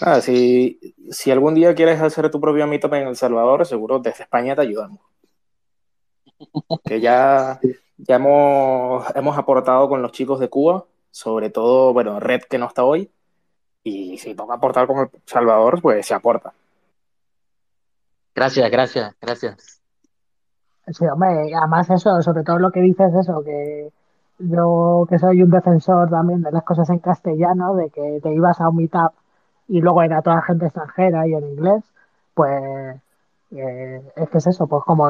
Ah, 0.00 0.22
si, 0.22 0.78
si 1.10 1.30
algún 1.30 1.54
día 1.54 1.74
quieres 1.74 2.00
hacer 2.00 2.30
tu 2.30 2.40
propio 2.40 2.66
meetup 2.66 2.94
en 2.94 3.08
El 3.08 3.16
Salvador, 3.16 3.66
seguro 3.66 3.98
desde 3.98 4.22
España 4.22 4.54
te 4.54 4.62
ayudamos. 4.62 5.00
Que 6.84 7.00
ya, 7.00 7.60
ya 7.98 8.16
hemos, 8.16 9.04
hemos 9.14 9.36
aportado 9.36 9.88
con 9.88 10.02
los 10.02 10.12
chicos 10.12 10.40
de 10.40 10.48
Cuba, 10.48 10.84
sobre 11.10 11.50
todo, 11.50 11.92
bueno, 11.92 12.20
Red 12.20 12.42
que 12.42 12.58
no 12.58 12.66
está 12.66 12.84
hoy, 12.84 13.10
y 13.82 14.18
si 14.18 14.34
toca 14.34 14.54
aportar 14.54 14.86
con 14.86 14.98
El 14.98 15.08
Salvador, 15.24 15.80
pues 15.82 16.06
se 16.06 16.14
aporta. 16.14 16.52
Gracias, 18.34 18.70
gracias, 18.70 19.14
gracias. 19.20 19.80
Sí, 20.86 21.04
hombre, 21.06 21.52
además 21.54 21.90
eso, 21.90 22.22
sobre 22.22 22.44
todo 22.44 22.58
lo 22.58 22.70
que 22.70 22.80
dices 22.80 23.12
eso, 23.14 23.42
que 23.42 23.90
yo 24.38 25.06
que 25.08 25.18
soy 25.18 25.42
un 25.42 25.50
defensor 25.50 26.08
también 26.08 26.42
de 26.42 26.52
las 26.52 26.62
cosas 26.62 26.88
en 26.90 27.00
castellano, 27.00 27.74
de 27.74 27.90
que 27.90 28.20
te 28.22 28.32
ibas 28.32 28.60
a 28.60 28.68
un 28.68 28.76
meetup 28.76 29.12
y 29.66 29.80
luego 29.80 30.02
era 30.02 30.22
toda 30.22 30.40
gente 30.42 30.66
extranjera 30.66 31.26
y 31.26 31.34
en 31.34 31.46
inglés, 31.48 31.84
pues 32.34 32.96
eh, 33.50 34.02
es 34.16 34.28
que 34.30 34.38
es 34.38 34.46
eso, 34.46 34.66
pues 34.66 34.84
como 34.84 35.08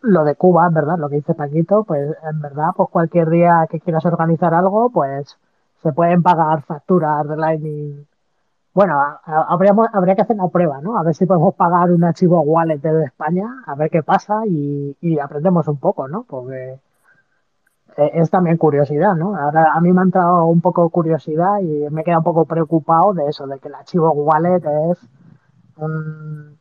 lo 0.00 0.24
de 0.24 0.34
Cuba, 0.36 0.68
¿verdad? 0.72 0.98
Lo 0.98 1.08
que 1.08 1.16
dice 1.16 1.34
Paquito, 1.34 1.84
pues 1.84 2.16
en 2.30 2.40
verdad, 2.40 2.70
pues 2.76 2.88
cualquier 2.90 3.28
día 3.30 3.66
que 3.70 3.80
quieras 3.80 4.04
organizar 4.06 4.54
algo, 4.54 4.90
pues 4.90 5.38
se 5.82 5.92
pueden 5.92 6.22
pagar 6.22 6.62
facturas 6.62 7.28
de 7.28 7.36
Lightning. 7.36 8.06
Bueno, 8.74 8.96
habríamos, 9.24 9.88
habría 9.94 10.16
que 10.16 10.22
hacer 10.22 10.36
una 10.36 10.48
prueba, 10.48 10.80
¿no? 10.82 10.98
A 10.98 11.02
ver 11.04 11.14
si 11.14 11.26
podemos 11.26 11.54
pagar 11.56 11.92
un 11.92 12.04
archivo 12.04 12.40
wallet 12.42 12.78
de 12.80 13.04
España, 13.06 13.46
a 13.66 13.74
ver 13.76 13.90
qué 13.90 14.02
pasa 14.04 14.42
y, 14.46 14.96
y 15.00 15.18
aprendemos 15.20 15.68
un 15.68 15.78
poco, 15.78 16.08
¿no? 16.08 16.24
Porque 16.28 16.78
eh, 17.96 18.10
es 18.14 18.30
también 18.30 18.56
curiosidad, 18.56 19.14
¿no? 19.14 19.36
Ahora 19.36 19.72
a 19.72 19.80
mí 19.80 19.92
me 19.92 20.00
ha 20.00 20.04
entrado 20.04 20.46
un 20.46 20.60
poco 20.60 20.88
curiosidad 20.90 21.58
y 21.60 21.88
me 21.90 22.04
queda 22.04 22.18
un 22.18 22.24
poco 22.24 22.44
preocupado 22.44 23.14
de 23.14 23.28
eso, 23.28 23.46
de 23.46 23.58
que 23.58 23.68
el 23.68 23.74
archivo 23.74 24.10
wallet 24.12 24.62
es 24.92 24.98
un- 25.78 26.57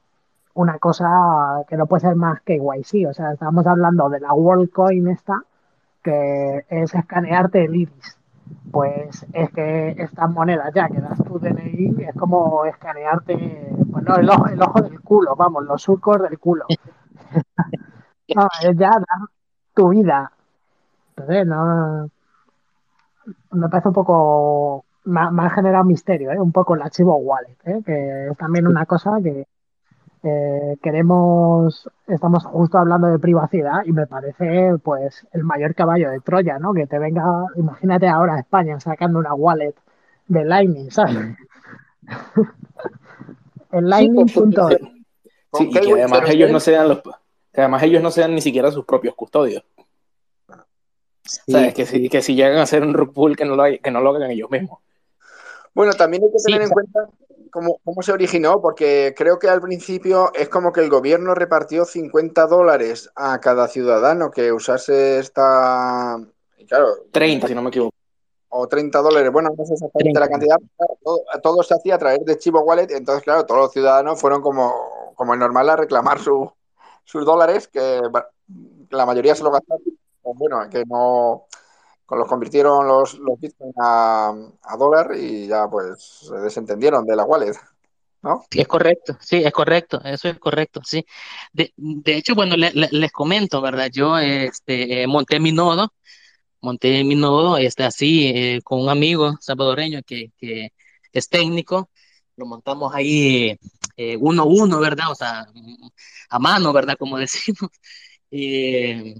una 0.58 0.80
cosa 0.80 1.64
que 1.68 1.78
no 1.78 1.86
puede 1.86 2.02
ser 2.02 2.16
más 2.16 2.42
que 2.42 2.58
YC. 2.58 3.08
O 3.10 3.14
sea, 3.14 3.34
estamos 3.34 3.66
hablando 3.68 4.10
de 4.10 4.20
la 4.20 4.34
WorldCoin 4.34 5.08
esta, 5.08 5.44
que 6.04 6.66
es 6.70 6.94
escanearte 6.94 7.66
el 7.66 7.76
iris. 7.76 8.18
Pues 8.72 9.26
es 9.34 9.52
que 9.52 9.90
estas 9.98 10.30
monedas 10.30 10.74
ya 10.74 10.88
que 10.88 11.00
das 11.02 11.22
tu 11.24 11.38
DNI 11.38 12.04
es 12.04 12.16
como 12.16 12.66
escanearte, 12.66 13.76
pues 13.92 14.04
no, 14.04 14.16
el 14.16 14.30
ojo, 14.30 14.48
el 14.48 14.62
ojo 14.62 14.82
del 14.82 15.02
culo, 15.02 15.36
vamos, 15.36 15.64
los 15.66 15.82
surcos 15.82 16.22
del 16.22 16.40
culo. 16.40 16.66
No, 18.36 18.46
es 18.62 18.76
ya 18.76 18.90
dar 18.90 19.30
tu 19.74 19.88
vida. 19.88 20.34
Entonces, 21.16 21.48
no, 21.48 22.10
me 23.52 23.70
parece 23.70 23.88
un 23.88 23.94
poco, 23.94 24.84
me 25.06 25.22
ha, 25.22 25.32
me 25.32 25.46
ha 25.46 25.50
generado 25.50 25.86
misterio, 25.86 26.32
¿eh? 26.32 26.40
Un 26.40 26.52
poco 26.52 26.76
el 26.76 26.82
archivo 26.82 27.16
wallet, 27.16 27.58
¿eh? 27.64 27.82
Que 27.86 28.28
es 28.32 28.38
también 28.38 28.68
una 28.68 28.86
cosa 28.86 29.12
que 29.24 29.48
eh, 30.24 30.78
queremos, 30.82 31.90
estamos 32.08 32.46
justo 32.46 32.78
hablando 32.78 33.08
de 33.08 33.20
privacidad 33.20 33.84
y 33.86 33.92
me 33.92 34.08
parece 34.08 34.74
pues 34.84 35.28
el 35.34 35.44
mayor 35.44 35.76
caballo 35.76 36.10
de 36.10 36.20
Troya, 36.22 36.60
¿no? 36.60 36.74
Que 36.74 36.88
te 36.88 37.00
venga, 37.00 37.46
imagínate 37.56 38.08
ahora 38.08 38.40
España 38.40 38.80
sacando 38.80 39.20
una 39.20 39.34
wallet 39.34 39.76
de 40.28 40.44
Lightning, 40.46 40.92
¿sabes? 40.92 41.16
El 43.72 43.90
Lightning.es. 43.90 44.80
Sí, 45.54 45.70
y 45.70 45.74
que 45.80 45.92
además 45.94 46.30
ellos 46.30 46.52
no 46.52 46.60
sean 46.60 46.90
los 46.90 47.02
que 47.54 47.62
además 47.62 47.84
ellos 47.84 48.04
no 48.04 48.12
sean 48.12 48.36
ni 48.36 48.42
siquiera 48.42 48.72
sus 48.72 48.86
propios 48.86 49.16
custodios. 49.16 49.64
Sí. 51.24 51.52
¿Sabes? 51.52 51.74
Que 51.74 51.86
si, 51.86 52.08
que 52.10 52.22
si 52.22 52.36
llegan 52.36 52.58
a 52.58 52.64
hacer 52.64 52.84
un 52.84 52.94
rug 52.94 53.14
pull 53.14 53.36
que 53.36 53.46
no 53.46 53.56
lo, 53.56 53.64
hay- 53.64 53.80
que 53.80 53.92
no 53.92 54.00
lo 54.00 54.12
hagan 54.12 54.30
ellos 54.32 54.50
mismos. 54.50 54.80
Bueno, 55.74 55.94
también 55.94 56.24
hay 56.24 56.32
que 56.32 56.40
Sí, 56.40 56.46
tener 56.52 56.62
en 56.64 56.70
cuenta 56.70 57.00
cómo, 57.52 57.80
cómo 57.84 58.02
se 58.02 58.12
originó, 58.12 58.62
porque 58.62 59.14
creo 59.18 59.40
que 59.40 59.50
al 59.50 59.62
principio 59.62 60.32
es 60.34 60.50
como 60.50 60.72
que 60.72 60.82
el 60.82 60.90
gobierno 60.90 61.34
repartió 61.36 61.86
50 61.86 62.48
dólares 62.48 63.10
a 63.16 63.40
cada 63.40 63.68
ciudadano 63.68 64.32
que 64.32 64.52
usase 64.52 65.20
esta. 65.20 66.18
claro, 66.68 66.88
30, 67.12 67.48
si 67.48 67.56
no 67.56 67.62
me 67.62 67.70
equivoco. 67.70 67.96
o 68.50 68.68
30 68.68 69.00
dólares, 69.02 69.32
bueno, 69.32 69.50
no 69.58 69.66
sé 69.66 69.74
exactamente 69.74 70.20
la 70.20 70.28
30. 70.28 70.30
cantidad, 70.48 70.58
pero 70.58 70.70
claro, 70.78 71.00
todo, 71.04 71.42
todo 71.42 71.64
se 71.64 71.74
hacía 71.76 71.96
a 71.96 71.98
través 71.98 72.26
de 72.26 72.38
Chivo 72.38 72.62
Wallet, 72.62 72.92
entonces, 72.92 73.24
claro, 73.24 73.46
todos 73.46 73.62
los 73.62 73.72
ciudadanos 73.72 74.20
fueron 74.20 74.42
como, 74.42 75.14
como 75.16 75.34
es 75.34 75.40
normal 75.40 75.70
a 75.70 75.76
reclamar 75.76 76.20
su- 76.20 76.52
sus 77.04 77.26
dólares, 77.26 77.68
que 77.68 78.02
la 78.90 79.06
mayoría 79.06 79.36
se 79.36 79.44
lo 79.44 79.52
gastaron, 79.52 79.84
pues 80.22 80.38
bueno, 80.38 80.70
que 80.70 80.84
no, 80.86 81.48
los 82.16 82.28
convirtieron 82.28 82.88
los, 82.88 83.16
los 83.20 83.40
bitcoins 83.40 83.76
a, 83.82 84.34
a 84.64 84.78
dólar 84.78 85.12
y 85.18 85.48
ya 85.48 85.68
pues 85.70 86.02
se 86.28 86.36
desentendieron 86.38 87.06
de 87.06 87.16
la 87.16 87.26
wallet, 87.26 87.54
¿no? 88.24 88.50
Sí, 88.50 88.62
es 88.62 88.68
correcto, 88.68 89.18
sí, 89.20 89.38
es 89.44 89.52
correcto, 89.52 90.02
eso 90.06 90.30
es 90.30 90.40
correcto, 90.40 90.80
sí. 90.86 91.06
De, 91.52 91.74
de 91.76 92.16
hecho, 92.16 92.34
bueno, 92.34 92.56
le- 92.56 92.72
le- 92.72 92.88
les 92.92 93.12
comento, 93.12 93.62
¿verdad? 93.62 93.90
Yo 93.92 94.18
este, 94.18 95.04
eh, 95.04 95.08
monté 95.08 95.40
mi 95.42 95.52
nodo, 95.52 95.94
monté 96.62 97.04
mi 97.04 97.16
nodo 97.16 97.58
este, 97.58 97.84
así 97.86 98.28
eh, 98.36 98.62
con 98.64 98.82
un 98.82 98.90
amigo 98.90 99.36
salvadoreño 99.42 100.02
que, 100.06 100.32
que 100.38 100.70
es 101.14 101.30
técnico, 101.30 101.92
lo 102.38 102.46
montamos 102.48 102.94
ahí 102.96 103.58
eh, 103.98 104.18
uno 104.20 104.44
a 104.44 104.46
uno, 104.46 104.80
¿verdad? 104.80 105.12
O 105.12 105.16
sea, 105.16 105.46
a 106.30 106.40
mano, 106.40 106.74
¿verdad? 106.74 106.96
Como 107.00 107.18
decimos. 107.20 107.72
Eh, 108.32 109.16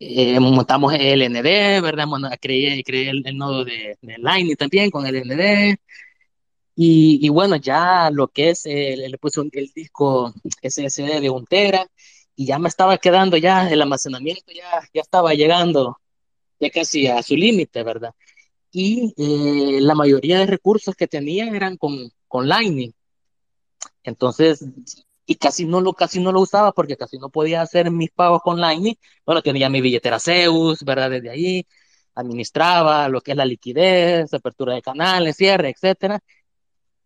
eh, 0.00 0.38
montamos 0.40 0.94
el 0.94 1.22
ND, 1.22 1.80
¿verdad? 1.80 2.06
Bueno, 2.08 2.28
creé, 2.40 2.82
creé 2.84 3.10
el, 3.10 3.22
el 3.26 3.36
nodo 3.36 3.64
de, 3.64 3.98
de 4.00 4.18
Lightning 4.18 4.56
también 4.56 4.90
con 4.90 5.06
el 5.06 5.16
ND. 5.16 5.76
Y, 6.76 7.18
y 7.26 7.28
bueno, 7.30 7.56
ya 7.56 8.10
lo 8.12 8.28
que 8.28 8.50
es, 8.50 8.66
eh, 8.66 8.96
le 9.08 9.18
puse 9.18 9.40
un- 9.40 9.50
el 9.52 9.70
disco 9.74 10.32
SSD 10.62 11.20
de 11.20 11.30
un 11.30 11.44
tera 11.46 11.86
y 12.36 12.46
ya 12.46 12.58
me 12.58 12.68
estaba 12.68 12.98
quedando 12.98 13.36
ya 13.36 13.68
el 13.70 13.82
almacenamiento, 13.82 14.52
ya, 14.52 14.64
ya 14.94 15.00
estaba 15.02 15.34
llegando 15.34 15.98
ya 16.60 16.70
casi 16.70 17.06
a 17.08 17.22
su 17.22 17.36
límite, 17.36 17.82
¿verdad? 17.84 18.14
Y 18.72 19.14
eh, 19.18 19.80
la 19.82 19.94
mayoría 19.94 20.38
de 20.40 20.46
recursos 20.46 20.94
que 20.96 21.08
tenía 21.08 21.48
eran 21.50 21.76
con, 21.78 22.12
con 22.28 22.48
Lightning. 22.48 22.92
Entonces, 24.02 24.64
y 25.30 25.36
casi 25.36 25.66
no 25.66 25.82
lo, 25.82 25.92
casi 25.92 26.20
no 26.20 26.32
lo 26.32 26.40
usaba 26.40 26.72
porque 26.72 26.96
casi 26.96 27.18
no 27.18 27.28
podía 27.28 27.60
hacer 27.60 27.90
mis 27.90 28.10
pagos 28.10 28.40
con 28.42 28.58
Lightning. 28.60 28.94
Bueno, 29.26 29.42
tenía 29.42 29.68
mi 29.68 29.82
billetera 29.82 30.18
Zeus, 30.18 30.82
¿verdad? 30.82 31.10
Desde 31.10 31.28
ahí 31.28 31.66
administraba 32.14 33.10
lo 33.10 33.20
que 33.20 33.32
es 33.32 33.36
la 33.36 33.44
liquidez, 33.44 34.32
apertura 34.32 34.74
de 34.74 34.80
canales, 34.80 35.36
cierre, 35.36 35.68
etcétera. 35.68 36.18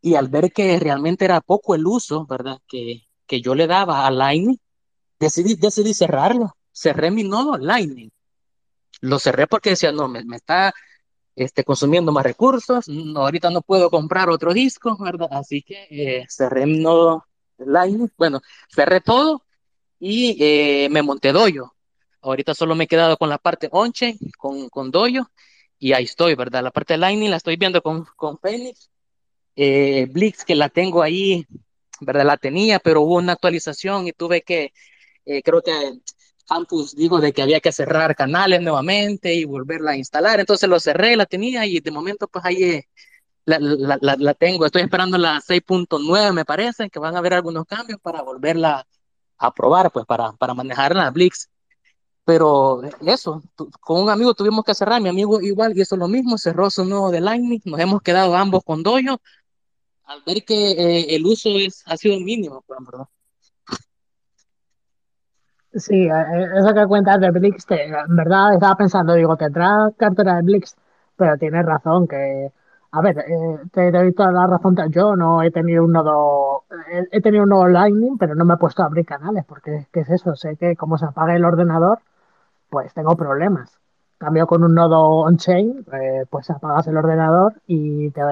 Y 0.01 0.15
al 0.15 0.29
ver 0.29 0.53
que 0.53 0.79
realmente 0.79 1.25
era 1.25 1.41
poco 1.41 1.75
el 1.75 1.85
uso, 1.85 2.25
¿verdad? 2.25 2.59
Que, 2.69 3.03
que 3.27 3.41
yo 3.41 3.57
le 3.57 3.67
daba 3.67 4.07
a 4.07 4.11
Lightning, 4.13 4.59
decidí, 5.19 5.57
decidí 5.57 5.93
cerrarlo. 5.93 6.57
Cerré 6.71 7.11
mi 7.11 7.25
nodo 7.25 7.59
Lightning. 7.59 8.11
Lo 9.01 9.19
cerré 9.19 9.49
porque 9.49 9.71
decía, 9.71 9.91
no, 9.91 10.07
me, 10.07 10.25
me 10.25 10.37
está 10.37 10.73
este, 11.35 11.65
consumiendo 11.65 12.13
más 12.13 12.25
recursos, 12.25 12.87
no, 12.87 13.23
ahorita 13.23 13.51
no 13.51 13.63
puedo 13.63 13.91
comprar 13.91 14.31
otro 14.31 14.55
disco, 14.55 14.97
¿verdad? 15.01 15.29
Así 15.33 15.63
que 15.63 15.89
eh, 15.91 16.27
cerré 16.29 16.67
mi 16.67 16.79
nodo 16.79 17.25
Lightning. 17.67 18.11
Bueno, 18.17 18.41
cerré 18.69 19.01
todo 19.01 19.45
y 19.99 20.37
eh, 20.41 20.89
me 20.91 21.03
monté 21.03 21.33
Dojo. 21.33 21.75
Ahorita 22.21 22.55
solo 22.55 22.75
me 22.75 22.85
he 22.85 22.89
quedado 22.89 23.17
con 23.17 23.29
la 23.29 23.39
parte 23.39 23.69
on-chain, 23.73 24.19
con, 24.39 24.69
con 24.69 24.91
Dojo, 24.91 25.31
y 25.79 25.93
ahí 25.93 26.05
estoy, 26.05 26.35
¿verdad? 26.35 26.63
La 26.63 26.71
parte 26.71 26.95
de 26.95 26.99
Lightning 26.99 27.31
la 27.31 27.37
estoy 27.37 27.57
viendo 27.57 27.83
con, 27.83 28.05
con 28.17 28.39
Phoenix 28.39 28.93
eh, 29.57 30.07
Blix, 30.11 30.45
que 30.45 30.55
la 30.55 30.69
tengo 30.69 31.03
ahí, 31.03 31.47
¿verdad? 32.01 32.25
La 32.25 32.37
tenía, 32.37 32.79
pero 32.79 33.03
hubo 33.03 33.17
una 33.17 33.33
actualización 33.33 34.07
y 34.07 34.13
tuve 34.13 34.43
que, 34.43 34.73
eh, 35.25 35.43
creo 35.43 35.63
que 35.63 35.73
Campus 36.47 36.97
dijo 36.97 37.21
de 37.21 37.33
que 37.33 37.43
había 37.43 37.61
que 37.61 37.73
cerrar 37.73 38.15
canales 38.17 38.61
nuevamente 38.63 39.35
y 39.35 39.45
volverla 39.45 39.93
a 39.93 39.97
instalar, 39.97 40.41
entonces 40.41 40.69
lo 40.69 40.81
cerré, 40.81 41.17
la 41.17 41.27
tenía 41.27 41.67
y 41.67 41.81
de 41.81 41.91
momento 41.91 42.29
pues 42.29 42.45
ahí, 42.45 42.63
eh, 42.63 42.89
la, 43.45 43.59
la, 43.59 43.99
la, 44.01 44.17
la 44.19 44.35
tengo. 44.35 44.67
Estoy 44.67 44.83
esperando 44.83 45.19
la 45.19 45.41
6.9, 45.41 46.33
me 46.33 46.45
parece, 46.45 46.91
que 46.91 46.99
van 46.99 47.15
a 47.15 47.19
haber 47.19 47.35
algunos 47.35 47.65
cambios 47.67 48.01
para 48.01 48.23
volverla 48.23 48.87
a 49.39 49.53
probar, 49.53 49.91
pues 49.91 50.07
para, 50.07 50.33
para 50.33 50.55
manejar 50.55 50.95
la 50.95 51.11
Blix. 51.11 51.51
Pero 52.25 52.83
eso, 53.05 53.43
con 53.81 54.03
un 54.03 54.11
amigo 54.11 54.33
tuvimos 54.35 54.65
que 54.65 54.75
cerrar, 54.75 55.03
mi 55.03 55.09
amigo 55.09 55.41
igual 55.41 55.77
hizo 55.77 55.97
lo 55.97 56.07
mismo, 56.07 56.39
cerró 56.39 56.71
su 56.71 56.85
nuevo 56.85 57.11
de 57.11 57.21
Lightning, 57.21 57.61
nos 57.65 57.81
hemos 57.81 58.01
quedado 58.01 58.37
ambos 58.37 58.63
con 58.65 58.83
doyo 58.83 59.21
al 60.05 60.23
ver 60.25 60.45
que 60.45 60.73
eh, 60.73 61.17
el 61.17 61.27
uso 61.27 61.49
es, 61.51 61.83
ha 61.87 61.97
sido 61.97 62.21
mínimo, 62.21 62.63
pues, 62.67 62.79
¿verdad? 62.85 63.07
Sí, 65.75 66.05
eh, 66.05 66.49
eso 66.59 66.75
que 66.75 66.87
cuentas 66.87 67.21
de 67.21 67.31
Blix, 67.31 67.67
te, 67.67 67.87
en 67.87 68.17
verdad 68.17 68.55
estaba 68.55 68.77
pensando, 68.77 69.15
digo, 69.15 69.37
tendrá 69.37 69.91
cartera 69.97 70.37
de 70.37 70.43
Blix, 70.43 70.77
pero 71.17 71.37
tienes 71.39 71.65
razón 71.65 72.07
que, 72.07 72.53
a 72.93 73.01
ver, 73.01 73.19
eh, 73.19 73.59
te, 73.73 73.91
doy 73.91 74.13
toda 74.13 74.33
la 74.33 74.47
razón, 74.47 74.77
yo 74.91 75.17
no 75.17 75.43
he 75.43 75.51
tenido 75.51 75.85
un 75.85 75.93
nodo, 75.93 76.65
he, 76.91 77.17
he, 77.17 77.21
tenido 77.23 77.45
un 77.45 77.49
nodo 77.51 77.67
Lightning, 77.69 78.19
pero 78.19 78.35
no 78.35 78.45
me 78.45 78.55
he 78.55 78.57
puesto 78.59 78.83
a 78.83 78.87
abrir 78.87 79.07
canales, 79.07 79.45
porque 79.47 79.87
¿qué 79.93 80.01
es 80.01 80.11
eso? 80.11 80.37
Sé 80.37 80.57
que 80.57 80.77
como 80.77 80.99
se 80.99 81.07
apaga 81.07 81.35
el 81.35 81.45
ordenador, 81.45 82.01
pues 82.71 82.93
tengo 82.95 83.17
problemas. 83.17 83.79
Cambio 84.19 84.47
con 84.47 84.65
un 84.65 84.75
nodo 84.75 85.01
on-chain, 85.27 85.85
eh, 85.93 86.27
pues 86.31 86.51
apagas 86.51 86.87
el 86.89 86.97
ordenador 86.97 87.55
y 87.67 88.11
te 88.11 88.23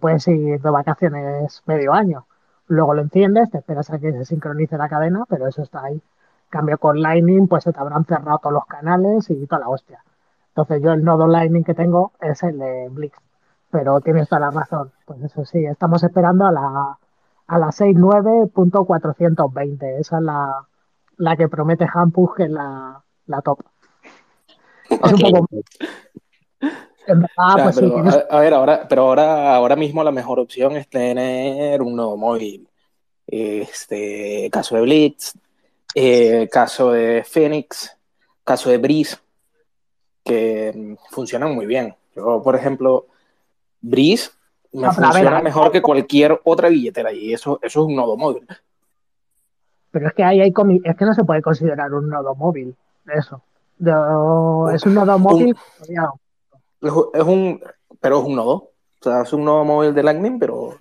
puedes 0.00 0.28
ir 0.28 0.60
de 0.60 0.70
vacaciones 0.70 1.62
medio 1.66 1.92
año. 1.94 2.26
Luego 2.68 2.94
lo 2.94 3.02
enciendes, 3.02 3.50
te 3.50 3.58
esperas 3.58 3.90
a 3.90 3.98
que 3.98 4.12
se 4.12 4.24
sincronice 4.26 4.78
la 4.78 4.88
cadena, 4.88 5.24
pero 5.28 5.48
eso 5.48 5.62
está 5.62 5.84
ahí. 5.84 6.02
Cambio 6.50 6.78
con 6.78 7.00
Lightning, 7.02 7.48
pues 7.48 7.64
se 7.64 7.72
te 7.72 7.80
habrán 7.80 8.04
cerrado 8.04 8.38
todos 8.38 8.54
los 8.54 8.66
canales 8.66 9.30
y 9.30 9.46
toda 9.46 9.60
la 9.62 9.68
hostia. 9.68 10.04
Entonces 10.48 10.82
yo 10.82 10.92
el 10.92 11.04
nodo 11.04 11.26
Lightning 11.26 11.64
que 11.64 11.74
tengo 11.74 12.12
es 12.20 12.42
el 12.42 12.58
de 12.58 12.88
Blix. 12.90 13.18
Pero 13.72 14.00
tienes 14.00 14.28
toda 14.28 14.40
la 14.40 14.50
razón. 14.50 14.92
Pues 15.04 15.22
eso 15.22 15.44
sí, 15.44 15.64
estamos 15.64 16.02
esperando 16.04 16.46
a 16.46 16.52
la, 16.52 16.98
a 17.46 17.58
la 17.58 17.66
6.9.420. 17.68 19.98
Esa 19.98 20.18
es 20.18 20.22
la, 20.22 20.66
la 21.16 21.36
que 21.36 21.48
promete 21.48 21.86
Hampus 21.92 22.36
que 22.36 22.44
es 22.44 22.50
la, 22.50 23.02
la 23.26 23.40
top. 23.40 23.60
Es 24.88 25.12
un 25.12 25.20
poco... 25.20 25.48
En 27.04 27.20
verdad, 27.20 27.64
pues 27.64 27.74
pero, 27.74 27.88
sí, 27.88 27.94
tienes... 27.94 28.14
a, 28.14 28.20
a, 28.30 28.40
ver, 28.40 28.54
ahora, 28.54 28.86
pero 28.88 29.02
ahora, 29.02 29.56
ahora 29.56 29.74
mismo 29.74 30.04
la 30.04 30.12
mejor 30.12 30.38
opción 30.38 30.76
es 30.76 30.88
tener 30.88 31.82
un 31.82 31.96
nodo 31.96 32.16
móvil. 32.16 32.68
Este, 33.26 34.48
caso 34.52 34.76
de 34.76 34.82
Blitz, 34.82 35.32
eh, 35.94 36.48
caso 36.50 36.92
de 36.92 37.24
Phoenix, 37.24 37.96
caso 38.44 38.70
de 38.70 38.78
Breeze, 38.78 39.18
que 40.24 40.96
funcionan 41.10 41.54
muy 41.54 41.66
bien. 41.66 41.94
Yo, 42.14 42.42
por 42.42 42.54
ejemplo, 42.54 43.06
Breeze 43.82 44.30
me 44.72 44.90
funciona 44.90 45.30
ver, 45.30 45.42
mejor 45.42 45.70
que 45.70 45.82
cualquier 45.82 46.40
otra 46.44 46.68
billetera 46.68 47.12
y 47.12 47.32
eso, 47.34 47.58
eso 47.62 47.80
es 47.80 47.86
un 47.86 47.94
nodo 47.94 48.16
móvil. 48.16 48.46
Pero 49.90 50.08
es 50.08 50.14
que 50.14 50.24
ahí 50.24 50.40
hay 50.40 50.52
es 50.84 50.96
que 50.96 51.04
no 51.04 51.12
se 51.12 51.24
puede 51.24 51.42
considerar 51.42 51.92
un 51.92 52.08
nodo 52.08 52.34
móvil, 52.34 52.74
eso. 53.14 53.42
No, 53.78 54.70
es 54.70 54.84
un 54.86 54.94
nodo 54.94 55.18
móvil. 55.18 55.54
Un, 56.80 57.10
es 57.12 57.22
un, 57.22 57.60
pero 58.00 58.20
es 58.20 58.24
un 58.24 58.36
nodo. 58.36 58.52
O 58.52 59.04
sea, 59.04 59.22
es 59.22 59.32
un 59.32 59.44
nodo 59.44 59.64
móvil 59.64 59.92
de 59.92 60.02
Lightning, 60.02 60.38
pero, 60.38 60.76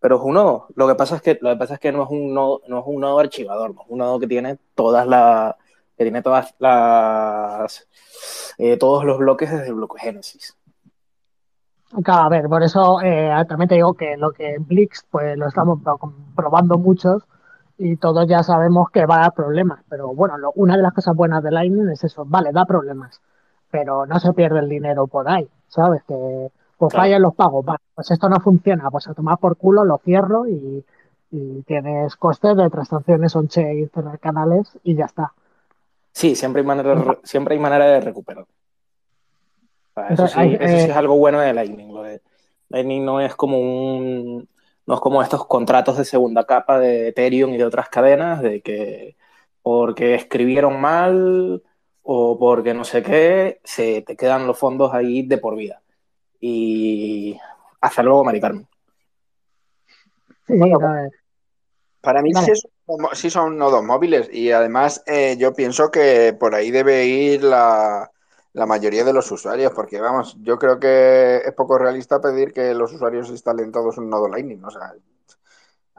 pero 0.00 0.16
es 0.16 0.22
un 0.22 0.34
nodo. 0.34 0.68
Lo 0.74 0.86
que 0.86 0.94
pasa 0.94 1.16
es 1.16 1.22
que, 1.22 1.38
lo 1.40 1.50
que, 1.50 1.56
pasa 1.56 1.74
es 1.74 1.80
que 1.80 1.92
no, 1.92 2.04
es 2.04 2.10
un 2.10 2.32
nodo, 2.32 2.62
no 2.68 2.78
es 2.78 2.84
un 2.86 3.00
nodo 3.00 3.18
archivador, 3.18 3.74
no 3.74 3.82
es 3.82 3.88
un 3.88 3.98
nodo 3.98 4.18
que 4.20 4.26
tiene 4.26 4.58
todas 4.74 5.06
las 5.06 5.54
que 5.98 6.04
tiene 6.04 6.22
todas 6.22 6.54
las 6.58 7.88
eh, 8.58 8.76
todos 8.76 9.04
los 9.04 9.18
bloques 9.18 9.50
desde 9.50 9.68
el 9.68 9.74
bloque 9.74 10.00
Génesis. 10.00 10.56
Claro, 12.02 12.22
a 12.22 12.28
ver, 12.28 12.48
por 12.48 12.62
eso 12.62 13.00
eh, 13.00 13.30
también 13.48 13.68
te 13.68 13.76
digo 13.76 13.94
que 13.94 14.16
lo 14.16 14.32
que 14.32 14.54
en 14.54 14.66
Blix, 14.66 15.04
pues 15.10 15.38
lo 15.38 15.46
estamos 15.46 15.80
probando 16.34 16.78
muchos 16.78 17.22
y 17.78 17.96
todos 17.96 18.26
ya 18.26 18.42
sabemos 18.42 18.90
que 18.90 19.06
va 19.06 19.16
a 19.16 19.20
dar 19.20 19.34
problemas. 19.34 19.80
Pero 19.88 20.14
bueno, 20.14 20.36
lo, 20.36 20.52
una 20.52 20.76
de 20.76 20.82
las 20.82 20.92
cosas 20.92 21.14
buenas 21.14 21.42
de 21.42 21.52
Lightning 21.52 21.88
es 21.90 22.02
eso, 22.02 22.24
vale, 22.26 22.50
da 22.52 22.64
problemas, 22.66 23.20
pero 23.70 24.04
no 24.04 24.18
se 24.18 24.32
pierde 24.32 24.58
el 24.58 24.68
dinero 24.68 25.06
por 25.06 25.28
ahí, 25.28 25.48
¿sabes? 25.68 26.02
Que 26.04 26.50
pues 26.76 26.92
claro. 26.92 27.04
fallan 27.04 27.22
los 27.22 27.34
pagos, 27.34 27.64
vale, 27.64 27.78
pues 27.94 28.10
esto 28.10 28.28
no 28.28 28.40
funciona, 28.40 28.90
pues 28.90 29.06
a 29.08 29.14
tomar 29.14 29.38
por 29.38 29.56
culo, 29.56 29.84
lo 29.84 29.98
cierro 29.98 30.46
y, 30.46 30.84
y 31.30 31.62
tienes 31.62 32.16
costes 32.16 32.56
de 32.56 32.68
transacciones 32.68 33.34
on-chain, 33.36 33.90
canales 34.20 34.76
y 34.82 34.96
ya 34.96 35.04
está. 35.04 35.32
Sí, 36.12 36.34
siempre 36.34 36.62
hay 36.62 36.66
manera, 36.66 37.18
siempre 37.22 37.54
hay 37.54 37.60
manera 37.60 37.86
de 37.86 38.00
recuperar. 38.00 38.44
O 39.96 40.00
sea, 40.00 40.08
eso, 40.10 40.28
sí, 40.28 40.34
hay, 40.38 40.54
eso 40.54 40.64
eh, 40.64 40.80
sí 40.82 40.90
es 40.90 40.96
algo 40.96 41.16
bueno 41.16 41.40
de 41.40 41.54
Lightning. 41.54 41.92
Lo 41.92 42.02
de 42.02 42.20
Lightning 42.68 43.04
no 43.04 43.20
es 43.20 43.34
como 43.34 43.58
un 43.58 44.48
no 44.86 44.94
es 44.94 45.00
como 45.00 45.22
estos 45.22 45.46
contratos 45.46 45.98
de 45.98 46.04
segunda 46.04 46.44
capa 46.44 46.78
de 46.78 47.08
Ethereum 47.08 47.52
y 47.54 47.56
de 47.56 47.64
otras 47.64 47.88
cadenas, 47.88 48.40
de 48.42 48.60
que 48.60 49.16
porque 49.62 50.14
escribieron 50.14 50.80
mal 50.80 51.62
o 52.02 52.38
porque 52.38 52.72
no 52.72 52.84
sé 52.84 53.02
qué, 53.02 53.60
se 53.64 54.02
te 54.02 54.16
quedan 54.16 54.46
los 54.46 54.58
fondos 54.58 54.94
ahí 54.94 55.22
de 55.22 55.38
por 55.38 55.56
vida. 55.56 55.82
Y 56.40 57.36
hasta 57.80 58.02
luego, 58.02 58.22
Mari 58.22 58.40
Carmen. 58.40 58.68
Sí, 60.46 60.56
bueno, 60.56 60.78
para 62.00 62.22
mí 62.22 62.32
vale. 62.32 62.54
sí, 62.54 62.68
sí, 63.14 63.30
son 63.30 63.58
nodos 63.58 63.82
móviles 63.82 64.30
y 64.32 64.52
además 64.52 65.02
eh, 65.06 65.36
yo 65.36 65.52
pienso 65.54 65.90
que 65.90 66.36
por 66.38 66.54
ahí 66.54 66.70
debe 66.70 67.06
ir 67.06 67.42
la, 67.42 68.12
la, 68.56 68.66
mayoría 68.66 69.04
de 69.04 69.12
los 69.12 69.30
usuarios, 69.30 69.72
porque 69.72 70.00
vamos, 70.00 70.36
yo 70.40 70.58
creo 70.58 70.78
que 70.80 71.42
es 71.44 71.52
poco 71.54 71.78
realista 71.78 72.20
pedir 72.20 72.52
que 72.52 72.74
los 72.74 72.92
usuarios 72.92 73.30
instalen 73.30 73.72
todos 73.72 73.98
un 73.98 74.10
nodo 74.10 74.28
Lightning. 74.28 74.64
O 74.64 74.70
sea, 74.70 74.94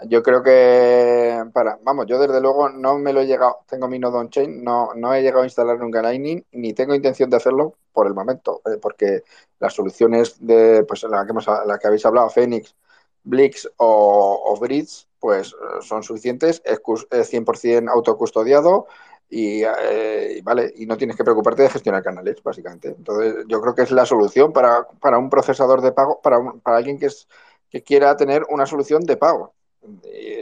yo 0.05 0.21
creo 0.21 0.43
que 0.43 1.43
para, 1.53 1.79
vamos, 1.81 2.05
yo 2.07 2.19
desde 2.19 2.39
luego 2.39 2.69
no 2.69 2.97
me 2.99 3.13
lo 3.13 3.21
he 3.21 3.27
llegado, 3.27 3.59
tengo 3.67 3.87
mi 3.87 3.97
nodo 3.99 4.19
on-chain, 4.19 4.63
no, 4.63 4.93
no 4.95 5.13
he 5.13 5.21
llegado 5.21 5.41
a 5.41 5.45
instalar 5.45 5.79
nunca 5.79 6.01
Lightning, 6.01 6.43
ni 6.51 6.73
tengo 6.73 6.93
intención 6.93 7.29
de 7.29 7.37
hacerlo 7.37 7.75
por 7.91 8.05
el 8.07 8.13
momento, 8.13 8.61
eh, 8.65 8.77
porque 8.81 9.23
las 9.59 9.73
soluciones 9.73 10.37
de, 10.39 10.83
pues 10.87 11.03
la 11.03 11.25
que, 11.25 11.31
hemos, 11.31 11.47
la 11.47 11.79
que 11.79 11.87
habéis 11.87 12.05
hablado, 12.05 12.29
Phoenix, 12.29 12.75
Blix 13.23 13.69
o, 13.77 14.41
o 14.45 14.59
Bridge, 14.59 15.07
pues 15.19 15.55
son 15.81 16.03
suficientes, 16.03 16.61
es 16.63 16.79
100% 16.79 17.89
autocustodiado 17.89 18.87
y, 19.29 19.61
eh, 19.63 20.41
vale, 20.43 20.73
y 20.77 20.85
no 20.85 20.97
tienes 20.97 21.17
que 21.17 21.23
preocuparte 21.23 21.63
de 21.63 21.69
gestionar 21.69 22.03
canales, 22.03 22.41
básicamente. 22.41 22.89
Entonces, 22.89 23.45
yo 23.47 23.59
creo 23.61 23.75
que 23.75 23.81
es 23.81 23.91
la 23.91 24.05
solución 24.05 24.53
para, 24.53 24.87
para 25.01 25.17
un 25.17 25.29
procesador 25.29 25.81
de 25.81 25.91
pago, 25.91 26.21
para, 26.21 26.39
un, 26.39 26.61
para 26.61 26.77
alguien 26.77 26.97
que, 26.97 27.07
es, 27.07 27.27
que 27.69 27.83
quiera 27.83 28.15
tener 28.15 28.45
una 28.49 28.65
solución 28.65 29.03
de 29.03 29.17
pago. 29.17 29.53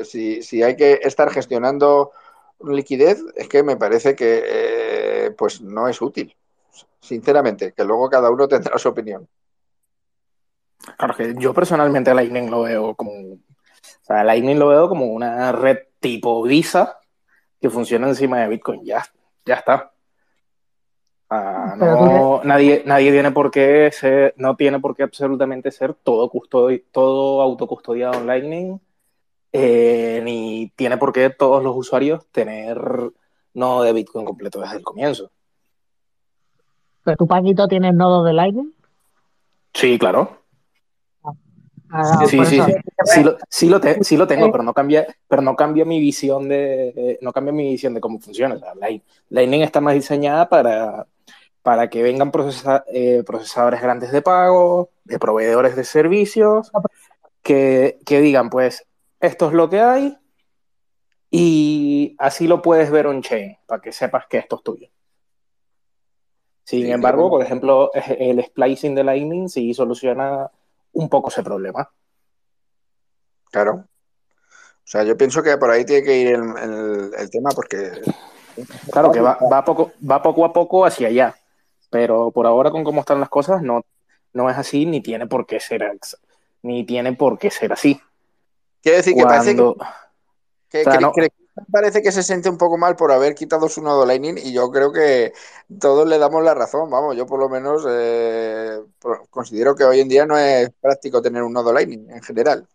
Si, 0.04 0.42
si, 0.42 0.64
hay 0.64 0.76
que 0.76 1.00
estar 1.04 1.30
gestionando 1.30 2.12
liquidez, 2.64 3.22
es 3.36 3.48
que 3.48 3.64
me 3.64 3.78
parece 3.78 4.16
que 4.16 4.44
eh, 4.46 5.32
pues 5.38 5.62
no 5.62 5.88
es 5.88 6.02
útil, 6.02 6.36
sinceramente, 7.00 7.74
que 7.74 7.84
luego 7.84 8.10
cada 8.10 8.30
uno 8.30 8.48
tendrá 8.48 8.78
su 8.78 8.90
opinión. 8.90 9.28
Claro 10.98 11.16
que 11.16 11.36
yo 11.38 11.54
personalmente 11.54 12.14
Lightning 12.14 12.50
lo 12.50 12.64
veo 12.64 12.96
como, 12.96 13.12
o 13.12 13.40
sea, 14.02 14.24
Lightning 14.24 14.58
lo 14.58 14.70
veo 14.70 14.88
como 14.88 15.06
una 15.06 15.52
red 15.52 15.78
tipo 16.00 16.44
Visa 16.44 17.00
que 17.66 17.72
funciona 17.72 18.08
encima 18.08 18.42
de 18.42 18.48
Bitcoin. 18.48 18.86
Ya, 18.86 19.04
ya 19.44 19.56
está. 19.56 19.92
Uh, 21.32 21.76
no, 21.78 22.42
nadie, 22.44 22.84
nadie 22.86 23.12
tiene 23.12 23.32
por 23.32 23.50
qué 23.50 23.90
ser, 23.92 24.36
no 24.38 24.56
tiene 24.56 24.80
por 24.80 24.96
qué 24.96 25.02
absolutamente 25.02 25.72
ser 25.72 25.96
todo 25.96 26.30
custodi 26.30 26.86
todo 26.92 27.42
autocustodiado 27.42 28.20
en 28.20 28.28
Lightning 28.28 28.80
eh, 29.52 30.22
ni 30.24 30.72
tiene 30.76 30.98
por 30.98 31.12
qué 31.12 31.32
todos 31.32 31.64
los 31.64 31.76
usuarios 31.76 32.28
tener 32.32 32.80
nodo 33.56 33.82
de 33.82 33.94
Bitcoin 33.94 34.26
completo 34.26 34.62
desde 34.62 34.78
el 34.78 34.84
comienzo. 34.84 35.32
¿Pero 37.04 37.18
tu 37.18 37.26
Paquito 37.26 37.68
tienes 37.68 37.96
nodo 37.96 38.24
de 38.24 38.34
Lightning? 38.34 38.72
Sí, 39.74 39.98
claro. 39.98 40.44
Ah, 41.98 42.26
sí, 42.28 42.38
sí, 42.38 42.46
sí, 42.46 42.62
sí, 43.06 43.24
lo, 43.24 43.38
sí, 43.48 43.70
lo 43.70 43.80
te, 43.80 44.04
sí, 44.04 44.18
lo, 44.18 44.28
tengo, 44.28 44.52
pero 44.52 44.64
no 44.64 44.74
cambia, 44.74 45.08
pero 45.30 45.42
no 45.42 45.56
cambia 45.56 45.86
mi 45.86 46.02
visión 46.02 46.50
de, 46.50 46.90
eh, 46.90 47.20
no 47.22 47.32
cambia 47.32 47.54
mi 47.54 47.70
visión 47.70 47.94
de 47.94 48.02
cómo 48.02 48.20
funciona. 48.20 48.56
O 48.56 48.60
sea, 48.60 48.74
Lightning 49.30 49.62
está 49.62 49.80
más 49.80 49.94
diseñada 49.94 50.50
para, 50.50 51.08
para 51.64 51.90
que 51.90 52.04
vengan 52.04 52.32
procesa, 52.32 52.84
eh, 52.92 53.24
procesadores 53.26 53.82
grandes 53.82 54.12
de 54.12 54.22
pago, 54.22 54.90
de 55.06 55.20
proveedores 55.20 55.78
de 55.78 55.86
servicios, 55.86 56.70
que, 57.42 57.98
que 58.06 58.20
digan, 58.20 58.50
pues, 58.50 58.86
esto 59.22 59.48
es 59.48 59.54
lo 59.54 59.70
que 59.70 59.80
hay 59.80 60.18
y 61.32 62.14
así 62.18 62.46
lo 62.46 62.62
puedes 62.62 62.92
ver 62.92 63.08
on-chain 63.08 63.58
para 63.66 63.82
que 63.82 63.94
sepas 63.94 64.28
que 64.28 64.40
esto 64.40 64.58
es 64.58 64.64
tuyo. 64.64 64.90
Sin 66.66 66.88
sí, 66.88 66.92
embargo, 66.92 67.30
por 67.30 67.42
ejemplo, 67.42 67.90
el 67.94 68.44
splicing 68.44 68.96
de 68.96 69.04
Lightning 69.06 69.48
sí 69.48 69.74
soluciona 69.74 70.52
un 70.96 71.08
poco 71.10 71.30
ese 71.30 71.44
problema. 71.44 71.90
Claro. 73.52 73.74
O 73.76 74.88
sea, 74.88 75.04
yo 75.04 75.16
pienso 75.18 75.42
que 75.42 75.58
por 75.58 75.72
ahí 75.72 75.86
tiene 75.86 76.04
que 76.04 76.18
ir 76.18 76.28
el, 76.28 76.44
el, 76.62 77.12
el 77.18 77.30
tema 77.30 77.50
porque... 77.52 78.02
Claro 78.92 79.12
que 79.12 79.20
va, 79.20 79.38
va, 79.52 79.66
poco, 79.66 79.92
va 80.10 80.22
poco 80.22 80.46
a 80.46 80.54
poco 80.54 80.86
hacia 80.86 81.08
allá, 81.10 81.36
pero 81.90 82.32
por 82.32 82.46
ahora 82.48 82.72
con 82.72 82.84
cómo 82.84 83.02
están 83.02 83.20
las 83.20 83.30
cosas 83.30 83.62
no, 83.62 83.82
no 84.34 84.50
es 84.50 84.58
así 84.58 84.86
ni 84.86 85.02
tiene 85.02 85.28
por 85.28 85.46
qué 85.46 85.60
ser 85.60 85.84
ni 86.62 86.86
tiene 86.86 87.14
por 87.14 87.38
qué 87.38 87.52
ser 87.52 87.74
así. 87.74 88.00
Quiero 88.82 88.98
decir 88.98 89.16
que 89.16 89.24
parece 89.24 89.56
que, 89.56 89.62
Cuando- 89.62 89.78
que- 90.70 90.82
o 90.82 90.84
sea, 90.84 90.94
que- 90.94 91.00
no- 91.00 91.12
que- 91.12 91.30
parece 91.72 92.02
que 92.02 92.12
se 92.12 92.24
siente 92.24 92.50
un 92.50 92.58
poco 92.58 92.78
mal 92.78 92.96
por 92.96 93.12
haber 93.12 93.36
quitado 93.36 93.70
su 93.70 93.82
nodo 93.82 94.06
Lightning 94.06 94.38
y 94.38 94.54
yo 94.54 94.70
creo 94.72 94.92
que 94.92 95.34
todos 95.80 96.08
le 96.08 96.18
damos 96.18 96.44
la 96.44 96.54
razón. 96.54 96.90
Vamos, 96.90 97.16
yo 97.16 97.26
por 97.26 97.40
lo 97.40 97.50
menos 97.50 97.86
eh, 97.90 98.80
considero 99.30 99.76
que 99.76 99.86
hoy 99.86 100.02
en 100.02 100.10
día 100.10 100.26
no 100.26 100.38
es 100.38 100.70
práctico 100.82 101.22
tener 101.22 101.44
un 101.44 101.54
nodo 101.54 101.72
Lightning 101.72 102.10
en 102.10 102.22
general. 102.22 102.68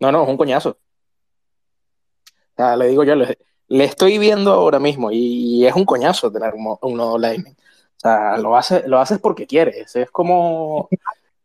No, 0.00 0.12
no, 0.12 0.22
es 0.22 0.28
un 0.28 0.36
coñazo. 0.36 0.70
O 0.70 2.56
sea, 2.56 2.76
le 2.76 2.88
digo 2.88 3.04
yo, 3.04 3.14
le, 3.14 3.38
le 3.68 3.84
estoy 3.84 4.18
viendo 4.18 4.52
ahora 4.52 4.78
mismo 4.78 5.10
y, 5.10 5.66
es 5.66 5.74
un 5.74 5.84
coñazo 5.84 6.30
tener 6.30 6.54
un, 6.54 6.76
un 6.80 6.96
nodo 6.96 7.18
Lightning. 7.18 7.54
O 7.54 8.00
sea, 8.00 8.36
lo, 8.36 8.56
hace, 8.56 8.86
lo 8.86 9.00
haces 9.00 9.18
porque 9.18 9.46
quieres. 9.46 9.94
Es 9.96 10.10
como. 10.10 10.88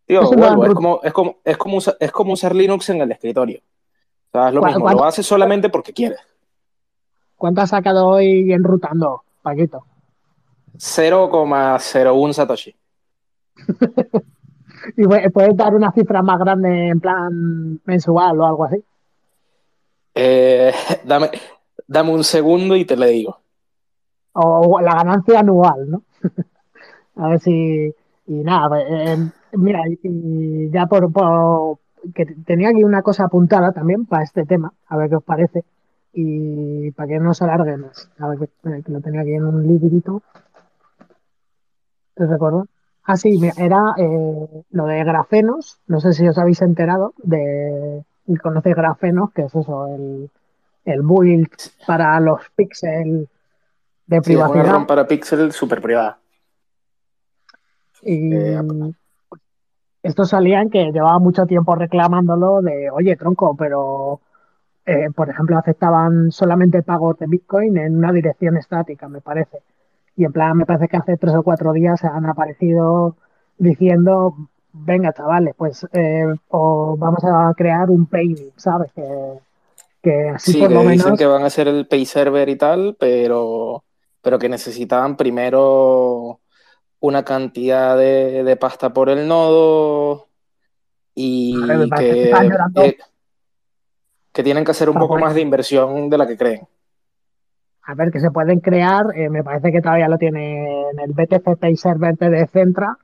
Tío, 0.05 0.21
vuelvo, 0.31 0.65
es 0.65 0.73
como, 0.73 0.99
es, 1.01 1.13
como, 1.13 1.37
es, 1.43 1.57
como 1.57 1.77
usar, 1.77 1.97
es 1.99 2.11
como 2.11 2.33
usar 2.33 2.53
Linux 2.53 2.89
en 2.89 3.01
el 3.01 3.11
escritorio. 3.11 3.61
O 4.31 4.37
sea, 4.37 4.49
es 4.49 4.53
lo 4.53 4.61
¿Cuál- 4.61 4.73
mismo, 4.73 4.89
lo 4.91 5.03
haces 5.05 5.25
solamente 5.25 5.69
porque 5.69 5.93
quieres. 5.93 6.19
¿Cuánto 7.43 7.59
has 7.59 7.71
sacado 7.71 8.07
hoy 8.07 8.53
enrutando, 8.53 9.23
Paquito? 9.41 9.83
0,01 10.77 12.31
Satoshi. 12.31 12.73
¿Y 14.95 15.01
pu- 15.01 15.33
puedes 15.33 15.57
dar 15.57 15.75
una 15.75 15.91
cifra 15.91 16.21
más 16.21 16.39
grande 16.39 16.87
en 16.87 17.01
plan 17.01 17.81
mensual 17.83 18.39
o 18.39 18.45
algo 18.45 18.63
así? 18.63 18.81
Eh, 20.15 20.71
dame, 21.03 21.31
dame 21.85 22.11
un 22.13 22.23
segundo 22.23 22.77
y 22.77 22.85
te 22.85 22.95
le 22.95 23.07
digo. 23.07 23.37
O 24.31 24.79
la 24.79 24.95
ganancia 24.95 25.41
anual, 25.41 25.89
¿no? 25.91 26.03
A 27.17 27.27
ver 27.27 27.41
si... 27.41 27.93
Y 28.27 28.33
nada, 28.35 28.69
pues, 28.69 28.85
eh, 28.89 29.17
mira, 29.57 29.81
y 30.01 30.69
ya 30.71 30.85
por, 30.85 31.11
por- 31.11 31.77
que 32.15 32.25
tenía 32.25 32.69
aquí 32.69 32.85
una 32.85 33.01
cosa 33.01 33.25
apuntada 33.25 33.73
también 33.73 34.05
para 34.05 34.23
este 34.23 34.45
tema, 34.45 34.71
a 34.87 34.95
ver 34.95 35.09
qué 35.09 35.17
os 35.17 35.23
parece, 35.25 35.65
y 36.13 36.91
para 36.91 37.07
que 37.07 37.19
no 37.19 37.33
se 37.33 37.43
alargue 37.43 37.77
más. 37.77 38.09
Ver, 38.17 38.37
que, 38.39 38.83
que 38.83 38.91
lo 38.91 39.01
tenía 39.01 39.21
aquí 39.21 39.33
en 39.33 39.45
un 39.45 39.67
librito. 39.67 40.21
¿Te 42.13 42.25
recuerdo? 42.27 42.67
Ah, 43.03 43.17
sí, 43.17 43.37
mira, 43.37 43.53
era 43.57 43.95
eh, 43.97 44.63
lo 44.71 44.85
de 44.85 45.03
grafenos, 45.03 45.79
no 45.87 45.99
sé 45.99 46.13
si 46.13 46.27
os 46.27 46.37
habéis 46.37 46.61
enterado 46.61 47.13
de... 47.17 48.03
¿Conocéis 48.41 48.75
grafenos? 48.75 49.33
Que 49.33 49.41
es 49.43 49.55
eso, 49.55 49.87
el, 49.87 50.29
el 50.85 51.01
build 51.01 51.49
para 51.85 52.17
los 52.21 52.39
píxeles 52.55 53.27
de 54.07 54.21
Sí, 54.21 54.33
es 54.33 54.37
una 54.37 54.49
privacidad. 54.51 54.87
Para 54.87 55.07
Pixel 55.07 55.51
súper 55.51 55.81
privada. 55.81 56.19
Y 58.01 58.33
Eh, 58.33 58.61
estos 60.03 60.29
salían 60.29 60.69
que 60.69 60.91
llevaba 60.91 61.19
mucho 61.19 61.45
tiempo 61.45 61.75
reclamándolo 61.75 62.61
de, 62.61 62.89
oye, 62.91 63.15
tronco, 63.15 63.55
pero, 63.55 64.19
eh, 64.85 65.09
por 65.15 65.29
ejemplo, 65.29 65.57
aceptaban 65.57 66.31
solamente 66.31 66.83
pagos 66.83 67.17
de 67.19 67.27
Bitcoin 67.27 67.77
en 67.77 67.97
una 67.97 68.11
dirección 68.11 68.57
estática, 68.57 69.07
me 69.07 69.21
parece. 69.21 69.59
Y 70.15 70.25
en 70.25 70.31
plan, 70.31 70.57
me 70.57 70.65
parece 70.65 70.87
que 70.87 70.97
hace 70.97 71.17
tres 71.17 71.33
o 71.35 71.43
cuatro 71.43 71.71
días 71.73 72.03
han 72.03 72.25
aparecido 72.25 73.15
diciendo, 73.57 74.35
venga, 74.73 75.13
chavales, 75.13 75.55
pues 75.57 75.87
eh, 75.93 76.25
o 76.49 76.95
vamos 76.97 77.23
a 77.23 77.53
crear 77.55 77.89
un 77.89 78.05
payment, 78.05 78.53
¿sabes? 78.57 78.91
Que, 78.93 79.03
que 80.01 80.29
así 80.29 80.53
Sí, 80.53 80.59
por 80.59 80.69
que 80.69 80.73
lo 80.75 80.81
dicen 80.81 81.05
menos... 81.05 81.19
que 81.19 81.25
van 81.25 81.43
a 81.43 81.47
hacer 81.47 81.67
el 81.67 81.87
Pay 81.87 82.05
Server 82.05 82.47
y 82.49 82.57
tal, 82.57 82.95
pero, 82.99 83.83
pero 84.21 84.37
que 84.37 84.49
necesitaban 84.49 85.15
primero 85.17 86.39
una 86.99 87.23
cantidad 87.23 87.97
de, 87.97 88.43
de 88.43 88.55
pasta 88.57 88.93
por 88.93 89.09
el 89.09 89.27
nodo 89.27 90.27
y 91.15 91.55
ver, 91.65 91.89
que 91.89 91.95
que, 91.97 92.23
están 92.25 92.49
llorando. 92.49 92.81
eh, 92.83 92.97
que 94.33 94.43
tienen 94.43 94.65
que 94.65 94.71
hacer 94.71 94.89
un 94.89 94.95
poco 94.95 95.09
bueno. 95.09 95.27
más 95.27 95.35
de 95.35 95.41
inversión 95.41 96.09
de 96.09 96.17
la 96.17 96.27
que 96.27 96.37
creen. 96.37 96.67
A 97.83 97.95
ver, 97.95 98.11
que 98.11 98.19
se 98.19 98.31
pueden 98.31 98.59
crear, 98.59 99.05
eh, 99.15 99.29
me 99.29 99.43
parece 99.43 99.71
que 99.71 99.81
todavía 99.81 100.07
lo 100.07 100.17
tiene 100.17 100.89
en 100.89 100.99
el 100.99 101.11
BTC 101.11 101.57
Pay 101.59 101.75
Server 101.75 102.17
de 102.17 102.47
Centra, 102.47 102.97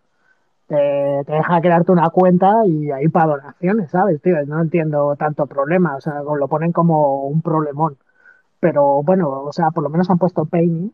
te, 0.68 1.24
te 1.26 1.32
deja 1.34 1.62
crearte 1.62 1.92
una 1.92 2.10
cuenta 2.10 2.66
y 2.66 2.90
ahí 2.92 3.08
para 3.10 3.28
donaciones, 3.28 3.92
¿sabes, 3.92 4.22
tío? 4.22 4.36
No 4.46 4.62
entiendo 4.62 5.16
tanto 5.18 5.48
problema, 5.48 5.96
o 5.96 6.02
sea, 6.02 6.22
lo 6.22 6.48
ponen 6.48 6.72
como 6.72 7.26
un 7.26 7.42
problemón. 7.42 7.98
Pero 8.60 9.04
bueno, 9.04 9.30
o 9.30 9.52
sea, 9.54 9.72
por 9.72 9.84
lo 9.84 9.90
menos 9.90 10.10
han 10.10 10.18
puesto 10.18 10.46
Payme, 10.46 10.92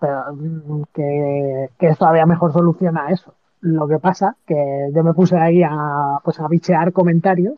pero, 0.00 0.34
mm, 0.34 0.82
que, 0.94 1.70
que 1.78 1.88
es 1.88 1.98
todavía 1.98 2.26
mejor 2.26 2.52
solución 2.52 2.96
a 2.98 3.10
eso. 3.10 3.34
Lo 3.60 3.86
que 3.86 3.98
pasa 3.98 4.36
que 4.46 4.90
yo 4.94 5.04
me 5.04 5.14
puse 5.14 5.36
ahí 5.38 5.62
a, 5.62 6.18
pues 6.24 6.40
a 6.40 6.48
bichear 6.48 6.92
comentarios 6.92 7.54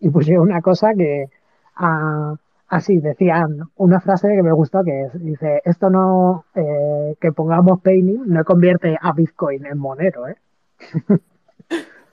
y 0.00 0.10
puse 0.10 0.38
una 0.38 0.60
cosa 0.60 0.94
que 0.94 1.28
ah, 1.76 2.34
así 2.68 2.98
decían 2.98 3.70
una 3.76 4.00
frase 4.00 4.28
que 4.28 4.42
me 4.42 4.52
gustó 4.52 4.82
que 4.84 5.02
es, 5.02 5.22
dice 5.22 5.62
esto 5.64 5.90
no 5.90 6.44
eh, 6.54 7.16
que 7.20 7.32
pongamos 7.32 7.80
Payme 7.80 8.20
no 8.26 8.44
convierte 8.44 8.96
a 9.00 9.12
Bitcoin 9.12 9.66
en 9.66 9.78
monero 9.78 10.28
¿eh? 10.28 10.36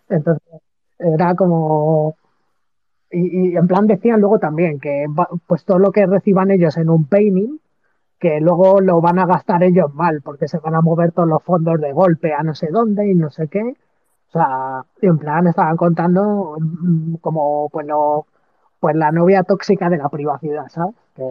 entonces 0.10 0.62
era 1.00 1.36
como 1.36 2.16
y, 3.12 3.52
y 3.52 3.58
en 3.58 3.68
plan 3.68 3.88
decían 3.88 4.22
luego 4.22 4.40
también 4.40 4.80
que 4.80 5.06
pues 5.48 5.66
todo 5.66 5.80
lo 5.80 5.92
que 5.92 6.06
reciban 6.06 6.52
ellos 6.52 6.78
en 6.78 6.90
un 6.90 7.06
Payme 7.06 7.58
que 8.20 8.40
luego 8.40 8.80
lo 8.80 9.02
van 9.02 9.20
a 9.20 9.26
gastar 9.26 9.64
ellos 9.64 9.94
mal 9.94 10.22
porque 10.22 10.48
se 10.48 10.60
van 10.60 10.76
a 10.76 10.82
mover 10.82 11.12
todos 11.12 11.28
los 11.28 11.44
fondos 11.44 11.82
de 11.82 11.92
golpe 11.92 12.34
a 12.34 12.44
no 12.44 12.56
sé 12.56 12.68
dónde 12.72 13.10
y 13.10 13.16
no 13.16 13.30
sé 13.30 13.50
qué 13.50 13.76
o 14.34 14.40
sea, 14.40 14.84
en 15.02 15.18
plan 15.20 15.46
estaban 15.48 15.78
contando 15.78 16.58
mm, 16.60 17.16
como 17.18 17.70
pues 17.70 17.86
lo 17.86 18.26
pues 18.80 18.96
la 18.96 19.12
novia 19.12 19.44
tóxica 19.44 19.90
de 19.90 19.98
la 19.98 20.10
privacidad, 20.10 20.68
¿sabes? 20.70 20.96
Que 21.16 21.24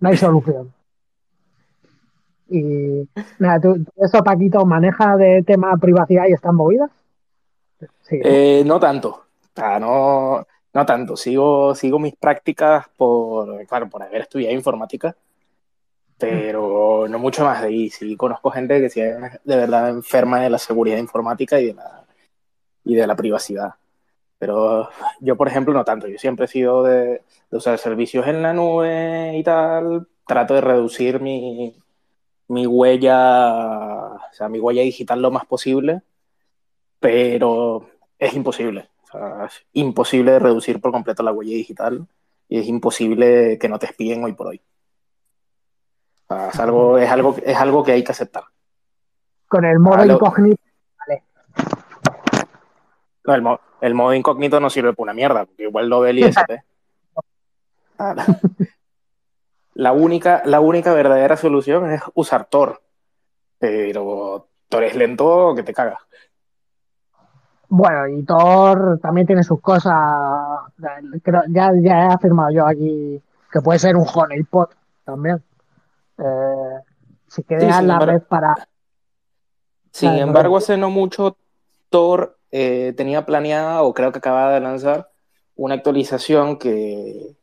no 0.00 0.08
hay 0.08 0.16
solución. 0.16 0.72
Y 2.48 3.06
nada, 3.38 3.60
¿tú, 3.60 3.84
esto, 3.96 4.24
Paquito, 4.24 4.64
maneja 4.64 5.16
de 5.16 5.42
tema 5.42 5.76
privacidad 5.76 6.24
y 6.28 6.32
están 6.32 6.54
movidas? 6.54 6.90
Sí. 8.02 8.20
Eh, 8.24 8.62
no 8.64 8.80
tanto, 8.80 9.24
no, 9.56 10.46
no 10.72 10.86
tanto. 10.86 11.16
Sigo, 11.16 11.74
sigo 11.74 11.98
mis 11.98 12.16
prácticas 12.16 12.86
por, 12.96 13.66
claro, 13.66 13.90
por 13.90 14.02
haber 14.02 14.22
estudiado 14.22 14.54
informática, 14.54 15.14
pero 16.16 17.06
no 17.08 17.18
mucho 17.18 17.44
más 17.44 17.60
de 17.60 17.68
ahí. 17.68 17.90
Sí 17.90 18.16
conozco 18.16 18.50
gente 18.50 18.80
que 18.80 18.88
sí 18.88 19.00
es 19.00 19.16
de 19.44 19.56
verdad 19.56 19.90
enferma 19.90 20.40
de 20.40 20.50
la 20.50 20.58
seguridad 20.58 20.96
informática 20.96 21.60
y 21.60 21.66
de 21.66 21.74
la, 21.74 22.04
y 22.84 22.94
de 22.94 23.06
la 23.06 23.16
privacidad. 23.16 23.74
Pero 24.38 24.88
yo, 25.20 25.36
por 25.36 25.48
ejemplo, 25.48 25.74
no 25.74 25.84
tanto. 25.84 26.08
Yo 26.08 26.18
siempre 26.18 26.46
he 26.46 26.48
sido 26.48 26.82
de, 26.82 27.22
de 27.50 27.56
usar 27.56 27.76
servicios 27.78 28.26
en 28.26 28.42
la 28.42 28.52
nube 28.54 29.36
y 29.36 29.42
tal. 29.42 30.06
Trato 30.26 30.54
de 30.54 30.60
reducir 30.62 31.20
mi, 31.20 31.74
mi 32.48 32.66
huella, 32.66 34.14
o 34.14 34.32
sea, 34.32 34.48
mi 34.48 34.58
huella 34.58 34.82
digital 34.82 35.20
lo 35.20 35.30
más 35.30 35.44
posible, 35.44 36.02
pero 36.98 37.86
es 38.18 38.34
imposible. 38.34 38.88
O 39.02 39.06
sea, 39.08 39.44
es 39.46 39.66
imposible 39.72 40.38
reducir 40.38 40.80
por 40.80 40.92
completo 40.92 41.22
la 41.22 41.32
huella 41.32 41.52
digital 41.54 42.06
y 42.48 42.58
es 42.60 42.66
imposible 42.66 43.58
que 43.58 43.68
no 43.68 43.78
te 43.78 43.86
espíen 43.86 44.22
hoy 44.24 44.32
por 44.32 44.48
hoy. 44.48 44.60
O 46.28 46.34
sea, 46.34 46.48
es, 46.48 46.60
algo, 46.60 46.98
es, 46.98 47.10
algo, 47.10 47.36
es 47.44 47.56
algo 47.56 47.82
que 47.84 47.92
hay 47.92 48.04
que 48.04 48.12
aceptar. 48.12 48.44
Con 49.48 49.64
el 49.64 49.78
modo 49.80 49.96
Ah, 49.96 50.06
lo- 50.06 50.14
incógnito, 50.14 50.62
No, 53.26 53.34
el, 53.34 53.42
mo- 53.42 53.60
el 53.80 53.94
modo 53.94 54.14
incógnito 54.14 54.60
no 54.60 54.70
sirve 54.70 54.92
para 54.92 55.02
una 55.04 55.14
mierda, 55.14 55.44
porque 55.44 55.64
igual 55.64 55.88
lo 55.88 56.00
ve 56.00 56.10
el 56.10 56.18
ISP. 56.20 56.50
La- 59.74 59.92
única, 59.92 60.42
la 60.44 60.60
única 60.60 60.92
verdadera 60.92 61.36
solución 61.36 61.90
es 61.90 62.02
usar 62.14 62.46
Tor. 62.46 62.80
Pero 63.58 64.48
Tor 64.68 64.84
es 64.84 64.94
lento 64.96 65.52
que 65.54 65.62
te 65.62 65.72
cagas. 65.74 65.98
bueno, 67.68 68.08
y 68.08 68.22
Thor 68.24 68.98
también 69.00 69.26
tiene 69.26 69.44
sus 69.44 69.60
cosas. 69.60 69.94
Creo- 71.22 71.42
ya, 71.48 71.72
ya 71.80 72.04
he 72.04 72.12
afirmado 72.14 72.50
yo 72.50 72.66
aquí 72.66 73.22
que 73.52 73.60
puede 73.60 73.78
ser 73.78 73.96
un 73.96 74.06
honeypot 74.12 74.74
también. 75.04 75.42
Eh, 76.18 76.78
si 77.28 77.42
creas 77.44 77.76
sin 77.78 77.86
la 77.88 77.94
embargo- 77.94 78.12
red 78.12 78.22
para. 78.22 78.68
Sin 79.92 80.10
embargo, 80.12 80.56
hace 80.56 80.76
no 80.76 80.88
mucho 80.90 81.36
Tor 81.90 82.36
eh, 82.52 82.92
tenía 82.96 83.26
planeada, 83.26 83.82
o 83.82 83.94
creo 83.94 84.12
que 84.12 84.18
acaba 84.18 84.52
de 84.52 84.60
lanzar, 84.60 85.10
una 85.56 85.74
actualización 85.74 86.58
que, 86.58 87.36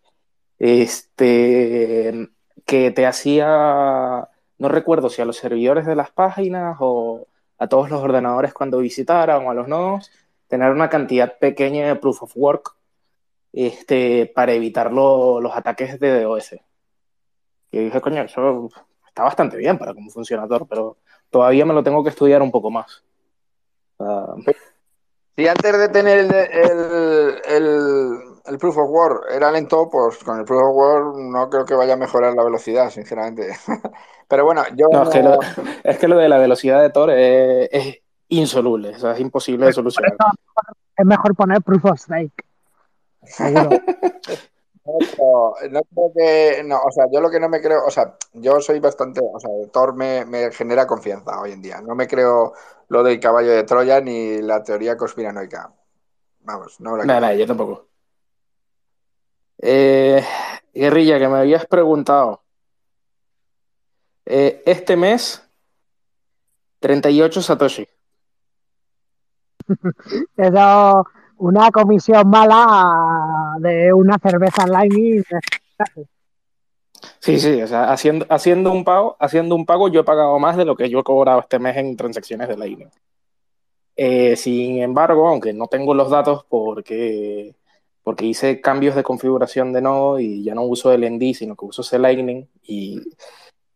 este, 0.60 2.30
que 2.66 2.92
te 2.92 3.06
hacía, 3.06 4.28
no 4.58 4.70
recuerdo 4.70 5.10
si 5.10 5.22
a 5.22 5.26
los 5.26 5.38
servidores 5.38 5.86
de 5.86 5.96
las 5.96 6.12
páginas 6.12 6.78
o 6.80 7.28
a 7.58 7.68
todos 7.68 7.90
los 7.90 8.02
ordenadores 8.02 8.54
cuando 8.54 8.80
visitaran 8.80 9.46
o 9.46 9.52
a 9.52 9.54
los 9.54 9.68
nodos, 9.68 10.12
tener 10.48 10.72
una 10.72 10.90
cantidad 10.90 11.38
pequeña 11.40 11.88
de 11.88 11.96
proof 11.96 12.24
of 12.24 12.32
work 12.36 12.76
este, 13.54 14.32
para 14.34 14.54
evitar 14.54 14.92
lo- 14.92 15.42
los 15.42 15.56
ataques 15.56 16.00
de 16.00 16.22
DOS. 16.22 16.56
Y 17.72 17.80
dije, 17.80 18.02
coño, 18.02 18.24
eso 18.24 18.70
está 19.08 19.24
bastante 19.24 19.58
bien 19.58 19.78
para 19.78 19.94
cómo 19.94 20.10
funciona 20.10 20.48
Tor, 20.48 20.68
pero 20.68 20.98
todavía 21.30 21.66
me 21.66 21.74
lo 21.74 21.84
tengo 21.84 22.04
que 22.04 22.10
estudiar 22.10 22.42
un 22.42 22.52
poco 22.52 22.70
más. 22.72 23.04
Ah, 24.00 24.36
Si 25.38 25.48
antes 25.48 25.78
de 25.78 25.90
tener 25.90 26.18
el, 26.18 26.34
el, 26.34 27.42
el, 27.48 28.20
el, 28.44 28.58
Proof 28.58 28.76
of 28.76 28.90
Work 28.90 29.26
era 29.32 29.52
lento, 29.52 29.88
pues 29.88 30.18
con 30.24 30.40
el 30.40 30.46
Proof 30.46 30.64
of 30.64 30.76
Work 30.76 31.18
no 31.18 31.48
creo 31.48 31.64
que 31.64 31.76
vaya 31.76 31.94
a 31.94 31.98
mejorar 31.98 32.34
la 32.34 32.44
velocidad, 32.44 32.90
sinceramente. 32.90 33.56
Pero 34.28 34.46
bueno, 34.46 34.64
yo. 34.76 34.88
No, 34.92 35.04
es, 35.04 35.10
que 35.10 35.22
lo, 35.22 35.40
es, 35.84 35.98
que 36.00 36.08
lo, 36.08 36.18
de 36.18 36.28
la 36.28 36.40
velocidad 36.40 36.82
de 36.82 36.90
Tor 36.90 37.12
es, 37.12 37.70
es 37.72 37.98
insoluble, 38.30 38.96
o 38.96 39.00
sea, 39.00 39.12
es 39.12 39.20
imposible 39.20 39.68
de 39.68 39.74
solucionar. 39.74 40.16
Es 40.98 41.06
mejor 41.06 41.36
poner 41.36 41.62
Proof 41.62 41.86
of 41.86 42.00
Stake. 42.00 42.44
Seguro. 43.22 43.70
No, 44.88 45.54
no, 45.70 45.82
creo 45.84 46.12
que. 46.16 46.64
No, 46.64 46.80
o 46.82 46.92
sea, 46.92 47.06
yo 47.12 47.20
lo 47.20 47.30
que 47.30 47.40
no 47.40 47.50
me 47.50 47.62
creo. 47.62 47.86
O 47.86 47.92
sea, 47.92 48.16
yo 48.34 48.62
soy 48.62 48.80
bastante. 48.80 49.20
O 49.22 49.40
sea, 49.40 49.50
Thor 49.72 49.96
me, 49.96 50.26
me, 50.26 50.52
genera 50.52 50.88
confianza 50.88 51.42
hoy 51.42 51.52
en 51.52 51.62
día. 51.62 51.82
No 51.82 51.94
me 51.94 52.08
creo 52.08 52.54
lo 52.88 53.04
del 53.04 53.20
caballo 53.20 53.52
de 53.52 53.64
Troya 53.64 54.00
ni 54.00 54.42
la 54.42 54.64
teoría 54.64 54.96
conspiranoica. 54.96 55.74
Vamos, 56.42 56.80
no 56.80 56.96
la 56.96 57.04
creo. 57.04 57.20
Nada, 57.20 57.34
yo 57.34 57.46
tampoco. 57.46 57.88
Eh, 59.58 60.24
Guerrilla, 60.74 61.20
que 61.20 61.28
me 61.28 61.40
habías 61.40 61.66
preguntado. 61.66 62.44
Eh, 64.26 64.64
este 64.66 64.96
mes, 64.96 65.44
38 66.80 67.42
Satoshi. 67.42 67.88
Eso 70.38 71.06
una 71.38 71.72
comisión 71.72 72.30
mala 72.30 73.56
de 73.60 73.94
una 73.94 74.18
cerveza 74.18 74.68
Lightning. 74.68 75.24
Sí, 77.20 77.40
sí, 77.40 77.62
o 77.62 77.68
sea, 77.68 77.92
haciendo, 77.92 78.26
haciendo 78.30 78.72
un 78.72 78.84
pago, 78.84 79.16
haciendo 79.20 79.56
un 79.56 79.66
pago, 79.66 79.90
yo 79.90 80.02
he 80.02 80.04
pagado 80.04 80.38
más 80.40 80.58
de 80.58 80.66
lo 80.66 80.76
que 80.76 80.90
yo 80.90 81.00
he 81.00 81.04
cobrado 81.04 81.40
este 81.40 81.60
mes 81.60 81.78
en 81.78 81.96
transacciones 81.96 82.48
de 82.48 82.58
Lightning. 82.58 82.90
Eh, 83.96 84.36
sin 84.36 84.82
embargo, 84.82 85.28
aunque 85.28 85.54
no 85.54 85.68
tengo 85.68 85.94
los 85.94 86.10
datos 86.10 86.46
porque, 86.48 87.56
porque 88.04 88.26
hice 88.26 88.62
cambios 88.62 88.96
de 88.96 89.04
configuración 89.04 89.74
de 89.74 89.82
nodo 89.82 90.20
y 90.20 90.44
ya 90.44 90.54
no 90.56 90.64
uso 90.64 90.92
el 90.92 91.04
ND, 91.04 91.34
sino 91.34 91.56
que 91.56 91.66
uso 91.66 91.82
ese 91.82 92.00
Lightning. 92.00 92.48
Y 92.64 93.02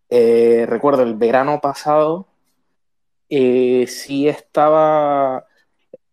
eh, 0.10 0.66
recuerdo 0.68 1.04
el 1.04 1.16
verano 1.16 1.60
pasado, 1.60 2.28
eh, 3.30 3.86
sí 3.88 4.28
estaba 4.28 5.46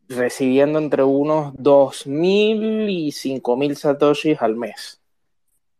recibiendo 0.08 0.78
entre 0.78 1.02
unos 1.02 1.54
2.000 1.54 2.90
y 2.90 3.08
5.000 3.10 3.74
satoshis 3.74 4.42
al 4.42 4.56
mes, 4.56 5.00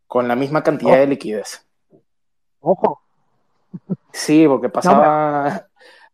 con 0.07 0.27
la 0.27 0.35
misma 0.35 0.63
cantidad 0.63 0.93
oh. 0.93 0.99
de 0.99 1.07
liquidez. 1.07 1.65
Ojo. 2.61 3.01
Sí, 4.11 4.47
porque 4.47 4.69
pasaba, 4.69 5.49
no, 5.49 5.61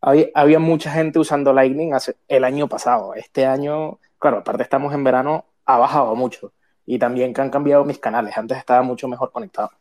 había, 0.02 0.28
había, 0.34 0.60
mucha 0.60 0.92
gente 0.92 1.20
usando 1.20 1.54
Lightning 1.54 1.94
hace, 1.94 2.16
el 2.28 2.44
año 2.44 2.68
pasado. 2.68 3.14
Este 3.16 3.46
año, 3.46 4.00
claro, 4.20 4.40
aparte 4.40 4.64
estamos 4.64 4.94
en 4.94 5.04
verano, 5.04 5.46
ha 5.66 5.78
bajado 5.78 6.16
mucho. 6.16 6.52
Y 6.86 7.00
también 7.00 7.34
que 7.34 7.42
han 7.42 7.50
cambiado 7.50 7.84
mis 7.84 7.98
canales. 7.98 8.38
Antes 8.38 8.58
estaba 8.58 8.84
mucho 8.84 9.08
mejor 9.08 9.32
conectado. 9.32 9.72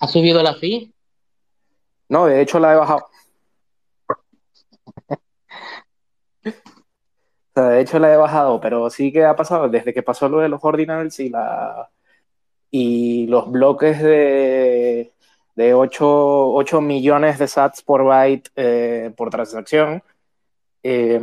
¿Ha 0.00 0.08
subido 0.08 0.42
la 0.42 0.54
fee? 0.54 0.92
No, 2.08 2.26
de 2.26 2.40
hecho 2.40 2.58
la 2.58 2.72
he 2.72 2.76
bajado. 2.76 3.08
De 7.54 7.80
hecho 7.80 7.98
la 7.98 8.12
he 8.12 8.16
bajado, 8.16 8.60
pero 8.60 8.88
sí 8.90 9.12
que 9.12 9.24
ha 9.24 9.36
pasado. 9.36 9.68
Desde 9.68 9.92
que 9.92 10.02
pasó 10.02 10.28
lo 10.28 10.40
de 10.40 10.48
los 10.48 10.60
ordinals 10.64 11.20
y 11.20 11.28
la 11.28 11.90
y 12.70 13.26
los 13.26 13.50
bloques 13.50 14.02
de, 14.02 15.12
de 15.56 15.74
8, 15.74 16.52
8 16.54 16.80
millones 16.80 17.38
de 17.38 17.48
sats 17.48 17.82
por 17.82 18.04
byte 18.04 18.50
eh, 18.56 19.12
por 19.16 19.30
transacción, 19.30 20.02
eh, 20.82 21.20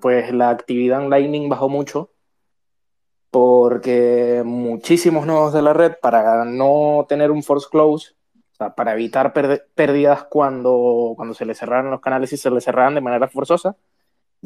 pues 0.00 0.32
la 0.32 0.50
actividad 0.50 1.02
en 1.02 1.10
Lightning 1.10 1.48
bajó 1.48 1.68
mucho 1.68 2.10
porque 3.30 4.42
muchísimos 4.46 5.26
nodos 5.26 5.52
de 5.52 5.62
la 5.62 5.74
red 5.74 5.94
para 6.00 6.44
no 6.46 7.04
tener 7.08 7.30
un 7.30 7.42
force 7.42 7.68
close, 7.70 8.14
para 8.74 8.94
evitar 8.94 9.34
pérdidas 9.74 10.24
cuando, 10.24 11.12
cuando 11.16 11.34
se 11.34 11.44
le 11.44 11.54
cerraran 11.54 11.90
los 11.90 12.00
canales 12.00 12.32
y 12.32 12.38
se 12.38 12.50
le 12.50 12.62
cerraran 12.62 12.94
de 12.94 13.02
manera 13.02 13.28
forzosa, 13.28 13.76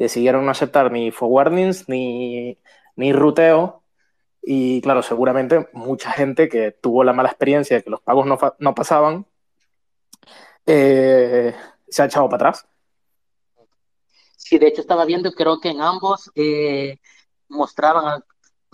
decidieron 0.01 0.45
no 0.45 0.51
aceptar 0.51 0.91
ni 0.91 1.11
forwardings 1.11 1.87
ni, 1.87 2.57
ni 2.95 3.13
ruteo. 3.13 3.83
Y 4.41 4.81
claro, 4.81 5.03
seguramente 5.03 5.69
mucha 5.73 6.11
gente 6.11 6.49
que 6.49 6.71
tuvo 6.71 7.03
la 7.03 7.13
mala 7.13 7.29
experiencia 7.29 7.77
de 7.77 7.83
que 7.83 7.89
los 7.89 8.01
pagos 8.01 8.25
no, 8.25 8.39
no 8.59 8.75
pasaban, 8.75 9.27
eh, 10.65 11.53
se 11.87 12.01
ha 12.01 12.05
echado 12.05 12.27
para 12.27 12.49
atrás. 12.49 12.67
Sí, 14.35 14.57
de 14.57 14.67
hecho 14.67 14.81
estaba 14.81 15.05
viendo, 15.05 15.31
creo 15.31 15.59
que 15.59 15.69
en 15.69 15.81
ambos 15.81 16.31
eh, 16.35 16.99
mostraban 17.47 18.23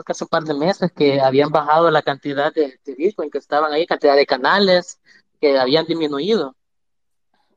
hace 0.05 0.23
un 0.23 0.29
par 0.29 0.43
de 0.43 0.53
meses 0.53 0.91
que 0.91 1.19
habían 1.19 1.49
bajado 1.49 1.91
la 1.91 2.01
cantidad 2.01 2.53
de, 2.53 2.79
de 2.85 2.95
Bitcoin 2.95 3.29
que 3.29 3.39
estaban 3.39 3.73
ahí, 3.73 3.85
cantidad 3.85 4.15
de 4.15 4.25
canales 4.25 4.99
que 5.41 5.57
habían 5.57 5.85
disminuido. 5.85 6.55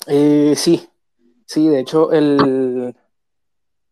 Eh, 0.07 0.55
sí, 0.57 0.89
sí, 1.47 1.69
de 1.69 1.81
hecho 1.81 2.13
el, 2.13 2.95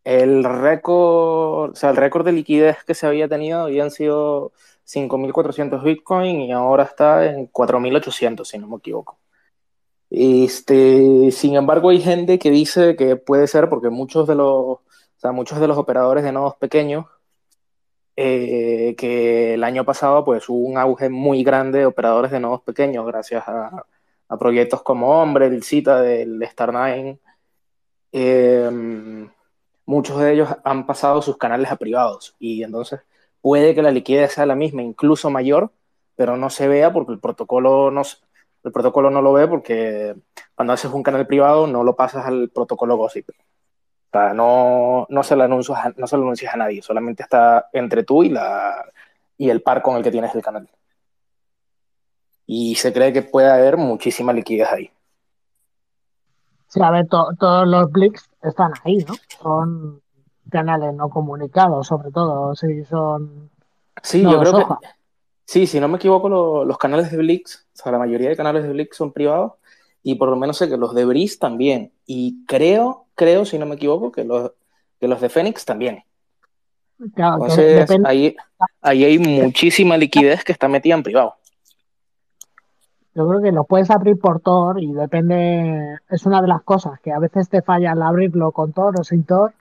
el 0.09 0.43
récord, 0.43 1.73
o 1.73 1.75
sea, 1.77 1.91
el 1.91 1.97
récord 1.97 2.25
de 2.25 2.33
liquidez 2.33 2.83
que 2.85 2.95
se 2.95 3.07
había 3.07 3.29
tenido 3.29 3.61
habían 3.61 3.91
sido 3.91 4.53
5.400 4.87 5.83
Bitcoin 5.83 6.41
y 6.41 6.53
ahora 6.53 6.85
está 6.85 7.27
en 7.27 7.53
4.800, 7.53 8.45
si 8.47 8.59
no 8.59 8.69
me 8.69 8.77
equivoco. 8.77 9.19
Este, 10.11 11.31
sin 11.31 11.57
embargo, 11.57 11.91
hay 11.91 12.01
gente 12.01 12.39
que 12.39 12.51
dice 12.51 12.97
que 12.97 13.17
puede 13.17 13.47
ser 13.47 13.69
porque 13.69 13.91
muchos 13.91 14.27
de 14.27 14.35
los, 14.35 14.47
o 14.47 14.83
sea, 15.19 15.33
muchos 15.33 15.61
de 15.61 15.69
los 15.69 15.77
operadores 15.77 16.25
de 16.25 16.33
nodos 16.33 16.57
pequeños, 16.57 17.05
eh, 18.17 18.95
que 18.97 19.55
el 19.55 19.65
año 19.65 19.85
pasado 19.85 20.25
pues 20.25 20.49
hubo 20.49 20.67
un 20.67 20.79
auge 20.79 21.11
muy 21.11 21.45
grande 21.45 21.81
de 21.81 21.87
operadores 21.87 22.31
de 22.31 22.41
nodos 22.41 22.63
pequeños 22.63 23.07
gracias 23.07 23.47
a, 23.47 23.85
a 24.29 24.39
proyectos 24.39 24.83
como 24.83 25.21
Hombre, 25.21 25.47
el 25.49 25.63
Cita 25.63 26.01
del 26.01 26.41
Star9. 26.41 27.19
Eh, 28.13 29.29
muchos 29.89 30.21
de 30.21 30.35
ellos 30.35 30.51
han 30.65 30.87
pasado 30.87 31.23
sus 31.23 31.39
canales 31.39 31.71
a 31.73 31.77
privados 31.77 32.37
y 32.39 32.63
entonces 32.63 33.01
puede 33.41 33.75
que 33.75 33.81
la 33.81 33.91
liquidez 33.91 34.33
sea 34.33 34.45
la 34.45 34.55
misma, 34.55 34.83
incluso 34.83 35.31
mayor, 35.31 35.73
pero 36.15 36.37
no 36.37 36.51
se 36.51 36.69
vea 36.69 36.93
porque 36.93 37.13
el 37.13 37.21
protocolo 37.21 37.91
no, 37.91 38.03
el 38.65 38.73
protocolo 38.73 39.11
no 39.11 39.23
lo 39.23 39.33
ve 39.33 39.49
porque 39.49 40.15
cuando 40.55 40.75
haces 40.75 40.93
un 40.93 41.03
canal 41.03 41.27
privado 41.27 41.67
no 41.67 41.85
lo 41.85 41.97
pasas 41.97 42.27
al 42.27 42.51
protocolo 42.51 42.99
Gossip. 42.99 43.31
O 43.31 43.35
sea, 44.13 44.35
no, 44.35 45.07
no, 45.09 45.23
se 45.23 45.37
lo 45.37 45.45
anuncias 45.45 45.79
a, 45.79 45.95
no 45.97 46.07
se 46.07 46.17
lo 46.19 46.23
anuncias 46.25 46.53
a 46.53 46.59
nadie, 46.59 46.83
solamente 46.83 47.23
está 47.23 47.71
entre 47.73 48.03
tú 48.05 48.23
y, 48.23 48.29
la, 48.29 48.85
y 49.39 49.49
el 49.49 49.63
par 49.63 49.81
con 49.81 49.97
el 49.97 50.03
que 50.03 50.11
tienes 50.11 50.35
el 50.35 50.43
canal. 50.43 50.69
Y 52.47 52.75
se 52.75 52.93
cree 52.93 53.13
que 53.13 53.23
puede 53.23 53.51
haber 53.51 53.79
muchísima 53.79 54.35
liquidez 54.35 54.69
ahí. 54.71 54.91
Sí, 56.69 56.81
a 56.83 56.91
ver, 56.91 57.09
to 57.09 57.29
todos 57.39 57.67
los 57.67 57.91
Blix 57.91 58.29
están 58.43 58.73
ahí, 58.85 59.05
¿no? 59.09 59.15
Son 59.41 60.03
canales 60.51 60.95
no 60.95 61.09
comunicados, 61.11 61.87
sobre 61.87 62.11
todo, 62.11 62.55
sí, 62.55 62.85
son... 62.85 63.51
Sí, 64.03 64.23
no 64.23 64.33
yo 64.33 64.41
creo 64.41 64.53
que... 64.55 64.75
Sí, 65.45 65.67
si 65.67 65.81
no 65.81 65.89
me 65.89 65.97
equivoco, 65.97 66.29
lo, 66.29 66.65
los 66.65 66.77
canales 66.77 67.11
de 67.11 67.17
Blix, 67.17 67.67
o 67.75 67.83
sea, 67.83 67.93
la 67.93 67.99
mayoría 67.99 68.29
de 68.29 68.37
canales 68.37 68.65
de 68.65 68.69
Blix 68.71 68.97
son 68.97 69.13
privados 69.13 69.53
y 70.03 70.15
por 70.15 70.29
lo 70.29 70.37
menos 70.37 70.59
sé 70.59 70.69
que 70.69 70.77
los 70.77 70.95
de 70.95 71.05
Breeze 71.05 71.39
también. 71.39 71.93
Y 72.07 72.45
creo, 72.47 73.07
creo, 73.15 73.45
si 73.45 73.59
no 73.59 73.67
me 73.67 73.77
equivoco, 73.77 74.13
que 74.13 74.25
los, 74.25 74.53
que 75.01 75.09
los 75.09 75.21
de 75.21 75.29
Phoenix 75.29 75.65
también. 75.65 76.05
Claro, 77.15 77.35
Entonces, 77.35 77.91
ahí, 78.05 78.37
ahí 78.81 79.05
hay 79.05 79.19
muchísima 79.43 79.97
liquidez 79.97 80.45
que 80.45 80.53
está 80.53 80.69
metida 80.69 80.95
en 80.95 81.03
privado. 81.03 81.37
Yo 83.19 83.27
creo 83.29 83.41
que 83.43 83.51
lo 83.51 83.65
puedes 83.65 83.91
abrir 83.91 84.17
por 84.17 84.39
Tor 84.39 84.81
y 84.81 84.93
depende, 84.93 85.99
es 86.09 86.25
una 86.25 86.41
de 86.41 86.47
las 86.47 86.63
cosas 86.63 87.01
que 87.01 87.13
a 87.13 87.19
veces 87.19 87.49
te 87.49 87.63
falla 87.63 87.91
al 87.91 88.03
abrirlo 88.03 88.53
con 88.53 88.73
Tor 88.73 88.95
o 89.01 89.03
sin 89.03 89.25
Tor. 89.25 89.55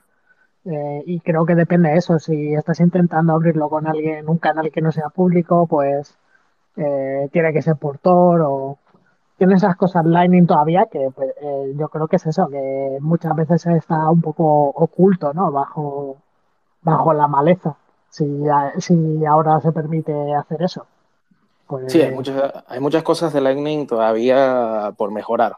Eh, 0.66 1.04
y 1.08 1.20
creo 1.22 1.44
que 1.44 1.56
depende 1.56 1.90
de 1.90 1.98
eso. 1.98 2.20
Si 2.20 2.54
estás 2.54 2.80
intentando 2.82 3.34
abrirlo 3.34 3.68
con 3.68 3.88
alguien, 3.88 4.30
un 4.30 4.38
canal 4.38 4.72
que 4.72 4.82
no 4.82 4.92
sea 4.92 5.10
público, 5.10 5.66
pues 5.66 6.16
eh, 6.76 7.30
tiene 7.32 7.52
que 7.52 7.64
ser 7.64 7.78
por 7.78 7.98
Tor 7.98 8.42
o 8.46 8.78
tiene 9.38 9.56
esas 9.56 9.76
cosas 9.76 10.06
Lightning 10.06 10.46
todavía 10.46 10.86
que 10.92 11.10
pues, 11.16 11.34
eh, 11.42 11.74
yo 11.78 11.90
creo 11.90 12.08
que 12.08 12.18
es 12.18 12.28
eso, 12.28 12.48
que 12.50 13.00
muchas 13.02 13.36
veces 13.36 13.66
está 13.66 14.10
un 14.12 14.22
poco 14.22 14.70
oculto, 14.70 15.34
¿no? 15.34 15.52
Bajo, 15.52 16.18
bajo 16.84 17.14
la 17.14 17.28
maleza. 17.28 17.76
Si, 18.10 18.44
si 18.80 19.26
ahora 19.26 19.60
se 19.62 19.72
permite 19.72 20.36
hacer 20.36 20.62
eso. 20.62 20.86
Pues... 21.68 21.92
Sí, 21.92 22.02
hay 22.02 22.12
muchas, 22.12 22.54
hay 22.68 22.80
muchas 22.80 23.04
cosas 23.04 23.34
de 23.34 23.42
Lightning 23.42 23.88
todavía 23.88 24.94
por 24.98 25.12
mejorar. 25.12 25.58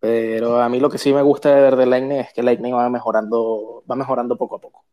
Pero 0.00 0.60
a 0.60 0.68
mí 0.68 0.80
lo 0.80 0.88
que 0.88 0.98
sí 0.98 1.12
me 1.12 1.22
gusta 1.22 1.54
de 1.54 1.60
ver 1.60 1.76
de 1.76 1.86
Lightning 1.86 2.18
es 2.18 2.32
que 2.32 2.42
Lightning 2.42 2.74
va 2.74 2.88
mejorando, 2.88 3.84
va 3.90 3.96
mejorando 3.96 4.36
poco 4.36 4.56
a 4.56 4.60
poco. 4.60 4.84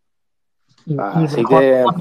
Y, 0.85 0.97
Así 0.99 1.41
y 1.41 1.45
que 1.45 1.83
¿no? 1.85 1.95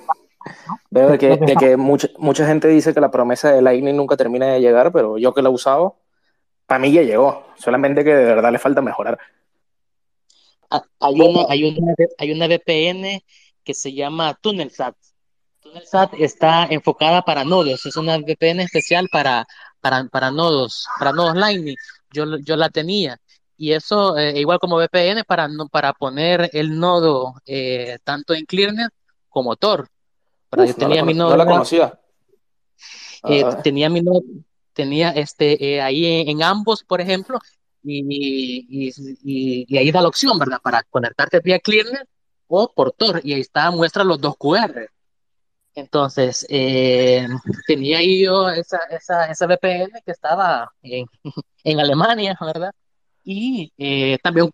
veo 0.90 1.08
de 1.10 1.18
que, 1.18 1.36
de 1.36 1.56
que 1.56 1.76
mucha, 1.76 2.08
mucha 2.18 2.46
gente 2.46 2.68
dice 2.68 2.92
que 2.92 3.00
la 3.00 3.10
promesa 3.10 3.52
de 3.52 3.62
Lightning 3.62 3.96
nunca 3.96 4.16
termina 4.16 4.46
de 4.46 4.60
llegar, 4.60 4.92
pero 4.92 5.18
yo 5.18 5.32
que 5.32 5.42
la 5.42 5.48
he 5.48 5.52
usado, 5.52 5.96
para 6.66 6.80
mí 6.80 6.92
ya 6.92 7.02
llegó. 7.02 7.46
Solamente 7.56 8.04
que 8.04 8.14
de 8.14 8.24
verdad 8.24 8.52
le 8.52 8.58
falta 8.58 8.82
mejorar. 8.82 9.18
Ah, 10.68 10.82
hay 11.00 11.20
una, 11.20 11.44
hay 11.48 11.64
una, 11.64 11.94
hay 12.18 12.32
una 12.32 12.48
VPN 12.48 13.22
que 13.62 13.74
se 13.74 13.92
llama 13.92 14.34
TunnelSat. 14.40 14.96
TunnelSat 15.76 16.14
está 16.18 16.66
enfocada 16.70 17.22
para 17.22 17.44
nodos, 17.44 17.84
es 17.84 17.96
una 17.96 18.16
VPN 18.16 18.60
especial 18.62 19.08
para, 19.10 19.46
para, 19.80 20.04
para 20.08 20.30
nodos, 20.30 20.86
para 20.98 21.12
nodos 21.12 21.36
Lightning. 21.36 21.76
Yo, 22.12 22.38
yo 22.38 22.56
la 22.56 22.70
tenía. 22.70 23.18
Y 23.58 23.72
eso, 23.72 24.16
eh, 24.16 24.38
igual 24.38 24.58
como 24.58 24.76
VPN, 24.76 25.24
para, 25.24 25.48
para 25.70 25.92
poner 25.92 26.50
el 26.52 26.78
nodo 26.78 27.34
eh, 27.46 27.98
tanto 28.04 28.34
en 28.34 28.44
ClearNet 28.44 28.90
como 29.28 29.56
Tor. 29.56 29.88
Para, 30.48 30.64
Uf, 30.64 30.70
yo 30.70 30.74
tenía 30.76 31.00
no, 31.00 31.06
mi 31.06 31.14
nodo, 31.14 31.30
no 31.30 31.36
la 31.36 31.46
conocía. 31.46 31.98
eh, 33.28 33.42
Ah, 33.44 33.60
tenía 33.62 33.88
mi 33.90 34.00
nodo, 34.02 34.22
tenía 34.72 35.10
este, 35.10 35.74
eh, 35.74 35.80
ahí 35.80 36.06
en, 36.06 36.28
en, 36.28 36.42
ambos, 36.42 36.84
por 36.84 37.00
ejemplo, 37.00 37.38
y, 37.82 38.00
y, 38.08 38.88
y, 38.88 39.66
y, 39.68 39.78
ahí 39.78 39.90
da 39.90 40.00
la 40.02 40.08
opción, 40.08 40.38
¿verdad? 40.38 40.58
Para 40.62 40.82
conectarte 40.84 41.40
vía 41.40 41.58
ClearNet 41.58 42.08
o 42.48 42.72
por 42.72 42.92
Tor, 42.92 43.20
y 43.24 43.32
ahí 43.32 43.40
está, 43.40 43.70
muestra 43.70 44.04
los 44.04 44.20
dos 44.20 44.36
QR. 44.36 44.90
Entonces, 45.76 46.46
eh, 46.48 47.28
tenía 47.66 48.00
yo 48.02 48.48
esa, 48.48 48.78
esa, 48.90 49.26
esa 49.26 49.46
VPN 49.46 49.92
que 50.04 50.12
estaba 50.12 50.72
en, 50.82 51.06
en 51.64 51.80
Alemania, 51.80 52.36
¿verdad? 52.40 52.72
Y 53.24 53.72
eh, 53.78 54.18
también 54.22 54.50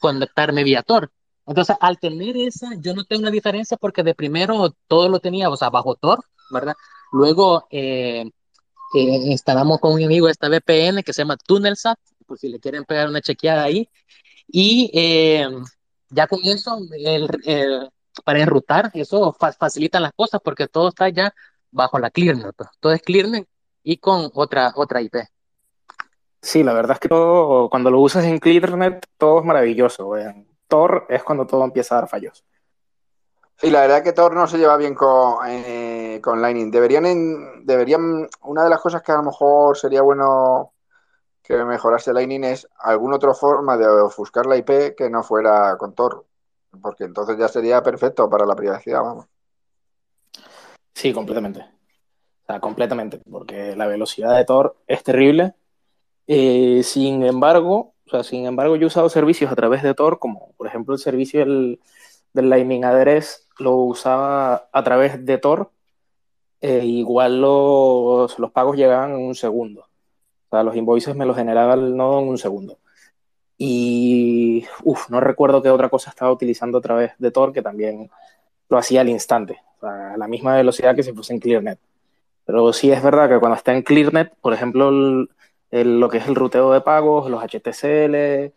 conectarme 0.00 0.64
vía 0.64 0.82
Tor. 0.82 1.10
Entonces, 1.46 1.76
al 1.80 1.98
tener 1.98 2.36
esa, 2.36 2.70
yo 2.78 2.94
no 2.94 3.04
tengo 3.04 3.22
una 3.22 3.30
diferencia 3.30 3.76
porque 3.76 4.02
de 4.02 4.14
primero 4.14 4.74
todo 4.86 5.08
lo 5.08 5.20
tenía, 5.20 5.50
o 5.50 5.56
sea, 5.56 5.70
bajo 5.70 5.94
Tor, 5.96 6.24
¿verdad? 6.50 6.74
Luego 7.12 7.66
eh, 7.70 8.24
eh, 8.94 9.00
instalamos 9.26 9.80
con 9.80 9.92
un 9.92 10.04
amigo 10.04 10.28
esta 10.28 10.48
VPN 10.48 11.02
que 11.02 11.12
se 11.12 11.22
llama 11.22 11.36
TunnelSat, 11.36 11.98
por 12.26 12.38
si 12.38 12.48
le 12.48 12.60
quieren 12.60 12.84
pegar 12.84 13.08
una 13.08 13.20
chequeada 13.20 13.64
ahí. 13.64 13.88
Y 14.48 14.90
eh, 14.94 15.48
ya 16.10 16.26
con 16.26 16.40
eso, 16.44 16.78
el, 16.92 17.28
el, 17.44 17.90
para 18.24 18.40
enrutar, 18.40 18.90
eso 18.94 19.32
fa 19.32 19.52
facilita 19.52 20.00
las 20.00 20.12
cosas 20.12 20.40
porque 20.42 20.68
todo 20.68 20.88
está 20.88 21.08
ya 21.08 21.34
bajo 21.70 21.98
la 21.98 22.10
ClearNet. 22.10 22.54
Pues. 22.56 22.68
Todo 22.80 22.92
es 22.92 23.02
ClearNet 23.02 23.48
y 23.82 23.96
con 23.98 24.30
otra, 24.34 24.72
otra 24.76 25.00
IP. 25.00 25.16
Sí, 26.40 26.62
la 26.62 26.72
verdad 26.72 26.94
es 26.94 27.00
que 27.00 27.08
todo, 27.08 27.70
cuando 27.70 27.90
lo 27.90 28.00
usas 28.00 28.24
en 28.24 28.38
ClearNet, 28.38 29.06
todo 29.16 29.40
es 29.40 29.44
maravilloso. 29.44 30.16
En 30.16 30.48
Tor 30.68 31.06
es 31.08 31.22
cuando 31.22 31.46
todo 31.46 31.64
empieza 31.64 31.96
a 31.96 32.00
dar 32.00 32.08
fallos. 32.08 32.44
Sí, 33.56 33.70
la 33.70 33.82
verdad 33.82 33.98
es 33.98 34.02
que 34.02 34.12
Tor 34.12 34.34
no 34.34 34.46
se 34.48 34.58
lleva 34.58 34.76
bien 34.76 34.94
con, 34.94 35.38
eh, 35.46 36.20
con 36.22 36.42
Lightning. 36.42 36.70
Deberían, 36.70 37.06
en, 37.06 37.64
deberían, 37.64 38.28
una 38.42 38.64
de 38.64 38.70
las 38.70 38.80
cosas 38.80 39.02
que 39.02 39.12
a 39.12 39.16
lo 39.16 39.22
mejor 39.22 39.76
sería 39.76 40.02
bueno 40.02 40.72
que 41.42 41.56
mejorase 41.64 42.12
Lightning 42.12 42.44
es 42.44 42.68
alguna 42.78 43.16
otra 43.16 43.34
forma 43.34 43.76
de 43.76 43.86
ofuscar 43.86 44.46
la 44.46 44.56
IP 44.56 44.96
que 44.96 45.10
no 45.10 45.22
fuera 45.22 45.76
con 45.76 45.94
Tor, 45.94 46.24
porque 46.80 47.04
entonces 47.04 47.38
ya 47.38 47.48
sería 47.48 47.82
perfecto 47.82 48.28
para 48.30 48.46
la 48.46 48.56
privacidad, 48.56 49.02
vamos. 49.02 49.26
Sí, 50.94 51.12
completamente. 51.12 51.60
O 51.60 52.46
sea, 52.46 52.60
completamente, 52.60 53.18
porque 53.30 53.76
la 53.76 53.86
velocidad 53.86 54.36
de 54.36 54.44
Tor 54.44 54.76
es 54.86 55.02
terrible. 55.02 55.54
Eh, 56.26 56.82
sin 56.82 57.22
embargo, 57.24 57.94
o 58.06 58.10
sea, 58.10 58.22
sin 58.24 58.46
embargo, 58.46 58.76
yo 58.76 58.84
he 58.84 58.86
usado 58.86 59.08
servicios 59.08 59.50
a 59.50 59.56
través 59.56 59.82
de 59.82 59.94
Tor, 59.94 60.18
como 60.18 60.52
por 60.56 60.66
ejemplo 60.66 60.94
el 60.94 61.00
servicio 61.00 61.40
del, 61.40 61.80
Lightning 62.34 62.84
Address 62.84 63.48
lo 63.58 63.76
usaba 63.76 64.68
a 64.72 64.84
través 64.84 65.24
de 65.24 65.38
Tor. 65.38 65.70
Eh, 66.60 66.84
igual 66.84 67.40
los, 67.40 68.38
los 68.38 68.50
pagos 68.52 68.76
llegaban 68.76 69.12
en 69.12 69.26
un 69.26 69.34
segundo. 69.34 69.82
O 69.82 70.50
sea, 70.50 70.62
los 70.62 70.76
invoices 70.76 71.16
me 71.16 71.26
los 71.26 71.36
generaba 71.36 71.74
el 71.74 71.96
nodo 71.96 72.20
en 72.20 72.28
un 72.28 72.38
segundo. 72.38 72.78
Y, 73.58 74.66
no 75.08 75.20
recuerdo 75.20 75.62
qué 75.62 75.70
otra 75.70 75.88
cosa 75.88 76.10
estaba 76.10 76.32
utilizando 76.32 76.78
a 76.78 76.80
través 76.80 77.12
de 77.18 77.30
Tor 77.30 77.52
que 77.52 77.62
también 77.62 78.10
lo 78.68 78.78
hacía 78.78 79.02
al 79.02 79.08
instante, 79.08 79.60
a 79.82 80.16
la 80.16 80.28
misma 80.28 80.56
velocidad 80.56 80.94
que 80.96 81.02
si 81.02 81.12
fuese 81.12 81.34
en 81.34 81.40
ClearNet. 81.40 81.78
Pero 82.44 82.72
sí 82.72 82.90
es 82.90 83.02
verdad 83.02 83.28
que 83.28 83.38
cuando 83.38 83.56
está 83.56 83.72
en 83.72 83.82
ClearNet, 83.82 84.34
por 84.40 84.52
ejemplo, 84.52 84.90
lo 84.90 86.08
que 86.08 86.18
es 86.18 86.26
el 86.26 86.34
ruteo 86.34 86.72
de 86.72 86.80
pagos, 86.80 87.30
los 87.30 87.42
HTCL, 87.42 88.52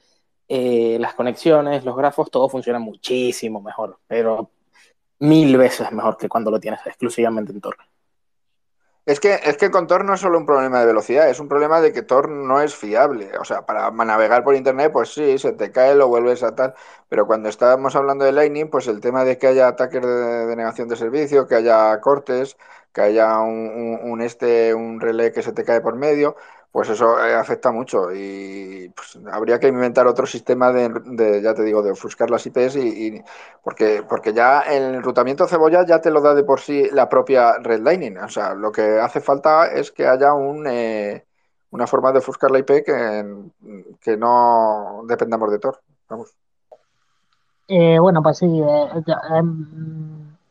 eh, 0.47 0.97
las 0.99 1.13
conexiones, 1.15 1.85
los 1.85 1.95
grafos, 1.95 2.30
todo 2.30 2.49
funciona 2.49 2.80
muchísimo 2.80 3.61
mejor, 3.61 3.99
pero 4.07 4.51
mil 5.19 5.57
veces 5.57 5.91
mejor 5.91 6.17
que 6.17 6.30
cuando 6.30 6.51
lo 6.51 6.59
tienes 6.59 6.81
exclusivamente 6.85 7.51
en 7.51 7.61
Tor. 7.61 7.77
Es 9.06 9.19
que, 9.19 9.40
es 9.44 9.57
que 9.57 9.69
con 9.69 9.86
Tor 9.86 10.03
no 10.03 10.15
es 10.15 10.22
solo 10.22 10.40
un 10.40 10.48
problema 10.48 10.80
de 10.80 10.88
velocidad, 10.88 11.30
es 11.30 11.40
un 11.40 11.48
problema 11.48 11.80
de 11.80 11.94
que 11.94 12.02
Tor 12.02 12.27
no 12.27 12.60
es 12.61 12.76
fiable. 12.76 13.38
O 13.40 13.45
sea, 13.45 13.64
para 13.64 13.91
navegar 13.91 14.44
por 14.44 14.56
Internet, 14.56 14.91
pues 14.91 15.14
sí, 15.14 15.38
se 15.38 15.52
te 15.53 15.72
cae, 15.72 15.94
lo 15.94 16.07
vuelves 16.07 16.41
a 16.41 16.56
tal. 16.56 16.73
Pero 17.07 17.27
cuando 17.27 17.48
estábamos 17.49 17.95
hablando 17.95 18.26
de 18.26 18.32
Lightning, 18.32 18.68
pues 18.69 18.88
el 18.88 19.02
tema 19.02 19.23
de 19.23 19.38
que 19.38 19.45
haya 19.48 19.68
ataques 19.68 20.02
de 20.02 20.48
denegación 20.48 20.88
de 20.88 20.95
servicio, 20.95 21.45
que 21.48 21.53
haya 21.56 21.99
cortes, 22.02 22.57
que 22.94 23.02
haya 23.02 23.40
un 23.41 24.22
este, 24.22 24.73
un 24.73 24.99
relé 24.99 25.32
que 25.32 25.44
se 25.44 25.53
te 25.53 25.64
cae 25.64 25.82
por 25.82 25.95
medio, 25.95 26.36
pues 26.76 26.89
eso 26.89 27.18
eh, 27.26 27.34
afecta 27.34 27.72
mucho 27.72 28.11
y 28.14 28.91
pues, 28.93 29.18
habría 29.31 29.61
que 29.61 29.69
inventar 29.69 30.07
otro 30.07 30.26
sistema 30.26 30.73
de, 30.73 30.89
de, 31.06 31.41
ya 31.41 31.53
te 31.53 31.64
digo, 31.64 31.81
de 31.81 31.91
ofuscar 31.91 32.30
las 32.30 32.45
IPs 32.45 32.76
y, 32.76 33.23
porque, 33.64 34.03
porque 34.06 34.34
ya 34.34 34.60
el 34.60 34.95
enrutamiento 34.95 35.47
cebolla 35.47 35.85
ya 35.85 36.02
te 36.02 36.11
lo 36.11 36.19
da 36.19 36.35
de 36.35 36.43
por 36.43 36.60
sí 36.60 36.89
la 36.91 37.07
propia 37.07 37.60
Red 37.60 37.80
Lightning. 37.80 38.18
O 38.18 38.27
sea, 38.27 38.53
lo 38.56 38.73
que 38.73 38.99
hace 38.99 39.22
falta 39.22 39.68
es 39.68 39.89
que 39.93 40.06
haya 40.06 40.34
un, 40.34 40.68
eh, 40.68 41.23
una 41.72 41.88
forma 41.88 42.11
de 42.11 42.18
ofuscar 42.18 42.52
la 42.52 42.60
IP 42.60 42.84
que, 42.84 43.26
que 44.02 44.18
no 44.18 45.03
dependamos 45.07 45.49
de 45.52 45.60
Tor. 45.60 45.80
Vamos. 46.10 46.35
Eh, 47.69 47.97
bueno, 47.99 48.22
pues 48.22 48.39
sí, 48.39 48.47
eh, 48.47 48.89
yo, 49.07 49.15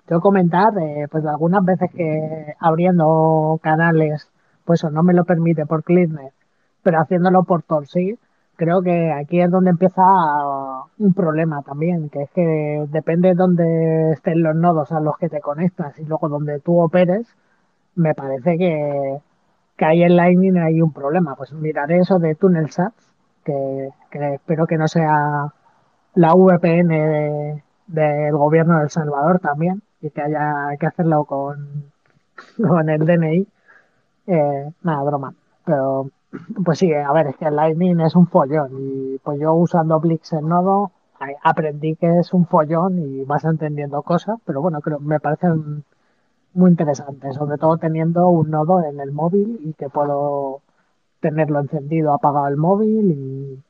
yo, 0.08 0.20
comentar, 0.22 0.72
pues 1.10 1.26
algunas 1.26 1.62
veces 1.66 1.90
que 1.94 2.54
abriendo 2.60 3.60
canales 3.62 4.26
pues 4.64 4.80
eso 4.80 4.90
no 4.90 5.02
me 5.02 5.14
lo 5.14 5.24
permite 5.24 5.66
por 5.66 5.84
ClearNet, 5.84 6.32
pero 6.82 7.00
haciéndolo 7.00 7.44
por 7.44 7.62
Tor 7.62 7.86
sí, 7.86 8.18
creo 8.56 8.82
que 8.82 9.12
aquí 9.12 9.40
es 9.40 9.50
donde 9.50 9.70
empieza 9.70 10.02
un 10.98 11.14
problema 11.14 11.62
también, 11.62 12.08
que 12.10 12.22
es 12.22 12.30
que 12.30 12.86
depende 12.88 13.28
de 13.28 13.34
dónde 13.34 14.12
estén 14.12 14.42
los 14.42 14.54
nodos 14.54 14.92
a 14.92 15.00
los 15.00 15.16
que 15.18 15.28
te 15.28 15.40
conectas 15.40 15.98
y 15.98 16.04
luego 16.04 16.28
donde 16.28 16.60
tú 16.60 16.80
operes, 16.80 17.26
me 17.94 18.14
parece 18.14 18.58
que, 18.58 19.18
que 19.76 19.84
ahí 19.84 20.02
en 20.02 20.16
Lightning 20.16 20.58
hay 20.58 20.82
un 20.82 20.92
problema. 20.92 21.36
Pues 21.36 21.52
miraré 21.52 21.98
eso 21.98 22.18
de 22.18 22.34
TunnelSat, 22.34 22.92
que, 23.44 23.90
que 24.10 24.34
espero 24.34 24.66
que 24.66 24.78
no 24.78 24.88
sea 24.88 25.52
la 26.14 26.34
VPN 26.34 26.88
de, 26.88 27.62
del 27.86 28.36
gobierno 28.36 28.78
de 28.78 28.84
El 28.84 28.90
Salvador 28.90 29.40
también, 29.40 29.82
y 30.00 30.10
que 30.10 30.22
haya 30.22 30.76
que 30.78 30.86
hacerlo 30.86 31.24
con, 31.24 31.92
con 32.56 32.88
el 32.88 33.06
DNI 33.06 33.46
eh, 34.26 34.70
nada, 34.82 35.02
broma. 35.02 35.34
Pero, 35.64 36.10
pues 36.64 36.78
sí, 36.78 36.92
a 36.92 37.12
ver, 37.12 37.28
es 37.28 37.36
que 37.36 37.46
el 37.46 37.56
Lightning 37.56 38.00
es 38.00 38.14
un 38.16 38.26
follón. 38.26 38.72
Y 38.78 39.18
pues 39.18 39.40
yo 39.40 39.54
usando 39.54 40.00
Blix 40.00 40.32
en 40.32 40.48
nodo, 40.48 40.92
aprendí 41.42 41.96
que 41.96 42.18
es 42.18 42.32
un 42.34 42.46
follón 42.46 42.98
y 42.98 43.24
vas 43.24 43.44
entendiendo 43.44 44.02
cosas. 44.02 44.38
Pero 44.44 44.60
bueno, 44.60 44.80
creo 44.80 45.00
me 45.00 45.20
parecen 45.20 45.84
muy 46.54 46.70
interesantes, 46.70 47.34
sobre 47.36 47.58
todo 47.58 47.78
teniendo 47.78 48.28
un 48.28 48.50
nodo 48.50 48.82
en 48.82 49.00
el 49.00 49.12
móvil 49.12 49.60
y 49.64 49.72
que 49.74 49.88
puedo 49.88 50.60
tenerlo 51.20 51.60
encendido, 51.60 52.12
apagado 52.12 52.46
el 52.48 52.56
móvil 52.56 53.62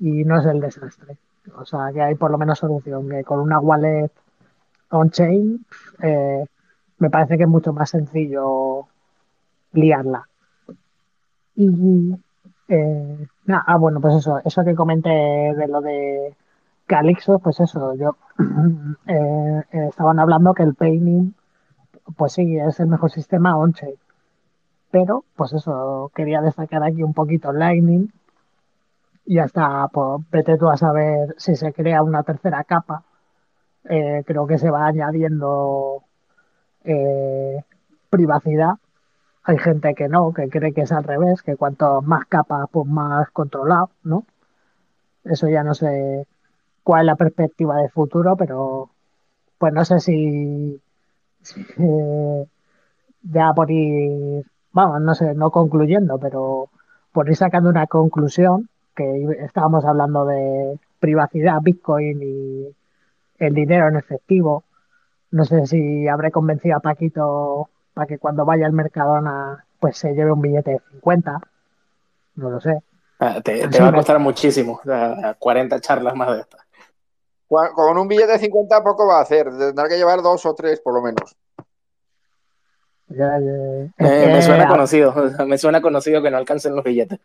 y, 0.00 0.10
y 0.20 0.24
no 0.24 0.40
es 0.40 0.46
el 0.46 0.60
desastre. 0.60 1.18
O 1.56 1.64
sea, 1.64 1.92
que 1.92 2.02
hay 2.02 2.14
por 2.16 2.30
lo 2.30 2.38
menos 2.38 2.58
solución, 2.58 3.08
que 3.08 3.22
con 3.22 3.40
una 3.40 3.60
wallet 3.60 4.10
on-chain 4.90 5.64
eh, 6.02 6.44
me 6.98 7.10
parece 7.10 7.36
que 7.36 7.44
es 7.44 7.48
mucho 7.48 7.72
más 7.72 7.90
sencillo 7.90 8.88
Y 11.54 12.14
eh, 12.68 13.28
ah, 13.48 13.76
bueno, 13.78 14.00
pues 14.00 14.16
eso, 14.16 14.40
eso 14.44 14.64
que 14.64 14.74
comenté 14.74 15.10
de 15.10 15.68
lo 15.68 15.80
de 15.80 16.34
Calixto, 16.86 17.38
pues 17.38 17.60
eso, 17.60 17.94
yo 17.94 18.16
eh, 19.06 19.62
estaban 19.88 20.18
hablando 20.18 20.54
que 20.54 20.62
el 20.62 20.74
painting, 20.74 21.32
pues 22.16 22.32
sí, 22.34 22.56
es 22.58 22.80
el 22.80 22.88
mejor 22.88 23.10
sistema 23.10 23.56
on-chain. 23.56 23.94
Pero, 24.90 25.24
pues 25.36 25.52
eso, 25.52 26.10
quería 26.14 26.40
destacar 26.40 26.82
aquí 26.82 27.02
un 27.02 27.14
poquito 27.14 27.52
Lightning. 27.52 28.08
Y 29.26 29.38
hasta, 29.38 29.88
pues, 29.88 30.22
vete 30.30 30.56
tú 30.58 30.68
a 30.68 30.76
saber 30.76 31.34
si 31.38 31.56
se 31.56 31.72
crea 31.72 32.02
una 32.02 32.22
tercera 32.22 32.64
capa. 32.64 33.02
Eh, 33.84 34.22
creo 34.26 34.46
que 34.46 34.58
se 34.58 34.70
va 34.70 34.86
añadiendo 34.86 36.02
eh, 36.84 37.62
privacidad 38.10 38.76
hay 39.46 39.58
gente 39.58 39.94
que 39.94 40.08
no, 40.08 40.32
que 40.34 40.48
cree 40.48 40.72
que 40.74 40.82
es 40.82 40.92
al 40.92 41.04
revés, 41.04 41.40
que 41.42 41.56
cuanto 41.56 42.02
más 42.02 42.26
capas, 42.26 42.66
pues 42.70 42.86
más 42.88 43.30
controlado, 43.30 43.90
¿no? 44.02 44.24
Eso 45.24 45.48
ya 45.48 45.62
no 45.62 45.74
sé 45.74 46.26
cuál 46.82 47.02
es 47.02 47.06
la 47.06 47.16
perspectiva 47.16 47.76
de 47.78 47.88
futuro, 47.88 48.36
pero 48.36 48.90
pues 49.58 49.72
no 49.72 49.84
sé 49.84 50.00
si, 50.00 50.80
eh, 51.78 52.46
ya 53.22 53.52
por 53.54 53.70
ir, 53.70 54.44
vamos, 54.72 55.00
no 55.00 55.14
sé, 55.14 55.34
no 55.34 55.50
concluyendo, 55.52 56.18
pero 56.18 56.68
por 57.12 57.28
ir 57.28 57.36
sacando 57.36 57.70
una 57.70 57.86
conclusión, 57.86 58.68
que 58.96 59.26
estábamos 59.44 59.84
hablando 59.84 60.26
de 60.26 60.78
privacidad, 60.98 61.60
Bitcoin 61.62 62.20
y 62.22 62.76
el 63.38 63.54
dinero 63.54 63.88
en 63.88 63.96
efectivo. 63.96 64.64
No 65.30 65.44
sé 65.44 65.66
si 65.66 66.08
habré 66.08 66.30
convencido 66.32 66.76
a 66.76 66.80
Paquito 66.80 67.68
para 67.96 68.06
que 68.06 68.18
cuando 68.18 68.44
vaya 68.44 68.66
al 68.66 68.74
Mercadona 68.74 69.64
pues 69.80 69.96
se 69.96 70.12
lleve 70.12 70.30
un 70.30 70.42
billete 70.42 70.72
de 70.72 70.80
50. 70.92 71.40
No 72.34 72.50
lo 72.50 72.60
sé. 72.60 72.82
Ah, 73.18 73.40
te, 73.42 73.66
va 73.66 73.88
a 73.88 73.90
me- 73.90 73.96
costar 73.96 74.18
muchísimo, 74.18 74.78
o 74.82 74.84
sea, 74.84 75.34
40 75.38 75.80
charlas 75.80 76.14
más 76.14 76.28
de 76.34 76.40
estas. 76.40 76.60
Con 77.48 77.96
un 77.96 78.06
billete 78.06 78.32
de 78.32 78.38
50 78.38 78.84
poco 78.84 79.06
va 79.06 79.20
a 79.20 79.22
hacer. 79.22 79.48
Tendrá 79.56 79.88
que 79.88 79.96
llevar 79.96 80.20
dos 80.20 80.44
o 80.44 80.54
tres 80.54 80.78
por 80.80 80.92
lo 80.92 81.00
menos. 81.00 81.34
Ya, 83.08 83.38
ya- 83.38 83.84
Eh, 83.96 84.26
me 84.30 84.42
suena 84.42 84.64
a- 84.64 84.68
conocido, 84.68 85.14
me 85.46 85.56
suena 85.56 85.80
conocido 85.80 86.20
que 86.20 86.30
no 86.30 86.36
alcancen 86.36 86.76
los 86.76 86.84
billetes. 86.84 87.18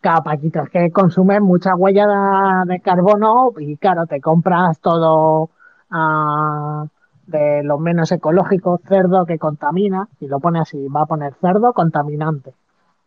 Claro, 0.00 0.22
Paquito, 0.22 0.62
es 0.62 0.70
que 0.70 0.92
consumes 0.92 1.40
mucha 1.40 1.74
huella 1.74 2.62
de, 2.66 2.78
carbono 2.80 3.52
y 3.58 3.76
claro, 3.78 4.06
te 4.06 4.20
compras 4.20 4.78
todo 4.78 5.50
ah, 5.90 6.86
de 7.26 7.62
lo 7.62 7.78
menos 7.78 8.12
ecológico, 8.12 8.80
cerdo 8.86 9.26
que 9.26 9.38
contamina, 9.38 10.08
y 10.20 10.28
lo 10.28 10.40
pone 10.40 10.60
así, 10.60 10.86
va 10.88 11.02
a 11.02 11.06
poner 11.06 11.34
cerdo 11.40 11.72
contaminante. 11.72 12.52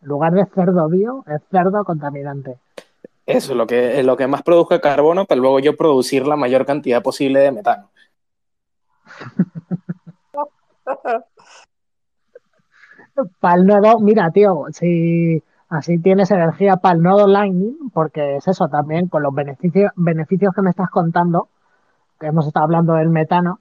En 0.02 0.08
lugar 0.08 0.32
de 0.32 0.46
cerdo 0.46 0.88
bio, 0.88 1.24
es 1.26 1.42
cerdo 1.50 1.84
contaminante. 1.84 2.56
Eso, 3.26 3.54
lo 3.54 3.66
que, 3.66 4.02
lo 4.02 4.16
que 4.16 4.26
más 4.26 4.42
produzca 4.42 4.80
carbono 4.80 5.26
para 5.26 5.40
luego 5.40 5.58
yo 5.58 5.76
producir 5.76 6.26
la 6.26 6.36
mayor 6.36 6.64
cantidad 6.64 7.02
posible 7.02 7.40
de 7.40 7.52
metano. 7.52 7.90
Para 13.40 13.56
el 13.56 13.66
nodo, 13.66 13.98
mira, 13.98 14.30
tío, 14.30 14.66
si 14.70 15.42
así 15.68 15.98
tienes 15.98 16.30
energía 16.30 16.76
para 16.76 16.94
el 16.94 17.02
nodo 17.02 17.26
Lightning, 17.26 17.90
porque 17.92 18.36
es 18.36 18.46
eso 18.46 18.68
también, 18.68 19.08
con 19.08 19.22
los 19.22 19.34
beneficios, 19.34 19.90
beneficios 19.96 20.54
que 20.54 20.62
me 20.62 20.70
estás 20.70 20.88
contando, 20.88 21.48
que 22.20 22.28
hemos 22.28 22.46
estado 22.46 22.64
hablando 22.64 22.94
del 22.94 23.08
metano, 23.08 23.58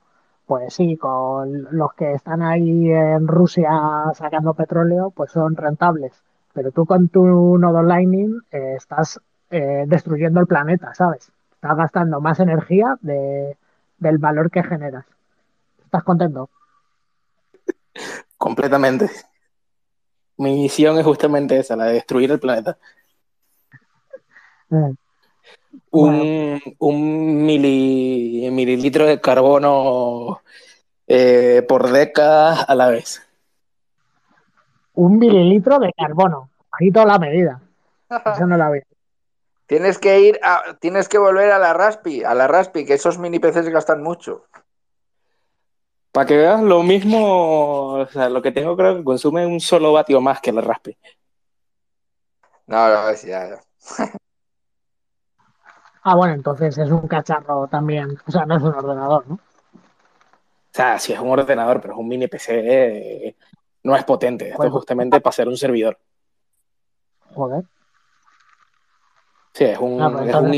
pues 0.47 0.73
sí, 0.73 0.95
con 0.95 1.67
los 1.71 1.93
que 1.93 2.13
están 2.13 2.41
ahí 2.41 2.89
en 2.89 3.27
Rusia 3.27 3.69
sacando 4.13 4.53
petróleo, 4.53 5.11
pues 5.11 5.31
son 5.31 5.57
rentables. 5.57 6.13
Pero 6.53 6.71
tú 6.71 6.85
con 6.85 7.09
tu 7.09 7.57
nodo 7.57 7.83
Lightning 7.83 8.39
eh, 8.51 8.75
estás 8.77 9.19
eh, 9.51 9.83
destruyendo 9.87 10.39
el 10.39 10.47
planeta, 10.47 10.93
¿sabes? 10.95 11.29
Estás 11.51 11.75
gastando 11.75 12.21
más 12.21 12.39
energía 12.39 12.97
de, 13.01 13.57
del 13.97 14.19
valor 14.19 14.49
que 14.49 14.63
generas. 14.63 15.05
¿Estás 15.83 16.03
contento? 16.03 16.49
Completamente. 18.37 19.09
Mi 20.37 20.53
misión 20.53 20.97
es 20.97 21.05
justamente 21.05 21.59
esa, 21.59 21.75
la 21.75 21.85
de 21.85 21.93
destruir 21.93 22.31
el 22.31 22.39
planeta. 22.39 22.77
Un, 25.91 26.61
un 26.79 27.45
mili- 27.45 28.49
mililitro 28.51 29.05
de 29.05 29.19
carbono 29.21 30.41
eh, 31.07 31.63
por 31.67 31.89
década 31.91 32.63
a 32.63 32.75
la 32.75 32.89
vez. 32.89 33.21
Un 34.93 35.17
mililitro 35.19 35.79
de 35.79 35.93
carbono. 35.93 36.49
Bajito 36.71 37.05
la 37.05 37.19
medida. 37.19 37.61
Eso 38.09 38.45
no 38.45 38.57
la 38.57 38.69
veo. 38.69 38.83
Tienes 39.65 39.97
que 39.97 40.19
ir 40.21 40.39
a, 40.43 40.77
tienes 40.79 41.09
que 41.09 41.17
volver 41.17 41.51
a 41.51 41.59
la 41.59 41.73
Raspi, 41.73 42.23
a 42.23 42.33
la 42.33 42.47
Raspi, 42.47 42.85
que 42.85 42.93
esos 42.93 43.19
mini 43.19 43.39
PCs 43.39 43.67
gastan 43.69 44.01
mucho. 44.01 44.45
Para 46.13 46.25
que 46.25 46.37
veas 46.37 46.61
lo 46.61 46.83
mismo, 46.83 47.95
o 47.99 48.07
sea, 48.07 48.29
lo 48.29 48.41
que 48.41 48.51
tengo 48.51 48.77
creo 48.77 48.95
que 48.95 49.03
consume 49.03 49.45
un 49.45 49.59
solo 49.59 49.91
vatio 49.91 50.21
más 50.21 50.39
que 50.39 50.53
la 50.53 50.61
Raspi. 50.61 50.97
No, 52.65 52.87
no, 52.89 53.09
es 53.09 53.23
ya, 53.23 53.49
ya. 53.49 53.59
Ah, 56.09 56.15
bueno, 56.15 56.35
entonces 56.35 56.77
es 56.77 56.89
un 56.89 57.05
cacharro 57.05 57.67
también. 57.67 58.17
O 58.25 58.31
sea, 58.31 58.45
no 58.45 58.55
es 58.55 58.63
un 58.63 58.73
ordenador, 58.73 59.27
¿no? 59.27 59.35
O 59.35 59.39
sea, 60.71 60.97
si 60.99 61.11
es 61.11 61.19
un 61.19 61.29
ordenador, 61.31 61.81
pero 61.81 61.95
es 61.95 61.99
un 61.99 62.07
mini 62.07 62.27
PC, 62.29 62.61
eh, 63.27 63.35
no 63.83 63.93
es 63.93 64.05
potente. 64.05 64.47
Esto 64.51 64.63
es 64.63 64.71
justamente 64.71 65.19
para 65.19 65.33
ser 65.33 65.49
un 65.49 65.57
servidor. 65.57 65.99
Joder. 67.33 67.65
Sí, 69.53 69.65
es, 69.65 69.77
un, 69.79 70.01
Ah, 70.01 70.09
pues 70.13 70.29
es, 70.29 70.35
un- 70.35 70.53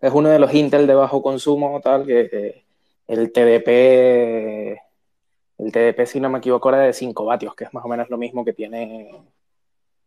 es 0.00 0.12
uno 0.14 0.28
de 0.30 0.38
los 0.38 0.54
Intel 0.54 0.86
de 0.86 0.94
bajo 0.94 1.20
consumo, 1.20 1.78
tal, 1.82 2.06
que 2.06 2.20
eh, 2.32 2.64
el 3.06 3.32
TDP, 3.32 4.80
el 5.58 5.72
TDP, 5.72 6.06
si 6.06 6.20
no 6.20 6.30
me 6.30 6.38
equivoco, 6.38 6.70
era 6.70 6.78
de 6.78 6.94
5 6.94 7.26
vatios, 7.26 7.54
que 7.54 7.64
es 7.64 7.74
más 7.74 7.84
o 7.84 7.88
menos 7.88 8.08
lo 8.08 8.16
mismo 8.16 8.46
que 8.46 8.54
tiene, 8.54 9.10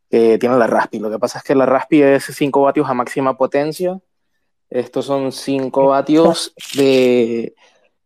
que 0.09 0.39
tiene 0.39 0.57
la 0.57 0.65
Raspi. 0.65 0.97
Lo 0.97 1.11
que 1.11 1.19
pasa 1.19 1.37
es 1.37 1.43
que 1.43 1.53
la 1.53 1.67
Raspi 1.67 2.01
es 2.01 2.23
5 2.25 2.63
vatios 2.63 2.89
a 2.89 2.95
máxima 2.95 3.37
potencia. 3.37 3.99
Estos 4.69 5.05
son 5.05 5.31
5 5.31 5.87
vatios 5.87 6.53
de, 6.75 7.55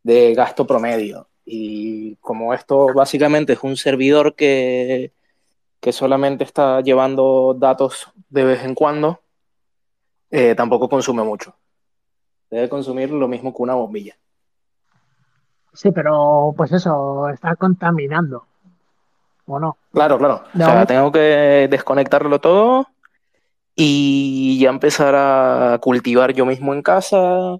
de 0.03 0.33
gasto 0.33 0.65
promedio. 0.65 1.27
Y 1.45 2.15
como 2.17 2.53
esto 2.53 2.93
básicamente 2.93 3.53
es 3.53 3.63
un 3.63 3.75
servidor 3.75 4.33
que, 4.35 5.11
que 5.79 5.91
solamente 5.91 6.45
está 6.45 6.79
llevando 6.81 7.53
datos 7.57 8.11
de 8.29 8.45
vez 8.45 8.63
en 8.63 8.75
cuando, 8.75 9.19
eh, 10.31 10.55
tampoco 10.55 10.87
consume 10.87 11.23
mucho. 11.23 11.53
Debe 12.49 12.69
consumir 12.69 13.11
lo 13.11 13.27
mismo 13.27 13.53
que 13.53 13.61
una 13.61 13.75
bombilla. 13.75 14.15
Sí, 15.73 15.91
pero 15.91 16.53
pues 16.55 16.71
eso, 16.71 17.27
está 17.29 17.55
contaminando. 17.55 18.45
¿O 19.45 19.59
no? 19.59 19.77
Claro, 19.91 20.17
claro. 20.17 20.43
No. 20.53 20.65
O 20.65 20.69
sea, 20.69 20.85
tengo 20.85 21.11
que 21.11 21.67
desconectarlo 21.69 22.39
todo 22.39 22.87
y 23.75 24.59
ya 24.59 24.69
empezar 24.69 25.15
a 25.15 25.79
cultivar 25.81 26.33
yo 26.33 26.45
mismo 26.45 26.73
en 26.73 26.81
casa. 26.81 27.57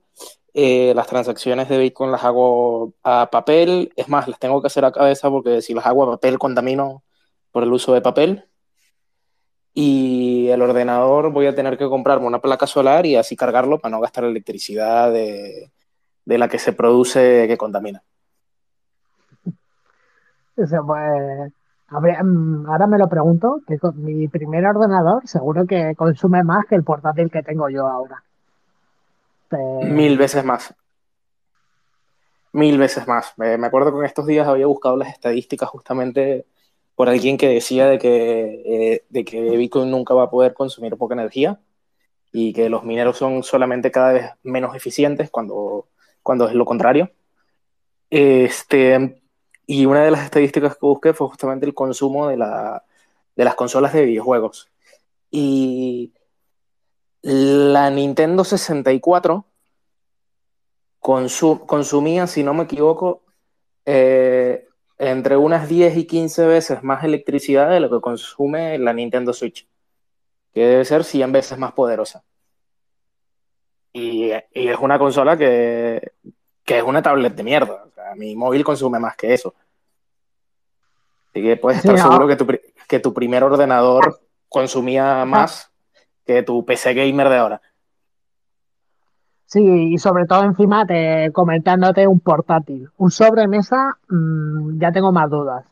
Eh, 0.54 0.94
las 0.96 1.08
transacciones 1.08 1.68
de 1.70 1.80
Bitcoin 1.80 2.12
las 2.12 2.24
hago 2.24 2.94
a 3.04 3.30
papel. 3.32 3.92
Es 3.96 4.08
más, 4.10 4.28
las 4.28 4.40
tengo 4.40 4.62
que 4.62 4.68
hacer 4.68 4.86
a 4.86 4.92
cabeza 4.92 5.30
porque 5.30 5.62
si 5.62 5.74
las 5.74 5.86
hago 5.86 6.04
a 6.04 6.12
papel 6.12 6.38
contamino 6.38 7.04
por 7.52 7.64
el 7.64 7.74
uso 7.74 7.94
de 7.94 8.02
papel. 8.02 8.46
Y 9.74 10.50
el 10.50 10.62
ordenador 10.62 11.32
voy 11.32 11.48
a 11.48 11.56
tener 11.56 11.78
que 11.80 11.90
comprarme 11.90 12.28
una 12.28 12.40
placa 12.40 12.68
solar 12.68 13.08
y 13.08 13.16
así 13.16 13.36
cargarlo 13.36 13.80
para 13.80 13.92
no 13.96 14.02
gastar 14.02 14.24
electricidad 14.26 15.12
de, 15.12 15.72
de 16.26 16.38
la 16.38 16.48
que 16.48 16.60
se 16.60 16.74
produce 16.74 17.48
que 17.48 17.58
contamina. 17.58 18.04
O 20.56 20.68
sea, 20.68 20.80
habría- 20.80 21.48
mm, 21.48 21.63
ahora 21.94 22.88
me 22.88 22.98
lo 22.98 23.08
pregunto, 23.08 23.62
que 23.68 23.80
con 23.80 24.04
mi 24.04 24.28
primer 24.28 24.66
ordenador 24.66 25.28
seguro 25.28 25.66
que 25.66 25.96
consume 25.96 26.44
más 26.44 26.66
que 26.66 26.76
el 26.76 26.84
portátil 26.84 27.32
que 27.32 27.44
tengo 27.44 27.70
yo 27.70 27.88
ahora. 27.88 28.24
Eh, 29.52 29.86
Mil 29.86 30.18
veces 30.18 30.44
más. 30.44 30.74
Mil 32.52 32.78
veces 32.78 33.08
más. 33.08 33.34
Me, 33.38 33.58
me 33.58 33.68
acuerdo 33.68 33.92
que 33.92 34.00
en 34.00 34.06
estos 34.06 34.28
días 34.28 34.48
había 34.48 34.68
buscado 34.68 34.98
las 34.98 35.10
estadísticas 35.10 35.70
justamente 35.70 36.46
por 36.96 37.10
alguien 37.10 37.38
que 37.38 37.48
decía 37.48 37.88
de 37.88 37.98
que, 37.98 38.62
eh, 38.66 39.04
de 39.10 39.26
que 39.26 39.58
Bitcoin 39.58 39.90
nunca 39.90 40.14
va 40.14 40.24
a 40.24 40.30
poder 40.30 40.54
consumir 40.54 40.96
poca 40.98 41.16
energía 41.16 41.60
y 42.32 42.54
que 42.54 42.70
los 42.70 42.84
mineros 42.84 43.18
son 43.18 43.44
solamente 43.44 43.92
cada 43.92 44.14
vez 44.14 44.30
menos 44.44 44.76
eficientes 44.76 45.30
cuando, 45.30 45.88
cuando 46.22 46.48
es 46.48 46.54
lo 46.54 46.66
contrario. 46.66 47.12
Este, 48.10 49.23
y 49.66 49.86
una 49.86 50.04
de 50.04 50.12
las 50.12 50.26
estadísticas 50.26 50.74
que 50.74 50.86
busqué 50.86 51.14
fue 51.14 51.28
justamente 51.28 51.66
el 51.66 51.74
consumo 51.74 52.28
de, 52.28 52.38
la, 52.38 52.84
de 53.36 53.44
las 53.46 53.56
consolas 53.56 53.94
de 53.94 54.06
videojuegos. 54.06 54.70
Y 55.32 56.14
la 57.22 57.90
Nintendo 57.90 58.44
64 58.44 59.46
consu- 61.00 61.66
consumía, 61.66 62.28
si 62.28 62.44
no 62.44 62.54
me 62.54 62.64
equivoco, 62.64 63.24
eh, 63.86 64.68
entre 64.98 65.38
unas 65.38 65.68
10 65.68 65.98
y 65.98 66.06
15 66.06 66.46
veces 66.46 66.84
más 66.84 67.04
electricidad 67.04 67.70
de 67.70 67.80
lo 67.80 67.90
que 67.90 68.02
consume 68.02 68.78
la 68.78 68.94
Nintendo 68.94 69.34
Switch, 69.34 69.68
que 70.54 70.66
debe 70.66 70.86
ser 70.86 71.04
100 71.04 71.32
veces 71.32 71.58
más 71.58 71.74
poderosa. 71.74 72.24
Y 73.94 74.32
es 74.32 74.78
una 74.80 74.98
consola 74.98 75.38
que, 75.38 76.14
que 76.66 76.78
es 76.78 76.84
una 76.84 77.02
tablet 77.02 77.36
de 77.36 77.44
mierda. 77.44 77.84
O 77.86 77.92
sea, 77.92 78.16
mi 78.16 78.36
móvil 78.36 78.64
consume 78.64 79.00
más 79.00 79.16
que 79.16 79.34
eso. 79.34 79.54
Así 81.30 81.42
que 81.42 81.58
puedes 81.58 81.82
Sí, 81.82 81.88
estar 81.88 82.04
no. 82.06 82.12
seguro 82.12 82.28
que 82.28 82.36
tu, 82.36 82.48
que 82.88 83.00
tu 83.00 83.14
primer 83.14 83.44
ordenador 83.44 84.20
consumía 84.50 85.26
más 85.26 85.72
que 86.26 86.44
tu 86.44 86.64
PC 86.64 86.94
gamer 86.94 87.30
de 87.30 87.38
ahora. 87.38 87.62
Sí, 89.46 89.62
y 89.94 89.98
sobre 90.00 90.26
todo 90.26 90.44
encima 90.46 90.86
te 90.86 91.32
comentándote 91.32 92.08
un 92.08 92.20
portátil. 92.20 92.90
Un 92.98 93.12
sobremesa, 93.12 93.98
mm, 94.10 94.80
ya 94.80 94.92
tengo 94.92 95.12
más 95.12 95.30
dudas. 95.30 95.66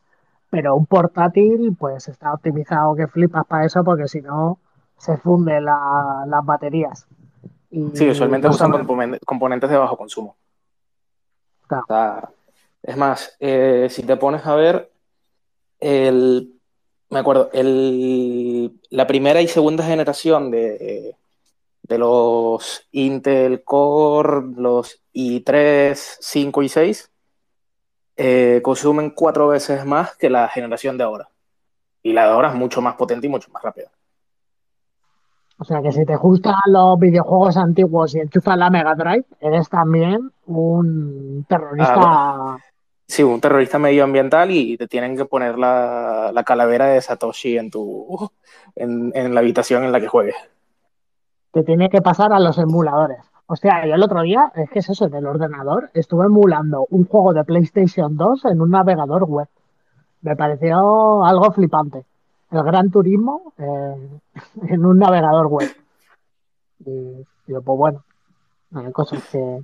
Pero 0.49 0.76
un 0.76 0.85
portátil, 0.85 1.76
pues 1.80 2.07
está 2.09 2.34
optimizado 2.34 2.93
que 2.95 3.07
flipas 3.07 3.45
para 3.47 3.65
eso, 3.65 3.84
porque 3.84 4.07
si 4.07 4.22
no, 4.22 4.59
se 4.97 5.18
funden 5.18 5.65
la- 5.65 6.26
las 6.27 6.45
baterías. 6.45 7.07
Y, 7.72 7.89
Sí, 7.95 8.09
usualmente 8.09 8.49
usan 8.49 8.72
sobre- 8.72 8.84
componen- 8.84 9.19
componentes 9.26 9.69
de 9.69 9.77
bajo 9.77 9.97
consumo. 9.97 10.35
Es 12.84 12.98
más, 12.98 13.35
eh, 13.39 13.88
si 13.89 14.03
te 14.03 14.18
pones 14.18 14.45
a 14.45 14.56
ver, 14.56 14.91
el, 15.80 16.53
me 17.10 17.19
acuerdo, 17.19 17.49
el, 17.53 18.80
la 18.89 19.07
primera 19.07 19.41
y 19.41 19.48
segunda 19.48 19.84
generación 19.84 20.52
de, 20.52 21.15
de 21.84 21.98
los 21.98 22.88
Intel 22.91 23.64
Core, 23.64 24.41
los 24.56 25.02
i3, 25.14 25.95
5 25.95 26.64
y 26.64 26.69
6, 26.69 27.11
eh, 28.18 28.61
consumen 28.64 29.11
cuatro 29.11 29.48
veces 29.48 29.85
más 29.85 30.15
que 30.15 30.30
la 30.30 30.48
generación 30.48 30.98
de 30.98 31.03
ahora. 31.03 31.30
Y 32.03 32.14
la 32.14 32.26
de 32.26 32.31
ahora 32.31 32.49
es 32.49 32.56
mucho 32.56 32.81
más 32.81 32.95
potente 32.95 33.27
y 33.27 33.30
mucho 33.30 33.52
más 33.52 33.64
rápida. 33.64 33.89
O 35.57 35.64
sea 35.64 35.81
que 35.81 35.91
si 35.91 36.06
te 36.06 36.15
gustan 36.15 36.56
los 36.68 36.98
videojuegos 36.98 37.57
antiguos 37.57 38.15
y 38.15 38.19
enchufas 38.19 38.57
la 38.57 38.69
Mega 38.69 38.95
Drive, 38.95 39.26
eres 39.39 39.69
también 39.69 40.31
un 40.59 41.45
terrorista. 41.47 41.95
Ah, 41.97 42.57
sí, 43.07 43.23
un 43.23 43.39
terrorista 43.39 43.79
medioambiental 43.79 44.51
y 44.51 44.77
te 44.77 44.87
tienen 44.87 45.15
que 45.15 45.25
poner 45.25 45.57
la, 45.57 46.31
la 46.33 46.43
calavera 46.43 46.87
de 46.87 47.01
Satoshi 47.01 47.57
en 47.57 47.71
tu 47.71 48.29
en, 48.75 49.11
en, 49.15 49.33
la 49.33 49.39
habitación 49.39 49.83
en 49.83 49.91
la 49.91 49.99
que 49.99 50.07
juegues. 50.07 50.35
Te 51.51 51.63
tiene 51.63 51.89
que 51.89 52.01
pasar 52.01 52.33
a 52.33 52.39
los 52.39 52.57
emuladores. 52.57 53.19
O 53.47 53.55
sea, 53.55 53.85
yo 53.85 53.95
el 53.95 54.03
otro 54.03 54.21
día, 54.21 54.51
es 54.55 54.69
que 54.69 54.79
es 54.79 54.89
eso, 54.89 55.05
en 55.05 55.15
el 55.15 55.25
ordenador, 55.25 55.89
estuve 55.93 56.25
emulando 56.25 56.87
un 56.89 57.05
juego 57.05 57.33
de 57.33 57.43
PlayStation 57.43 58.15
2 58.15 58.45
en 58.45 58.61
un 58.61 58.71
navegador 58.71 59.25
web. 59.25 59.47
Me 60.21 60.35
pareció 60.35 61.25
algo 61.25 61.51
flipante 61.51 62.05
el 62.51 62.63
Gran 62.63 62.91
Turismo 62.91 63.53
eh, 63.57 64.09
en 64.67 64.85
un 64.85 64.99
navegador 64.99 65.47
web. 65.47 65.69
Y 66.85 67.25
digo, 67.47 67.61
pues 67.61 67.77
bueno, 67.77 68.03
hay 68.75 68.91
cosas 68.91 69.23
que. 69.31 69.61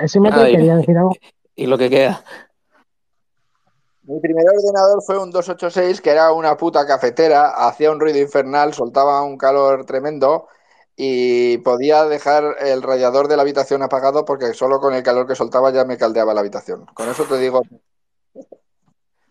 Ese 0.00 0.20
me 0.20 0.30
ah, 0.30 0.44
quería 0.46 0.76
decir 0.78 0.96
algo. 0.96 1.14
Y 1.54 1.66
lo 1.66 1.76
que 1.76 1.90
queda. 1.90 2.24
Mi 4.04 4.20
primer 4.20 4.44
ordenador 4.48 5.02
fue 5.02 5.18
un 5.18 5.30
286 5.30 6.00
que 6.00 6.10
era 6.10 6.32
una 6.32 6.56
puta 6.56 6.86
cafetera, 6.86 7.50
hacía 7.68 7.90
un 7.92 8.00
ruido 8.00 8.18
infernal, 8.18 8.74
soltaba 8.74 9.22
un 9.22 9.38
calor 9.38 9.84
tremendo 9.84 10.48
y 10.96 11.58
podía 11.58 12.04
dejar 12.04 12.56
el 12.60 12.82
radiador 12.82 13.28
de 13.28 13.36
la 13.36 13.42
habitación 13.42 13.82
apagado 13.82 14.24
porque 14.24 14.54
solo 14.54 14.80
con 14.80 14.94
el 14.94 15.02
calor 15.02 15.26
que 15.26 15.36
soltaba 15.36 15.70
ya 15.70 15.84
me 15.84 15.98
caldeaba 15.98 16.34
la 16.34 16.40
habitación. 16.40 16.86
Con 16.94 17.08
eso 17.08 17.24
te 17.24 17.38
digo. 17.38 17.62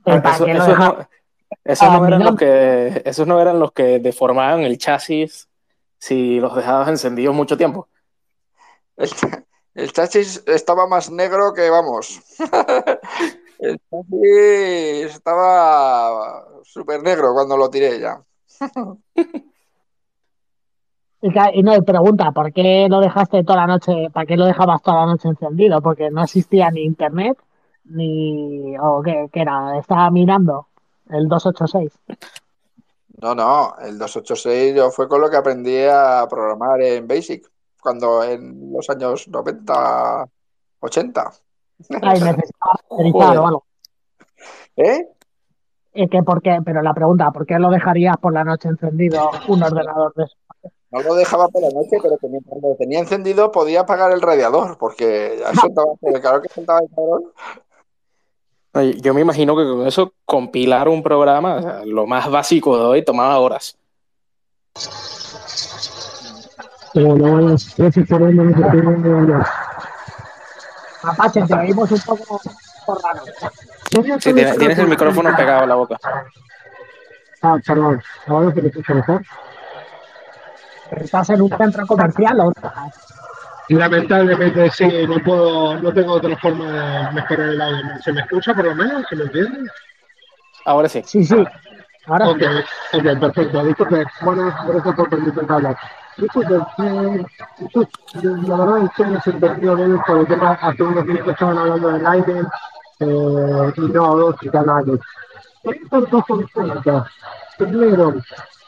Eso, 0.06 0.48
eso, 0.48 0.78
no, 0.78 1.08
esos, 1.64 1.90
no 1.92 2.08
eran 2.08 2.24
los 2.24 2.36
que, 2.36 3.02
esos 3.06 3.28
no 3.28 3.40
eran 3.40 3.60
los 3.60 3.72
que 3.74 4.00
deformaban 4.00 4.62
el 4.62 4.78
chasis 4.78 5.50
si 6.00 6.40
los 6.40 6.56
dejabas 6.56 6.88
encendidos 6.88 7.36
mucho 7.36 7.58
tiempo. 7.58 7.88
El, 9.74 9.92
chasis 9.92 10.44
estaba 10.48 10.88
más 10.88 11.10
negro 11.10 11.54
que, 11.54 11.70
vamos. 11.70 12.22
el 13.60 13.80
chasis 13.90 15.16
estaba 15.16 16.46
súper 16.64 17.02
negro 17.04 17.34
cuando 17.34 17.58
lo 17.58 17.70
tiré 17.70 18.00
ya. 18.00 18.22
Y, 21.24 21.62
no, 21.62 21.80
pregunta, 21.84 22.32
¿por 22.32 22.52
qué 22.52 22.88
lo 22.90 23.00
dejaste 23.00 23.44
toda 23.44 23.60
la 23.60 23.68
noche, 23.68 24.10
para 24.12 24.26
qué 24.26 24.36
lo 24.36 24.46
dejabas 24.46 24.82
toda 24.82 25.02
la 25.02 25.12
noche 25.12 25.28
encendido? 25.28 25.80
Porque 25.80 26.10
no 26.10 26.24
existía 26.24 26.72
ni 26.72 26.82
internet, 26.82 27.38
ni, 27.86 28.76
o 28.80 29.04
qué, 29.04 29.30
qué 29.32 29.42
era, 29.42 29.78
estaba 29.78 30.10
mirando 30.10 30.66
el 31.10 31.28
286. 31.28 31.92
No, 33.22 33.36
no, 33.36 33.76
el 33.84 34.00
286 34.00 34.76
yo 34.76 34.90
fue 34.90 35.08
con 35.08 35.22
lo 35.22 35.30
que 35.30 35.38
aprendí 35.38 35.78
a 35.84 36.26
programar 36.28 36.82
en 36.82 37.08
Basic, 37.08 37.51
cuando 37.82 38.24
en 38.24 38.72
los 38.72 38.90
años 38.90 39.28
90, 39.28 40.28
80. 40.80 41.32
Ay, 42.02 42.22
necesitaba 42.22 42.78
algo. 43.48 43.66
¿Eh? 44.76 45.08
¿Y 45.94 46.08
que 46.08 46.24
por 46.24 46.42
qué? 46.42 46.60
Pero 46.64 46.82
la 46.82 46.94
pregunta, 46.94 47.32
¿por 47.32 47.46
qué 47.46 47.60
lo 47.60 47.70
dejarías 47.70 48.16
por 48.18 48.34
la 48.34 48.44
noche 48.44 48.70
encendido 48.70 49.30
un 49.48 49.62
ordenador 49.62 50.14
de 50.16 50.24
eso? 50.24 50.36
No 50.92 51.02
lo 51.02 51.16
dejaba 51.16 51.48
por 51.48 51.62
la 51.62 51.70
noche, 51.70 51.98
pero 52.02 52.18
cuando 52.18 52.70
lo 52.70 52.76
tenía 52.76 53.00
encendido 53.00 53.52
podía 53.52 53.82
apagar 53.82 54.12
el 54.12 54.22
radiador, 54.22 54.78
porque 54.78 55.38
ya 55.40 55.54
soltaba, 55.54 55.94
el 56.02 56.22
calor 56.22 56.42
que 56.42 56.50
soltaba 56.50 56.80
el 56.80 56.90
calor, 56.94 57.34
yo 59.02 59.14
me 59.14 59.22
imagino 59.22 59.56
que 59.56 59.64
con 59.64 59.88
eso 59.88 60.14
compilar 60.26 60.88
un 60.88 61.04
programa, 61.04 61.56
o 61.56 61.62
sea, 61.62 61.86
lo 61.86 62.08
más 62.08 62.30
básico 62.30 62.78
de 62.78 62.84
hoy, 62.84 63.06
tomaba 63.06 63.40
horas. 63.40 63.78
Apache, 71.04 71.42
te 71.44 71.54
oímos 71.54 71.92
un 71.92 72.00
poco 72.02 72.42
por 72.86 73.02
raro. 73.04 73.24
Sí, 73.90 74.02
tienes, 74.20 74.58
tienes, 74.58 74.78
el 74.78 74.88
micrófono 74.88 75.36
pegado 75.36 75.64
a 75.64 75.68
la 75.68 75.76
boca. 75.76 75.98
Ah, 77.42 77.58
perdón. 77.66 78.02
Ahora 78.28 78.54
se 78.54 78.62
te 78.62 78.68
escucha 78.68 78.94
mejor. 78.94 79.24
¿Estás 80.92 81.30
en 81.30 81.42
un 81.42 81.50
centro 81.50 81.88
comercial 81.88 82.40
o 82.42 82.54
Lamentablemente 83.70 84.70
sí, 84.72 85.08
no 85.08 85.18
puedo, 85.24 85.80
no 85.80 85.94
tengo 85.94 86.14
otra 86.14 86.36
forma 86.38 86.66
de 86.66 87.12
mejorar 87.14 87.50
el 87.50 87.62
audio. 87.62 88.02
¿Se 88.04 88.12
me 88.12 88.22
escucha 88.22 88.54
por 88.54 88.66
lo 88.66 88.76
menos? 88.76 89.06
¿Se 89.10 89.16
me 89.16 89.24
entiende? 89.24 89.72
Ahora 90.66 90.90
sí. 90.90 91.02
Sí, 91.06 91.24
sí. 91.24 91.44
Ahora 92.06 92.30
ok, 92.30 92.42
sí. 92.92 92.98
ok, 92.98 93.20
perfecto. 93.20 93.64
Disculpe, 93.64 94.04
bueno, 94.22 94.54
gracias 94.68 94.96
por 94.96 95.10
permitirme 95.10 95.56
hablar. 95.56 95.78
La 96.18 96.28
verdad 98.58 98.84
es 98.84 98.92
que 98.96 99.06
no 99.06 99.22
se 99.22 99.30
entendió 99.32 99.76
bien 99.76 100.02
por 100.06 100.18
el 100.20 100.28
tema, 100.28 100.52
hace 100.54 100.84
unos 100.84 101.06
minutos 101.06 101.34
estaban 101.34 101.58
hablando 101.58 101.90
del 101.90 102.06
aire 102.06 102.42
eh, 103.00 103.74
y 103.78 103.82
no 103.82 104.16
dos 104.18 104.36
canales. 104.52 105.00
Estas 105.64 106.10
dos 106.10 106.26
consultas. 106.26 107.08
Primero, 107.58 108.16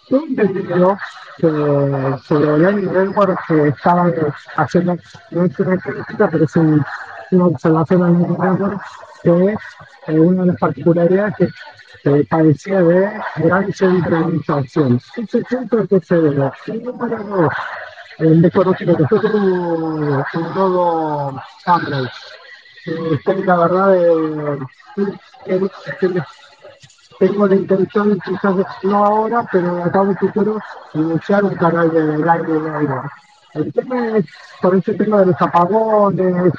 yo 0.10 0.18
entendido 0.18 0.98
que 1.38 1.50
sobre 2.26 2.54
el 2.54 2.94
Network 2.94 3.40
que 3.48 3.68
estaban 3.70 4.14
haciendo, 4.56 4.98
no 5.32 5.46
es 5.46 5.60
una 5.60 5.78
crítica, 5.78 6.30
pero 6.32 6.46
es 6.46 6.56
un, 6.56 6.86
una 7.32 7.46
observación 7.46 8.38
al 8.40 8.80
que 9.24 9.56
eh, 10.08 10.20
una 10.20 10.42
de 10.42 10.48
las 10.48 10.60
particularidades 10.60 11.36
que 11.38 11.50
eh, 12.06 12.26
padecía 12.30 12.82
de 12.82 13.22
gran 13.38 13.72
centralización. 13.72 15.00
Ese 15.16 15.44
centro 15.44 15.88
que 15.88 16.00
se 16.02 16.16
dos, 16.16 16.54
el 18.20 18.42
desconocimiento. 18.42 19.08
Fue 19.08 19.22
como 19.22 19.74
un, 19.74 20.26
nodo 20.56 21.42
Android. 21.66 22.08
Eh, 22.86 23.44
la 23.46 23.58
verdad 23.58 23.92
de, 23.92 24.60
tengo 27.20 27.48
la 27.48 27.56
intención, 27.56 28.20
quizás 28.26 28.56
no 28.84 29.06
ahora, 29.06 29.48
pero 29.52 29.84
acá 29.84 30.02
en 30.02 30.10
el 30.10 30.18
futuro, 30.18 30.60
iniciar 30.94 31.44
un 31.44 31.56
canal 31.56 31.90
de 31.92 32.18
live 32.18 32.60
de. 32.60 33.02
El 33.54 33.72
tema 33.72 34.18
es, 34.18 34.26
por 34.62 34.76
ese 34.76 34.94
tema 34.96 35.20
de 35.20 35.28
los 35.28 35.42
apagones, 35.42 36.52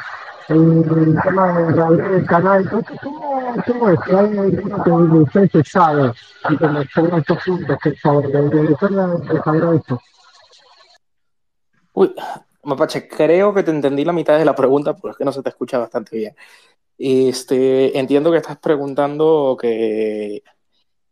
el 0.49 1.19
tema 1.23 1.59
de 1.59 1.73
reabrir 1.73 2.05
el 2.05 2.27
canal, 2.27 2.63
entonces, 2.63 2.99
¿cómo, 3.03 3.55
cómo 3.67 3.91
es? 3.91 3.99
¿Hay 4.09 4.39
alguno 4.39 4.85
que 4.85 5.39
usted 5.41 5.51
se 5.51 5.65
sabe 5.65 6.13
y 6.51 6.57
que 6.57 6.69
me 6.69 6.85
ponga 6.95 7.19
estos 7.19 7.39
puntos, 7.45 7.79
por 7.83 7.97
favor? 7.97 8.31
De 8.31 8.61
director 8.61 8.91
de 9.21 9.43
saber 9.43 9.75
esto. 9.77 10.01
Uy, 11.95 12.15
Mapache, 12.65 13.09
creo 13.09 13.55
que 13.55 13.63
te 13.63 13.71
entendí 13.71 14.05
la 14.05 14.13
mitad 14.13 14.39
de 14.39 14.45
la 14.45 14.55
pregunta, 14.55 14.95
pero 14.97 15.13
es 15.13 15.17
que 15.17 15.25
no 15.25 15.33
se 15.33 15.43
te 15.43 15.49
escucha 15.49 15.79
bastante 15.79 16.17
bien. 16.17 16.37
Este, 16.99 17.99
entiendo 17.99 18.31
que 18.31 18.39
estás 18.39 18.59
preguntando 18.59 19.57
que, 19.61 20.43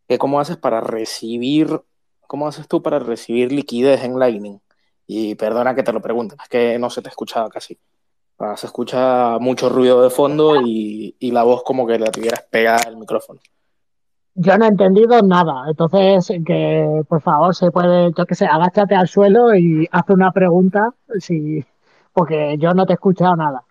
que, 0.09 0.19
cómo 0.19 0.41
haces 0.41 0.57
para 0.57 0.81
recibir, 0.81 1.83
cómo 2.27 2.49
haces 2.49 2.69
tú 2.69 2.83
para 2.83 2.99
recibir 2.99 3.53
liquidez 3.53 4.05
en 4.05 4.19
Lightning. 4.19 4.61
Y 5.07 5.35
perdona 5.35 5.75
que 5.75 5.83
te 5.83 5.93
lo 5.93 6.01
pregunte, 6.01 6.37
es 6.41 6.49
que 6.49 6.79
no 6.79 6.91
se 6.91 7.03
te 7.03 7.09
escuchaba 7.09 7.49
casi. 7.51 7.79
Se 8.57 8.67
escucha 8.67 9.39
mucho 9.39 9.69
ruido 9.69 10.03
de 10.03 10.11
fondo 10.11 10.61
y, 10.61 11.15
y 11.19 11.31
la 11.31 11.45
voz 11.45 11.63
como 11.63 11.87
que 11.87 11.99
la 11.99 12.11
tuvieras 12.11 12.45
pegada 12.51 12.83
al 12.87 12.97
micrófono. 12.97 13.41
Yo 14.35 14.57
no 14.57 14.65
he 14.65 14.69
entendido 14.69 15.21
nada, 15.23 15.65
entonces 15.69 16.33
que 16.47 17.03
por 17.07 17.21
favor 17.21 17.55
se 17.55 17.71
puede, 17.71 18.13
yo 18.17 18.25
que 18.25 18.35
sé, 18.35 18.47
agáchate 18.47 18.95
al 18.95 19.07
suelo 19.07 19.55
y 19.55 19.87
haz 19.93 20.09
una 20.09 20.33
pregunta, 20.33 20.95
si, 21.19 21.63
porque 22.15 22.57
yo 22.59 22.73
no 22.73 22.87
te 22.87 22.93
he 22.93 22.95
escuchado 22.95 23.37
nada. 23.37 23.63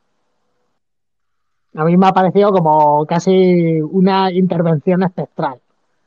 A 1.74 1.84
mí 1.86 1.98
me 1.98 2.08
ha 2.08 2.12
parecido 2.12 2.52
como 2.52 3.06
casi 3.08 3.82
una 3.82 4.32
intervención 4.32 5.02
espectral. 5.04 5.60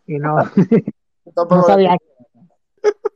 Y 0.06 0.18
no, 0.18 0.36
no 1.50 1.62
sabía. 1.62 1.96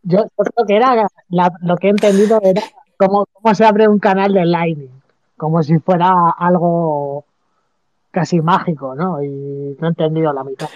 Yo, 0.03 0.25
yo, 0.25 0.45
creo 0.45 0.67
que 0.67 0.77
era 0.77 1.07
la, 1.29 1.53
lo 1.61 1.77
que 1.77 1.89
he 1.89 1.91
entendido 1.91 2.41
era 2.43 2.63
cómo, 2.97 3.27
cómo 3.33 3.55
se 3.55 3.65
abre 3.65 3.87
un 3.87 3.99
canal 3.99 4.33
de 4.33 4.45
Lightning, 4.45 4.98
como 5.39 5.63
si 5.63 5.79
fuera 5.79 6.31
algo 6.37 7.25
casi 8.11 8.41
mágico, 8.41 8.95
¿no? 8.95 9.23
Y 9.23 9.29
no 9.79 9.87
he 9.87 9.89
entendido 9.89 10.33
la 10.33 10.45
mitad. 10.45 10.69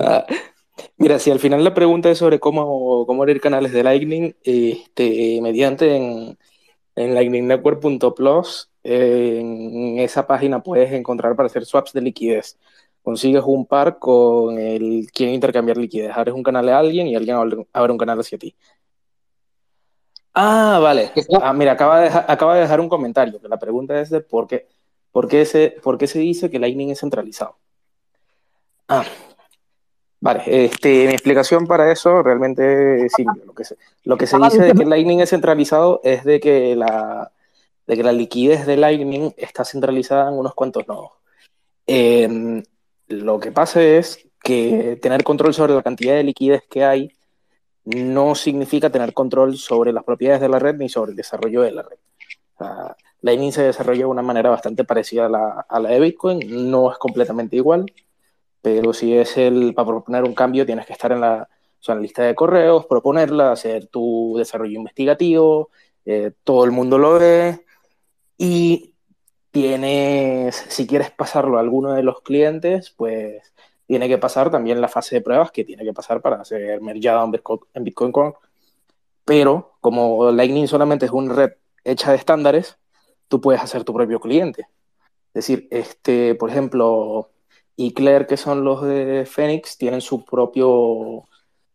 Ah, 0.00 0.26
mira, 0.98 1.18
si 1.18 1.30
al 1.30 1.38
final 1.38 1.62
la 1.62 1.72
pregunta 1.72 2.10
es 2.10 2.18
sobre 2.18 2.40
cómo, 2.40 3.06
cómo 3.06 3.22
abrir 3.22 3.40
canales 3.40 3.72
de 3.72 3.84
Lightning, 3.84 4.34
este, 4.42 5.40
mediante 5.40 5.96
en, 5.96 6.36
en 6.96 7.14
lightningnetwork.plus 7.14 8.70
en 8.88 9.98
esa 9.98 10.26
página 10.26 10.62
puedes 10.62 10.92
encontrar 10.92 11.34
para 11.34 11.46
hacer 11.46 11.64
swaps 11.64 11.92
de 11.92 12.02
liquidez. 12.02 12.56
Consigues 13.02 13.42
un 13.44 13.66
par 13.66 13.98
con 13.98 14.58
el 14.58 15.08
quien 15.12 15.30
intercambiar 15.30 15.76
liquidez. 15.76 16.12
Abres 16.14 16.34
un 16.34 16.42
canal 16.42 16.68
a 16.68 16.78
alguien 16.78 17.06
y 17.06 17.16
alguien 17.16 17.66
abre 17.72 17.92
un 17.92 17.98
canal 17.98 18.20
hacia 18.20 18.38
ti. 18.38 18.54
Ah, 20.38 20.78
vale. 20.82 21.12
Ah, 21.40 21.54
mira, 21.54 21.72
acaba 21.72 22.00
de, 22.00 22.08
acaba 22.08 22.56
de 22.56 22.60
dejar 22.60 22.78
un 22.78 22.90
comentario. 22.90 23.40
Que 23.40 23.48
la 23.48 23.58
pregunta 23.58 23.98
es 23.98 24.10
de 24.10 24.20
por 24.20 24.46
qué, 24.46 24.66
por 25.10 25.28
qué, 25.28 25.46
se, 25.46 25.78
por 25.82 25.96
qué 25.96 26.06
se 26.06 26.18
dice 26.18 26.50
que 26.50 26.58
Lightning 26.58 26.90
es 26.90 27.00
centralizado. 27.00 27.56
Ah, 28.86 29.02
vale. 30.20 30.42
Este, 30.44 31.06
mi 31.06 31.14
explicación 31.14 31.66
para 31.66 31.90
eso 31.90 32.22
realmente 32.22 33.06
es 33.06 33.12
simple. 33.16 33.44
Lo 33.46 33.54
que 33.54 33.64
se, 33.64 33.76
lo 34.04 34.18
que 34.18 34.26
se 34.26 34.36
dice 34.36 34.62
de 34.62 34.74
que 34.74 34.84
Lightning 34.84 35.20
es 35.20 35.30
centralizado 35.30 36.02
es 36.04 36.22
de 36.22 36.38
que 36.38 36.76
la, 36.76 37.32
de 37.86 37.96
que 37.96 38.02
la 38.02 38.12
liquidez 38.12 38.66
de 38.66 38.76
Lightning 38.76 39.32
está 39.38 39.64
centralizada 39.64 40.28
en 40.28 40.38
unos 40.38 40.54
cuantos 40.54 40.86
nodos. 40.86 41.12
Eh, 41.86 42.62
lo 43.08 43.40
que 43.40 43.52
pasa 43.52 43.82
es 43.82 44.28
que 44.42 44.98
tener 45.00 45.24
control 45.24 45.54
sobre 45.54 45.74
la 45.74 45.82
cantidad 45.82 46.14
de 46.14 46.24
liquidez 46.24 46.62
que 46.68 46.84
hay 46.84 47.15
no 47.86 48.34
significa 48.34 48.90
tener 48.90 49.12
control 49.12 49.56
sobre 49.56 49.92
las 49.92 50.04
propiedades 50.04 50.40
de 50.40 50.48
la 50.48 50.58
red 50.58 50.74
ni 50.74 50.88
sobre 50.88 51.12
el 51.12 51.16
desarrollo 51.16 51.62
de 51.62 51.72
la 51.72 51.82
red. 51.82 51.98
Lightning 53.22 53.52
se 53.52 53.62
desarrolla 53.62 54.00
de 54.00 54.06
una 54.06 54.22
manera 54.22 54.50
bastante 54.50 54.84
parecida 54.84 55.26
a 55.26 55.80
la, 55.80 55.88
de 55.88 56.00
Bitcoin, 56.00 56.70
no 56.70 56.90
es 56.90 56.98
completamente 56.98 57.56
igual, 57.56 57.86
pero 58.60 58.92
si 58.92 59.16
es 59.16 59.36
el, 59.36 59.72
para 59.74 59.86
proponer 59.86 60.24
un 60.24 60.34
cambio 60.34 60.66
tienes 60.66 60.86
que 60.86 60.92
estar 60.92 61.12
en 61.12 61.20
la, 61.20 61.48
o 61.48 61.82
sea, 61.82 61.92
en 61.94 61.98
la 61.98 62.02
lista 62.02 62.22
de 62.22 62.34
correos, 62.34 62.86
proponerla, 62.86 63.52
hacer 63.52 63.86
tu 63.86 64.34
desarrollo 64.36 64.78
investigativo, 64.78 65.70
eh, 66.04 66.32
todo 66.44 66.64
el 66.64 66.72
mundo 66.72 66.98
lo 66.98 67.14
ve 67.14 67.64
y 68.36 68.94
tienes, 69.50 70.56
si 70.68 70.86
quieres 70.86 71.10
pasarlo 71.10 71.56
a 71.56 71.60
alguno 71.60 71.94
de 71.94 72.02
los 72.02 72.20
clientes, 72.20 72.90
pues 72.96 73.42
tiene 73.86 74.08
que 74.08 74.18
pasar 74.18 74.50
también 74.50 74.80
la 74.80 74.88
fase 74.88 75.16
de 75.16 75.20
pruebas 75.20 75.50
que 75.52 75.64
tiene 75.64 75.84
que 75.84 75.92
pasar 75.92 76.20
para 76.20 76.44
ser 76.44 76.80
mergeado 76.80 77.24
en 77.74 77.84
Bitcoin, 77.84 78.12
Core. 78.12 78.34
Pero 79.24 79.76
como 79.80 80.30
Lightning 80.30 80.68
solamente 80.68 81.06
es 81.06 81.12
una 81.12 81.34
red 81.34 81.52
hecha 81.84 82.10
de 82.10 82.16
estándares, 82.16 82.78
tú 83.28 83.40
puedes 83.40 83.62
hacer 83.62 83.84
tu 83.84 83.94
propio 83.94 84.20
cliente. 84.20 84.62
Es 85.34 85.46
decir, 85.46 85.68
este, 85.70 86.34
por 86.34 86.50
ejemplo, 86.50 87.30
Eclair, 87.76 88.26
que 88.26 88.36
son 88.36 88.64
los 88.64 88.82
de 88.82 89.26
Phoenix, 89.26 89.76
tienen 89.76 90.00
su 90.00 90.24
propio, 90.24 91.24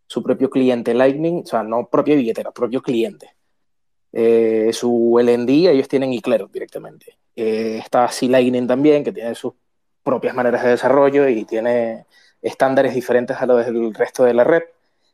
su 0.07 0.23
propio 0.23 0.49
cliente 0.49 0.93
Lightning, 0.93 1.43
o 1.43 1.45
sea, 1.45 1.63
no 1.63 1.87
propia 1.87 2.15
billetera, 2.15 2.51
propio 2.51 2.81
cliente. 2.81 3.35
Eh, 4.13 4.71
su 4.73 5.17
LND, 5.21 5.69
ellos 5.69 5.87
tienen 5.87 6.13
Eclair 6.13 6.47
directamente. 6.51 7.17
Eh, 7.35 7.77
está 7.77 8.09
C-Lightning 8.09 8.67
también, 8.67 9.03
que 9.03 9.11
tiene 9.11 9.35
sus 9.35 9.53
propias 10.03 10.35
maneras 10.35 10.63
de 10.63 10.71
desarrollo 10.71 11.27
y 11.27 11.45
tiene 11.45 12.05
estándares 12.41 12.93
diferentes 12.93 13.37
a 13.37 13.45
los 13.45 13.65
del 13.65 13.93
resto 13.93 14.23
de 14.23 14.33
la 14.33 14.43
red. 14.43 14.63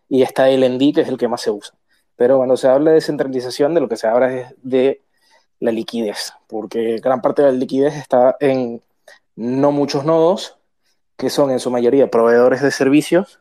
Y 0.10 0.22
está 0.22 0.50
el 0.50 0.64
ND, 0.64 0.94
que 0.96 1.02
es 1.02 1.10
el 1.10 1.18
que 1.18 1.28
más 1.28 1.42
se 1.42 1.52
usa. 1.52 1.76
Pero 2.16 2.38
cuando 2.38 2.58
se 2.58 2.68
habla 2.68 2.92
de 2.92 2.96
descentralización, 2.96 3.74
de 3.74 3.82
lo 3.82 3.90
que 3.90 3.98
se 3.98 4.08
habla 4.08 4.34
es 4.34 4.56
de 4.64 5.02
la 5.60 5.72
liquidez, 5.72 6.34
porque 6.48 6.98
gran 6.98 7.22
parte 7.22 7.42
de 7.42 7.52
la 7.52 7.58
liquidez 7.58 7.96
está 7.96 8.38
en 8.40 8.82
no 9.36 9.72
muchos 9.72 10.06
nodos, 10.06 10.58
que 11.18 11.30
son 11.30 11.52
en 11.52 11.60
su 11.60 11.72
mayoría 11.72 12.10
proveedores 12.10 12.62
de 12.62 12.72
servicios, 12.72 13.40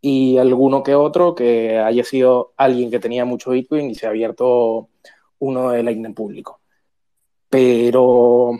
y 0.00 0.38
alguno 0.38 0.82
que 0.82 0.94
otro 0.94 1.34
que 1.34 1.78
haya 1.78 2.04
sido 2.04 2.52
alguien 2.56 2.90
que 2.90 3.00
tenía 3.00 3.24
mucho 3.24 3.50
Bitcoin 3.50 3.90
y 3.90 3.94
se 3.94 4.06
ha 4.06 4.10
abierto 4.10 4.88
uno 5.38 5.70
de 5.70 5.82
Lightning 5.82 6.14
público. 6.14 6.60
Pero 7.48 8.52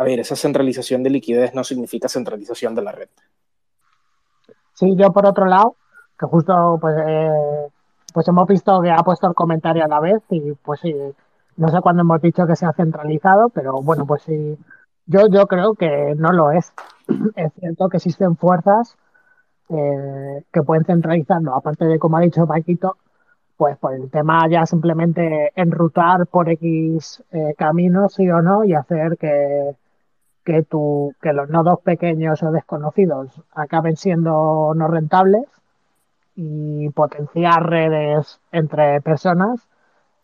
a 0.00 0.04
ver, 0.04 0.18
esa 0.18 0.34
centralización 0.34 1.02
de 1.02 1.10
liquidez 1.10 1.54
no 1.54 1.62
significa 1.62 2.08
centralización 2.08 2.74
de 2.74 2.80
la 2.80 2.92
red. 2.92 3.10
Sí, 4.72 4.96
yo 4.96 5.12
por 5.12 5.26
otro 5.26 5.44
lado, 5.44 5.76
que 6.18 6.24
justo 6.24 6.78
pues, 6.80 6.96
eh, 7.06 7.68
pues 8.14 8.26
hemos 8.26 8.48
visto 8.48 8.80
que 8.80 8.90
ha 8.90 9.02
puesto 9.02 9.26
el 9.26 9.34
comentario 9.34 9.84
a 9.84 9.88
la 9.88 10.00
vez 10.00 10.22
y 10.30 10.52
pues 10.52 10.80
sí, 10.80 10.94
no 11.58 11.68
sé 11.68 11.82
cuándo 11.82 12.00
hemos 12.00 12.22
dicho 12.22 12.46
que 12.46 12.56
se 12.56 12.64
ha 12.64 12.72
centralizado, 12.72 13.50
pero 13.50 13.74
bueno, 13.82 14.06
pues 14.06 14.22
sí, 14.22 14.56
yo, 15.04 15.28
yo 15.28 15.46
creo 15.46 15.74
que 15.74 16.14
no 16.16 16.32
lo 16.32 16.50
es. 16.50 16.72
Es 17.36 17.52
cierto 17.60 17.90
que 17.90 17.98
existen 17.98 18.38
fuerzas 18.38 18.96
eh, 19.68 20.44
que 20.50 20.62
pueden 20.62 20.86
centralizarlo, 20.86 21.54
aparte 21.54 21.84
de, 21.84 21.98
como 21.98 22.16
ha 22.16 22.20
dicho 22.20 22.46
Paquito, 22.46 22.96
pues 23.58 23.76
por 23.76 23.92
el 23.92 24.10
tema 24.10 24.48
ya 24.48 24.64
simplemente 24.64 25.52
enrutar 25.56 26.26
por 26.26 26.48
X 26.48 27.22
eh, 27.32 27.54
caminos, 27.58 28.14
sí 28.14 28.30
o 28.30 28.40
no, 28.40 28.64
y 28.64 28.72
hacer 28.72 29.18
que, 29.18 29.76
que, 30.50 30.64
tu, 30.64 31.14
que 31.22 31.32
los 31.32 31.48
nodos 31.48 31.80
pequeños 31.80 32.42
o 32.42 32.50
desconocidos 32.50 33.40
acaben 33.54 33.96
siendo 33.96 34.72
no 34.74 34.88
rentables 34.88 35.46
y 36.34 36.90
potenciar 36.90 37.68
redes 37.70 38.40
entre 38.50 39.00
personas 39.00 39.68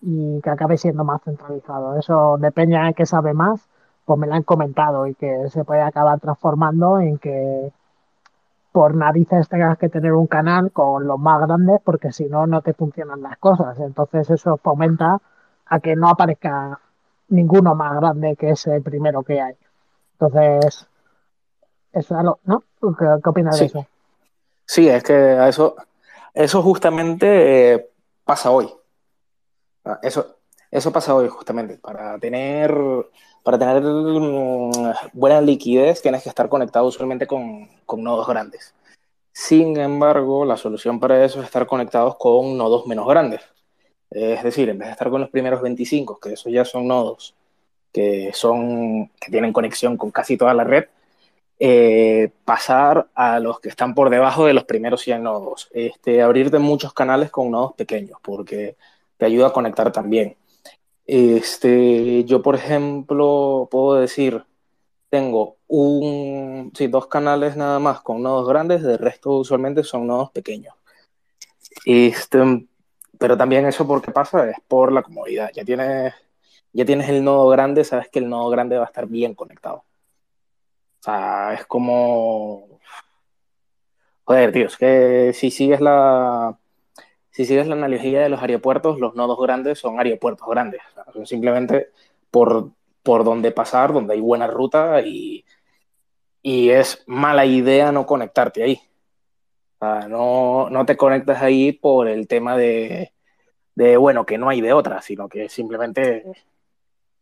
y 0.00 0.40
que 0.40 0.50
acabe 0.50 0.78
siendo 0.78 1.04
más 1.04 1.22
centralizado. 1.22 1.96
Eso 1.96 2.38
de 2.38 2.92
qué 2.96 3.06
sabe 3.06 3.34
más, 3.34 3.68
pues 4.04 4.18
me 4.18 4.26
lo 4.26 4.34
han 4.34 4.42
comentado 4.42 5.06
y 5.06 5.14
que 5.14 5.48
se 5.48 5.64
puede 5.64 5.82
acabar 5.82 6.18
transformando 6.18 6.98
en 6.98 7.18
que 7.18 7.72
por 8.72 8.96
narices 8.96 9.48
tengas 9.48 9.78
que 9.78 9.88
tener 9.88 10.12
un 10.12 10.26
canal 10.26 10.72
con 10.72 11.06
los 11.06 11.20
más 11.20 11.40
grandes 11.46 11.80
porque 11.84 12.10
si 12.12 12.24
no, 12.26 12.48
no 12.48 12.62
te 12.62 12.72
funcionan 12.74 13.22
las 13.22 13.38
cosas. 13.38 13.78
Entonces 13.78 14.28
eso 14.30 14.56
fomenta 14.56 15.18
a 15.66 15.80
que 15.80 15.94
no 15.94 16.08
aparezca 16.08 16.80
ninguno 17.28 17.76
más 17.76 17.94
grande 18.00 18.34
que 18.36 18.50
ese 18.50 18.80
primero 18.80 19.22
que 19.22 19.40
hay. 19.40 19.54
Entonces, 20.18 20.86
eso 21.92 22.38
¿no? 22.44 22.64
¿Qué, 22.80 23.28
opinas 23.28 23.58
de 23.58 23.66
eso? 23.66 23.86
Sí, 24.64 24.88
es 24.88 25.02
que 25.02 25.48
eso, 25.48 25.76
eso 26.32 26.62
justamente 26.62 27.74
eh, 27.74 27.90
pasa 28.24 28.50
hoy. 28.50 28.72
Ah, 29.84 29.98
eso, 30.02 30.38
eso 30.70 30.90
pasa 30.90 31.14
hoy 31.14 31.28
justamente. 31.28 31.76
Para 31.78 32.18
tener, 32.18 32.74
para 33.42 33.58
tener 33.58 33.82
mm, 33.82 34.72
buena 35.12 35.40
liquidez 35.42 36.00
tienes 36.00 36.22
que 36.22 36.30
estar 36.30 36.48
conectado 36.48 36.86
usualmente 36.86 37.26
con, 37.26 37.68
con 37.84 38.02
nodos 38.02 38.26
grandes. 38.26 38.74
Sin 39.32 39.78
embargo, 39.78 40.46
la 40.46 40.56
solución 40.56 40.98
para 40.98 41.22
eso 41.24 41.40
es 41.40 41.44
estar 41.44 41.66
conectados 41.66 42.16
con 42.16 42.56
nodos 42.56 42.86
menos 42.86 43.06
grandes. 43.06 43.42
Es 44.10 44.42
decir, 44.42 44.70
en 44.70 44.78
vez 44.78 44.88
de 44.88 44.92
estar 44.92 45.10
con 45.10 45.20
los 45.20 45.30
primeros 45.30 45.60
25, 45.60 46.18
que 46.18 46.32
esos 46.32 46.50
ya 46.50 46.64
son 46.64 46.88
nodos 46.88 47.34
que, 47.96 48.30
son, 48.34 49.08
que 49.18 49.30
tienen 49.30 49.54
conexión 49.54 49.96
con 49.96 50.10
casi 50.10 50.36
toda 50.36 50.52
la 50.52 50.64
red, 50.64 50.84
eh, 51.58 52.30
pasar 52.44 53.08
a 53.14 53.40
los 53.40 53.58
que 53.58 53.70
están 53.70 53.94
por 53.94 54.10
debajo 54.10 54.44
de 54.44 54.52
los 54.52 54.64
primeros 54.64 55.00
100 55.00 55.22
nodos. 55.22 55.70
Este, 55.72 56.20
abrirte 56.20 56.58
muchos 56.58 56.92
canales 56.92 57.30
con 57.30 57.50
nodos 57.50 57.72
pequeños, 57.72 58.18
porque 58.20 58.76
te 59.16 59.24
ayuda 59.24 59.46
a 59.46 59.52
conectar 59.54 59.90
también. 59.92 60.36
Este, 61.06 62.24
yo, 62.24 62.42
por 62.42 62.54
ejemplo, 62.56 63.66
puedo 63.70 63.94
decir, 63.94 64.44
tengo 65.08 65.56
un, 65.66 66.72
sí, 66.76 66.88
dos 66.88 67.06
canales 67.06 67.56
nada 67.56 67.78
más 67.78 68.02
con 68.02 68.22
nodos 68.22 68.46
grandes, 68.46 68.82
de 68.82 68.98
resto 68.98 69.38
usualmente 69.38 69.84
son 69.84 70.06
nodos 70.06 70.30
pequeños. 70.32 70.74
Este, 71.86 72.66
pero 73.18 73.38
también 73.38 73.64
eso 73.64 73.86
porque 73.86 74.12
pasa 74.12 74.50
es 74.50 74.56
por 74.68 74.92
la 74.92 75.02
comodidad. 75.02 75.50
Ya 75.54 75.64
tienes 75.64 76.12
ya 76.76 76.84
tienes 76.84 77.08
el 77.08 77.24
nodo 77.24 77.48
grande, 77.48 77.84
sabes 77.84 78.10
que 78.10 78.18
el 78.18 78.28
nodo 78.28 78.50
grande 78.50 78.76
va 78.76 78.84
a 78.84 78.86
estar 78.86 79.06
bien 79.06 79.34
conectado. 79.34 79.76
O 81.00 81.02
sea, 81.02 81.54
es 81.54 81.64
como... 81.64 82.80
Joder, 84.24 84.52
tío, 84.52 84.66
es 84.66 84.76
que 84.76 85.32
si 85.32 85.50
sigues 85.50 85.80
la... 85.80 86.58
Si 87.30 87.46
sigues 87.46 87.66
la 87.66 87.76
analogía 87.76 88.22
de 88.22 88.28
los 88.28 88.42
aeropuertos, 88.42 88.98
los 88.98 89.14
nodos 89.14 89.38
grandes 89.40 89.78
son 89.78 89.98
aeropuertos 89.98 90.46
grandes. 90.48 90.82
simplemente 91.24 91.88
por, 92.30 92.72
por 93.02 93.24
donde 93.24 93.52
pasar, 93.52 93.94
donde 93.94 94.14
hay 94.14 94.20
buena 94.20 94.46
ruta 94.46 95.00
y, 95.00 95.46
y 96.42 96.70
es 96.70 97.04
mala 97.06 97.46
idea 97.46 97.90
no 97.90 98.04
conectarte 98.04 98.62
ahí. 98.62 98.80
O 99.78 99.78
sea, 99.78 100.08
no, 100.08 100.68
no 100.70 100.84
te 100.84 100.96
conectas 100.98 101.40
ahí 101.42 101.72
por 101.72 102.08
el 102.08 102.28
tema 102.28 102.56
de, 102.56 103.12
de, 103.74 103.96
bueno, 103.96 104.26
que 104.26 104.36
no 104.36 104.50
hay 104.50 104.60
de 104.60 104.74
otra, 104.74 105.00
sino 105.00 105.28
que 105.28 105.48
simplemente 105.48 106.24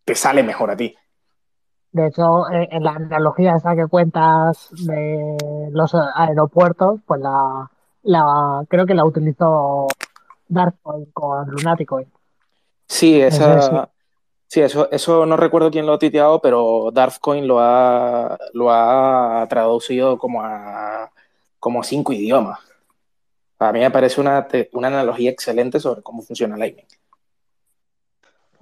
te 0.05 0.15
sale 0.15 0.43
mejor 0.43 0.71
a 0.71 0.77
ti. 0.77 0.95
De 1.93 2.09
hecho, 2.09 2.51
en 2.51 2.83
la 2.83 2.91
analogía 2.91 3.55
esa 3.57 3.77
que 3.77 3.87
cuentas 3.87 4.69
de 4.73 5.71
los 5.71 5.95
aeropuertos, 5.95 7.01
pues 7.07 7.21
la, 7.21 7.71
la 8.03 8.65
creo 8.69 8.85
que 8.85 8.95
la 8.95 9.05
utilizó 9.05 9.87
Darkcoin 10.49 11.07
con 11.13 11.49
Lunaticoin. 11.49 12.11
Sí, 12.89 13.21
esa, 13.21 13.89
sí, 14.49 14.61
eso, 14.61 14.91
eso 14.91 15.25
no 15.25 15.37
recuerdo 15.37 15.71
quién 15.71 15.87
lo 15.87 15.95
ha 15.95 15.99
titeado, 15.99 16.41
pero 16.41 16.91
Darkcoin 16.93 17.47
lo 17.47 17.61
ha, 17.61 18.37
lo 18.53 18.73
ha 18.73 19.47
traducido 19.49 20.19
como 20.19 20.43
a 20.43 21.11
como 21.61 21.83
cinco 21.83 22.13
idiomas. 22.13 22.59
A 23.61 23.73
mí 23.73 23.79
me 23.79 23.91
parece 23.91 24.21
una, 24.21 24.47
una 24.73 24.89
analogía 24.89 25.31
excelente 25.31 25.81
sobre 25.81 26.03
cómo 26.03 26.23
funciona 26.23 26.57
Lightning. 26.57 26.87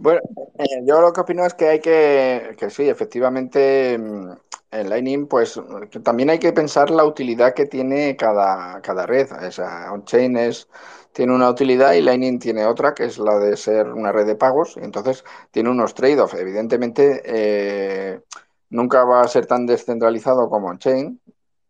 Bueno, 0.02 0.20
eh, 0.58 0.82
yo 0.84 1.00
lo 1.00 1.12
que 1.12 1.20
opino 1.20 1.46
es 1.46 1.54
que 1.54 1.68
hay 1.68 1.80
que, 1.80 2.56
que 2.58 2.70
sí, 2.70 2.88
efectivamente, 2.88 3.96
mm, 3.96 4.32
en 4.72 4.88
Lightning, 4.90 5.28
pues 5.28 5.60
también 6.02 6.28
hay 6.30 6.40
que 6.40 6.52
pensar 6.52 6.90
la 6.90 7.04
utilidad 7.04 7.54
que 7.54 7.66
tiene 7.66 8.16
cada, 8.16 8.80
cada 8.82 9.06
red. 9.06 9.30
O 9.30 9.52
sea, 9.52 9.92
on-chain 9.92 10.36
es 10.36 10.68
tiene 11.12 11.32
una 11.34 11.48
utilidad 11.50 11.92
y 11.92 12.00
Lightning 12.02 12.40
tiene 12.40 12.66
otra, 12.66 12.94
que 12.94 13.04
es 13.04 13.18
la 13.18 13.38
de 13.38 13.56
ser 13.56 13.88
una 13.92 14.10
red 14.10 14.26
de 14.26 14.34
pagos. 14.34 14.76
Entonces 14.76 15.24
tiene 15.52 15.70
unos 15.70 15.94
trade-offs. 15.94 16.34
Evidentemente, 16.34 17.22
eh, 17.24 18.20
nunca 18.70 19.04
va 19.04 19.20
a 19.20 19.28
ser 19.28 19.46
tan 19.46 19.66
descentralizado 19.66 20.48
como 20.50 20.68
on-chain, 20.68 21.20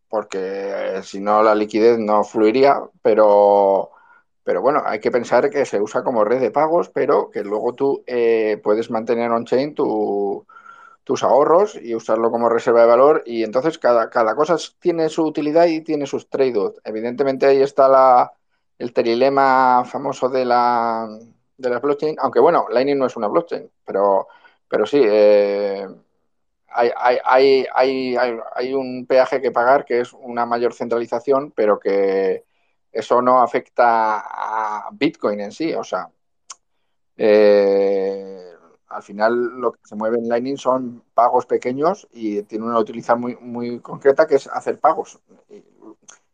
porque 0.08 1.00
si 1.02 1.20
no 1.20 1.42
la 1.42 1.54
liquidez 1.54 1.98
no 1.98 2.24
fluiría, 2.24 2.80
pero, 3.02 3.90
pero 4.44 4.62
bueno, 4.62 4.82
hay 4.84 5.00
que 5.00 5.10
pensar 5.10 5.50
que 5.50 5.64
se 5.64 5.80
usa 5.80 6.02
como 6.02 6.24
red 6.24 6.40
de 6.40 6.50
pagos, 6.50 6.88
pero 6.90 7.30
que 7.30 7.44
luego 7.44 7.74
tú 7.74 8.02
eh, 8.06 8.60
puedes 8.62 8.90
mantener 8.90 9.30
on-chain 9.30 9.74
tu 9.74 10.46
tus 11.04 11.22
ahorros 11.22 11.74
y 11.80 11.94
usarlo 11.94 12.30
como 12.30 12.48
reserva 12.48 12.82
de 12.82 12.86
valor 12.86 13.22
y 13.26 13.42
entonces 13.42 13.78
cada, 13.78 14.08
cada 14.10 14.36
cosa 14.36 14.56
tiene 14.78 15.08
su 15.08 15.24
utilidad 15.24 15.66
y 15.66 15.80
tiene 15.80 16.06
sus 16.06 16.28
trade-offs. 16.28 16.80
Evidentemente 16.84 17.46
ahí 17.46 17.60
está 17.60 17.88
la, 17.88 18.32
el 18.78 18.92
trilema 18.92 19.84
famoso 19.84 20.28
de 20.28 20.44
la, 20.44 21.08
de 21.56 21.70
la 21.70 21.78
blockchain, 21.80 22.16
aunque 22.20 22.40
bueno, 22.40 22.66
Lightning 22.70 22.98
no 22.98 23.06
es 23.06 23.16
una 23.16 23.28
blockchain, 23.28 23.68
pero, 23.84 24.28
pero 24.68 24.86
sí, 24.86 25.00
eh, 25.04 25.86
hay, 26.68 26.90
hay, 27.24 27.66
hay, 27.74 28.16
hay, 28.54 28.74
un 28.74 29.06
peaje 29.06 29.40
que 29.40 29.50
pagar 29.50 29.84
que 29.84 30.00
es 30.00 30.12
una 30.12 30.46
mayor 30.46 30.72
centralización, 30.72 31.52
pero 31.52 31.78
que 31.78 32.44
eso 32.92 33.22
no 33.22 33.42
afecta 33.42 34.20
a 34.20 34.90
Bitcoin 34.92 35.40
en 35.40 35.50
sí, 35.50 35.72
o 35.72 35.82
sea, 35.82 36.08
eh, 37.16 38.52
al 38.88 39.02
final 39.02 39.60
lo 39.60 39.72
que 39.72 39.80
se 39.84 39.96
mueve 39.96 40.18
en 40.18 40.28
Lightning 40.28 40.58
son 40.58 41.02
pagos 41.14 41.46
pequeños 41.46 42.06
y 42.12 42.42
tiene 42.42 42.66
una 42.66 42.78
utilidad 42.78 43.16
muy, 43.16 43.36
muy 43.36 43.80
concreta 43.80 44.26
que 44.26 44.36
es 44.36 44.46
hacer 44.46 44.78
pagos. 44.78 45.18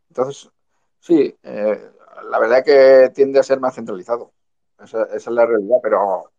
Entonces, 0.09 0.51
sí, 0.99 1.37
eh, 1.43 1.91
la 2.29 2.39
verdad 2.39 2.59
es 2.59 2.65
que 2.65 3.11
tiende 3.15 3.39
a 3.39 3.45
ser 3.45 3.61
más 3.61 3.77
centralizado. 3.77 4.33
Esa, 4.83 5.05
es 5.05 5.27
la 5.29 5.47
realidad, 5.47 5.79
pero... 5.83 6.31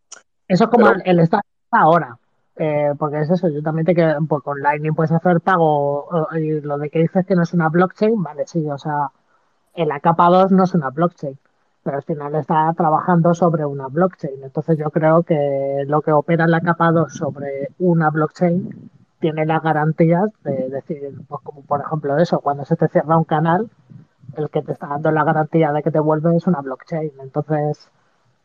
Eso 0.46 0.64
es 0.64 0.70
como 0.70 0.88
el, 0.88 1.20
estado 1.20 1.42
ahora. 1.70 2.18
Eh, 2.56 2.92
porque 2.98 3.20
es 3.20 3.30
eso, 3.30 3.48
yo 3.48 3.62
también 3.62 3.86
te 3.86 3.94
que 3.94 4.14
pues 4.28 4.42
con 4.42 4.60
Lightning 4.60 4.94
puedes 4.94 5.12
hacer 5.12 5.40
pago 5.40 6.06
y 6.36 6.60
lo 6.60 6.76
de 6.76 6.90
que 6.90 6.98
dices 6.98 7.24
que 7.24 7.34
no 7.34 7.44
es 7.44 7.54
una 7.54 7.70
blockchain, 7.70 8.22
vale, 8.22 8.46
sí, 8.46 8.68
o 8.68 8.76
sea, 8.76 9.10
en 9.82 9.88
la 9.88 10.00
capa 10.00 10.28
2 10.28 10.52
no 10.52 10.64
es 10.64 10.74
una 10.74 10.90
blockchain 10.90 11.38
pero 11.82 11.96
al 11.96 12.02
final 12.02 12.34
está 12.34 12.72
trabajando 12.76 13.34
sobre 13.34 13.64
una 13.64 13.88
blockchain. 13.88 14.42
Entonces 14.44 14.78
yo 14.78 14.90
creo 14.90 15.22
que 15.22 15.84
lo 15.86 16.02
que 16.02 16.12
opera 16.12 16.44
en 16.44 16.50
la 16.50 16.60
capa 16.60 16.92
2 16.92 17.12
sobre 17.12 17.70
una 17.78 18.10
blockchain 18.10 18.90
tiene 19.18 19.46
las 19.46 19.62
garantías 19.62 20.30
de 20.44 20.68
decir, 20.68 21.12
pues 21.28 21.42
como 21.42 21.62
por 21.62 21.80
ejemplo 21.80 22.18
eso, 22.18 22.40
cuando 22.40 22.64
se 22.64 22.76
te 22.76 22.88
cierra 22.88 23.16
un 23.16 23.24
canal, 23.24 23.70
el 24.36 24.50
que 24.50 24.62
te 24.62 24.72
está 24.72 24.88
dando 24.88 25.10
la 25.10 25.24
garantía 25.24 25.72
de 25.72 25.82
que 25.82 25.90
te 25.90 26.00
vuelve 26.00 26.36
es 26.36 26.46
una 26.46 26.60
blockchain. 26.60 27.12
Entonces, 27.20 27.90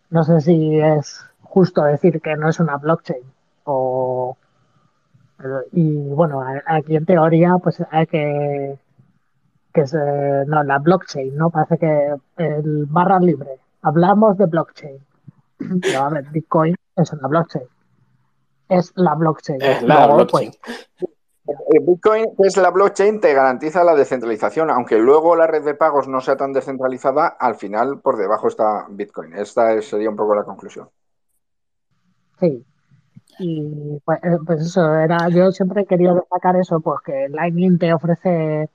no 0.09 0.23
sé 0.23 0.41
si 0.41 0.79
es 0.79 1.25
justo 1.41 1.83
decir 1.83 2.21
que 2.21 2.35
no 2.37 2.49
es 2.49 2.59
una 2.59 2.77
blockchain 2.77 3.23
o... 3.65 4.37
Y 5.73 6.09
bueno, 6.09 6.41
aquí 6.65 6.95
en 6.95 7.05
teoría 7.05 7.57
pues 7.61 7.83
hay 7.91 8.07
que 8.07 8.79
que 9.75 9.81
es 9.81 9.93
eh, 9.93 10.45
no, 10.47 10.63
la 10.63 10.79
blockchain, 10.79 11.35
¿no? 11.35 11.49
Parece 11.49 11.77
que 11.77 12.15
el 12.37 12.85
barra 12.85 13.19
libre. 13.19 13.59
Hablamos 13.81 14.37
de 14.37 14.45
blockchain. 14.45 14.97
Pero 15.81 15.99
a 16.01 16.09
ver, 16.09 16.23
Bitcoin 16.31 16.75
es 16.95 17.11
una 17.11 17.27
blockchain. 17.27 17.65
Es 18.69 18.93
la 18.95 19.13
blockchain. 19.15 19.61
Es 19.61 19.83
la 19.83 20.07
blockchain. 20.07 20.51
Pues, 21.43 21.85
Bitcoin, 21.85 22.35
que 22.37 22.47
es 22.47 22.55
la 22.57 22.71
blockchain, 22.71 23.19
te 23.19 23.33
garantiza 23.33 23.83
la 23.83 23.95
descentralización, 23.95 24.69
aunque 24.71 24.97
luego 24.97 25.35
la 25.35 25.45
red 25.45 25.63
de 25.63 25.75
pagos 25.75 26.07
no 26.07 26.21
sea 26.21 26.37
tan 26.37 26.53
descentralizada, 26.53 27.27
al 27.27 27.55
final 27.55 27.99
por 27.99 28.17
debajo 28.17 28.47
está 28.47 28.87
Bitcoin. 28.89 29.33
Esta 29.33 29.79
sería 29.81 30.09
un 30.09 30.15
poco 30.15 30.35
la 30.35 30.43
conclusión. 30.45 30.89
Sí. 32.39 32.65
Y 33.39 33.99
pues, 34.05 34.19
eh, 34.23 34.37
pues 34.45 34.61
eso, 34.61 34.95
era, 34.95 35.27
yo 35.27 35.51
siempre 35.51 35.81
he 35.81 35.85
querido 35.85 36.15
destacar 36.15 36.55
eso, 36.55 36.79
pues 36.79 37.01
que 37.01 37.27
Lightning 37.29 37.77
te 37.77 37.93
ofrece 37.93 38.69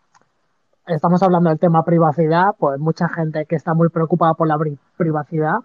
estamos 0.95 1.23
hablando 1.23 1.51
del 1.51 1.59
tema 1.59 1.85
privacidad, 1.85 2.55
pues 2.59 2.79
mucha 2.79 3.09
gente 3.09 3.47
que 3.47 3.57
está 3.57 3.75
muy 3.75 3.89
preocupada 3.89 4.35
por 4.35 4.49
la 4.49 4.59
privacidad 4.97 5.61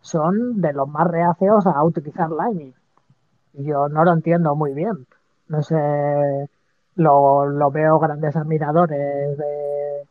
son 0.00 0.60
de 0.60 0.72
los 0.72 0.88
más 0.88 1.06
reacios 1.06 1.66
a 1.66 1.82
utilizar 1.84 2.30
Lightning. 2.30 2.72
Yo 3.54 3.88
no 3.88 4.04
lo 4.04 4.12
entiendo 4.12 4.54
muy 4.56 4.72
bien. 4.72 5.06
No 5.48 5.62
sé, 5.62 5.76
lo, 6.96 7.70
veo 7.70 7.98
grandes 7.98 8.36
admiradores 8.36 9.36
de, 9.36 10.06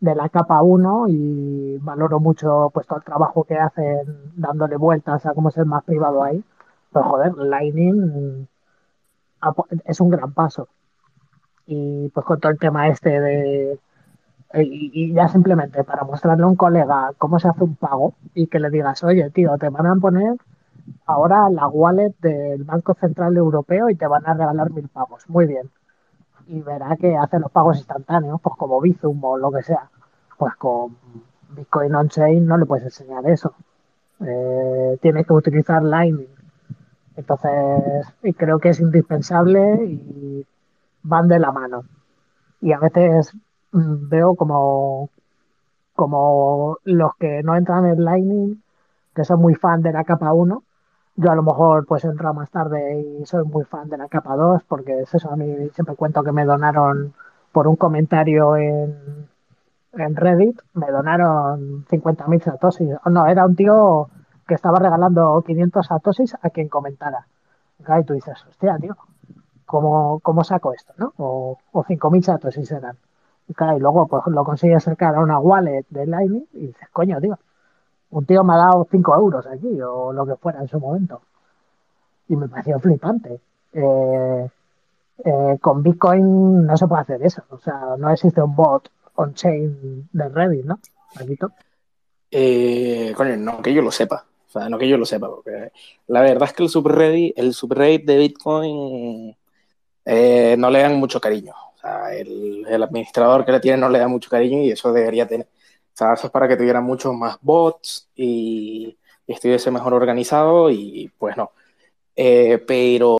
de, 0.00 0.14
la 0.14 0.28
capa 0.28 0.62
1 0.62 1.06
y 1.08 1.78
valoro 1.78 2.20
mucho 2.20 2.70
pues 2.74 2.86
todo 2.86 2.98
el 2.98 3.04
trabajo 3.04 3.44
que 3.44 3.56
hacen 3.58 4.32
dándole 4.36 4.76
vueltas 4.76 5.24
a 5.26 5.34
cómo 5.34 5.50
ser 5.50 5.64
más 5.66 5.84
privado 5.84 6.22
ahí. 6.22 6.44
Pero 6.92 7.04
joder, 7.06 7.34
Lightning 7.36 8.46
es 9.84 10.00
un 10.00 10.10
gran 10.10 10.32
paso. 10.32 10.68
Y 11.66 12.08
pues 12.10 12.26
con 12.26 12.40
todo 12.40 12.52
el 12.52 12.58
tema 12.58 12.88
este 12.88 13.20
de 13.20 13.78
y, 14.54 15.12
ya 15.12 15.28
simplemente 15.28 15.84
para 15.84 16.04
mostrarle 16.04 16.44
a 16.44 16.46
un 16.46 16.56
colega 16.56 17.12
cómo 17.18 17.38
se 17.38 17.48
hace 17.48 17.64
un 17.64 17.76
pago 17.76 18.14
y 18.34 18.46
que 18.46 18.60
le 18.60 18.70
digas, 18.70 19.02
oye, 19.04 19.30
tío, 19.30 19.56
te 19.58 19.68
van 19.68 19.86
a 19.86 19.96
poner 19.96 20.36
ahora 21.06 21.48
la 21.50 21.68
wallet 21.68 22.14
del 22.20 22.64
Banco 22.64 22.94
Central 22.94 23.36
Europeo 23.36 23.88
y 23.88 23.94
te 23.94 24.06
van 24.06 24.26
a 24.26 24.34
regalar 24.34 24.70
mil 24.70 24.88
pagos. 24.88 25.28
Muy 25.28 25.46
bien. 25.46 25.70
Y 26.48 26.60
verá 26.60 26.96
que 26.96 27.16
hace 27.16 27.38
los 27.38 27.50
pagos 27.50 27.78
instantáneos, 27.78 28.40
pues 28.42 28.56
como 28.56 28.80
Bizum 28.80 29.22
o 29.24 29.38
lo 29.38 29.50
que 29.52 29.62
sea. 29.62 29.88
Pues 30.36 30.54
con 30.56 30.96
Bitcoin 31.50 31.94
on-chain 31.94 32.46
no 32.46 32.58
le 32.58 32.66
puedes 32.66 32.84
enseñar 32.84 33.26
eso. 33.26 33.54
Eh, 34.20 34.98
tiene 35.00 35.24
que 35.24 35.32
utilizar 35.32 35.82
Lightning. 35.82 36.28
Entonces, 37.16 38.06
creo 38.36 38.58
que 38.58 38.70
es 38.70 38.80
indispensable 38.80 39.84
y 39.84 40.46
van 41.02 41.28
de 41.28 41.38
la 41.38 41.52
mano. 41.52 41.84
Y 42.60 42.72
a 42.72 42.78
veces 42.78 43.32
veo 43.72 44.34
como, 44.36 45.10
como 45.94 46.78
los 46.84 47.16
que 47.16 47.42
no 47.42 47.56
entran 47.56 47.86
en 47.86 48.04
Lightning, 48.04 48.62
que 49.14 49.24
son 49.24 49.40
muy 49.40 49.54
fan 49.54 49.82
de 49.82 49.92
la 49.92 50.04
capa 50.04 50.32
1, 50.32 50.62
yo 51.16 51.30
a 51.30 51.34
lo 51.34 51.42
mejor 51.42 51.86
pues 51.86 52.04
entro 52.04 52.32
más 52.34 52.50
tarde 52.50 53.00
y 53.00 53.26
soy 53.26 53.44
muy 53.44 53.64
fan 53.64 53.88
de 53.88 53.98
la 53.98 54.08
capa 54.08 54.36
2, 54.36 54.62
porque 54.64 55.00
es 55.00 55.14
eso, 55.14 55.30
a 55.30 55.36
mí 55.36 55.68
siempre 55.74 55.96
cuento 55.96 56.22
que 56.22 56.32
me 56.32 56.44
donaron 56.44 57.14
por 57.52 57.68
un 57.68 57.76
comentario 57.76 58.56
en, 58.56 59.28
en 59.92 60.16
Reddit, 60.16 60.60
me 60.74 60.90
donaron 60.90 61.84
50.000 61.86 62.42
satoshis. 62.42 62.96
No, 63.10 63.26
era 63.26 63.44
un 63.44 63.56
tío 63.56 64.08
que 64.46 64.54
estaba 64.54 64.78
regalando 64.78 65.42
500 65.46 65.86
satoshis 65.86 66.34
a 66.40 66.50
quien 66.50 66.68
comentara. 66.68 67.26
Y 67.78 68.04
tú 68.04 68.14
dices, 68.14 68.42
hostia, 68.48 68.78
tío, 68.78 68.96
¿cómo, 69.66 70.20
cómo 70.20 70.44
saco 70.44 70.72
esto? 70.72 70.94
¿no? 70.96 71.12
O, 71.18 71.58
o 71.72 71.84
5.000 71.84 72.22
satoshis 72.22 72.70
eran 72.72 72.96
y 73.76 73.80
luego 73.80 74.06
pues 74.06 74.22
lo 74.26 74.44
consigues 74.44 74.84
sacar 74.84 75.14
a 75.14 75.20
una 75.20 75.38
wallet 75.38 75.84
de 75.90 76.06
Lightning 76.06 76.46
y 76.54 76.66
dices, 76.68 76.88
coño, 76.92 77.20
tío, 77.20 77.38
un 78.10 78.26
tío 78.26 78.44
me 78.44 78.54
ha 78.54 78.56
dado 78.56 78.86
5 78.90 79.16
euros 79.16 79.46
aquí 79.46 79.80
o 79.80 80.12
lo 80.12 80.26
que 80.26 80.36
fuera 80.36 80.60
en 80.60 80.68
su 80.68 80.78
momento. 80.78 81.22
Y 82.28 82.36
me 82.36 82.48
pareció 82.48 82.78
flipante. 82.78 83.40
Eh, 83.72 84.48
eh, 85.24 85.58
con 85.60 85.82
Bitcoin 85.82 86.66
no 86.66 86.76
se 86.76 86.86
puede 86.86 87.02
hacer 87.02 87.22
eso. 87.22 87.42
O 87.50 87.58
sea, 87.58 87.96
no 87.98 88.10
existe 88.10 88.42
un 88.42 88.54
bot 88.54 88.90
on-chain 89.14 90.08
de 90.12 90.28
Reddit, 90.28 90.64
¿no? 90.64 90.78
Eh, 92.30 93.12
coño, 93.16 93.36
no 93.36 93.60
que 93.62 93.74
yo 93.74 93.82
lo 93.82 93.90
sepa. 93.90 94.24
O 94.46 94.50
sea, 94.50 94.68
no 94.68 94.78
que 94.78 94.88
yo 94.88 94.98
lo 94.98 95.06
sepa, 95.06 95.28
porque 95.28 95.72
la 96.08 96.20
verdad 96.20 96.44
es 96.44 96.52
que 96.52 96.62
el 96.62 96.68
subreddit, 96.68 97.38
el 97.38 97.54
subreddit 97.54 98.04
de 98.04 98.18
Bitcoin 98.18 99.36
no 100.58 100.70
le 100.70 100.82
dan 100.82 100.96
mucho 100.96 101.20
cariño 101.20 101.54
el, 102.12 102.82
administrador 102.82 103.44
que 103.44 103.52
le 103.52 103.60
tiene 103.60 103.78
no 103.78 103.88
le 103.88 103.98
da 103.98 104.08
mucho 104.08 104.30
cariño 104.30 104.62
y 104.62 104.70
eso 104.70 104.92
debería 104.92 105.26
tener. 105.26 105.46
O 105.46 105.96
sea, 105.96 106.14
eso 106.14 106.26
es 106.28 106.32
para 106.32 106.48
que 106.48 106.56
tuviera 106.56 106.80
muchos 106.80 107.14
más 107.14 107.38
bots 107.40 108.08
y, 108.14 108.98
estuviese 109.26 109.70
mejor 109.70 109.94
organizado 109.94 110.70
y 110.70 111.10
pues 111.18 111.36
no. 111.36 111.52
Eh, 112.14 112.62
pero 112.66 113.10